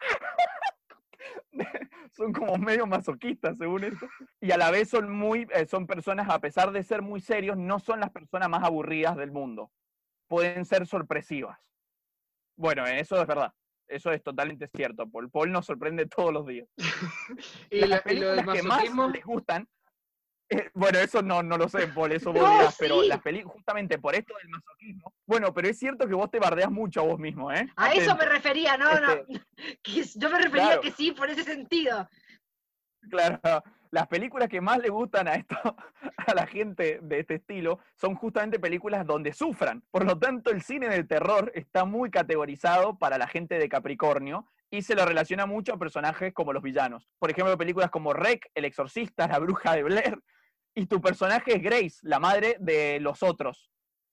son 2.12 2.32
como 2.32 2.56
medio 2.58 2.86
masoquistas, 2.86 3.56
según 3.58 3.84
esto. 3.84 4.06
Y 4.40 4.50
a 4.52 4.56
la 4.56 4.70
vez 4.70 4.88
son 4.90 5.10
muy, 5.12 5.46
eh, 5.54 5.66
son 5.66 5.86
personas, 5.86 6.28
a 6.28 6.38
pesar 6.40 6.72
de 6.72 6.82
ser 6.82 7.02
muy 7.02 7.20
serios, 7.20 7.56
no 7.56 7.78
son 7.78 8.00
las 8.00 8.10
personas 8.10 8.48
más 8.48 8.62
aburridas 8.64 9.16
del 9.16 9.32
mundo. 9.32 9.70
Pueden 10.28 10.64
ser 10.64 10.86
sorpresivas. 10.86 11.58
Bueno, 12.56 12.86
eso 12.86 13.20
es 13.20 13.26
verdad. 13.26 13.52
Eso 13.86 14.10
es 14.12 14.22
totalmente 14.22 14.66
cierto. 14.74 15.06
Paul, 15.08 15.30
Paul 15.30 15.52
nos 15.52 15.66
sorprende 15.66 16.06
todos 16.06 16.32
los 16.32 16.46
días 16.46 16.66
Y, 17.70 17.80
las 17.80 18.02
la- 18.06 18.12
y 18.12 18.16
lo 18.16 18.28
del 18.28 18.44
películas 18.44 18.56
que 18.56 18.62
más 18.68 19.12
les 19.12 19.24
gustan. 19.24 19.68
Eh, 20.58 20.70
bueno, 20.74 20.98
eso 20.98 21.22
no, 21.22 21.42
no 21.42 21.56
lo 21.58 21.68
sé, 21.68 21.86
Paul, 21.88 22.12
eso 22.12 22.32
vos 22.32 22.42
No, 22.42 22.50
dirás, 22.50 22.76
pero 22.78 23.02
las 23.02 23.20
películas, 23.20 23.54
justamente 23.54 23.98
por 23.98 24.14
esto 24.14 24.34
del 24.40 24.50
masoquismo. 24.50 25.12
Bueno, 25.26 25.52
pero 25.54 25.68
es 25.68 25.78
cierto 25.78 26.06
que 26.06 26.14
vos 26.14 26.30
te 26.30 26.38
bardeas 26.38 26.70
mucho 26.70 27.00
a 27.00 27.04
vos 27.04 27.18
mismo, 27.18 27.50
¿eh? 27.52 27.66
A 27.76 27.90
eso 27.92 28.14
me 28.16 28.24
refería, 28.26 28.76
no, 28.76 29.00
no. 29.00 29.14
Que 29.82 30.00
s- 30.00 30.18
Yo 30.18 30.28
me 30.30 30.38
refería 30.38 30.66
Claro. 30.66 30.80
que 30.82 30.90
sí, 30.92 31.12
por 31.12 31.28
ese 31.30 31.42
sentido. 31.44 32.08
Claro, 33.10 33.62
las 33.90 34.06
películas 34.08 34.48
que 34.48 34.60
más 34.62 34.78
le 34.78 34.88
gustan 34.88 35.28
a 35.28 35.34
esto, 35.34 35.56
a 36.26 36.34
la 36.34 36.46
gente 36.46 37.00
de 37.02 37.20
este 37.20 37.34
estilo, 37.34 37.78
son 37.96 38.14
justamente 38.14 38.58
películas 38.58 39.06
donde 39.06 39.32
sufran. 39.32 39.82
Por 39.90 40.04
lo 40.06 40.18
tanto, 40.18 40.50
el 40.50 40.62
cine 40.62 40.88
del 40.88 41.06
terror 41.06 41.52
está 41.54 41.84
muy 41.84 42.10
categorizado 42.10 42.98
para 42.98 43.18
la 43.18 43.26
gente 43.28 43.58
de 43.58 43.68
Capricornio 43.68 44.46
y 44.70 44.82
se 44.82 44.94
lo 44.94 45.04
relaciona 45.04 45.44
mucho 45.46 45.74
a 45.74 45.78
personajes 45.78 46.32
como 46.32 46.52
los 46.52 46.62
villanos. 46.62 47.06
Por 47.18 47.30
ejemplo, 47.30 47.56
películas 47.58 47.90
como 47.90 48.12
Rec, 48.14 48.50
El 48.54 48.64
Exorcista, 48.64 49.28
La 49.28 49.38
Bruja 49.38 49.74
de 49.76 49.82
Blair, 49.82 50.18
y 50.74 50.86
tu 50.86 51.00
personaje 51.00 51.56
es 51.56 51.62
Grace, 51.62 51.98
la 52.02 52.18
madre 52.18 52.56
de 52.60 52.98
los 53.00 53.22
otros. 53.22 53.70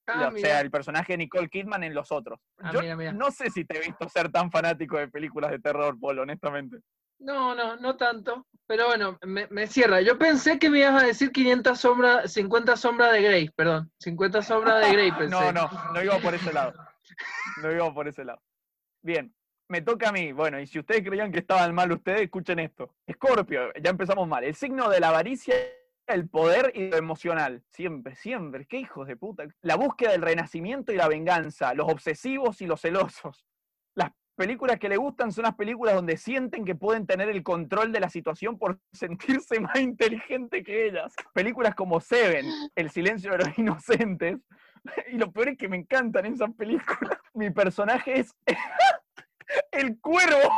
Ah, 0.07 0.27
o 0.27 0.31
mira. 0.31 0.47
sea, 0.49 0.61
el 0.61 0.71
personaje 0.71 1.13
de 1.13 1.17
Nicole 1.17 1.47
Kidman 1.47 1.83
en 1.83 1.93
Los 1.93 2.11
Otros. 2.11 2.39
Ah, 2.57 2.71
Yo 2.73 2.81
mira, 2.81 2.95
mira. 2.97 3.11
no 3.13 3.29
sé 3.31 3.49
si 3.51 3.63
te 3.65 3.77
he 3.77 3.81
visto 3.81 4.09
ser 4.09 4.31
tan 4.31 4.51
fanático 4.51 4.97
de 4.97 5.07
películas 5.07 5.51
de 5.51 5.59
terror, 5.59 5.97
Paul, 5.99 6.19
honestamente. 6.19 6.79
No, 7.19 7.53
no, 7.53 7.75
no 7.77 7.95
tanto. 7.97 8.47
Pero 8.65 8.87
bueno, 8.87 9.19
me, 9.21 9.47
me 9.51 9.67
cierra. 9.67 10.01
Yo 10.01 10.17
pensé 10.17 10.57
que 10.57 10.69
me 10.71 10.79
ibas 10.79 11.03
a 11.03 11.05
decir 11.05 11.31
500 11.31 11.79
sombras, 11.79 12.33
50 12.33 12.75
sombras 12.77 13.11
de 13.13 13.21
Grey, 13.21 13.49
perdón. 13.49 13.91
50 13.99 14.41
sombras 14.41 14.85
de 14.85 14.91
Grey, 14.91 15.11
pensé. 15.17 15.29
No, 15.29 15.51
no, 15.51 15.69
no 15.93 16.03
iba 16.03 16.17
por 16.17 16.33
ese 16.33 16.51
lado. 16.51 16.73
No 17.61 17.71
iba 17.71 17.93
por 17.93 18.07
ese 18.07 18.25
lado. 18.25 18.41
Bien, 19.03 19.33
me 19.69 19.81
toca 19.81 20.09
a 20.09 20.11
mí. 20.11 20.31
Bueno, 20.31 20.59
y 20.59 20.65
si 20.65 20.79
ustedes 20.79 21.03
creían 21.03 21.31
que 21.31 21.39
estaban 21.39 21.73
mal 21.75 21.91
ustedes, 21.91 22.23
escuchen 22.23 22.57
esto. 22.59 22.95
Escorpio, 23.05 23.71
ya 23.81 23.91
empezamos 23.91 24.27
mal. 24.27 24.43
El 24.43 24.55
signo 24.55 24.89
de 24.89 24.99
la 24.99 25.09
avaricia, 25.09 25.55
el 26.13 26.27
poder 26.27 26.71
y 26.75 26.89
lo 26.89 26.97
emocional. 26.97 27.63
Siempre, 27.69 28.15
siempre. 28.15 28.65
Qué 28.65 28.77
hijos 28.77 29.07
de 29.07 29.15
puta. 29.15 29.45
La 29.61 29.75
búsqueda 29.75 30.11
del 30.11 30.21
renacimiento 30.21 30.91
y 30.91 30.97
la 30.97 31.07
venganza. 31.07 31.73
Los 31.73 31.89
obsesivos 31.89 32.61
y 32.61 32.67
los 32.67 32.81
celosos. 32.81 33.45
Las 33.95 34.11
películas 34.35 34.79
que 34.79 34.89
le 34.89 34.97
gustan 34.97 35.31
son 35.31 35.43
las 35.43 35.55
películas 35.55 35.95
donde 35.95 36.17
sienten 36.17 36.65
que 36.65 36.75
pueden 36.75 37.05
tener 37.05 37.29
el 37.29 37.43
control 37.43 37.91
de 37.91 37.99
la 37.99 38.09
situación 38.09 38.57
por 38.57 38.79
sentirse 38.93 39.59
más 39.59 39.79
inteligente 39.79 40.63
que 40.63 40.87
ellas. 40.87 41.13
Películas 41.33 41.75
como 41.75 41.99
Seven, 41.99 42.45
El 42.75 42.89
silencio 42.89 43.31
de 43.31 43.37
los 43.39 43.49
inocentes. 43.57 44.37
Y 45.11 45.17
lo 45.17 45.31
peor 45.31 45.49
es 45.49 45.57
que 45.57 45.69
me 45.69 45.77
encantan 45.77 46.25
esas 46.25 46.51
películas. 46.55 47.17
Mi 47.33 47.51
personaje 47.51 48.19
es 48.19 48.35
el 49.71 49.99
cuervo 49.99 50.49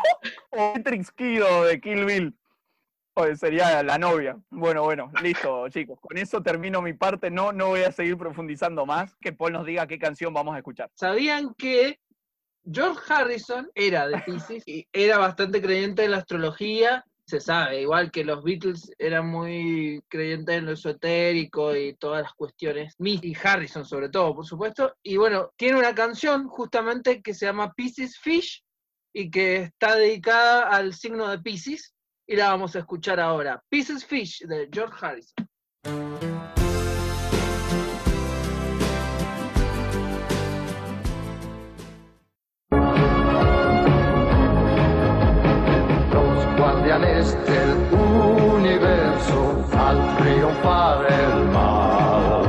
o 0.51 0.73
Matrix 0.75 1.11
Kido 1.11 1.65
de 1.65 1.81
Kill 1.81 2.05
Bill. 2.05 2.37
Sería 3.35 3.83
la 3.83 3.99
novia. 3.99 4.37
Bueno, 4.49 4.83
bueno, 4.83 5.11
listo, 5.21 5.69
chicos. 5.69 5.99
Con 6.01 6.17
eso 6.17 6.41
termino 6.41 6.81
mi 6.81 6.93
parte. 6.93 7.29
No, 7.29 7.51
no 7.51 7.67
voy 7.67 7.81
a 7.81 7.91
seguir 7.91 8.17
profundizando 8.17 8.87
más. 8.87 9.15
Que 9.21 9.33
Paul 9.33 9.53
nos 9.53 9.65
diga 9.67 9.85
qué 9.85 9.99
canción 9.99 10.33
vamos 10.33 10.55
a 10.55 10.57
escuchar. 10.57 10.89
¿Sabían 10.95 11.53
que 11.53 11.99
George 12.65 13.01
Harrison 13.07 13.69
era 13.75 14.07
de 14.07 14.17
Pisces 14.19 14.63
y 14.67 14.87
era 14.91 15.19
bastante 15.19 15.61
creyente 15.61 16.05
en 16.05 16.11
la 16.11 16.17
astrología? 16.17 17.05
Se 17.25 17.39
sabe, 17.39 17.81
igual 17.81 18.11
que 18.11 18.25
los 18.25 18.43
Beatles 18.43 18.91
eran 18.97 19.27
muy 19.27 20.01
creyentes 20.09 20.57
en 20.57 20.65
lo 20.65 20.71
esotérico 20.71 21.75
y 21.75 21.93
todas 21.93 22.23
las 22.23 22.33
cuestiones. 22.33 22.95
Y 22.97 23.37
Harrison 23.41 23.85
sobre 23.85 24.09
todo, 24.09 24.35
por 24.35 24.45
supuesto. 24.45 24.95
Y 25.03 25.17
bueno, 25.17 25.51
tiene 25.55 25.77
una 25.77 25.93
canción 25.93 26.47
justamente 26.47 27.21
que 27.21 27.35
se 27.35 27.45
llama 27.45 27.73
Pisces 27.73 28.17
Fish 28.17 28.63
y 29.13 29.29
que 29.29 29.57
está 29.57 29.95
dedicada 29.95 30.63
al 30.63 30.93
signo 30.93 31.27
de 31.27 31.39
Pisces 31.39 31.92
y 32.27 32.35
la 32.35 32.49
vamos 32.49 32.75
a 32.75 32.79
escuchar 32.79 33.19
ahora. 33.19 33.61
Pisces 33.69 34.05
Fish 34.05 34.45
de 34.45 34.69
George 34.71 34.95
Harrison. 34.99 35.35
los 46.11 46.57
guardianes 46.57 47.37
del 47.45 47.71
universo 47.91 49.65
al 49.77 50.17
triunfar 50.17 51.11
el 51.11 51.45
mal. 51.49 52.43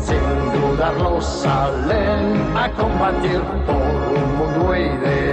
Sin 0.00 0.60
dudarlo 0.60 1.20
salen 1.20 2.56
a 2.56 2.70
combatir 2.72 3.40
por 3.66 3.76
un 3.76 4.36
mundo 4.38 4.76
ideal. 4.76 5.27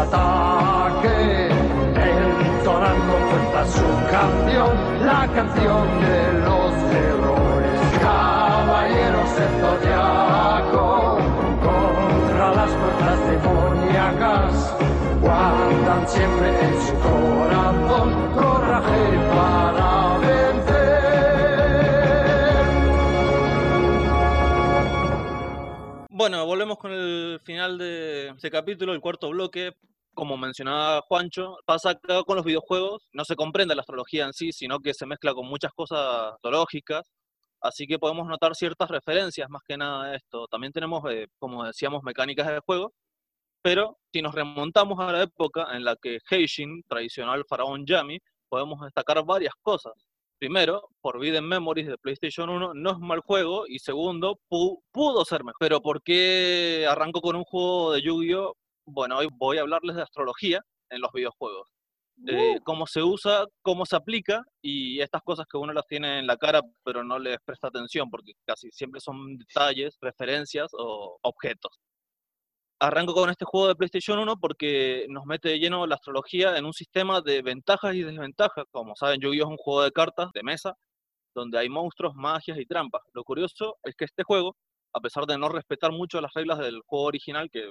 Ataque, 0.00 1.48
entonando 1.94 3.12
fuerza 3.28 3.60
su 3.66 3.88
canción, 4.10 4.72
la 5.06 5.22
canción 5.34 5.84
de 6.00 6.32
los 6.46 6.72
héroes. 6.94 7.80
Caballeros 8.00 9.30
del 9.36 9.52
zodiaco, 9.60 11.18
contra 11.62 12.46
las 12.54 12.70
fuerzas 12.70 13.18
demoníacas, 13.30 14.52
guardan 15.20 16.08
siempre 16.08 16.48
en 16.48 16.74
su 16.82 16.94
corazón 17.08 18.08
coraje 18.34 19.04
para 19.34 20.18
vencer. 20.18 21.00
Bueno, 26.10 26.46
volvemos 26.46 26.78
con 26.78 26.92
el 26.92 27.40
final 27.44 27.78
de 27.78 28.28
este 28.30 28.50
capítulo, 28.50 28.92
el 28.94 29.00
cuarto 29.00 29.28
bloque. 29.30 29.74
Como 30.14 30.36
mencionaba 30.36 31.00
Juancho, 31.08 31.56
pasa 31.64 31.90
acá 31.90 32.22
con 32.24 32.36
los 32.36 32.44
videojuegos, 32.44 33.08
no 33.12 33.24
se 33.24 33.36
comprende 33.36 33.74
la 33.74 33.80
astrología 33.82 34.24
en 34.26 34.32
sí, 34.32 34.52
sino 34.52 34.78
que 34.80 34.92
se 34.92 35.06
mezcla 35.06 35.32
con 35.34 35.46
muchas 35.48 35.72
cosas 35.72 36.32
astrológicas, 36.34 37.10
así 37.60 37.86
que 37.86 37.98
podemos 37.98 38.26
notar 38.28 38.54
ciertas 38.54 38.90
referencias 38.90 39.48
más 39.48 39.62
que 39.66 39.76
nada 39.76 40.04
a 40.06 40.14
esto. 40.16 40.46
También 40.48 40.72
tenemos, 40.72 41.02
eh, 41.10 41.26
como 41.38 41.64
decíamos, 41.64 42.02
mecánicas 42.02 42.48
de 42.48 42.60
juego, 42.66 42.92
pero 43.62 43.98
si 44.12 44.22
nos 44.22 44.34
remontamos 44.34 44.98
a 45.00 45.12
la 45.12 45.22
época 45.24 45.68
en 45.76 45.84
la 45.84 45.96
que 45.96 46.18
Heishin 46.30 46.82
traicionó 46.88 47.32
al 47.32 47.44
faraón 47.46 47.86
Yami, 47.86 48.18
podemos 48.48 48.80
destacar 48.82 49.24
varias 49.24 49.54
cosas. 49.62 49.92
Primero, 50.38 50.88
Forbidden 51.02 51.46
Memories 51.46 51.86
de 51.88 51.98
PlayStation 51.98 52.48
1 52.50 52.74
no 52.74 52.90
es 52.92 52.98
mal 52.98 53.20
juego 53.20 53.64
y 53.68 53.78
segundo, 53.78 54.38
pu- 54.50 54.80
pudo 54.92 55.24
ser 55.24 55.44
mejor. 55.44 55.56
Pero 55.60 55.80
¿por 55.82 56.02
qué 56.02 56.86
arranco 56.88 57.20
con 57.20 57.36
un 57.36 57.44
juego 57.44 57.92
de 57.92 58.02
Yu-Gi-Oh? 58.02 58.54
Bueno, 58.86 59.18
hoy 59.18 59.28
voy 59.32 59.58
a 59.58 59.62
hablarles 59.62 59.96
de 59.96 60.02
astrología 60.02 60.60
en 60.90 61.00
los 61.00 61.12
videojuegos. 61.12 61.68
eh, 62.26 62.56
Uh. 62.58 62.62
cómo 62.64 62.86
se 62.86 63.02
usa, 63.02 63.46
cómo 63.62 63.86
se 63.86 63.96
aplica 63.96 64.42
y 64.62 65.00
estas 65.00 65.22
cosas 65.22 65.46
que 65.50 65.56
uno 65.56 65.72
las 65.72 65.86
tiene 65.86 66.18
en 66.18 66.26
la 66.26 66.36
cara 66.36 66.60
pero 66.84 67.02
no 67.04 67.18
les 67.18 67.38
presta 67.44 67.68
atención 67.68 68.10
porque 68.10 68.32
casi 68.46 68.70
siempre 68.72 69.00
son 69.00 69.38
detalles, 69.38 69.96
referencias 70.02 70.70
o 70.74 71.18
objetos. 71.22 71.78
Arranco 72.80 73.14
con 73.14 73.30
este 73.30 73.44
juego 73.44 73.68
de 73.68 73.74
PlayStation 73.76 74.18
1 74.18 74.36
porque 74.38 75.06
nos 75.10 75.24
mete 75.26 75.50
de 75.50 75.58
lleno 75.58 75.86
la 75.86 75.96
astrología 75.96 76.56
en 76.58 76.64
un 76.66 76.72
sistema 76.74 77.20
de 77.20 77.42
ventajas 77.42 77.94
y 77.94 78.02
desventajas. 78.02 78.64
Como 78.70 78.94
saben, 78.96 79.20
Yu-Gi-Oh 79.20 79.44
es 79.44 79.50
un 79.50 79.56
juego 79.58 79.82
de 79.82 79.92
cartas 79.92 80.30
de 80.34 80.42
mesa 80.42 80.74
donde 81.34 81.58
hay 81.58 81.68
monstruos, 81.68 82.14
magias 82.14 82.58
y 82.58 82.66
trampas. 82.66 83.02
Lo 83.14 83.22
curioso 83.24 83.76
es 83.84 83.94
que 83.96 84.06
este 84.06 84.24
juego, 84.24 84.56
a 84.94 85.00
pesar 85.00 85.26
de 85.26 85.38
no 85.38 85.48
respetar 85.50 85.92
mucho 85.92 86.20
las 86.20 86.32
reglas 86.34 86.58
del 86.58 86.80
juego 86.86 87.06
original 87.06 87.48
que 87.50 87.70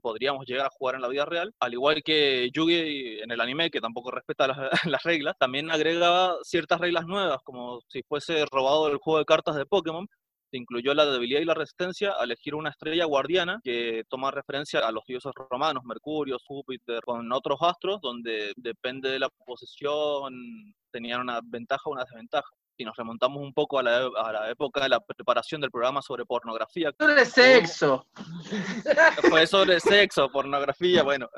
podríamos 0.00 0.46
llegar 0.46 0.66
a 0.66 0.70
jugar 0.70 0.96
en 0.96 1.02
la 1.02 1.08
vida 1.08 1.24
real, 1.24 1.52
al 1.60 1.72
igual 1.72 2.02
que 2.02 2.50
Yugi 2.52 3.20
en 3.20 3.30
el 3.30 3.40
anime, 3.40 3.70
que 3.70 3.80
tampoco 3.80 4.10
respeta 4.10 4.46
las, 4.48 4.58
las 4.90 5.02
reglas, 5.02 5.36
también 5.38 5.70
agregaba 5.70 6.36
ciertas 6.42 6.80
reglas 6.80 7.06
nuevas, 7.06 7.42
como 7.44 7.80
si 7.88 8.02
fuese 8.02 8.44
robado 8.50 8.88
del 8.88 8.98
juego 8.98 9.18
de 9.18 9.24
cartas 9.24 9.56
de 9.56 9.66
Pokémon, 9.66 10.06
se 10.50 10.56
incluyó 10.58 10.94
la 10.94 11.06
debilidad 11.06 11.40
y 11.40 11.44
la 11.44 11.54
resistencia 11.54 12.12
a 12.18 12.24
elegir 12.24 12.54
una 12.54 12.70
estrella 12.70 13.04
guardiana 13.04 13.60
que 13.64 14.04
toma 14.08 14.30
referencia 14.30 14.80
a 14.80 14.92
los 14.92 15.04
dioses 15.06 15.32
romanos, 15.50 15.84
Mercurio, 15.84 16.38
Júpiter, 16.46 17.00
con 17.02 17.30
otros 17.32 17.58
astros, 17.62 18.00
donde 18.00 18.52
depende 18.56 19.10
de 19.10 19.18
la 19.18 19.28
posición, 19.44 20.74
tenían 20.90 21.20
una 21.20 21.40
ventaja 21.44 21.82
o 21.86 21.92
una 21.92 22.04
desventaja. 22.04 22.48
Si 22.76 22.84
nos 22.84 22.96
remontamos 22.96 23.42
un 23.42 23.54
poco 23.54 23.78
a 23.78 23.82
la, 23.82 24.10
a 24.16 24.32
la 24.32 24.50
época 24.50 24.82
de 24.82 24.90
la 24.90 25.00
preparación 25.00 25.60
del 25.60 25.70
programa 25.70 26.02
sobre 26.02 26.26
pornografía. 26.26 26.92
Sobre 26.98 27.24
sexo. 27.24 28.06
Fue 29.30 29.46
sobre 29.46 29.80
sexo, 29.80 30.28
pornografía, 30.30 31.02
bueno. 31.02 31.28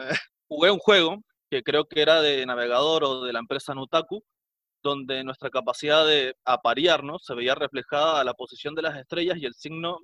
jugué 0.48 0.70
un 0.70 0.78
juego 0.78 1.22
que 1.50 1.62
creo 1.62 1.86
que 1.86 2.02
era 2.02 2.20
de 2.20 2.44
navegador 2.44 3.04
o 3.04 3.22
de 3.22 3.32
la 3.32 3.38
empresa 3.38 3.74
Nutaku, 3.74 4.22
donde 4.82 5.22
nuestra 5.24 5.50
capacidad 5.50 6.06
de 6.06 6.34
aparearnos 6.44 7.24
se 7.24 7.34
veía 7.34 7.54
reflejada 7.54 8.20
a 8.20 8.24
la 8.24 8.34
posición 8.34 8.74
de 8.74 8.82
las 8.82 8.96
estrellas 8.96 9.38
y 9.38 9.46
el 9.46 9.54
signo 9.54 9.98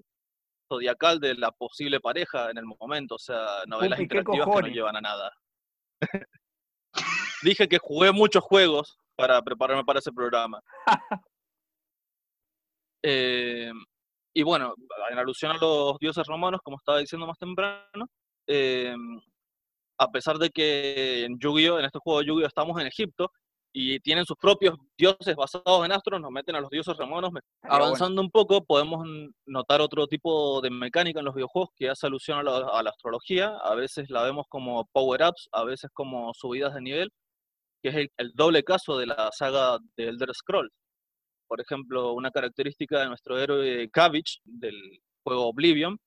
zodiacal 0.69 1.21
de 1.21 1.35
la 1.35 1.51
posible 1.51 2.01
pareja 2.01 2.51
en 2.51 2.59
el 2.59 2.65
momento, 2.65 3.17
o 3.17 3.19
sea, 3.19 3.65
novelas 3.67 3.99
Pupi, 3.99 4.09
¿qué 4.09 4.19
interactivas 4.19 4.57
que 4.57 4.63
no 4.63 4.75
llevan 4.75 4.97
a 4.97 5.01
nada. 5.01 5.33
Dije 7.43 7.69
que 7.69 7.79
jugué 7.79 8.13
muchos 8.13 8.43
juegos 8.43 8.99
para 9.17 9.41
prepararme 9.43 9.85
para 9.85 9.99
ese 9.99 10.13
programa. 10.13 10.61
Eh, 13.07 13.71
y 14.33 14.43
bueno, 14.43 14.75
en 15.11 15.19
alusión 15.19 15.53
a 15.53 15.59
los 15.59 15.99
dioses 15.99 16.27
romanos, 16.27 16.63
como 16.65 16.79
estaba 16.79 17.01
diciendo 17.01 17.27
más 17.27 17.37
temprano, 17.37 18.07
eh, 18.47 18.95
a 19.99 20.11
pesar 20.11 20.39
de 20.39 20.49
que 20.49 21.25
en 21.27 21.39
Yu-Gi-Oh, 21.39 21.79
en 21.79 21.85
este 21.85 21.99
juego 21.99 22.21
de 22.21 22.27
Yu-Gi-Oh 22.27 22.47
estamos 22.47 22.81
en 22.81 22.87
Egipto 22.87 23.31
y 23.77 24.01
tienen 24.01 24.25
sus 24.25 24.37
propios 24.37 24.77
dioses 24.97 25.37
basados 25.37 25.85
en 25.85 25.93
astros, 25.93 26.21
nos 26.21 26.31
meten 26.31 26.57
a 26.57 26.61
los 26.61 26.71
dioses 26.71 26.97
romanos. 26.97 27.31
bueno. 27.31 27.45
Avanzando 27.63 28.23
un 28.23 28.31
poco, 28.31 28.65
podemos 28.65 29.05
notar 29.47 29.81
otro 29.81 30.07
tipo 30.07 30.61
de 30.61 30.71
mecánica 30.71 31.19
en 31.19 31.27
los 31.27 31.35
videojuegos 31.35 31.71
que 31.77 31.91
hace 31.91 32.07
alusión 32.07 32.39
a 32.39 32.43
la, 32.43 32.57
a 32.69 32.83
la 32.83 32.91
astrología. 32.91 33.57
A 33.63 33.75
veces 33.75 34.09
la 34.11 34.23
vemos 34.23 34.47
como 34.49 34.87
power-ups, 34.93 35.49
a 35.53 35.65
veces 35.65 35.91
como 35.93 36.33
subidas 36.35 36.73
de 36.75 36.83
nivel, 36.83 37.13
que 37.85 37.91
es 37.91 38.09
el, 38.17 38.33
doble 38.35 38.65
caso 38.65 38.97
de 38.97 39.07
la 39.07 39.31
saga 39.31 39.79
de 39.97 40.09
Elder 40.09 40.35
Scrolls. 40.35 40.73
Por 41.47 41.61
ejemplo, 41.61 42.15
una 42.15 42.31
característica 42.31 43.01
de 43.01 43.09
nuestro 43.09 43.39
héroe 43.39 43.91
Cabbage 43.91 44.41
del 44.45 45.01
juego 45.23 45.49
Oblivion, 45.49 45.99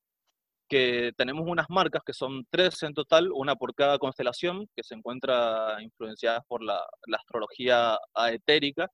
que 0.68 1.12
tenemos 1.18 1.46
unas 1.48 1.68
marcas 1.70 2.02
que 2.04 2.14
son 2.14 2.46
tres 2.50 2.82
en 2.82 2.96
total, 2.96 3.32
una 3.32 3.56
por 3.56 3.76
cada 3.76 4.00
constelación, 4.00 4.68
que 4.76 4.84
se 4.84 4.96
encuentra 4.96 5.78
influenciadas 5.82 6.44
por 6.48 6.64
la, 6.64 6.84
la 7.06 7.18
astrología 7.18 7.98
aetérica 8.16 8.90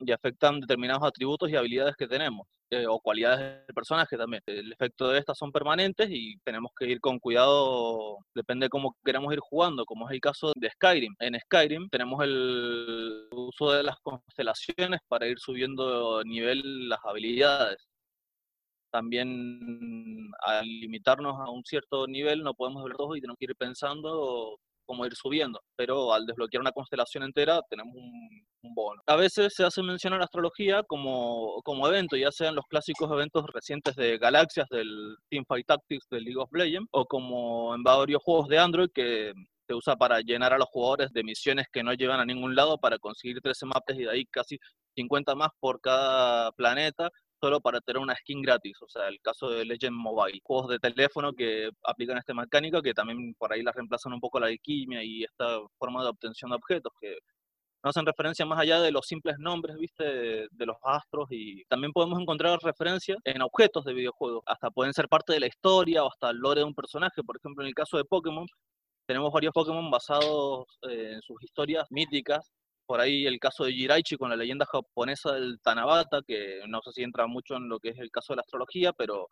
y 0.00 0.12
afectan 0.12 0.60
determinados 0.60 1.02
atributos 1.02 1.50
y 1.50 1.56
habilidades 1.56 1.96
que 1.96 2.06
tenemos, 2.06 2.46
eh, 2.70 2.86
o 2.86 3.00
cualidades 3.00 3.66
del 3.66 3.74
personaje 3.74 4.16
también. 4.16 4.42
El 4.46 4.72
efecto 4.72 5.08
de 5.08 5.18
estas 5.18 5.38
son 5.38 5.52
permanentes 5.52 6.08
y 6.10 6.38
tenemos 6.44 6.72
que 6.78 6.86
ir 6.86 7.00
con 7.00 7.18
cuidado, 7.18 8.18
depende 8.34 8.66
de 8.66 8.70
cómo 8.70 8.96
queramos 9.04 9.32
ir 9.32 9.40
jugando, 9.40 9.84
como 9.84 10.08
es 10.08 10.14
el 10.14 10.20
caso 10.20 10.52
de 10.56 10.70
Skyrim. 10.70 11.14
En 11.20 11.38
Skyrim 11.40 11.88
tenemos 11.88 12.22
el 12.24 13.28
uso 13.32 13.72
de 13.72 13.82
las 13.82 13.96
constelaciones 14.00 15.00
para 15.08 15.26
ir 15.26 15.38
subiendo 15.38 16.22
nivel 16.24 16.88
las 16.88 17.00
habilidades 17.04 17.88
también 18.90 20.30
al 20.40 20.66
limitarnos 20.66 21.36
a 21.38 21.50
un 21.50 21.64
cierto 21.64 22.06
nivel 22.06 22.42
no 22.42 22.54
podemos 22.54 22.84
ver 22.84 22.96
todo 22.96 23.16
y 23.16 23.20
tenemos 23.20 23.38
que 23.38 23.46
ir 23.46 23.56
pensando 23.56 24.58
cómo 24.88 25.04
ir 25.04 25.14
subiendo, 25.14 25.60
pero 25.76 26.14
al 26.14 26.24
desbloquear 26.24 26.62
una 26.62 26.72
constelación 26.72 27.22
entera 27.22 27.60
tenemos 27.68 27.94
un, 27.94 28.46
un 28.62 28.74
bono. 28.74 29.02
A 29.06 29.16
veces 29.16 29.52
se 29.54 29.64
hace 29.64 29.82
mención 29.82 30.14
a 30.14 30.18
la 30.18 30.24
astrología 30.24 30.82
como, 30.82 31.60
como 31.62 31.86
evento, 31.86 32.16
ya 32.16 32.32
sean 32.32 32.54
los 32.54 32.64
clásicos 32.66 33.10
eventos 33.12 33.44
recientes 33.52 33.94
de 33.96 34.16
Galaxias 34.16 34.66
del 34.70 35.16
Teamfight 35.28 35.66
Tactics 35.66 36.08
del 36.10 36.24
League 36.24 36.40
of 36.40 36.52
Legends, 36.52 36.88
o 36.92 37.04
como 37.04 37.74
en 37.74 37.82
varios 37.82 38.22
juegos 38.22 38.48
de 38.48 38.58
Android 38.58 38.88
que 38.94 39.34
se 39.66 39.74
usa 39.74 39.94
para 39.96 40.20
llenar 40.20 40.54
a 40.54 40.58
los 40.58 40.68
jugadores 40.70 41.12
de 41.12 41.22
misiones 41.22 41.66
que 41.70 41.82
no 41.82 41.92
llevan 41.92 42.20
a 42.20 42.24
ningún 42.24 42.56
lado 42.56 42.78
para 42.78 42.98
conseguir 42.98 43.42
13 43.42 43.66
mapas 43.66 43.96
y 43.98 44.04
de 44.04 44.10
ahí 44.10 44.24
casi 44.24 44.58
50 44.96 45.34
más 45.34 45.50
por 45.60 45.82
cada 45.82 46.50
planeta 46.52 47.10
solo 47.40 47.60
para 47.60 47.80
tener 47.80 48.00
una 48.02 48.16
skin 48.16 48.42
gratis, 48.42 48.76
o 48.82 48.88
sea, 48.88 49.08
el 49.08 49.20
caso 49.20 49.50
de 49.50 49.64
Legend 49.64 49.96
Mobile, 49.96 50.40
juegos 50.42 50.68
de 50.68 50.78
teléfono 50.78 51.32
que 51.32 51.70
aplican 51.84 52.18
esta 52.18 52.34
mecánica 52.34 52.82
que 52.82 52.94
también 52.94 53.34
por 53.38 53.52
ahí 53.52 53.62
la 53.62 53.72
reemplazan 53.72 54.12
un 54.12 54.20
poco 54.20 54.40
la 54.40 54.46
alquimia 54.48 55.02
y 55.02 55.24
esta 55.24 55.60
forma 55.78 56.02
de 56.02 56.10
obtención 56.10 56.50
de 56.50 56.56
objetos 56.56 56.92
que 57.00 57.18
no 57.82 57.90
hacen 57.90 58.06
referencia 58.06 58.44
más 58.44 58.58
allá 58.58 58.80
de 58.80 58.90
los 58.90 59.06
simples 59.06 59.38
nombres, 59.38 59.76
viste, 59.76 60.04
de, 60.04 60.48
de 60.50 60.66
los 60.66 60.76
astros 60.82 61.28
y 61.30 61.64
también 61.66 61.92
podemos 61.92 62.20
encontrar 62.20 62.58
referencias 62.62 63.18
en 63.24 63.42
objetos 63.42 63.84
de 63.84 63.94
videojuegos, 63.94 64.42
hasta 64.46 64.70
pueden 64.70 64.92
ser 64.92 65.08
parte 65.08 65.32
de 65.32 65.40
la 65.40 65.46
historia 65.46 66.04
o 66.04 66.10
hasta 66.10 66.30
el 66.30 66.38
lore 66.38 66.60
de 66.60 66.66
un 66.66 66.74
personaje, 66.74 67.22
por 67.22 67.36
ejemplo, 67.36 67.62
en 67.62 67.68
el 67.68 67.74
caso 67.74 67.96
de 67.96 68.04
Pokémon, 68.04 68.46
tenemos 69.06 69.32
varios 69.32 69.54
Pokémon 69.54 69.90
basados 69.90 70.78
eh, 70.82 71.12
en 71.14 71.22
sus 71.22 71.42
historias 71.42 71.86
míticas 71.90 72.52
por 72.88 73.00
ahí 73.02 73.26
el 73.26 73.38
caso 73.38 73.64
de 73.64 73.72
Jiraichi 73.74 74.16
con 74.16 74.30
la 74.30 74.36
leyenda 74.36 74.64
japonesa 74.64 75.34
del 75.34 75.60
Tanabata, 75.60 76.22
que 76.26 76.62
no 76.68 76.80
sé 76.80 76.92
si 76.92 77.02
entra 77.02 77.26
mucho 77.26 77.56
en 77.56 77.68
lo 77.68 77.78
que 77.78 77.90
es 77.90 77.98
el 77.98 78.10
caso 78.10 78.32
de 78.32 78.36
la 78.36 78.40
astrología, 78.40 78.94
pero 78.94 79.28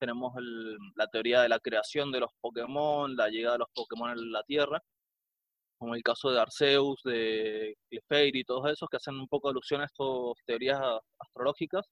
tenemos 0.00 0.36
el- 0.36 0.76
la 0.96 1.06
teoría 1.06 1.42
de 1.42 1.48
la 1.48 1.60
creación 1.60 2.10
de 2.10 2.18
los 2.18 2.32
Pokémon, 2.40 3.14
la 3.14 3.28
llegada 3.28 3.54
de 3.54 3.58
los 3.60 3.68
Pokémon 3.72 4.10
a 4.10 4.16
la 4.16 4.42
Tierra, 4.42 4.82
como 5.78 5.94
el 5.94 6.02
caso 6.02 6.32
de 6.32 6.40
Arceus, 6.40 7.00
de 7.04 7.76
Clefairy 7.88 8.40
y 8.40 8.44
todos 8.44 8.68
esos 8.72 8.88
que 8.88 8.96
hacen 8.96 9.14
un 9.14 9.28
poco 9.28 9.48
alusión 9.48 9.80
a 9.80 9.84
estas 9.84 10.06
teorías 10.44 10.80
astrológicas. 11.20 11.86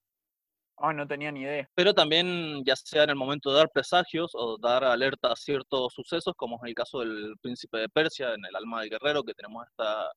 Ay, 0.79 0.97
no 0.97 1.07
tenía 1.07 1.31
ni 1.31 1.43
idea. 1.43 1.71
Pero 1.77 1.95
también, 1.95 2.65
ya 2.65 2.75
sea 2.75 3.05
en 3.05 3.11
el 3.11 3.17
momento 3.17 3.51
de 3.51 3.59
dar 3.59 3.71
presagios 3.71 4.33
o 4.35 4.59
dar 4.59 4.83
alerta 4.83 5.31
a 5.31 5.37
ciertos 5.37 5.93
sucesos, 5.95 6.35
como 6.37 6.57
es 6.57 6.63
el 6.69 6.75
caso 6.75 6.99
del 6.99 7.37
príncipe 7.41 7.79
de 7.79 7.89
Persia 7.89 8.35
en 8.35 8.45
el 8.45 8.57
alma 8.57 8.81
del 8.81 8.91
guerrero, 8.91 9.23
que 9.23 9.35
tenemos 9.35 9.65
esta 9.69 10.11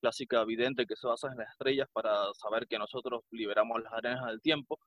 clásica 0.00 0.44
vidente 0.44 0.86
que 0.86 0.96
se 0.96 1.06
basa 1.06 1.28
en 1.28 1.38
las 1.38 1.50
estrellas 1.50 1.88
para 1.92 2.32
saber 2.34 2.66
que 2.66 2.78
nosotros 2.78 3.22
liberamos 3.30 3.82
las 3.82 3.92
arenas 3.92 4.26
del 4.26 4.40
tiempo, 4.40 4.78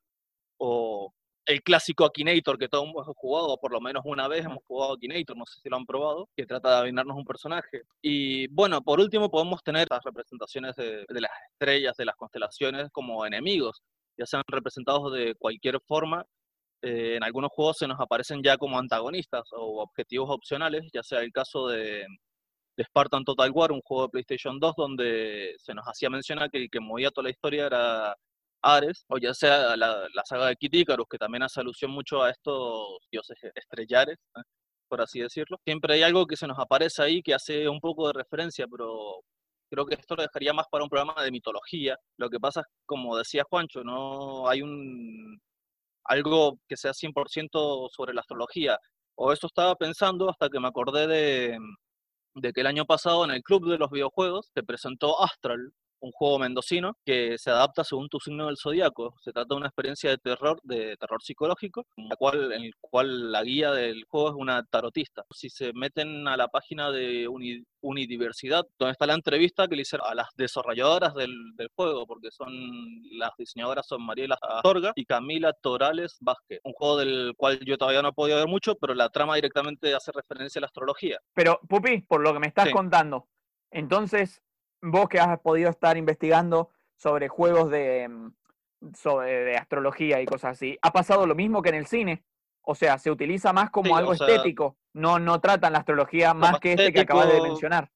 o 0.57 1.13
el 1.45 1.61
clásico 1.61 2.05
Akinator 2.05 2.57
que 2.57 2.69
todos 2.69 2.87
hemos 2.87 3.05
jugado, 3.17 3.47
o 3.49 3.59
por 3.59 3.71
lo 3.71 3.81
menos 3.81 4.03
una 4.05 4.27
vez 4.27 4.45
hemos 4.45 4.63
jugado 4.65 4.93
Akinator, 4.93 5.35
no 5.37 5.45
sé 5.45 5.59
si 5.61 5.69
lo 5.69 5.75
han 5.77 5.85
probado, 5.85 6.29
que 6.35 6.45
trata 6.45 6.69
de 6.69 6.75
adivinarnos 6.77 7.17
un 7.17 7.25
personaje. 7.25 7.83
Y 8.01 8.47
bueno, 8.47 8.81
por 8.81 8.99
último 8.99 9.29
podemos 9.29 9.61
tener 9.63 9.87
las 9.89 10.03
representaciones 10.03 10.75
de, 10.75 11.05
de 11.07 11.21
las 11.21 11.31
estrellas, 11.51 11.97
de 11.97 12.05
las 12.05 12.15
constelaciones 12.15 12.89
como 12.91 13.25
enemigos, 13.25 13.81
ya 14.17 14.25
sean 14.25 14.43
representados 14.47 15.11
de 15.13 15.35
cualquier 15.35 15.79
forma. 15.87 16.25
eh, 16.81 17.15
en 17.17 17.23
algunos 17.23 17.51
juegos 17.51 17.77
se 17.77 17.87
nos 17.87 17.99
aparecen 17.99 18.43
ya 18.43 18.57
como 18.57 18.77
antagonistas 18.77 19.43
o 19.53 19.81
objetivos 19.81 20.29
opcionales, 20.29 20.89
ya 20.93 21.03
sea 21.03 21.21
el 21.21 21.31
caso 21.31 21.67
de, 21.67 22.05
de 22.75 22.83
Spartan 22.83 23.23
Total 23.23 23.51
War, 23.51 23.71
un 23.71 23.81
juego 23.81 24.03
de 24.03 24.09
PlayStation 24.09 24.59
2 24.59 24.75
donde 24.75 25.55
se 25.59 25.73
nos 25.73 25.85
hacía 25.85 26.09
mencionar 26.09 26.49
que 26.49 26.57
el 26.57 26.69
que 26.69 26.79
movía 26.79 27.11
toda 27.11 27.25
la 27.25 27.31
historia 27.31 27.67
era 27.67 28.15
Ares, 28.61 29.05
o 29.09 29.17
ya 29.17 29.33
sea 29.33 29.75
la, 29.75 30.07
saga 30.25 30.47
de 30.47 30.55
Kid 30.55 30.73
Icarus, 30.73 31.07
que 31.09 31.17
también 31.17 31.43
hace 31.43 31.59
alusión 31.59 31.91
mucho 31.91 32.23
a 32.23 32.31
estos 32.31 32.97
dioses 33.11 33.37
estrellares, 33.55 34.17
¿eh? 34.37 34.41
por 34.87 35.01
así 35.01 35.19
decirlo. 35.19 35.57
Siempre 35.65 35.95
hay 35.95 36.03
algo 36.03 36.25
que 36.25 36.37
se 36.37 36.47
nos 36.47 36.57
aparece 36.59 37.03
ahí 37.03 37.21
que 37.21 37.33
hace 37.33 37.67
un 37.67 37.79
poco 37.79 38.07
de 38.07 38.13
referencia, 38.13 38.65
pero 38.67 39.21
creo 39.69 39.85
que 39.85 39.95
esto 39.95 40.15
lo 40.15 40.23
dejaría 40.23 40.53
más 40.53 40.67
para 40.71 40.83
un 40.83 40.89
programa 40.89 41.23
de 41.23 41.31
mitología. 41.31 41.97
Lo 42.17 42.29
que 42.29 42.39
pasa 42.39 42.61
es, 42.61 42.67
como 42.85 43.17
decía 43.17 43.43
Juancho, 43.49 43.83
no 43.83 44.47
hay 44.49 44.61
un 44.61 45.39
algo 46.05 46.59
que 46.67 46.77
sea 46.77 46.93
100% 46.93 47.89
sobre 47.89 48.13
la 48.13 48.21
astrología. 48.21 48.77
O 49.15 49.31
eso 49.33 49.47
estaba 49.47 49.75
pensando 49.75 50.29
hasta 50.29 50.49
que 50.49 50.59
me 50.59 50.67
acordé 50.67 51.07
de, 51.07 51.57
de 52.35 52.53
que 52.53 52.61
el 52.61 52.67
año 52.67 52.85
pasado 52.85 53.23
en 53.25 53.31
el 53.31 53.43
Club 53.43 53.69
de 53.69 53.77
los 53.77 53.91
Videojuegos 53.91 54.49
se 54.53 54.63
presentó 54.63 55.21
Astral, 55.21 55.73
un 56.03 56.11
juego 56.11 56.37
mendocino 56.37 56.97
que 57.05 57.37
se 57.37 57.49
adapta 57.49 57.83
según 57.85 58.09
tu 58.09 58.19
signo 58.19 58.47
del 58.47 58.57
zodiaco. 58.57 59.15
Se 59.21 59.31
trata 59.31 59.53
de 59.55 59.57
una 59.57 59.67
experiencia 59.67 60.09
de 60.09 60.17
terror, 60.17 60.59
de 60.63 60.97
terror 60.97 61.21
psicológico, 61.23 61.85
en 61.95 62.09
la 62.09 62.15
cual, 62.17 62.51
en 62.51 62.63
el 62.63 62.73
cual 62.81 63.31
la 63.31 63.41
guía 63.41 63.71
del 63.71 64.03
juego 64.09 64.29
es 64.29 64.35
una 64.35 64.63
tarotista. 64.65 65.23
Si 65.33 65.49
se 65.49 65.71
meten 65.73 66.27
a 66.27 66.35
la 66.35 66.49
página 66.49 66.91
de 66.91 67.27
Uni- 67.29 67.63
Unidiversidad, 67.81 68.65
donde 68.77 68.91
está 68.91 69.05
la 69.05 69.13
entrevista 69.13 69.67
que 69.67 69.75
le 69.77 69.83
hicieron 69.83 70.05
a 70.09 70.13
las 70.13 70.27
desarrolladoras 70.35 71.13
del, 71.15 71.33
del 71.55 71.69
juego, 71.75 72.05
porque 72.05 72.31
son 72.31 72.51
las 73.17 73.31
diseñadoras 73.37 73.87
son 73.87 74.05
Mariela 74.05 74.37
Astorga 74.41 74.91
y 74.95 75.05
Camila 75.05 75.53
Torales 75.53 76.17
Vázquez. 76.19 76.59
Un 76.65 76.73
juego 76.73 76.97
del 76.97 77.33
cual 77.37 77.59
yo 77.65 77.77
todavía 77.77 78.01
no 78.01 78.09
he 78.09 78.13
podido 78.13 78.37
ver 78.37 78.47
mucho, 78.47 78.75
pero 78.75 78.93
la 78.93 79.07
trama 79.09 79.35
directamente 79.35 79.93
hace 79.95 80.11
referencia 80.11 80.59
a 80.59 80.61
la 80.61 80.67
astrología. 80.67 81.17
Pero, 81.33 81.59
Pupi, 81.69 82.01
por 82.01 82.21
lo 82.21 82.33
que 82.33 82.39
me 82.39 82.47
estás 82.47 82.65
Sí. 82.67 82.71
contando, 82.73 83.27
entonces, 83.71 84.42
vos 84.83 85.07
que 85.07 85.19
has 85.19 85.39
podido 85.39 85.69
estar 85.69 85.97
investigando 85.97 86.69
sobre 86.95 87.29
juegos 87.29 87.71
de, 87.71 88.07
mm, 88.09 88.93
sobre, 88.93 89.45
de 89.45 89.57
astrología 89.57 90.21
y 90.21 90.25
cosas 90.25 90.51
así, 90.51 90.77
¿ha 90.81 90.91
pasado 90.91 91.25
lo 91.25 91.35
mismo 91.35 91.61
que 91.61 91.69
en 91.69 91.75
el 91.75 91.87
cine? 91.87 92.23
O 92.61 92.75
sea, 92.75 92.97
se 92.97 93.09
utiliza 93.09 93.51
más 93.53 93.69
como 93.69 93.87
Sí, 93.87 93.93
algo 93.93 94.11
o 94.11 94.15
sea, 94.15 94.27
estético, 94.27 94.77
no, 94.93 95.19
no 95.19 95.39
tratan 95.39 95.73
la 95.73 95.79
astrología 95.79 96.33
más 96.33 96.51
más 96.53 96.59
que 96.59 96.73
este 96.73 96.93
que 96.93 97.01
acabas 97.01 97.27
de 97.27 97.37
estético, 97.37 97.53
mencionar. 97.53 97.91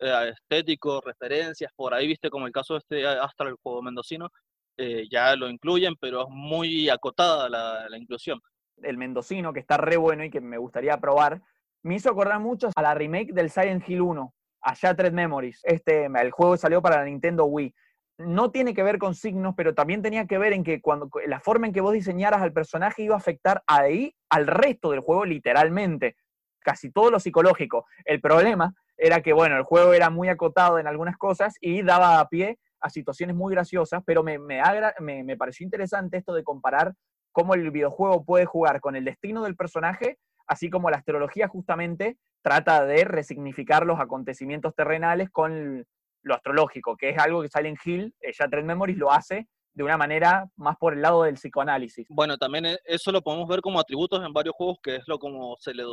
Eh, 0.00 0.32
estético, 0.32 1.00
referencias, 1.00 1.72
por 1.76 1.92
ahí 1.94 2.06
viste 2.06 2.30
como 2.30 2.46
el 2.46 2.52
caso 2.52 2.74
de 2.74 2.78
este 2.78 3.06
Astral, 3.06 3.50
el 3.50 3.56
juego 3.62 3.82
mendocino, 3.82 4.30
eh, 4.76 5.06
ya 5.10 5.36
lo 5.36 5.48
incluyen, 5.48 5.94
pero 6.00 6.22
es 6.22 6.28
muy 6.30 6.88
acotada 6.88 7.48
la, 7.48 7.88
la 7.88 7.98
inclusión. 7.98 8.40
el 8.82 8.96
mendocino, 8.96 9.52
que 9.52 9.60
está 9.60 9.76
re 9.76 9.96
bueno 9.96 10.24
y 10.24 10.30
que 10.30 10.40
me 10.40 10.56
gustaría 10.56 10.96
probar, 10.98 11.42
me 11.82 11.96
hizo 11.96 12.10
acordar 12.10 12.40
mucho 12.40 12.70
a 12.74 12.82
la 12.82 12.94
remake 12.94 13.32
del 13.32 13.50
Silent 13.50 13.88
Hill 13.88 14.02
1, 14.02 14.34
a 14.62 14.74
Shattered 14.74 15.12
Memories. 15.12 15.60
Este, 15.64 16.06
el 16.06 16.30
juego 16.30 16.56
salió 16.56 16.82
para 16.82 16.96
la 16.98 17.04
Nintendo 17.04 17.44
Wii. 17.46 17.74
No 18.18 18.50
tiene 18.50 18.74
que 18.74 18.82
ver 18.82 18.98
con 18.98 19.14
signos, 19.14 19.54
pero 19.56 19.74
también 19.74 20.02
tenía 20.02 20.26
que 20.26 20.38
ver 20.38 20.52
en 20.52 20.64
que 20.64 20.80
cuando 20.80 21.08
la 21.26 21.40
forma 21.40 21.66
en 21.68 21.72
que 21.72 21.80
vos 21.80 21.92
diseñaras 21.92 22.42
al 22.42 22.52
personaje 22.52 23.02
iba 23.02 23.14
a 23.14 23.18
afectar 23.18 23.62
ahí 23.66 24.14
al 24.28 24.46
resto 24.46 24.90
del 24.90 25.00
juego 25.00 25.24
literalmente. 25.24 26.16
Casi 26.60 26.90
todo 26.90 27.10
lo 27.10 27.20
psicológico. 27.20 27.86
El 28.04 28.20
problema 28.20 28.74
era 28.96 29.22
que, 29.22 29.32
bueno, 29.32 29.56
el 29.56 29.62
juego 29.62 29.92
era 29.92 30.10
muy 30.10 30.28
acotado 30.28 30.80
en 30.80 30.88
algunas 30.88 31.16
cosas 31.16 31.54
y 31.60 31.82
daba 31.82 32.18
a 32.18 32.28
pie 32.28 32.58
a 32.80 32.90
situaciones 32.90 33.36
muy 33.36 33.54
graciosas, 33.54 34.02
pero 34.04 34.22
me, 34.24 34.38
me, 34.38 34.60
agra- 34.60 34.94
me, 34.98 35.22
me 35.22 35.36
pareció 35.36 35.64
interesante 35.64 36.16
esto 36.16 36.34
de 36.34 36.42
comparar 36.42 36.94
cómo 37.30 37.54
el 37.54 37.70
videojuego 37.70 38.24
puede 38.24 38.44
jugar 38.46 38.80
con 38.80 38.96
el 38.96 39.04
destino 39.04 39.44
del 39.44 39.54
personaje, 39.54 40.18
así 40.48 40.70
como 40.70 40.90
la 40.90 40.96
astrología 40.96 41.46
justamente 41.48 42.16
trata 42.42 42.84
de 42.84 43.04
resignificar 43.04 43.86
los 43.86 44.00
acontecimientos 44.00 44.74
terrenales 44.74 45.30
con 45.30 45.86
lo 46.22 46.34
astrológico, 46.34 46.96
que 46.96 47.10
es 47.10 47.18
algo 47.18 47.42
que 47.42 47.48
Silent 47.48 47.78
Hill, 47.84 48.14
eh, 48.20 48.32
Shattered 48.32 48.64
Memories 48.64 48.98
lo 48.98 49.12
hace 49.12 49.46
de 49.74 49.84
una 49.84 49.96
manera 49.96 50.44
más 50.56 50.76
por 50.76 50.92
el 50.92 51.02
lado 51.02 51.22
del 51.22 51.36
psicoanálisis. 51.36 52.06
Bueno, 52.10 52.36
también 52.36 52.66
e- 52.66 52.78
eso 52.84 53.12
lo 53.12 53.22
podemos 53.22 53.48
ver 53.48 53.60
como 53.60 53.78
atributos 53.78 54.24
en 54.24 54.32
varios 54.32 54.56
juegos, 54.56 54.78
que 54.82 54.96
es 54.96 55.04
lo 55.06 55.20
como 55.20 55.56
se 55.60 55.72
le 55.72 55.84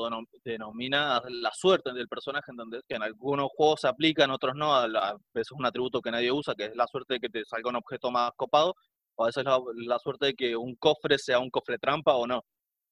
denomina 0.44 1.22
la 1.30 1.52
suerte 1.52 1.94
del 1.94 2.08
personaje, 2.08 2.50
en 2.50 2.58
donde 2.58 2.82
que 2.88 2.96
en 2.96 3.04
algunos 3.04 3.50
juegos 3.56 3.82
se 3.82 3.88
aplica, 3.88 4.24
en 4.24 4.32
otros 4.32 4.56
no, 4.56 4.74
a 4.74 4.88
veces 4.88 5.22
es 5.36 5.52
un 5.52 5.66
atributo 5.66 6.02
que 6.02 6.10
nadie 6.10 6.32
usa, 6.32 6.56
que 6.56 6.66
es 6.66 6.76
la 6.76 6.88
suerte 6.88 7.16
de 7.16 7.20
que 7.20 7.30
te 7.30 7.46
salga 7.46 7.70
un 7.70 7.76
objeto 7.76 8.10
más 8.10 8.32
copado, 8.36 8.74
o 9.18 9.24
a 9.24 9.28
veces 9.28 9.44
la, 9.44 9.60
la 9.76 10.00
suerte 10.00 10.28
de 10.28 10.34
que 10.34 10.56
un 10.56 10.76
cofre 10.76 11.20
sea 11.20 11.38
un 11.38 11.52
cofre 11.52 11.78
trampa 11.78 12.16
o 12.16 12.26
no, 12.26 12.44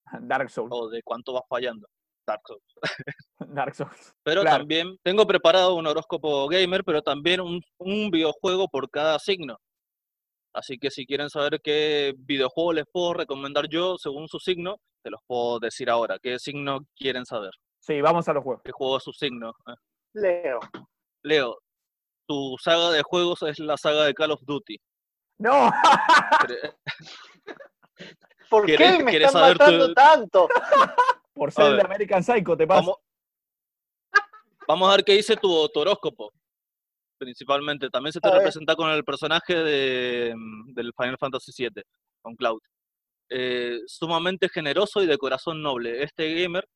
Dark 0.22 0.50
Souls. 0.50 0.70
o 0.74 0.90
de 0.90 1.02
cuánto 1.04 1.34
vas 1.34 1.44
fallando. 1.50 1.88
Dark 2.26 2.42
Souls. 2.48 2.64
Dark 3.40 3.76
Souls. 3.76 4.14
Pero 4.24 4.42
Claro. 4.42 4.58
también 4.60 4.98
tengo 5.04 5.26
preparado 5.28 5.76
un 5.76 5.86
horóscopo 5.88 6.48
gamer, 6.48 6.84
pero 6.86 7.02
también 7.02 7.42
un, 7.42 7.62
un 7.80 8.10
videojuego 8.12 8.68
por 8.70 8.90
cada 8.90 9.20
signo. 9.20 9.58
Así 10.56 10.78
que 10.78 10.92
si 10.92 11.06
quieren 11.06 11.30
saber 11.30 11.60
qué 11.62 12.14
videojuego 12.18 12.74
les 12.74 12.86
puedo 12.92 13.14
recomendar 13.16 13.68
yo 13.68 13.98
según 13.98 14.28
su 14.28 14.40
signo, 14.40 14.78
se 15.02 15.10
los 15.10 15.20
puedo 15.28 15.60
decir 15.60 15.90
ahora. 15.90 16.18
¿Qué 16.22 16.38
signo 16.40 16.80
quieren 16.96 17.26
saber? 17.26 17.52
Sí, 17.80 18.00
vamos 18.02 18.30
a 18.30 18.34
los 18.34 18.44
juegos. 18.44 18.62
¿Qué 18.64 18.72
juego 18.72 18.98
es 18.98 19.04
su 19.04 19.12
signo? 19.12 19.50
Eh, 19.68 19.74
Leo. 20.14 20.60
Leo, 21.24 21.58
tu 22.28 22.56
saga 22.62 22.92
de 22.92 23.02
juegos 23.04 23.42
es 23.44 23.60
la 23.60 23.76
saga 23.78 24.06
de 24.06 24.14
Call 24.14 24.32
of 24.32 24.42
Duty. 24.46 24.78
¡No! 25.40 25.72
¿Por 28.54 28.66
¿Querés- 28.68 28.98
qué 28.98 29.04
me 29.04 29.16
están 29.18 29.32
tu- 29.34 29.40
matando 29.64 29.94
tanto? 29.96 30.48
Por 31.34 31.52
ser 31.52 31.76
de. 31.76 31.82
American 31.82 32.24
Psycho, 32.24 32.56
te 32.56 32.68
pasa. 32.68 32.82
Vamos, 32.82 32.98
vamos 34.68 34.90
a 34.90 34.96
ver 34.96 35.04
qué 35.04 35.14
dice 35.14 35.36
tu, 35.38 35.68
tu 35.70 35.80
horóscopo. 35.80 36.32
Principalmente. 37.18 37.90
También 37.90 38.14
se 38.14 38.20
te 38.20 38.28
A 38.28 38.32
ver. 38.32 38.40
representa 38.42 38.76
con 38.76 38.90
el 38.92 39.04
personaje 39.04 39.56
de, 39.56 40.34
mm, 40.36 40.74
del 40.74 40.92
Final 40.96 41.18
Fantasy 41.18 41.52
VII, 41.58 41.82
con 42.22 42.36
Cloud. 42.36 42.62
Eh, 43.30 43.80
sumamente 43.88 44.50
generoso 44.50 45.02
y 45.02 45.08
de 45.08 45.18
corazón 45.18 45.62
noble. 45.64 46.04
Este 46.04 46.34
gamer 46.44 46.68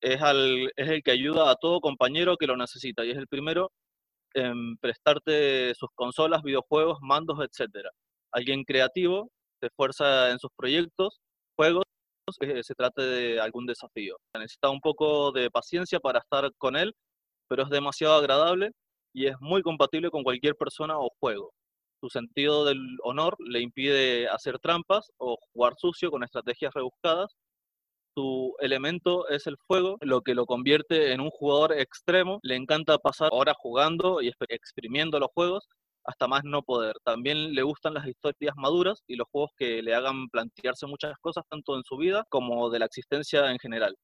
es, 0.00 0.20
al- 0.20 0.72
es 0.74 0.88
el 0.88 1.02
que 1.02 1.12
ayuda 1.12 1.50
a 1.50 1.54
todo 1.56 1.80
compañero 1.80 2.36
que 2.36 2.46
lo 2.48 2.56
necesita 2.56 3.04
y 3.04 3.10
es 3.12 3.16
el 3.18 3.28
primero 3.28 3.70
en 4.34 4.76
prestarte 4.78 5.72
sus 5.76 5.90
consolas, 5.94 6.42
videojuegos, 6.42 6.98
mandos, 7.02 7.38
etc. 7.40 7.88
Alguien 8.32 8.64
creativo, 8.64 9.30
se 9.64 9.68
esfuerza 9.68 10.30
en 10.30 10.38
sus 10.38 10.50
proyectos, 10.54 11.20
juegos, 11.56 11.84
que 12.38 12.62
se 12.62 12.74
trate 12.74 13.02
de 13.02 13.40
algún 13.40 13.64
desafío. 13.64 14.16
Necesita 14.36 14.68
un 14.68 14.80
poco 14.80 15.32
de 15.32 15.50
paciencia 15.50 16.00
para 16.00 16.18
estar 16.18 16.50
con 16.58 16.76
él, 16.76 16.92
pero 17.48 17.62
es 17.62 17.70
demasiado 17.70 18.14
agradable 18.14 18.72
y 19.14 19.26
es 19.26 19.36
muy 19.40 19.62
compatible 19.62 20.10
con 20.10 20.22
cualquier 20.22 20.54
persona 20.54 20.98
o 20.98 21.08
juego. 21.18 21.52
Su 22.02 22.10
sentido 22.10 22.66
del 22.66 22.78
honor 23.02 23.36
le 23.38 23.60
impide 23.60 24.28
hacer 24.28 24.58
trampas 24.58 25.10
o 25.16 25.38
jugar 25.52 25.74
sucio 25.78 26.10
con 26.10 26.22
estrategias 26.24 26.74
rebuscadas. 26.74 27.32
Su 28.14 28.54
elemento 28.60 29.26
es 29.28 29.46
el 29.46 29.56
fuego, 29.66 29.96
lo 30.02 30.20
que 30.20 30.34
lo 30.34 30.44
convierte 30.44 31.12
en 31.12 31.20
un 31.20 31.30
jugador 31.30 31.72
extremo. 31.72 32.38
Le 32.42 32.56
encanta 32.56 32.98
pasar 32.98 33.30
horas 33.32 33.56
jugando 33.58 34.20
y 34.20 34.28
exp- 34.28 34.46
exprimiendo 34.50 35.18
los 35.18 35.30
juegos 35.34 35.66
hasta 36.04 36.28
más 36.28 36.42
no 36.44 36.62
poder. 36.62 36.94
También 37.04 37.54
le 37.54 37.62
gustan 37.62 37.94
las 37.94 38.06
historias 38.06 38.54
maduras 38.56 39.02
y 39.06 39.16
los 39.16 39.28
juegos 39.30 39.50
que 39.56 39.82
le 39.82 39.94
hagan 39.94 40.28
plantearse 40.28 40.86
muchas 40.86 41.14
cosas, 41.20 41.44
tanto 41.48 41.76
en 41.76 41.84
su 41.84 41.96
vida 41.96 42.24
como 42.28 42.70
de 42.70 42.78
la 42.80 42.86
existencia 42.86 43.50
en 43.50 43.58
general. 43.58 43.96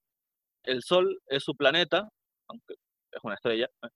El 0.65 0.83
Sol 0.83 1.21
es 1.27 1.45
su 1.45 1.55
planeta, 1.55 2.09
aunque 2.49 2.75
es 3.13 3.21
una 3.25 3.35
estrella, 3.35 3.67
¿eh? 3.85 3.89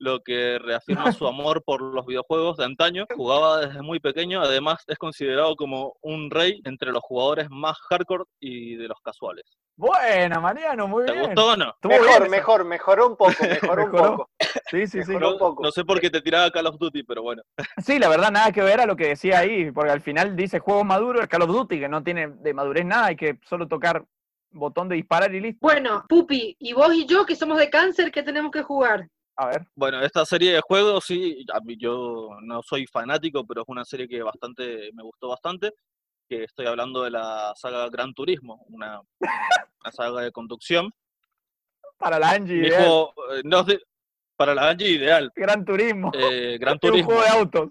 Lo 0.00 0.20
que 0.20 0.58
reafirma 0.58 1.12
su 1.12 1.26
amor 1.28 1.62
por 1.62 1.80
los 1.82 2.04
videojuegos 2.06 2.56
de 2.56 2.64
antaño. 2.64 3.06
Jugaba 3.14 3.66
desde 3.66 3.82
muy 3.82 4.00
pequeño, 4.00 4.40
además 4.40 4.82
es 4.88 4.98
considerado 4.98 5.54
como 5.56 5.94
un 6.00 6.30
rey 6.30 6.60
entre 6.64 6.90
los 6.90 7.02
jugadores 7.02 7.48
más 7.50 7.78
hardcore 7.88 8.24
y 8.40 8.74
de 8.76 8.88
los 8.88 8.98
casuales. 9.02 9.44
Buena, 9.76 10.40
Mariano, 10.40 10.88
muy 10.88 11.06
¿Te 11.06 11.12
bien. 11.12 11.26
gustó 11.26 11.52
o 11.52 11.56
no? 11.56 11.74
Mejor, 11.84 12.28
mejor, 12.28 12.64
mejoró 12.64 13.06
un 13.08 13.16
poco, 13.16 13.32
mejoró 13.40 13.84
un 13.86 13.90
poco. 13.92 14.30
Sí, 14.70 14.86
sí, 14.86 15.02
sí. 15.02 15.08
Mejoró 15.12 15.28
un 15.28 15.32
No, 15.34 15.38
poco. 15.38 15.62
no 15.62 15.70
sé 15.70 15.84
por 15.84 16.00
qué 16.00 16.10
te 16.10 16.20
tiraba 16.20 16.50
Call 16.50 16.66
of 16.66 16.76
Duty, 16.78 17.02
pero 17.04 17.22
bueno. 17.22 17.42
Sí, 17.82 17.98
la 17.98 18.08
verdad, 18.08 18.30
nada 18.30 18.52
que 18.52 18.62
ver 18.62 18.80
a 18.80 18.86
lo 18.86 18.94
que 18.96 19.08
decía 19.08 19.38
ahí, 19.38 19.70
porque 19.70 19.90
al 19.90 20.00
final 20.02 20.36
dice 20.36 20.58
juegos 20.58 20.84
maduros, 20.84 21.26
Call 21.28 21.42
of 21.42 21.48
Duty, 21.50 21.80
que 21.80 21.88
no 21.88 22.02
tiene 22.02 22.28
de 22.28 22.52
madurez 22.54 22.84
nada, 22.84 23.06
hay 23.06 23.16
que 23.16 23.38
solo 23.48 23.68
tocar 23.68 24.04
botón 24.50 24.88
de 24.88 24.96
disparar 24.96 25.34
y 25.34 25.40
listo. 25.40 25.58
Bueno, 25.62 26.04
Pupi, 26.08 26.56
y 26.58 26.72
vos 26.72 26.92
y 26.92 27.06
yo 27.06 27.24
que 27.24 27.36
somos 27.36 27.56
de 27.58 27.70
cáncer, 27.70 28.10
¿qué 28.12 28.22
tenemos 28.22 28.50
que 28.50 28.62
jugar? 28.62 29.08
A 29.40 29.46
ver. 29.46 29.66
Bueno, 29.74 30.02
esta 30.02 30.26
serie 30.26 30.52
de 30.52 30.60
juegos, 30.60 31.02
sí, 31.06 31.46
a 31.50 31.60
mí 31.60 31.74
yo 31.78 32.28
no 32.42 32.62
soy 32.62 32.86
fanático, 32.86 33.46
pero 33.46 33.62
es 33.62 33.68
una 33.68 33.86
serie 33.86 34.06
que 34.06 34.22
bastante 34.22 34.90
me 34.92 35.02
gustó 35.02 35.28
bastante. 35.28 35.72
Que 36.28 36.44
estoy 36.44 36.66
hablando 36.66 37.02
de 37.04 37.10
la 37.10 37.54
saga 37.56 37.88
Gran 37.88 38.12
Turismo, 38.12 38.62
una, 38.68 39.00
una 39.00 39.92
saga 39.92 40.20
de 40.20 40.30
conducción. 40.30 40.90
Para 41.96 42.18
la 42.18 42.32
Angie, 42.32 42.66
ideal. 42.66 43.06
eh, 43.32 43.40
no 43.44 43.64
para 44.36 44.54
la 44.54 44.68
Angie 44.68 44.90
ideal. 44.90 45.32
Gran 45.34 45.64
Turismo. 45.64 46.10
eh, 46.14 46.58
Gran 46.60 46.74
Es 46.76 46.80
un 46.82 46.90
Turismo 46.90 47.10
juego 47.10 47.22
de 47.22 47.28
autos. 47.30 47.70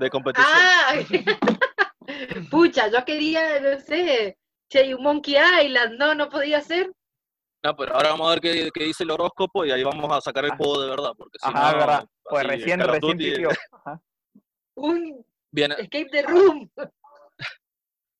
de 0.00 0.10
competición. 0.10 0.50
Ah, 0.52 0.94
pucha, 2.50 2.88
yo 2.90 3.04
quería, 3.04 3.60
no 3.60 3.78
sé, 3.78 4.36
si 4.68 4.78
hay 4.78 4.92
un 4.92 5.04
Monkey 5.04 5.36
Island, 5.64 5.98
no, 6.00 6.16
no 6.16 6.28
podía 6.28 6.60
ser. 6.62 6.92
No, 7.66 7.76
pero 7.76 7.94
ahora 7.94 8.10
vamos 8.10 8.28
a 8.28 8.30
ver 8.30 8.40
qué, 8.40 8.70
qué 8.72 8.84
dice 8.84 9.02
el 9.02 9.10
horóscopo 9.10 9.64
y 9.64 9.72
ahí 9.72 9.82
vamos 9.82 10.10
a 10.12 10.20
sacar 10.20 10.44
el 10.44 10.52
Ah. 10.52 10.56
juego 10.56 10.80
de 10.82 10.88
verdad. 10.90 11.12
Porque 11.16 11.38
si 11.40 11.48
Ajá, 11.48 11.72
no, 11.72 11.78
verdad. 11.78 12.06
Pues 12.22 12.44
así, 12.44 12.48
recién, 12.56 12.80
recién. 12.80 13.46
Ajá. 13.72 14.00
Un 14.76 15.26
Escape 15.52 16.06
the 16.12 16.22
Room. 16.22 16.70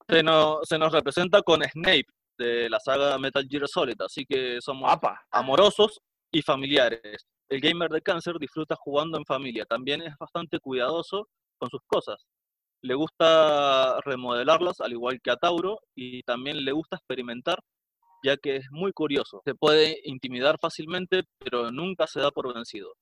se, 0.08 0.22
nos, 0.22 0.58
se 0.68 0.78
nos 0.78 0.92
representa 0.92 1.42
con 1.42 1.62
Snape 1.62 2.06
de 2.38 2.68
la 2.70 2.80
saga 2.80 3.18
Metal 3.18 3.46
Gear 3.48 3.68
Solid, 3.68 4.00
así 4.00 4.24
que 4.26 4.58
somos 4.60 4.90
Apa. 4.92 5.24
amorosos 5.30 6.00
y 6.32 6.42
familiares. 6.42 7.26
El 7.48 7.60
gamer 7.60 7.90
de 7.90 8.02
cáncer 8.02 8.34
disfruta 8.40 8.74
jugando 8.76 9.16
en 9.16 9.24
familia, 9.24 9.64
también 9.64 10.02
es 10.02 10.14
bastante 10.18 10.58
cuidadoso 10.58 11.28
con 11.58 11.70
sus 11.70 11.80
cosas. 11.86 12.16
Le 12.82 12.94
gusta 12.94 14.00
remodelarlas, 14.04 14.80
al 14.80 14.92
igual 14.92 15.20
que 15.22 15.30
a 15.30 15.36
Tauro, 15.36 15.78
y 15.94 16.22
también 16.24 16.64
le 16.64 16.72
gusta 16.72 16.96
experimentar, 16.96 17.58
ya 18.26 18.36
que 18.36 18.56
es 18.56 18.66
muy 18.72 18.92
curioso. 18.92 19.40
Se 19.44 19.54
puede 19.54 20.00
intimidar 20.04 20.56
fácilmente, 20.60 21.22
pero 21.38 21.70
nunca 21.70 22.06
se 22.08 22.20
da 22.20 22.30
por 22.30 22.52
vencido. 22.54 22.92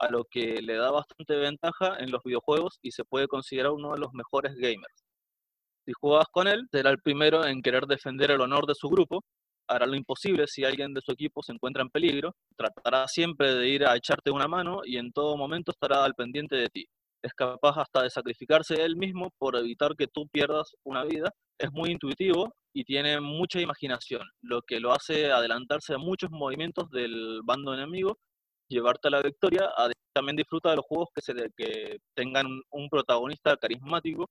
a 0.00 0.08
lo 0.10 0.24
que 0.30 0.62
le 0.62 0.76
da 0.76 0.90
bastante 0.92 1.36
ventaja 1.36 1.96
en 1.98 2.10
los 2.12 2.22
videojuegos 2.24 2.78
y 2.82 2.92
se 2.92 3.04
puede 3.04 3.26
considerar 3.28 3.72
uno 3.72 3.92
de 3.94 3.98
los 4.00 4.12
mejores 4.14 4.54
gamers. 4.56 5.04
Si 5.86 5.92
juegas 6.00 6.26
con 6.30 6.46
él, 6.48 6.66
será 6.70 6.90
el 6.90 7.00
primero 7.00 7.44
en 7.46 7.62
querer 7.62 7.86
defender 7.86 8.30
el 8.30 8.40
honor 8.40 8.66
de 8.66 8.74
su 8.76 8.88
grupo, 8.88 9.24
hará 9.68 9.86
lo 9.86 9.96
imposible 9.96 10.46
si 10.46 10.64
alguien 10.64 10.94
de 10.94 11.00
su 11.00 11.12
equipo 11.12 11.42
se 11.42 11.52
encuentra 11.52 11.82
en 11.82 11.90
peligro, 11.90 12.34
tratará 12.56 13.08
siempre 13.08 13.54
de 13.54 13.68
ir 13.68 13.84
a 13.86 13.96
echarte 13.96 14.30
una 14.30 14.48
mano 14.48 14.80
y 14.84 14.98
en 14.98 15.12
todo 15.12 15.36
momento 15.36 15.72
estará 15.72 16.04
al 16.04 16.14
pendiente 16.14 16.56
de 16.56 16.68
ti. 16.68 16.86
Es 17.22 17.32
capaz 17.34 17.76
hasta 17.80 18.02
de 18.04 18.10
sacrificarse 18.10 18.74
él 18.84 18.96
mismo 18.96 19.32
por 19.38 19.56
evitar 19.56 19.96
que 19.96 20.06
tú 20.06 20.28
pierdas 20.28 20.74
una 20.84 21.04
vida. 21.04 21.32
Es 21.58 21.72
muy 21.72 21.90
intuitivo 21.90 22.54
y 22.78 22.84
tiene 22.84 23.20
mucha 23.20 23.60
imaginación, 23.60 24.22
lo 24.40 24.62
que 24.62 24.78
lo 24.78 24.92
hace 24.92 25.32
adelantarse 25.32 25.94
a 25.94 25.98
muchos 25.98 26.30
movimientos 26.30 26.88
del 26.90 27.40
bando 27.42 27.74
enemigo 27.74 28.18
llevarte 28.68 29.08
a 29.08 29.10
la 29.10 29.22
victoria, 29.22 29.68
también 30.12 30.36
disfruta 30.36 30.70
de 30.70 30.76
los 30.76 30.84
juegos 30.84 31.08
que, 31.12 31.20
se, 31.20 31.34
que 31.56 31.98
tengan 32.14 32.46
un 32.70 32.88
protagonista 32.88 33.56
carismático 33.56 34.30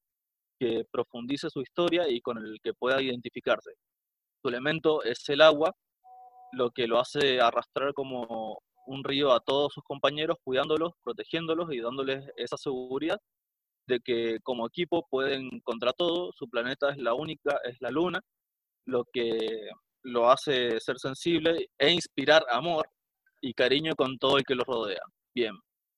que 0.57 0.85
profundice 0.89 1.49
su 1.49 1.59
historia 1.59 2.07
y 2.07 2.21
con 2.21 2.37
el 2.37 2.57
que 2.63 2.73
pueda 2.73 3.01
identificarse. 3.01 3.71
Su 4.41 4.47
elemento 4.47 5.03
es 5.03 5.27
el 5.27 5.41
agua, 5.41 5.73
lo 6.53 6.71
que 6.71 6.87
lo 6.87 7.01
hace 7.01 7.41
arrastrar 7.41 7.93
como 7.93 8.59
un 8.85 9.03
río 9.03 9.33
a 9.33 9.41
todos 9.41 9.73
sus 9.73 9.83
compañeros, 9.83 10.37
cuidándolos, 10.41 10.93
protegiéndolos 11.03 11.73
y 11.73 11.81
dándoles 11.81 12.29
esa 12.37 12.55
seguridad 12.55 13.19
de 13.87 13.99
que 13.99 14.39
como 14.41 14.67
equipo 14.67 15.05
pueden 15.09 15.59
contra 15.65 15.91
todo, 15.91 16.31
su 16.33 16.49
planeta 16.49 16.91
es 16.91 16.97
la 16.97 17.13
única, 17.13 17.59
es 17.65 17.75
la 17.81 17.89
luna, 17.89 18.21
lo 18.87 19.05
que 19.13 19.37
lo 20.03 20.31
hace 20.31 20.79
ser 20.79 20.97
sensible 20.97 21.69
e 21.77 21.91
inspirar 21.91 22.43
amor 22.49 22.89
y 23.41 23.53
cariño 23.53 23.93
con 23.95 24.17
todo 24.17 24.37
el 24.37 24.43
que 24.43 24.55
lo 24.55 24.63
rodea. 24.63 25.01
Bien, 25.35 25.53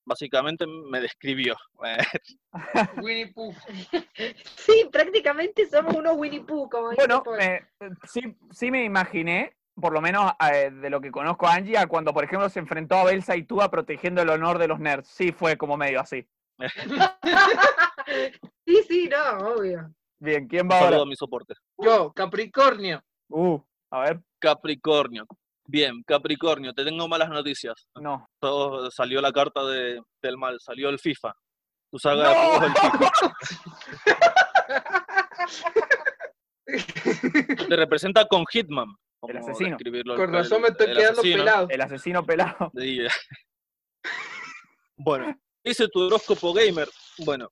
básicamente 0.05 0.65
me 0.67 0.99
describió. 0.99 1.55
Winnie 3.01 3.31
Pooh. 3.33 3.53
Sí, 4.57 4.87
prácticamente 4.91 5.67
somos 5.69 5.95
unos 5.95 6.17
Winnie 6.17 6.41
Pooh, 6.41 6.69
como 6.69 6.91
Bueno, 6.91 7.23
me- 7.37 7.61
sí, 8.07 8.21
sí 8.51 8.71
me 8.71 8.83
imaginé, 8.83 9.55
por 9.75 9.93
lo 9.93 10.01
menos 10.01 10.31
eh, 10.51 10.71
de 10.71 10.89
lo 10.89 10.99
que 10.99 11.11
conozco 11.11 11.47
a 11.47 11.55
Angie, 11.55 11.77
a 11.77 11.87
cuando 11.87 12.13
por 12.13 12.23
ejemplo 12.23 12.49
se 12.49 12.59
enfrentó 12.59 12.95
a 12.95 13.05
Belsa 13.05 13.35
y 13.37 13.43
Tua 13.43 13.69
protegiendo 13.71 14.21
el 14.21 14.29
honor 14.29 14.57
de 14.57 14.67
los 14.67 14.79
nerds. 14.79 15.07
Sí, 15.07 15.31
fue 15.31 15.57
como 15.57 15.77
medio 15.77 16.01
así. 16.01 16.27
sí, 18.65 18.83
sí, 18.87 19.09
no, 19.09 19.37
obvio. 19.53 19.93
Bien, 20.19 20.47
¿quién 20.47 20.67
va 20.69 20.75
ahora? 20.75 20.89
saludo 20.89 21.03
a 21.03 21.05
mi 21.07 21.15
soporte. 21.15 21.53
Yo, 21.77 22.11
Capricornio. 22.13 23.01
Uh, 23.29 23.59
a 23.91 24.01
ver, 24.01 24.19
Capricornio. 24.39 25.25
Bien, 25.65 26.01
Capricornio, 26.05 26.73
te 26.73 26.83
tengo 26.83 27.07
malas 27.07 27.29
noticias. 27.29 27.87
no. 27.95 28.25
Todo- 28.41 28.89
salió 28.91 29.21
la 29.21 29.31
carta 29.31 29.63
de- 29.65 30.01
del 30.21 30.37
mal, 30.37 30.59
salió 30.59 30.89
el 30.89 30.99
FIFA. 30.99 31.33
Tu 31.91 31.99
saga 31.99 32.29
de 32.29 32.35
juegos 32.35 32.61
del 32.61 32.71
FIFA. 32.71 33.35
Te 37.67 37.75
representa 37.75 38.25
con 38.27 38.45
Hitman. 38.45 38.87
como 39.21 39.37
asesino. 39.39 39.77
Con 39.77 40.21
el- 40.21 40.31
razón 40.31 40.61
me 40.61 40.69
estoy 40.69 40.87
el 40.87 40.97
quedando 40.97 41.19
asesino. 41.21 41.37
pelado. 41.43 41.67
El 41.69 41.81
asesino 41.81 42.25
pelado. 42.25 42.71
Sí. 42.77 42.99
Bueno, 45.01 45.33
dice 45.63 45.87
tu 45.87 46.01
horóscopo 46.01 46.51
gamer. 46.53 46.89
Bueno, 47.19 47.47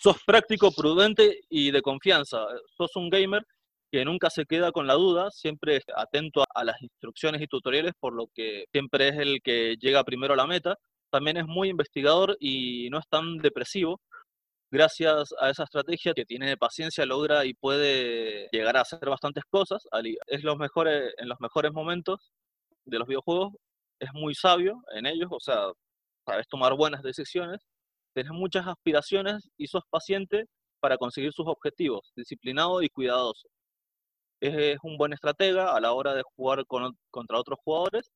sos 0.00 0.16
práctico, 0.24 0.72
prudente 0.72 1.40
y 1.48 1.70
de 1.70 1.82
confianza. 1.82 2.46
Sos 2.76 2.94
un 2.96 3.10
gamer 3.10 3.44
que 3.90 4.04
nunca 4.04 4.30
se 4.30 4.44
queda 4.44 4.72
con 4.72 4.86
la 4.86 4.94
duda, 4.94 5.30
siempre 5.30 5.80
atento 5.96 6.44
a 6.54 6.64
las 6.64 6.80
instrucciones 6.82 7.40
y 7.42 7.46
tutoriales, 7.46 7.92
por 7.98 8.12
lo 8.12 8.28
que 8.34 8.64
siempre 8.72 9.08
es 9.08 9.18
el 9.18 9.40
que 9.42 9.76
llega 9.80 10.04
primero 10.04 10.34
a 10.34 10.36
la 10.36 10.46
meta. 10.46 10.76
También 11.10 11.38
es 11.38 11.46
muy 11.46 11.70
investigador 11.70 12.36
y 12.38 12.88
no 12.90 12.98
es 12.98 13.08
tan 13.08 13.38
depresivo. 13.38 14.00
Gracias 14.70 15.34
a 15.40 15.48
esa 15.50 15.64
estrategia 15.64 16.12
que 16.12 16.26
tiene 16.26 16.58
paciencia, 16.58 17.06
logra 17.06 17.46
y 17.46 17.54
puede 17.54 18.48
llegar 18.52 18.76
a 18.76 18.82
hacer 18.82 19.00
bastantes 19.08 19.44
cosas. 19.48 19.82
Es 20.26 20.44
los 20.44 20.58
mejores, 20.58 21.14
en 21.16 21.28
los 21.28 21.40
mejores 21.40 21.72
momentos 21.72 22.32
de 22.84 22.98
los 22.98 23.08
videojuegos. 23.08 23.54
Es 23.98 24.10
muy 24.12 24.34
sabio 24.34 24.82
en 24.94 25.06
ellos, 25.06 25.28
o 25.30 25.40
sea, 25.40 25.72
sabes 26.26 26.46
tomar 26.48 26.74
buenas 26.76 27.02
decisiones, 27.02 27.60
tienes 28.14 28.32
muchas 28.32 28.66
aspiraciones 28.66 29.48
y 29.56 29.66
sos 29.66 29.82
paciente 29.90 30.46
para 30.80 30.96
conseguir 30.96 31.32
sus 31.32 31.46
objetivos, 31.46 32.12
disciplinado 32.16 32.82
y 32.82 32.88
cuidadoso. 32.88 33.48
Es, 34.40 34.78
un 34.82 34.96
buen 34.96 35.12
estratega 35.12 35.74
a 35.74 35.80
la 35.80 35.92
hora 35.92 36.14
de 36.14 36.22
jugar 36.36 36.64
con 36.66 36.96
contra 37.10 37.38
otros 37.38 37.58
jugadores, 37.64 38.10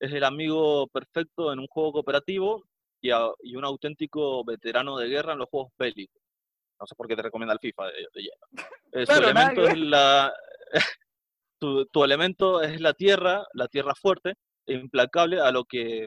es 0.00 0.12
el 0.12 0.22
amigo 0.24 0.86
perfecto 0.88 1.52
en 1.52 1.58
un 1.58 1.66
juego 1.66 1.92
cooperativo 1.92 2.62
y, 3.00 3.10
a- 3.10 3.30
y 3.42 3.56
un 3.56 3.64
auténtico 3.64 4.44
veterano 4.44 4.96
de 4.96 5.08
guerra 5.08 5.32
en 5.32 5.40
los 5.40 5.48
juegos 5.48 5.72
bélicos. 5.78 6.20
No 6.80 6.86
sé 6.86 6.94
por 6.94 7.08
qué 7.08 7.16
te 7.16 7.22
recomienda 7.22 7.52
el 7.54 7.58
FIFA 7.60 7.86
de, 7.86 8.06
de 8.12 8.22
lleno. 8.22 8.46
Eh, 8.92 9.06
su 9.06 9.12
Claro, 9.12 9.24
elemento 9.24 9.66
es 9.66 9.76
la, 9.78 10.32
tu, 11.58 11.84
tu 11.86 12.04
elemento 12.04 12.62
es 12.62 12.80
la 12.80 12.92
tierra, 12.94 13.44
la 13.52 13.66
tierra 13.66 13.92
fuerte 13.96 14.34
e 14.66 14.74
implacable, 14.74 15.40
a 15.40 15.50
lo 15.50 15.64
que 15.64 16.06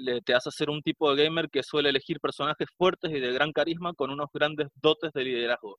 le, 0.00 0.20
te 0.22 0.34
hace 0.34 0.50
ser 0.50 0.70
un 0.70 0.82
tipo 0.82 1.14
de 1.14 1.24
gamer 1.24 1.48
que 1.50 1.62
suele 1.62 1.90
elegir 1.90 2.20
personajes 2.20 2.68
fuertes 2.76 3.10
y 3.10 3.20
de 3.20 3.32
gran 3.32 3.52
carisma 3.52 3.92
con 3.94 4.10
unos 4.10 4.28
grandes 4.32 4.68
dotes 4.74 5.12
de 5.12 5.24
liderazgo 5.24 5.78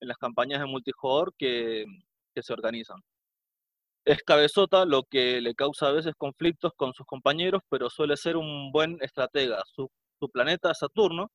en 0.00 0.08
las 0.08 0.18
campañas 0.18 0.60
de 0.60 0.66
multijugador 0.66 1.34
que, 1.38 1.84
que 2.34 2.42
se 2.42 2.52
organizan. 2.52 3.00
Es 4.04 4.22
cabezota, 4.22 4.84
lo 4.84 5.02
que 5.02 5.40
le 5.40 5.54
causa 5.54 5.88
a 5.88 5.92
veces 5.92 6.14
conflictos 6.16 6.72
con 6.76 6.92
sus 6.94 7.06
compañeros, 7.06 7.62
pero 7.68 7.90
suele 7.90 8.16
ser 8.16 8.36
un 8.36 8.70
buen 8.70 8.98
estratega. 9.00 9.62
Su, 9.66 9.90
su 10.20 10.28
planeta 10.28 10.70
es 10.70 10.78
Saturno, 10.78 11.30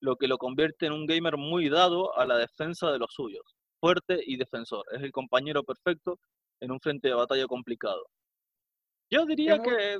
lo 0.00 0.16
que 0.16 0.28
lo 0.28 0.38
convierte 0.38 0.86
en 0.86 0.92
un 0.92 1.06
gamer 1.06 1.36
muy 1.38 1.68
dado 1.68 2.16
a 2.16 2.26
la 2.26 2.36
defensa 2.36 2.92
de 2.92 2.98
los 2.98 3.12
suyos, 3.12 3.56
fuerte 3.80 4.20
y 4.24 4.36
defensor. 4.36 4.84
Es 4.92 5.02
el 5.02 5.12
compañero 5.12 5.62
perfecto 5.64 6.18
en 6.60 6.72
un 6.72 6.80
frente 6.80 7.08
de 7.08 7.14
batalla 7.14 7.46
complicado. 7.46 8.06
Yo 9.10 9.24
diría 9.24 9.58
que 9.62 9.98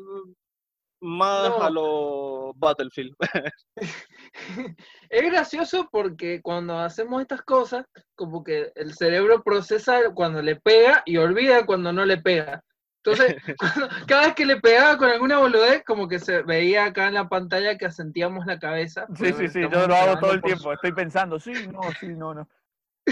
más 1.00 1.48
No. 1.50 1.62
a 1.62 1.70
lo 1.70 2.52
Battlefield. 2.54 3.14
Es 5.10 5.22
gracioso 5.30 5.88
porque 5.90 6.40
cuando 6.42 6.78
hacemos 6.78 7.22
estas 7.22 7.42
cosas, 7.42 7.86
como 8.14 8.44
que 8.44 8.72
el 8.74 8.94
cerebro 8.94 9.42
procesa 9.42 9.98
cuando 10.14 10.42
le 10.42 10.56
pega 10.56 11.02
y 11.06 11.16
olvida 11.16 11.64
cuando 11.66 11.92
no 11.92 12.04
le 12.04 12.18
pega. 12.18 12.62
Entonces, 13.02 13.36
cuando- 13.58 13.88
cada 14.06 14.26
vez 14.26 14.34
que 14.34 14.44
le 14.46 14.60
pegaba 14.60 14.98
con 14.98 15.08
alguna 15.08 15.38
boludez, 15.38 15.82
como 15.84 16.08
que 16.08 16.18
se 16.18 16.42
veía 16.42 16.84
acá 16.86 17.08
en 17.08 17.14
la 17.14 17.28
pantalla 17.28 17.78
que 17.78 17.86
asentíamos 17.86 18.44
la 18.46 18.58
cabeza. 18.58 19.06
Sí, 19.14 19.32
sí, 19.32 19.48
sí, 19.48 19.60
yo 19.62 19.86
lo 19.86 19.94
hago 19.94 20.18
todo 20.18 20.32
el 20.32 20.42
tiempo. 20.42 20.72
Estoy 20.72 20.92
pensando, 20.92 21.38
sí, 21.40 21.52
no, 21.68 21.80
sí, 21.98 22.08
no, 22.08 22.34
no. 22.34 22.48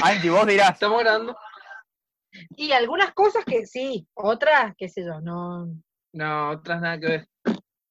Angie, 0.03 0.31
vos 0.31 0.47
dirás. 0.47 0.73
Estamos 0.73 1.01
grabando. 1.01 1.37
Y 2.51 2.73
algunas 2.73 3.15
cosas 3.15 3.45
que 3.47 3.65
sí, 3.65 4.07
otras, 4.15 4.75
qué 4.77 4.91
sé 4.91 5.03
yo, 5.03 5.21
no. 5.23 5.69
No, 6.13 6.51
otras 6.51 6.83
nada 6.83 7.01
que 7.01 7.07
ver. 7.07 7.29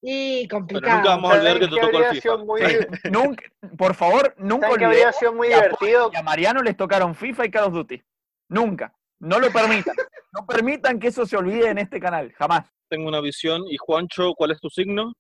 Y 0.07 0.47
Pero 0.47 0.59
complicado. 0.59 0.97
nunca 0.97 1.09
vamos 1.09 1.31
a 1.31 1.35
olvidar 1.35 1.59
que 1.59 1.67
te 1.67 1.75
tocó 1.81 1.97
el 1.97 2.03
FIFA. 2.05 2.21
sido 2.21 2.45
muy, 2.45 2.61
Nunca, 3.11 3.43
por 3.75 3.95
favor, 3.95 4.35
nunca 4.37 4.67
¿saben 4.67 4.77
que 4.79 4.85
habría 4.85 4.87
olvidemos 5.09 5.15
sido 5.15 5.33
muy 5.33 5.47
que 5.47 5.53
a 5.55 5.57
Paul 5.57 5.69
divertido? 5.79 6.11
y 6.13 6.15
a 6.17 6.23
Mariano 6.23 6.61
les 6.61 6.77
tocaron 6.77 7.15
FIFA 7.15 7.45
y 7.45 7.51
Call 7.51 7.63
of 7.65 7.73
Duty. 7.73 8.03
Nunca. 8.49 8.93
No 9.19 9.39
lo 9.39 9.49
permitan. 9.51 9.95
No 10.35 10.45
permitan 10.45 10.99
que 10.99 11.07
eso 11.07 11.25
se 11.25 11.37
olvide 11.37 11.69
en 11.69 11.77
este 11.77 11.97
canal. 11.97 12.33
Jamás. 12.37 12.69
Tengo 12.89 13.07
una 13.07 13.21
visión. 13.21 13.63
Y 13.69 13.77
Juancho, 13.77 14.33
¿cuál 14.33 14.51
es 14.51 14.59
tu 14.59 14.69
signo? 14.69 15.13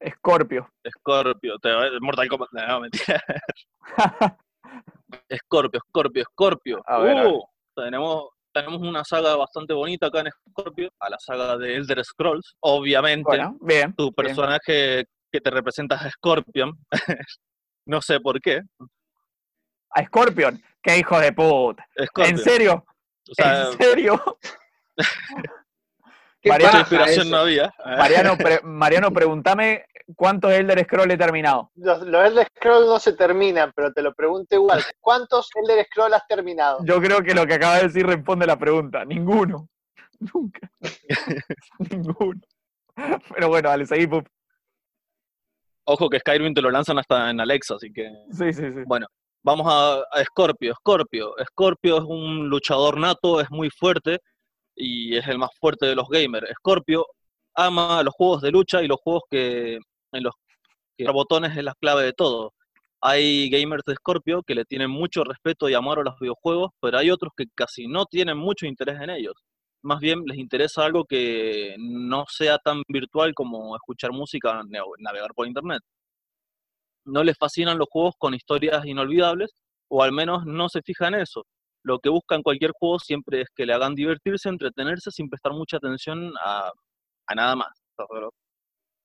Escorpio. 0.00 0.66
Escorpio. 0.82 1.58
Te 1.58 1.70
va- 1.72 1.90
Mortal 2.00 2.26
Kombat. 2.26 2.48
No, 2.52 2.80
mentira. 2.80 3.22
Escorpio, 5.28 5.78
Escorpio, 5.84 6.22
Escorpio. 6.22 6.82
A 6.86 6.98
ver, 7.00 7.18
a 7.18 7.22
ver. 7.24 7.32
Uh, 7.34 7.42
tenemos, 7.74 8.28
tenemos 8.56 8.80
una 8.80 9.04
saga 9.04 9.36
bastante 9.36 9.74
bonita 9.74 10.06
acá 10.06 10.20
en 10.20 10.28
Escorpio, 10.28 10.88
a 10.98 11.10
la 11.10 11.18
saga 11.18 11.58
de 11.58 11.76
Elder 11.76 12.02
Scrolls. 12.02 12.56
Obviamente, 12.60 13.24
Bueno, 13.24 13.56
bien. 13.60 13.94
tu 13.94 14.04
bien. 14.04 14.14
personaje 14.14 15.04
que 15.30 15.40
te 15.42 15.50
representa 15.50 15.96
es 15.96 16.12
Scorpion. 16.14 16.72
no 17.86 18.00
sé 18.00 18.18
por 18.20 18.40
qué. 18.40 18.62
A 19.90 20.04
Scorpion. 20.06 20.58
Qué 20.82 20.98
hijo 20.98 21.20
de 21.20 21.32
puta. 21.32 21.86
Scorpion. 22.06 22.38
¿En 22.38 22.38
serio? 22.38 22.84
O 23.28 23.34
sea, 23.34 23.66
¿En 23.66 23.78
serio? 23.78 24.38
¿Qué 26.46 26.50
Mariano, 26.50 26.78
mucha 26.78 26.84
paja 26.84 26.96
inspiración 26.96 27.26
eso? 27.26 27.36
no 27.36 27.42
había. 27.42 27.74
Mariano, 27.84 28.36
pre- 28.38 28.60
Mariano, 28.62 29.10
pregúntame 29.10 29.84
cuántos 30.14 30.52
Elder 30.52 30.84
Scroll 30.84 31.10
he 31.10 31.16
terminado. 31.18 31.70
Los, 31.74 32.02
los 32.02 32.24
Elder 32.24 32.46
Scrolls 32.56 32.86
no 32.86 32.98
se 33.00 33.12
terminan, 33.14 33.72
pero 33.74 33.92
te 33.92 34.02
lo 34.02 34.14
pregunto 34.14 34.54
igual. 34.54 34.82
¿Cuántos 35.00 35.48
Elder 35.56 35.84
Scrolls 35.86 36.14
has 36.14 36.26
terminado? 36.28 36.78
Yo 36.84 37.00
creo 37.00 37.20
que 37.22 37.34
lo 37.34 37.46
que 37.46 37.54
acaba 37.54 37.76
de 37.78 37.82
decir 37.88 38.06
responde 38.06 38.46
la 38.46 38.56
pregunta. 38.58 39.04
Ninguno. 39.04 39.68
Nunca. 40.32 40.70
Ninguno. 41.90 42.40
Pero 43.34 43.48
bueno, 43.48 43.68
dale, 43.68 43.84
seguí, 43.86 44.06
Pup. 44.06 44.26
Ojo 45.84 46.08
que 46.08 46.18
Skyrim 46.18 46.54
te 46.54 46.62
lo 46.62 46.70
lanzan 46.70 46.98
hasta 46.98 47.30
en 47.30 47.40
Alexa, 47.40 47.74
así 47.76 47.92
que 47.92 48.10
Sí, 48.32 48.52
sí, 48.52 48.62
sí. 48.72 48.80
Bueno, 48.86 49.06
vamos 49.44 49.66
a, 49.70 49.98
a 50.18 50.24
Scorpio. 50.24 50.74
Scorpio. 50.74 51.34
Scorpio 51.50 51.98
es 51.98 52.04
un 52.04 52.48
luchador 52.48 52.98
nato, 52.98 53.40
es 53.40 53.50
muy 53.50 53.70
fuerte 53.70 54.18
y 54.76 55.16
es 55.16 55.26
el 55.28 55.38
más 55.38 55.50
fuerte 55.58 55.86
de 55.86 55.96
los 55.96 56.08
gamers. 56.08 56.48
Scorpio 56.58 57.06
ama 57.54 58.02
los 58.02 58.14
juegos 58.14 58.42
de 58.42 58.50
lucha 58.52 58.82
y 58.82 58.88
los 58.88 59.00
juegos 59.00 59.22
que 59.30 59.78
en 60.12 60.22
los 60.22 60.34
que 60.96 61.10
botones 61.10 61.56
es 61.56 61.64
la 61.64 61.74
clave 61.80 62.04
de 62.04 62.12
todo. 62.12 62.52
Hay 63.00 63.50
gamers 63.50 63.84
de 63.86 63.94
Scorpio 63.94 64.42
que 64.42 64.54
le 64.54 64.64
tienen 64.64 64.90
mucho 64.90 65.24
respeto 65.24 65.68
y 65.68 65.74
amor 65.74 66.00
a 66.00 66.02
los 66.04 66.18
videojuegos, 66.18 66.72
pero 66.80 66.98
hay 66.98 67.10
otros 67.10 67.32
que 67.36 67.44
casi 67.54 67.86
no 67.88 68.06
tienen 68.06 68.38
mucho 68.38 68.66
interés 68.66 69.00
en 69.00 69.10
ellos. 69.10 69.34
Más 69.82 70.00
bien 70.00 70.22
les 70.26 70.38
interesa 70.38 70.84
algo 70.84 71.04
que 71.04 71.76
no 71.78 72.24
sea 72.28 72.58
tan 72.58 72.82
virtual 72.88 73.34
como 73.34 73.76
escuchar 73.76 74.12
música 74.12 74.60
o 74.60 74.94
navegar 74.98 75.32
por 75.34 75.46
internet. 75.46 75.80
No 77.04 77.22
les 77.22 77.36
fascinan 77.38 77.78
los 77.78 77.88
juegos 77.90 78.14
con 78.18 78.34
historias 78.34 78.84
inolvidables, 78.84 79.50
o 79.88 80.02
al 80.02 80.12
menos 80.12 80.44
no 80.46 80.68
se 80.68 80.82
fijan 80.82 81.14
en 81.14 81.20
eso. 81.22 81.44
Lo 81.86 82.00
que 82.00 82.08
buscan 82.08 82.42
cualquier 82.42 82.72
juego 82.72 82.98
siempre 82.98 83.42
es 83.42 83.48
que 83.54 83.64
le 83.64 83.72
hagan 83.72 83.94
divertirse, 83.94 84.48
entretenerse 84.48 85.12
sin 85.12 85.28
prestar 85.28 85.52
mucha 85.52 85.76
atención 85.76 86.32
a, 86.44 86.72
a 87.28 87.34
nada 87.36 87.54
más. 87.54 87.68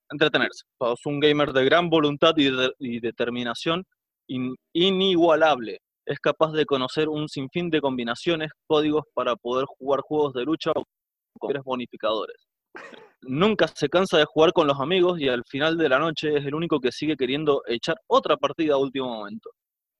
Entretenerse. 0.09 0.63
Es 0.79 1.05
un 1.05 1.19
gamer 1.19 1.53
de 1.53 1.63
gran 1.63 1.89
voluntad 1.91 2.33
y, 2.37 2.49
de- 2.49 2.73
y 2.79 2.99
determinación 2.99 3.85
in- 4.27 4.55
inigualable. 4.73 5.79
Es 6.07 6.19
capaz 6.19 6.51
de 6.53 6.65
conocer 6.65 7.07
un 7.07 7.29
sinfín 7.29 7.69
de 7.69 7.81
combinaciones, 7.81 8.49
códigos 8.67 9.03
para 9.13 9.35
poder 9.35 9.65
jugar 9.77 10.01
juegos 10.01 10.33
de 10.33 10.43
lucha 10.43 10.71
o 10.75 10.83
poderes 11.39 11.63
bonificadores. 11.63 12.37
Nunca 13.21 13.67
se 13.67 13.89
cansa 13.89 14.17
de 14.17 14.25
jugar 14.25 14.53
con 14.53 14.65
los 14.65 14.79
amigos 14.79 15.19
y 15.21 15.29
al 15.29 15.43
final 15.45 15.77
de 15.77 15.87
la 15.87 15.99
noche 15.99 16.35
es 16.37 16.45
el 16.45 16.55
único 16.55 16.79
que 16.79 16.91
sigue 16.91 17.15
queriendo 17.15 17.61
echar 17.67 17.95
otra 18.07 18.35
partida 18.37 18.73
a 18.73 18.77
último 18.77 19.07
momento. 19.07 19.51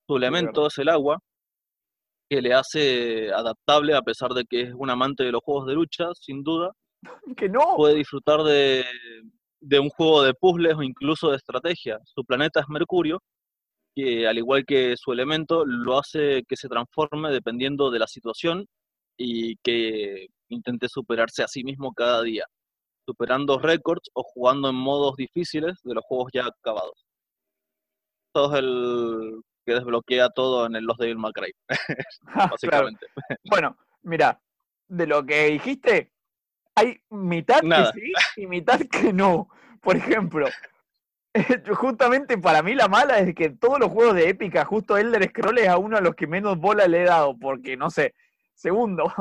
Su 0.07 0.17
elemento 0.17 0.65
es 0.67 0.77
el 0.79 0.89
agua, 0.89 1.19
que 2.31 2.41
le 2.41 2.53
hace 2.53 3.29
adaptable 3.33 3.93
a 3.93 4.01
pesar 4.01 4.29
de 4.33 4.45
que 4.45 4.61
es 4.61 4.73
un 4.73 4.89
amante 4.89 5.25
de 5.25 5.33
los 5.33 5.41
juegos 5.43 5.67
de 5.67 5.73
lucha, 5.73 6.05
sin 6.13 6.43
duda. 6.43 6.71
Que 7.35 7.49
no. 7.49 7.75
Puede 7.75 7.95
disfrutar 7.95 8.41
de, 8.43 8.85
de 9.59 9.79
un 9.79 9.89
juego 9.89 10.23
de 10.23 10.33
puzzles 10.33 10.75
o 10.75 10.81
incluso 10.81 11.29
de 11.29 11.35
estrategia. 11.35 11.99
Su 12.05 12.23
planeta 12.23 12.61
es 12.61 12.69
Mercurio, 12.69 13.21
que 13.93 14.29
al 14.29 14.37
igual 14.37 14.63
que 14.65 14.95
su 14.95 15.11
elemento, 15.11 15.65
lo 15.65 15.99
hace 15.99 16.43
que 16.47 16.55
se 16.55 16.69
transforme 16.69 17.31
dependiendo 17.31 17.91
de 17.91 17.99
la 17.99 18.07
situación 18.07 18.65
y 19.17 19.57
que 19.57 20.27
intente 20.47 20.87
superarse 20.87 21.43
a 21.43 21.49
sí 21.49 21.65
mismo 21.65 21.91
cada 21.93 22.21
día, 22.21 22.45
superando 23.05 23.59
récords 23.59 24.09
o 24.13 24.23
jugando 24.23 24.69
en 24.69 24.75
modos 24.75 25.17
difíciles 25.17 25.73
de 25.83 25.95
los 25.95 26.05
juegos 26.05 26.31
ya 26.33 26.45
acabados. 26.45 27.05
Todo 28.33 28.53
es 28.53 28.59
el 28.59 29.41
que 29.65 29.73
desbloquea 29.73 30.29
todo 30.29 30.65
en 30.65 30.75
el 30.75 30.83
Los 30.83 30.97
Devil 30.97 31.17
May 31.17 31.31
Cry, 31.33 31.53
básicamente. 32.51 33.07
Bueno, 33.49 33.77
mira, 34.03 34.39
de 34.88 35.07
lo 35.07 35.25
que 35.25 35.47
dijiste, 35.47 36.11
hay 36.75 37.01
mitad 37.09 37.61
Nada. 37.61 37.91
que 37.91 37.99
sí 37.99 38.13
y 38.38 38.47
mitad 38.47 38.79
que 38.81 39.13
no. 39.13 39.49
Por 39.81 39.95
ejemplo, 39.97 40.47
justamente 41.75 42.38
para 42.38 42.61
mí 42.61 42.75
la 42.75 42.88
mala 42.88 43.19
es 43.19 43.33
que 43.33 43.49
todos 43.51 43.79
los 43.79 43.89
juegos 43.91 44.15
de 44.15 44.29
épica, 44.29 44.65
justo 44.65 44.97
Elder 44.97 45.29
Scrolls 45.29 45.61
es 45.61 45.69
a 45.69 45.77
uno 45.77 45.97
a 45.97 46.01
los 46.01 46.15
que 46.15 46.27
menos 46.27 46.57
bola 46.57 46.88
le 46.88 47.01
he 47.01 47.05
dado, 47.05 47.38
porque 47.38 47.77
no 47.77 47.89
sé. 47.89 48.13
Segundo, 48.53 49.11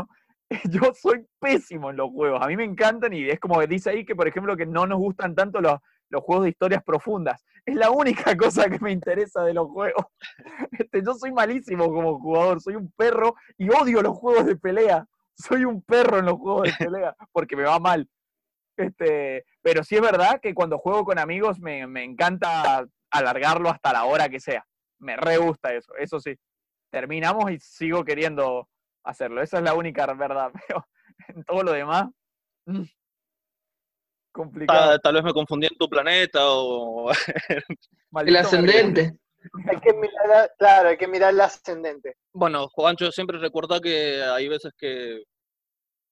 yo 0.71 0.93
soy 0.95 1.27
pésimo 1.39 1.91
en 1.91 1.97
los 1.97 2.11
juegos. 2.11 2.43
A 2.43 2.47
mí 2.47 2.57
me 2.57 2.65
encantan 2.65 3.13
y 3.13 3.29
es 3.29 3.39
como 3.39 3.59
que 3.61 3.67
dice 3.67 3.91
ahí 3.91 4.05
que, 4.05 4.17
por 4.17 4.29
ejemplo, 4.29 4.57
que 4.57 4.67
no 4.67 4.87
nos 4.87 4.99
gustan 4.99 5.35
tanto 5.35 5.61
los, 5.61 5.79
los 6.09 6.23
juegos 6.23 6.45
de 6.45 6.51
historias 6.51 6.83
profundas. 6.85 7.45
Es 7.65 7.75
la 7.75 7.91
única 7.91 8.37
cosa 8.37 8.69
que 8.69 8.79
me 8.79 8.93
interesa 8.93 9.43
de 9.43 9.55
los 9.55 9.69
juegos. 9.69 10.07
Este, 10.73 11.03
yo 11.05 11.15
soy 11.15 11.33
malísimo 11.33 11.89
como 11.93 12.19
jugador, 12.19 12.61
soy 12.61 12.77
un 12.77 12.91
perro 12.93 13.35
y 13.59 13.69
odio 13.71 14.03
los 14.03 14.17
juegos 14.17 14.47
de 14.47 14.57
pelea. 14.57 15.07
Soy 15.35 15.65
un 15.65 15.83
perro 15.83 16.19
en 16.19 16.27
los 16.27 16.39
juegos 16.39 16.65
de 16.65 16.85
pelea 16.85 17.17
porque 17.33 17.57
me 17.57 17.65
va 17.65 17.79
mal. 17.79 18.09
Este, 18.77 19.45
pero 19.63 19.85
sí 19.85 19.97
es 19.97 20.01
verdad 20.01 20.41
que 20.41 20.55
cuando 20.55 20.79
juego 20.79 21.05
con 21.05 21.19
amigos 21.19 21.61
me, 21.61 21.87
me 21.87 22.03
encanta 22.05 22.87
alargarlo 23.11 23.69
hasta 23.69 23.93
la 23.93 24.05
hora 24.05 24.29
que 24.29 24.41
sea. 24.41 24.67
Me 24.99 25.17
re 25.17 25.39
gusta 25.39 25.73
eso, 25.75 25.95
eso 25.97 26.21
sí. 26.21 26.37
Terminamos 26.91 27.51
y 27.51 27.59
sigo 27.59 28.05
queriendo 28.05 28.69
hacerlo. 29.05 29.43
Esa 29.43 29.59
es 29.59 29.65
la 29.65 29.75
única 29.75 30.07
verdad. 30.15 30.51
Pero 30.67 30.87
en 31.29 31.45
todo 31.45 31.63
lo 31.63 31.73
demás, 31.73 32.09
mm, 32.67 32.83
complicado. 34.33 34.91
Tal, 34.91 35.01
tal 35.01 35.15
vez 35.15 35.25
me 35.25 35.33
confundí 35.33 35.67
en 35.67 35.77
tu 35.79 35.89
planeta 35.89 36.41
o... 36.43 37.11
El 38.27 38.37
ascendente. 38.37 39.17
Hay 39.69 39.81
que 39.81 39.95
mirar, 39.95 40.53
claro, 40.59 40.89
hay 40.91 40.99
que 40.99 41.09
mirar 41.09 41.33
el 41.33 41.41
ascendente. 41.41 42.17
Bueno, 42.33 42.69
Juancho 42.69 43.11
siempre 43.11 43.39
recuerda 43.39 43.81
que 43.81 44.23
hay 44.23 44.49
veces 44.49 44.73
que 44.77 45.23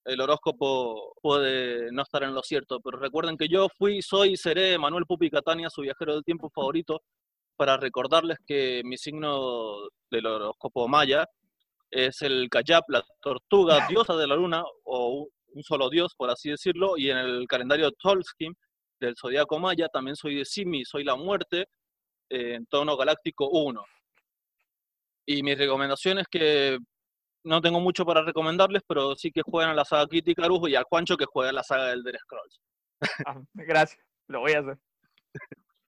el 0.04 0.20
horóscopo 0.20 1.14
puede 1.20 1.92
no 1.92 2.02
estar 2.02 2.22
en 2.22 2.34
lo 2.34 2.42
cierto, 2.42 2.80
pero 2.80 2.98
recuerden 2.98 3.36
que 3.36 3.48
yo 3.48 3.68
fui, 3.76 4.00
soy 4.00 4.32
y 4.32 4.36
seré 4.36 4.78
Manuel 4.78 5.04
Pupi 5.04 5.28
Catania, 5.28 5.68
su 5.68 5.82
viajero 5.82 6.14
del 6.14 6.24
tiempo 6.24 6.48
favorito, 6.48 7.02
para 7.56 7.76
recordarles 7.76 8.38
que 8.46 8.80
mi 8.84 8.96
signo 8.96 9.76
del 10.10 10.26
horóscopo 10.26 10.88
maya 10.88 11.26
es 11.90 12.22
el 12.22 12.48
Cayap, 12.48 12.84
la 12.88 13.04
tortuga 13.20 13.86
diosa 13.88 14.16
de 14.16 14.26
la 14.26 14.36
luna, 14.36 14.62
o 14.84 15.28
un- 15.54 15.62
solo 15.62 15.88
dios, 15.90 16.14
por 16.16 16.30
así 16.30 16.50
decirlo, 16.50 16.96
y 16.96 17.10
en 17.10 17.18
el 17.18 17.46
calendario 17.48 17.90
Tolskim 17.92 18.54
del 19.00 19.14
zodiaco 19.16 19.58
maya 19.58 19.88
también 19.88 20.16
soy 20.16 20.36
de 20.36 20.44
Simi, 20.44 20.84
soy 20.84 21.04
la 21.04 21.14
muerte, 21.16 21.66
eh, 22.30 22.54
en 22.54 22.66
tono 22.66 22.96
galáctico 22.96 23.48
1. 23.50 23.84
Y 25.26 25.42
mi 25.42 25.54
recomendación 25.54 26.18
es 26.18 26.26
que 26.28 26.78
no 27.44 27.60
tengo 27.60 27.80
mucho 27.80 28.04
para 28.04 28.22
recomendarles, 28.22 28.82
pero 28.86 29.14
sí 29.14 29.30
que 29.30 29.42
jueguen 29.42 29.70
a 29.70 29.74
la 29.74 29.84
saga 29.84 30.06
Kitty 30.06 30.32
Icarus 30.32 30.68
y 30.68 30.74
al 30.74 30.84
Juancho 30.84 31.16
que 31.16 31.26
juegue 31.26 31.50
a 31.50 31.52
la 31.52 31.62
saga 31.62 31.86
del 31.86 32.00
Elder 32.00 32.18
Scrolls. 32.20 32.60
Ah, 33.26 33.40
gracias, 33.54 34.04
lo 34.26 34.40
voy 34.40 34.52
a 34.52 34.60
hacer. 34.60 34.78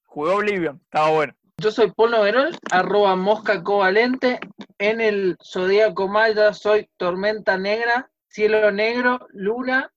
Jugué 0.04 0.32
Oblivion, 0.32 0.80
estaba 0.84 1.10
bueno. 1.10 1.34
Yo 1.58 1.70
soy 1.70 1.90
Polo 1.92 2.22
Verón, 2.22 2.56
arroba 2.70 3.16
mosca 3.16 3.62
covalente. 3.62 4.40
En 4.78 5.00
el 5.00 5.36
Zodíaco 5.44 6.08
Maya 6.08 6.54
soy 6.54 6.88
tormenta 6.96 7.58
negra, 7.58 8.10
cielo 8.31 8.70
negro, 8.70 9.27
luna, 9.32 9.93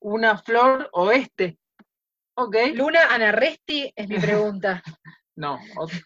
una 0.00 0.36
flor 0.38 0.88
oeste. 0.92 1.58
Ok. 2.36 2.56
Luna 2.74 3.06
Anarresti 3.14 3.92
es 3.94 4.08
mi 4.08 4.18
pregunta. 4.18 4.82
No, 5.38 5.58
ot- 5.74 6.02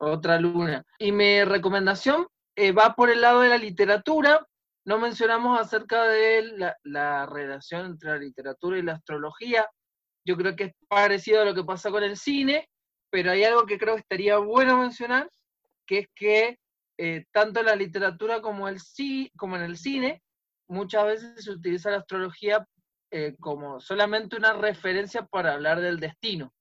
otra 0.00 0.38
luna. 0.38 0.84
Y 1.00 1.10
mi 1.10 1.42
recomendación 1.42 2.28
eh, 2.54 2.70
va 2.70 2.94
por 2.94 3.10
el 3.10 3.20
lado 3.20 3.40
de 3.40 3.48
la 3.48 3.58
literatura. 3.58 4.46
No 4.84 5.00
mencionamos 5.00 5.60
acerca 5.60 6.04
de 6.04 6.42
la, 6.56 6.76
la 6.84 7.26
relación 7.26 7.86
entre 7.86 8.10
la 8.10 8.18
literatura 8.18 8.78
y 8.78 8.82
la 8.82 8.92
astrología. 8.92 9.68
Yo 10.24 10.36
creo 10.36 10.54
que 10.54 10.64
es 10.64 10.72
parecido 10.86 11.42
a 11.42 11.44
lo 11.44 11.54
que 11.56 11.64
pasa 11.64 11.90
con 11.90 12.04
el 12.04 12.16
cine, 12.16 12.68
pero 13.10 13.32
hay 13.32 13.42
algo 13.42 13.66
que 13.66 13.78
creo 13.80 13.94
que 13.96 14.02
estaría 14.02 14.38
bueno 14.38 14.78
mencionar, 14.78 15.28
que 15.84 15.98
es 15.98 16.06
que 16.14 16.58
eh, 16.98 17.24
tanto 17.32 17.58
en 17.58 17.66
la 17.66 17.74
literatura 17.74 18.40
como, 18.40 18.68
el 18.68 18.78
ci- 18.78 19.32
como 19.36 19.56
en 19.56 19.62
el 19.62 19.76
cine, 19.76 20.22
muchas 20.68 21.04
veces 21.04 21.44
se 21.44 21.50
utiliza 21.50 21.90
la 21.90 21.98
astrología 21.98 22.66
eh, 23.10 23.34
como 23.40 23.80
solamente 23.80 24.36
una 24.36 24.52
referencia 24.52 25.24
para 25.26 25.54
hablar 25.54 25.80
del 25.80 25.98
destino 25.98 26.52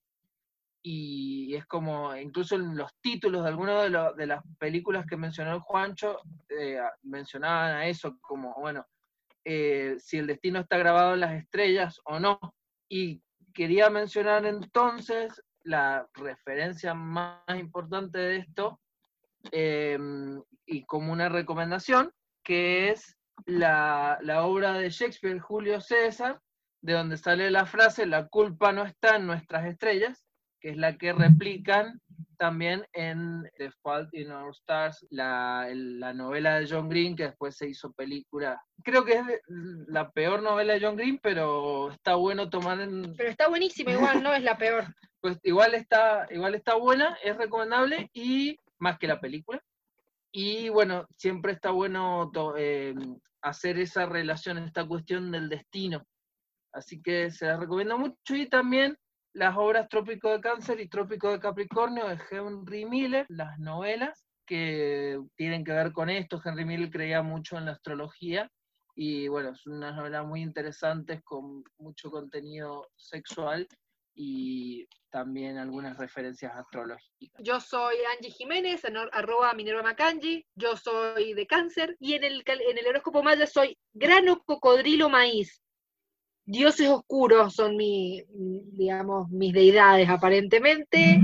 y 0.89 1.53
es 1.53 1.65
como, 1.65 2.15
incluso 2.15 2.55
en 2.55 2.77
los 2.77 2.89
títulos 3.01 3.43
de 3.43 3.49
algunas 3.49 4.15
de, 4.15 4.25
las 4.25 4.41
películas 4.57 5.05
que 5.05 5.17
mencionó 5.17 5.59
Juancho, 5.59 6.21
eh, 6.47 6.79
mencionaban 7.03 7.75
a 7.75 7.88
eso 7.88 8.17
como, 8.21 8.53
bueno, 8.55 8.85
eh, 9.43 9.97
si 9.99 10.17
el 10.17 10.27
destino 10.27 10.59
está 10.59 10.77
grabado 10.77 11.13
en 11.13 11.19
las 11.19 11.34
estrellas 11.34 11.99
o 12.05 12.21
no. 12.21 12.39
Y 12.88 13.21
quería 13.53 13.89
mencionar 13.89 14.45
entonces 14.45 15.43
la 15.63 16.07
referencia 16.13 16.93
más 16.93 17.41
importante 17.49 18.17
de 18.19 18.38
esto, 18.38 18.79
eh, 19.51 19.99
y 20.65 20.85
como 20.85 21.11
una 21.11 21.27
recomendación, 21.27 22.13
que 22.43 22.91
es 22.91 23.16
la, 23.45 24.18
la 24.22 24.43
obra 24.45 24.73
de 24.73 24.89
Shakespeare, 24.89 25.39
Julio 25.39 25.80
César, 25.81 26.39
de 26.81 26.93
donde 26.93 27.18
sale 27.18 27.49
la 27.51 27.65
frase, 27.65 28.05
la 28.05 28.27
culpa 28.27 28.72
no 28.72 28.84
está 28.85 29.15
en 29.18 29.27
nuestras 29.27 29.65
estrellas, 29.65 30.23
que 30.59 30.69
es 30.72 30.77
la 30.77 30.97
que 30.97 31.14
replican 31.14 31.99
también 32.38 32.85
en 32.93 33.43
The 33.57 33.72
Fault 33.81 34.14
in 34.14 34.31
Our 34.31 34.51
Stars, 34.55 35.05
la, 35.09 35.68
el- 35.69 35.99
la 35.99 36.14
novela 36.14 36.59
de 36.59 36.68
John 36.69 36.89
Green, 36.89 37.15
que 37.15 37.23
después 37.26 37.55
se 37.57 37.68
hizo 37.69 37.91
película. 37.93 38.61
Creo 38.84 39.03
que 39.05 39.14
es 39.14 39.23
la 39.88 40.09
peor 40.11 40.41
novela 40.43 40.73
de 40.73 40.81
John 40.85 40.95
Green, 40.95 41.19
pero 41.22 41.91
está 41.91 42.15
bueno 42.15 42.49
tomar 42.49 42.80
en... 42.81 43.14
Pero 43.15 43.30
está 43.30 43.47
buenísima 43.47 43.91
igual, 43.91 44.22
no 44.23 44.34
es 44.34 44.43
la 44.43 44.57
peor. 44.57 44.85
Pues 45.19 45.39
igual 45.43 45.73
está, 45.73 46.27
igual 46.30 46.53
está 46.53 46.76
buena, 46.76 47.18
es 47.23 47.35
recomendable, 47.35 48.07
y 48.14 48.59
más 48.77 48.99
que 48.99 49.07
la 49.07 49.19
película. 49.19 49.59
Y 50.32 50.70
bueno, 50.70 51.08
siempre 51.16 51.54
está 51.54 51.72
bueno 51.72 52.32
eh, 52.58 52.94
hacer 53.41 53.80
esa 53.80 54.06
relación, 54.06 54.58
esta 54.60 54.86
cuestión 54.86 55.32
del 55.32 55.49
destino. 55.49 56.04
Así 56.74 57.02
que 57.02 57.32
se 57.32 57.48
las 57.48 57.60
recomiendo 57.60 57.98
mucho. 57.98 58.36
Y 58.36 58.48
también 58.48 58.98
las 59.34 59.56
obras 59.58 59.88
Trópico 59.90 60.30
de 60.30 60.41
Cáncer 60.41 60.80
y 60.80 60.90
Trópico 60.90 61.32
de 61.32 61.40
Capricornio 61.40 62.08
de 62.08 62.20
Henry 62.30 62.86
Miller, 62.86 63.26
las 63.30 63.58
novelas 63.60 64.26
que 64.45 65.20
tienen 65.36 65.64
que 65.64 65.74
ver 65.74 65.91
con 65.91 66.10
esto. 66.10 66.41
Henry 66.44 66.66
Miller 66.66 66.90
creía 66.90 67.22
mucho 67.22 67.58
en 67.58 67.66
la 67.66 67.72
astrología 67.74 68.49
y 68.95 69.28
bueno, 69.28 69.54
son 69.56 69.74
unas 69.74 69.95
novelas 69.95 70.26
muy 70.26 70.41
interesantes 70.41 71.22
con 71.24 71.64
mucho 71.78 72.10
contenido 72.10 72.88
sexual 72.95 73.68
y 74.19 74.88
también 75.11 75.57
algunas 75.57 75.95
referencias 75.98 76.53
astrológicas. 76.56 77.41
Yo 77.44 77.61
soy 77.61 77.95
Angie 78.15 78.31
Jiménez, 78.31 78.84
en 78.84 78.98
or- 78.98 79.10
arroba 79.14 79.53
Minerva 79.53 79.84
Macangi, 79.84 80.44
yo 80.56 80.76
soy 80.76 81.34
de 81.34 81.45
cáncer, 81.45 81.95
y 81.99 82.15
en 82.15 82.23
el, 82.23 82.44
en 82.45 82.77
el 82.77 82.88
horóscopo 82.88 83.22
maya 83.22 83.45
soy 83.45 83.77
grano, 83.94 84.41
cocodrilo, 84.44 85.07
maíz. 85.07 85.61
Dioses 86.45 86.89
oscuros 86.89 87.53
son 87.53 87.76
mi, 87.76 88.23
digamos, 88.30 89.30
mis 89.30 89.53
deidades 89.53 90.10
aparentemente, 90.10 91.19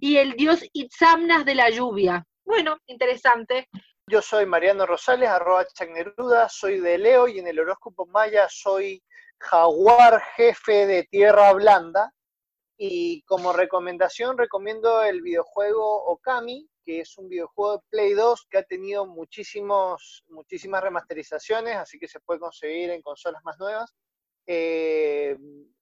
y 0.00 0.16
el 0.16 0.32
dios 0.32 0.64
Itzamnas 0.72 1.44
de 1.44 1.54
la 1.54 1.68
lluvia. 1.68 2.24
Bueno, 2.44 2.78
interesante. 2.86 3.68
Yo 4.06 4.22
soy 4.22 4.46
Mariano 4.46 4.86
Rosales, 4.86 5.28
arroba 5.28 5.66
Chagneruda, 5.66 6.48
soy 6.48 6.80
de 6.80 6.96
Leo 6.96 7.28
y 7.28 7.40
en 7.40 7.46
el 7.46 7.58
horóscopo 7.60 8.06
maya 8.06 8.46
soy 8.48 9.02
jaguar 9.38 10.22
jefe 10.36 10.86
de 10.86 11.04
tierra 11.04 11.52
blanda. 11.52 12.10
Y 12.80 13.22
como 13.22 13.52
recomendación 13.52 14.38
recomiendo 14.38 15.02
el 15.02 15.20
videojuego 15.20 16.04
Okami, 16.04 16.68
que 16.84 17.00
es 17.00 17.18
un 17.18 17.28
videojuego 17.28 17.78
de 17.78 17.82
Play 17.90 18.12
2 18.12 18.46
que 18.48 18.58
ha 18.58 18.62
tenido 18.62 19.04
muchísimos, 19.04 20.24
muchísimas 20.28 20.82
remasterizaciones, 20.82 21.76
así 21.76 21.98
que 21.98 22.06
se 22.06 22.20
puede 22.20 22.38
conseguir 22.38 22.90
en 22.90 23.02
consolas 23.02 23.42
más 23.44 23.58
nuevas. 23.58 23.94
Eh, 24.46 25.36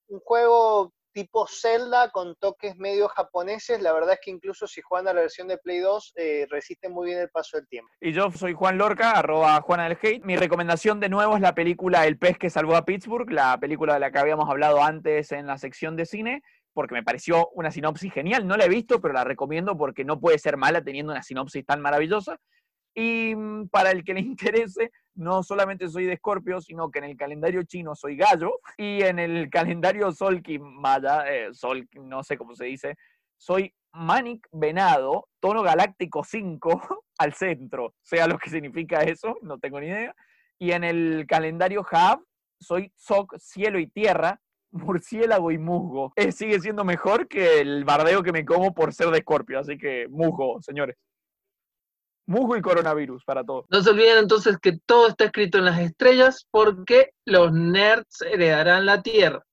un 0.07 0.19
juego 0.21 0.91
tipo 1.17 1.47
Zelda 1.47 2.11
con 2.11 2.35
toques 2.35 2.75
medio 2.77 3.07
japoneses, 3.07 3.81
la 3.81 3.91
verdad 3.91 4.13
es 4.13 4.19
que 4.21 4.29
incluso 4.29 4.67
si 4.67 4.81
juegan 4.81 5.07
a 5.07 5.13
la 5.13 5.21
versión 5.21 5.47
de 5.47 5.57
Play 5.57 5.79
2 5.79 6.13
eh, 6.15 6.45
resiste 6.49 6.89
muy 6.89 7.07
bien 7.07 7.19
el 7.19 7.29
paso 7.29 7.57
del 7.57 7.67
tiempo. 7.67 7.91
Y 7.99 8.11
yo 8.11 8.29
soy 8.31 8.53
Juan 8.53 8.77
Lorca, 8.77 9.11
arroba 9.11 9.59
Juana 9.61 9.85
del 9.85 9.97
Hate. 9.99 10.23
Mi 10.23 10.35
recomendación 10.35 10.99
de 10.99 11.09
nuevo 11.09 11.35
es 11.35 11.41
la 11.41 11.55
película 11.55 12.05
El 12.05 12.19
pez 12.19 12.37
que 12.37 12.51
salvó 12.51 12.75
a 12.75 12.85
Pittsburgh, 12.85 13.31
la 13.31 13.57
película 13.59 13.95
de 13.95 13.99
la 13.99 14.11
que 14.11 14.19
habíamos 14.19 14.47
hablado 14.47 14.83
antes 14.83 15.31
en 15.31 15.47
la 15.47 15.57
sección 15.57 15.95
de 15.95 16.05
cine, 16.05 16.43
porque 16.77 16.93
me 16.93 17.01
pareció 17.01 17.49
una 17.55 17.71
sinopsis 17.71 18.13
genial. 18.13 18.45
No 18.45 18.55
la 18.55 18.65
he 18.65 18.69
visto, 18.69 19.01
pero 19.01 19.11
la 19.11 19.23
recomiendo 19.23 19.75
porque 19.75 20.05
no 20.05 20.19
puede 20.19 20.37
ser 20.37 20.57
mala 20.57 20.83
teniendo 20.83 21.11
una 21.11 21.23
sinopsis 21.23 21.65
tan 21.65 21.81
maravillosa. 21.81 22.39
Y 22.93 23.33
mm, 23.35 23.69
para 23.69 23.89
el 23.89 24.03
que 24.03 24.13
le 24.13 24.19
interese, 24.61 24.91
no 25.15 25.41
solamente 25.41 25.89
soy 25.89 26.05
de 26.05 26.13
Escorpio, 26.13 26.61
sino 26.61 26.91
que 26.91 26.99
en 26.99 27.05
el 27.05 27.17
calendario 27.17 27.63
chino 27.63 27.95
soy 27.95 28.15
gallo 28.15 28.59
y 28.77 29.01
en 29.01 29.17
el 29.17 29.49
calendario 29.49 30.11
Solki 30.11 30.59
Maya, 30.59 31.27
eh, 31.27 31.51
Sol, 31.51 31.89
no 31.95 32.23
sé 32.23 32.37
cómo 32.37 32.53
se 32.53 32.65
dice, 32.65 32.95
soy 33.37 33.73
Manic 33.93 34.47
Venado, 34.51 35.29
tono 35.39 35.63
galáctico 35.63 36.23
5 36.23 37.03
al 37.17 37.33
centro, 37.33 37.95
sea 38.03 38.27
lo 38.27 38.37
que 38.37 38.51
significa 38.51 39.01
eso, 39.01 39.39
no 39.41 39.57
tengo 39.57 39.79
ni 39.79 39.87
idea. 39.87 40.13
Y 40.59 40.73
en 40.73 40.83
el 40.83 41.25
calendario 41.27 41.83
Hav 41.89 42.19
soy 42.59 42.93
Zoc, 42.95 43.35
cielo 43.39 43.79
y 43.79 43.87
tierra, 43.87 44.39
murciélago 44.85 45.51
y 45.51 45.57
musgo. 45.57 46.13
Eh, 46.15 46.31
sigue 46.31 46.59
siendo 46.59 46.83
mejor 46.83 47.27
que 47.27 47.59
el 47.59 47.85
bardeo 47.85 48.23
que 48.23 48.31
me 48.31 48.45
como 48.45 48.73
por 48.73 48.93
ser 48.93 49.09
de 49.09 49.19
Escorpio, 49.19 49.59
así 49.59 49.77
que 49.77 50.07
musgo, 50.09 50.61
señores. 50.61 50.95
Musgo 52.27 52.57
y 52.57 52.61
coronavirus 52.61 53.23
para 53.23 53.43
todos. 53.43 53.65
No 53.69 53.81
se 53.81 53.89
olviden 53.89 54.17
entonces 54.17 54.57
que 54.61 54.77
todo 54.85 55.07
está 55.07 55.25
escrito 55.25 55.59
en 55.59 55.65
las 55.65 55.79
estrellas 55.79 56.45
porque 56.51 57.11
los 57.25 57.53
nerds 57.53 58.21
heredarán 58.21 58.85
la 58.85 59.01
Tierra. 59.01 59.46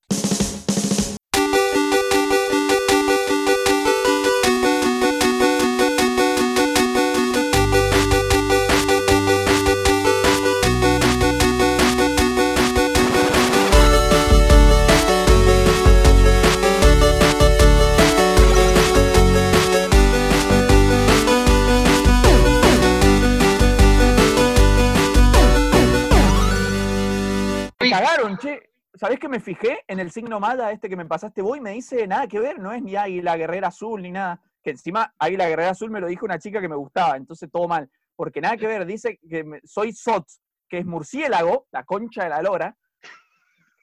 Cagaron, 28.04 28.38
che. 28.38 28.70
¿Sabés 28.96 29.18
que 29.18 29.28
me 29.28 29.40
fijé 29.40 29.82
en 29.88 29.98
el 29.98 30.12
signo 30.12 30.38
maya 30.38 30.70
este 30.70 30.88
que 30.88 30.96
me 30.96 31.04
pasaste 31.04 31.42
vos 31.42 31.56
y 31.56 31.60
me 31.60 31.72
dice 31.72 32.06
nada 32.06 32.28
que 32.28 32.38
ver? 32.38 32.60
No 32.60 32.72
es 32.72 32.80
ni 32.80 32.94
águila 32.94 33.36
guerrera 33.36 33.68
azul 33.68 34.00
ni 34.02 34.12
nada. 34.12 34.40
Que 34.62 34.70
encima 34.70 35.12
águila 35.18 35.48
guerrera 35.48 35.70
azul 35.70 35.90
me 35.90 36.00
lo 36.00 36.06
dijo 36.06 36.24
una 36.24 36.38
chica 36.38 36.60
que 36.60 36.68
me 36.68 36.76
gustaba, 36.76 37.16
entonces 37.16 37.50
todo 37.50 37.66
mal. 37.66 37.90
Porque 38.14 38.40
nada 38.40 38.56
que 38.56 38.68
ver, 38.68 38.86
dice 38.86 39.18
que 39.28 39.42
me- 39.42 39.60
soy 39.64 39.92
sot, 39.92 40.24
que 40.68 40.78
es 40.78 40.86
murciélago, 40.86 41.66
la 41.72 41.82
concha 41.84 42.22
de 42.22 42.30
la 42.30 42.40
lora, 42.42 42.76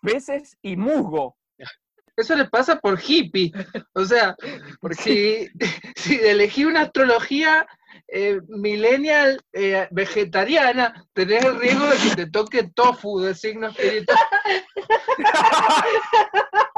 peces 0.02 0.58
y 0.62 0.78
musgo. 0.78 1.36
Eso 2.16 2.36
le 2.36 2.46
pasa 2.46 2.78
por 2.80 3.00
hippie. 3.06 3.52
O 3.94 4.06
sea, 4.06 4.36
si, 4.98 5.50
si 5.96 6.16
elegí 6.16 6.64
una 6.64 6.82
astrología 6.82 7.68
eh, 8.12 8.42
millennial 8.48 9.42
eh, 9.54 9.88
vegetariana, 9.92 11.08
tenés 11.14 11.46
el 11.46 11.60
riesgo 11.60 11.86
de 11.88 11.98
que 11.98 12.16
te 12.16 12.30
toque 12.30 12.64
tofu 12.76 13.20
de 13.22 13.34
signo 13.34 13.68
espiritual. 13.70 14.20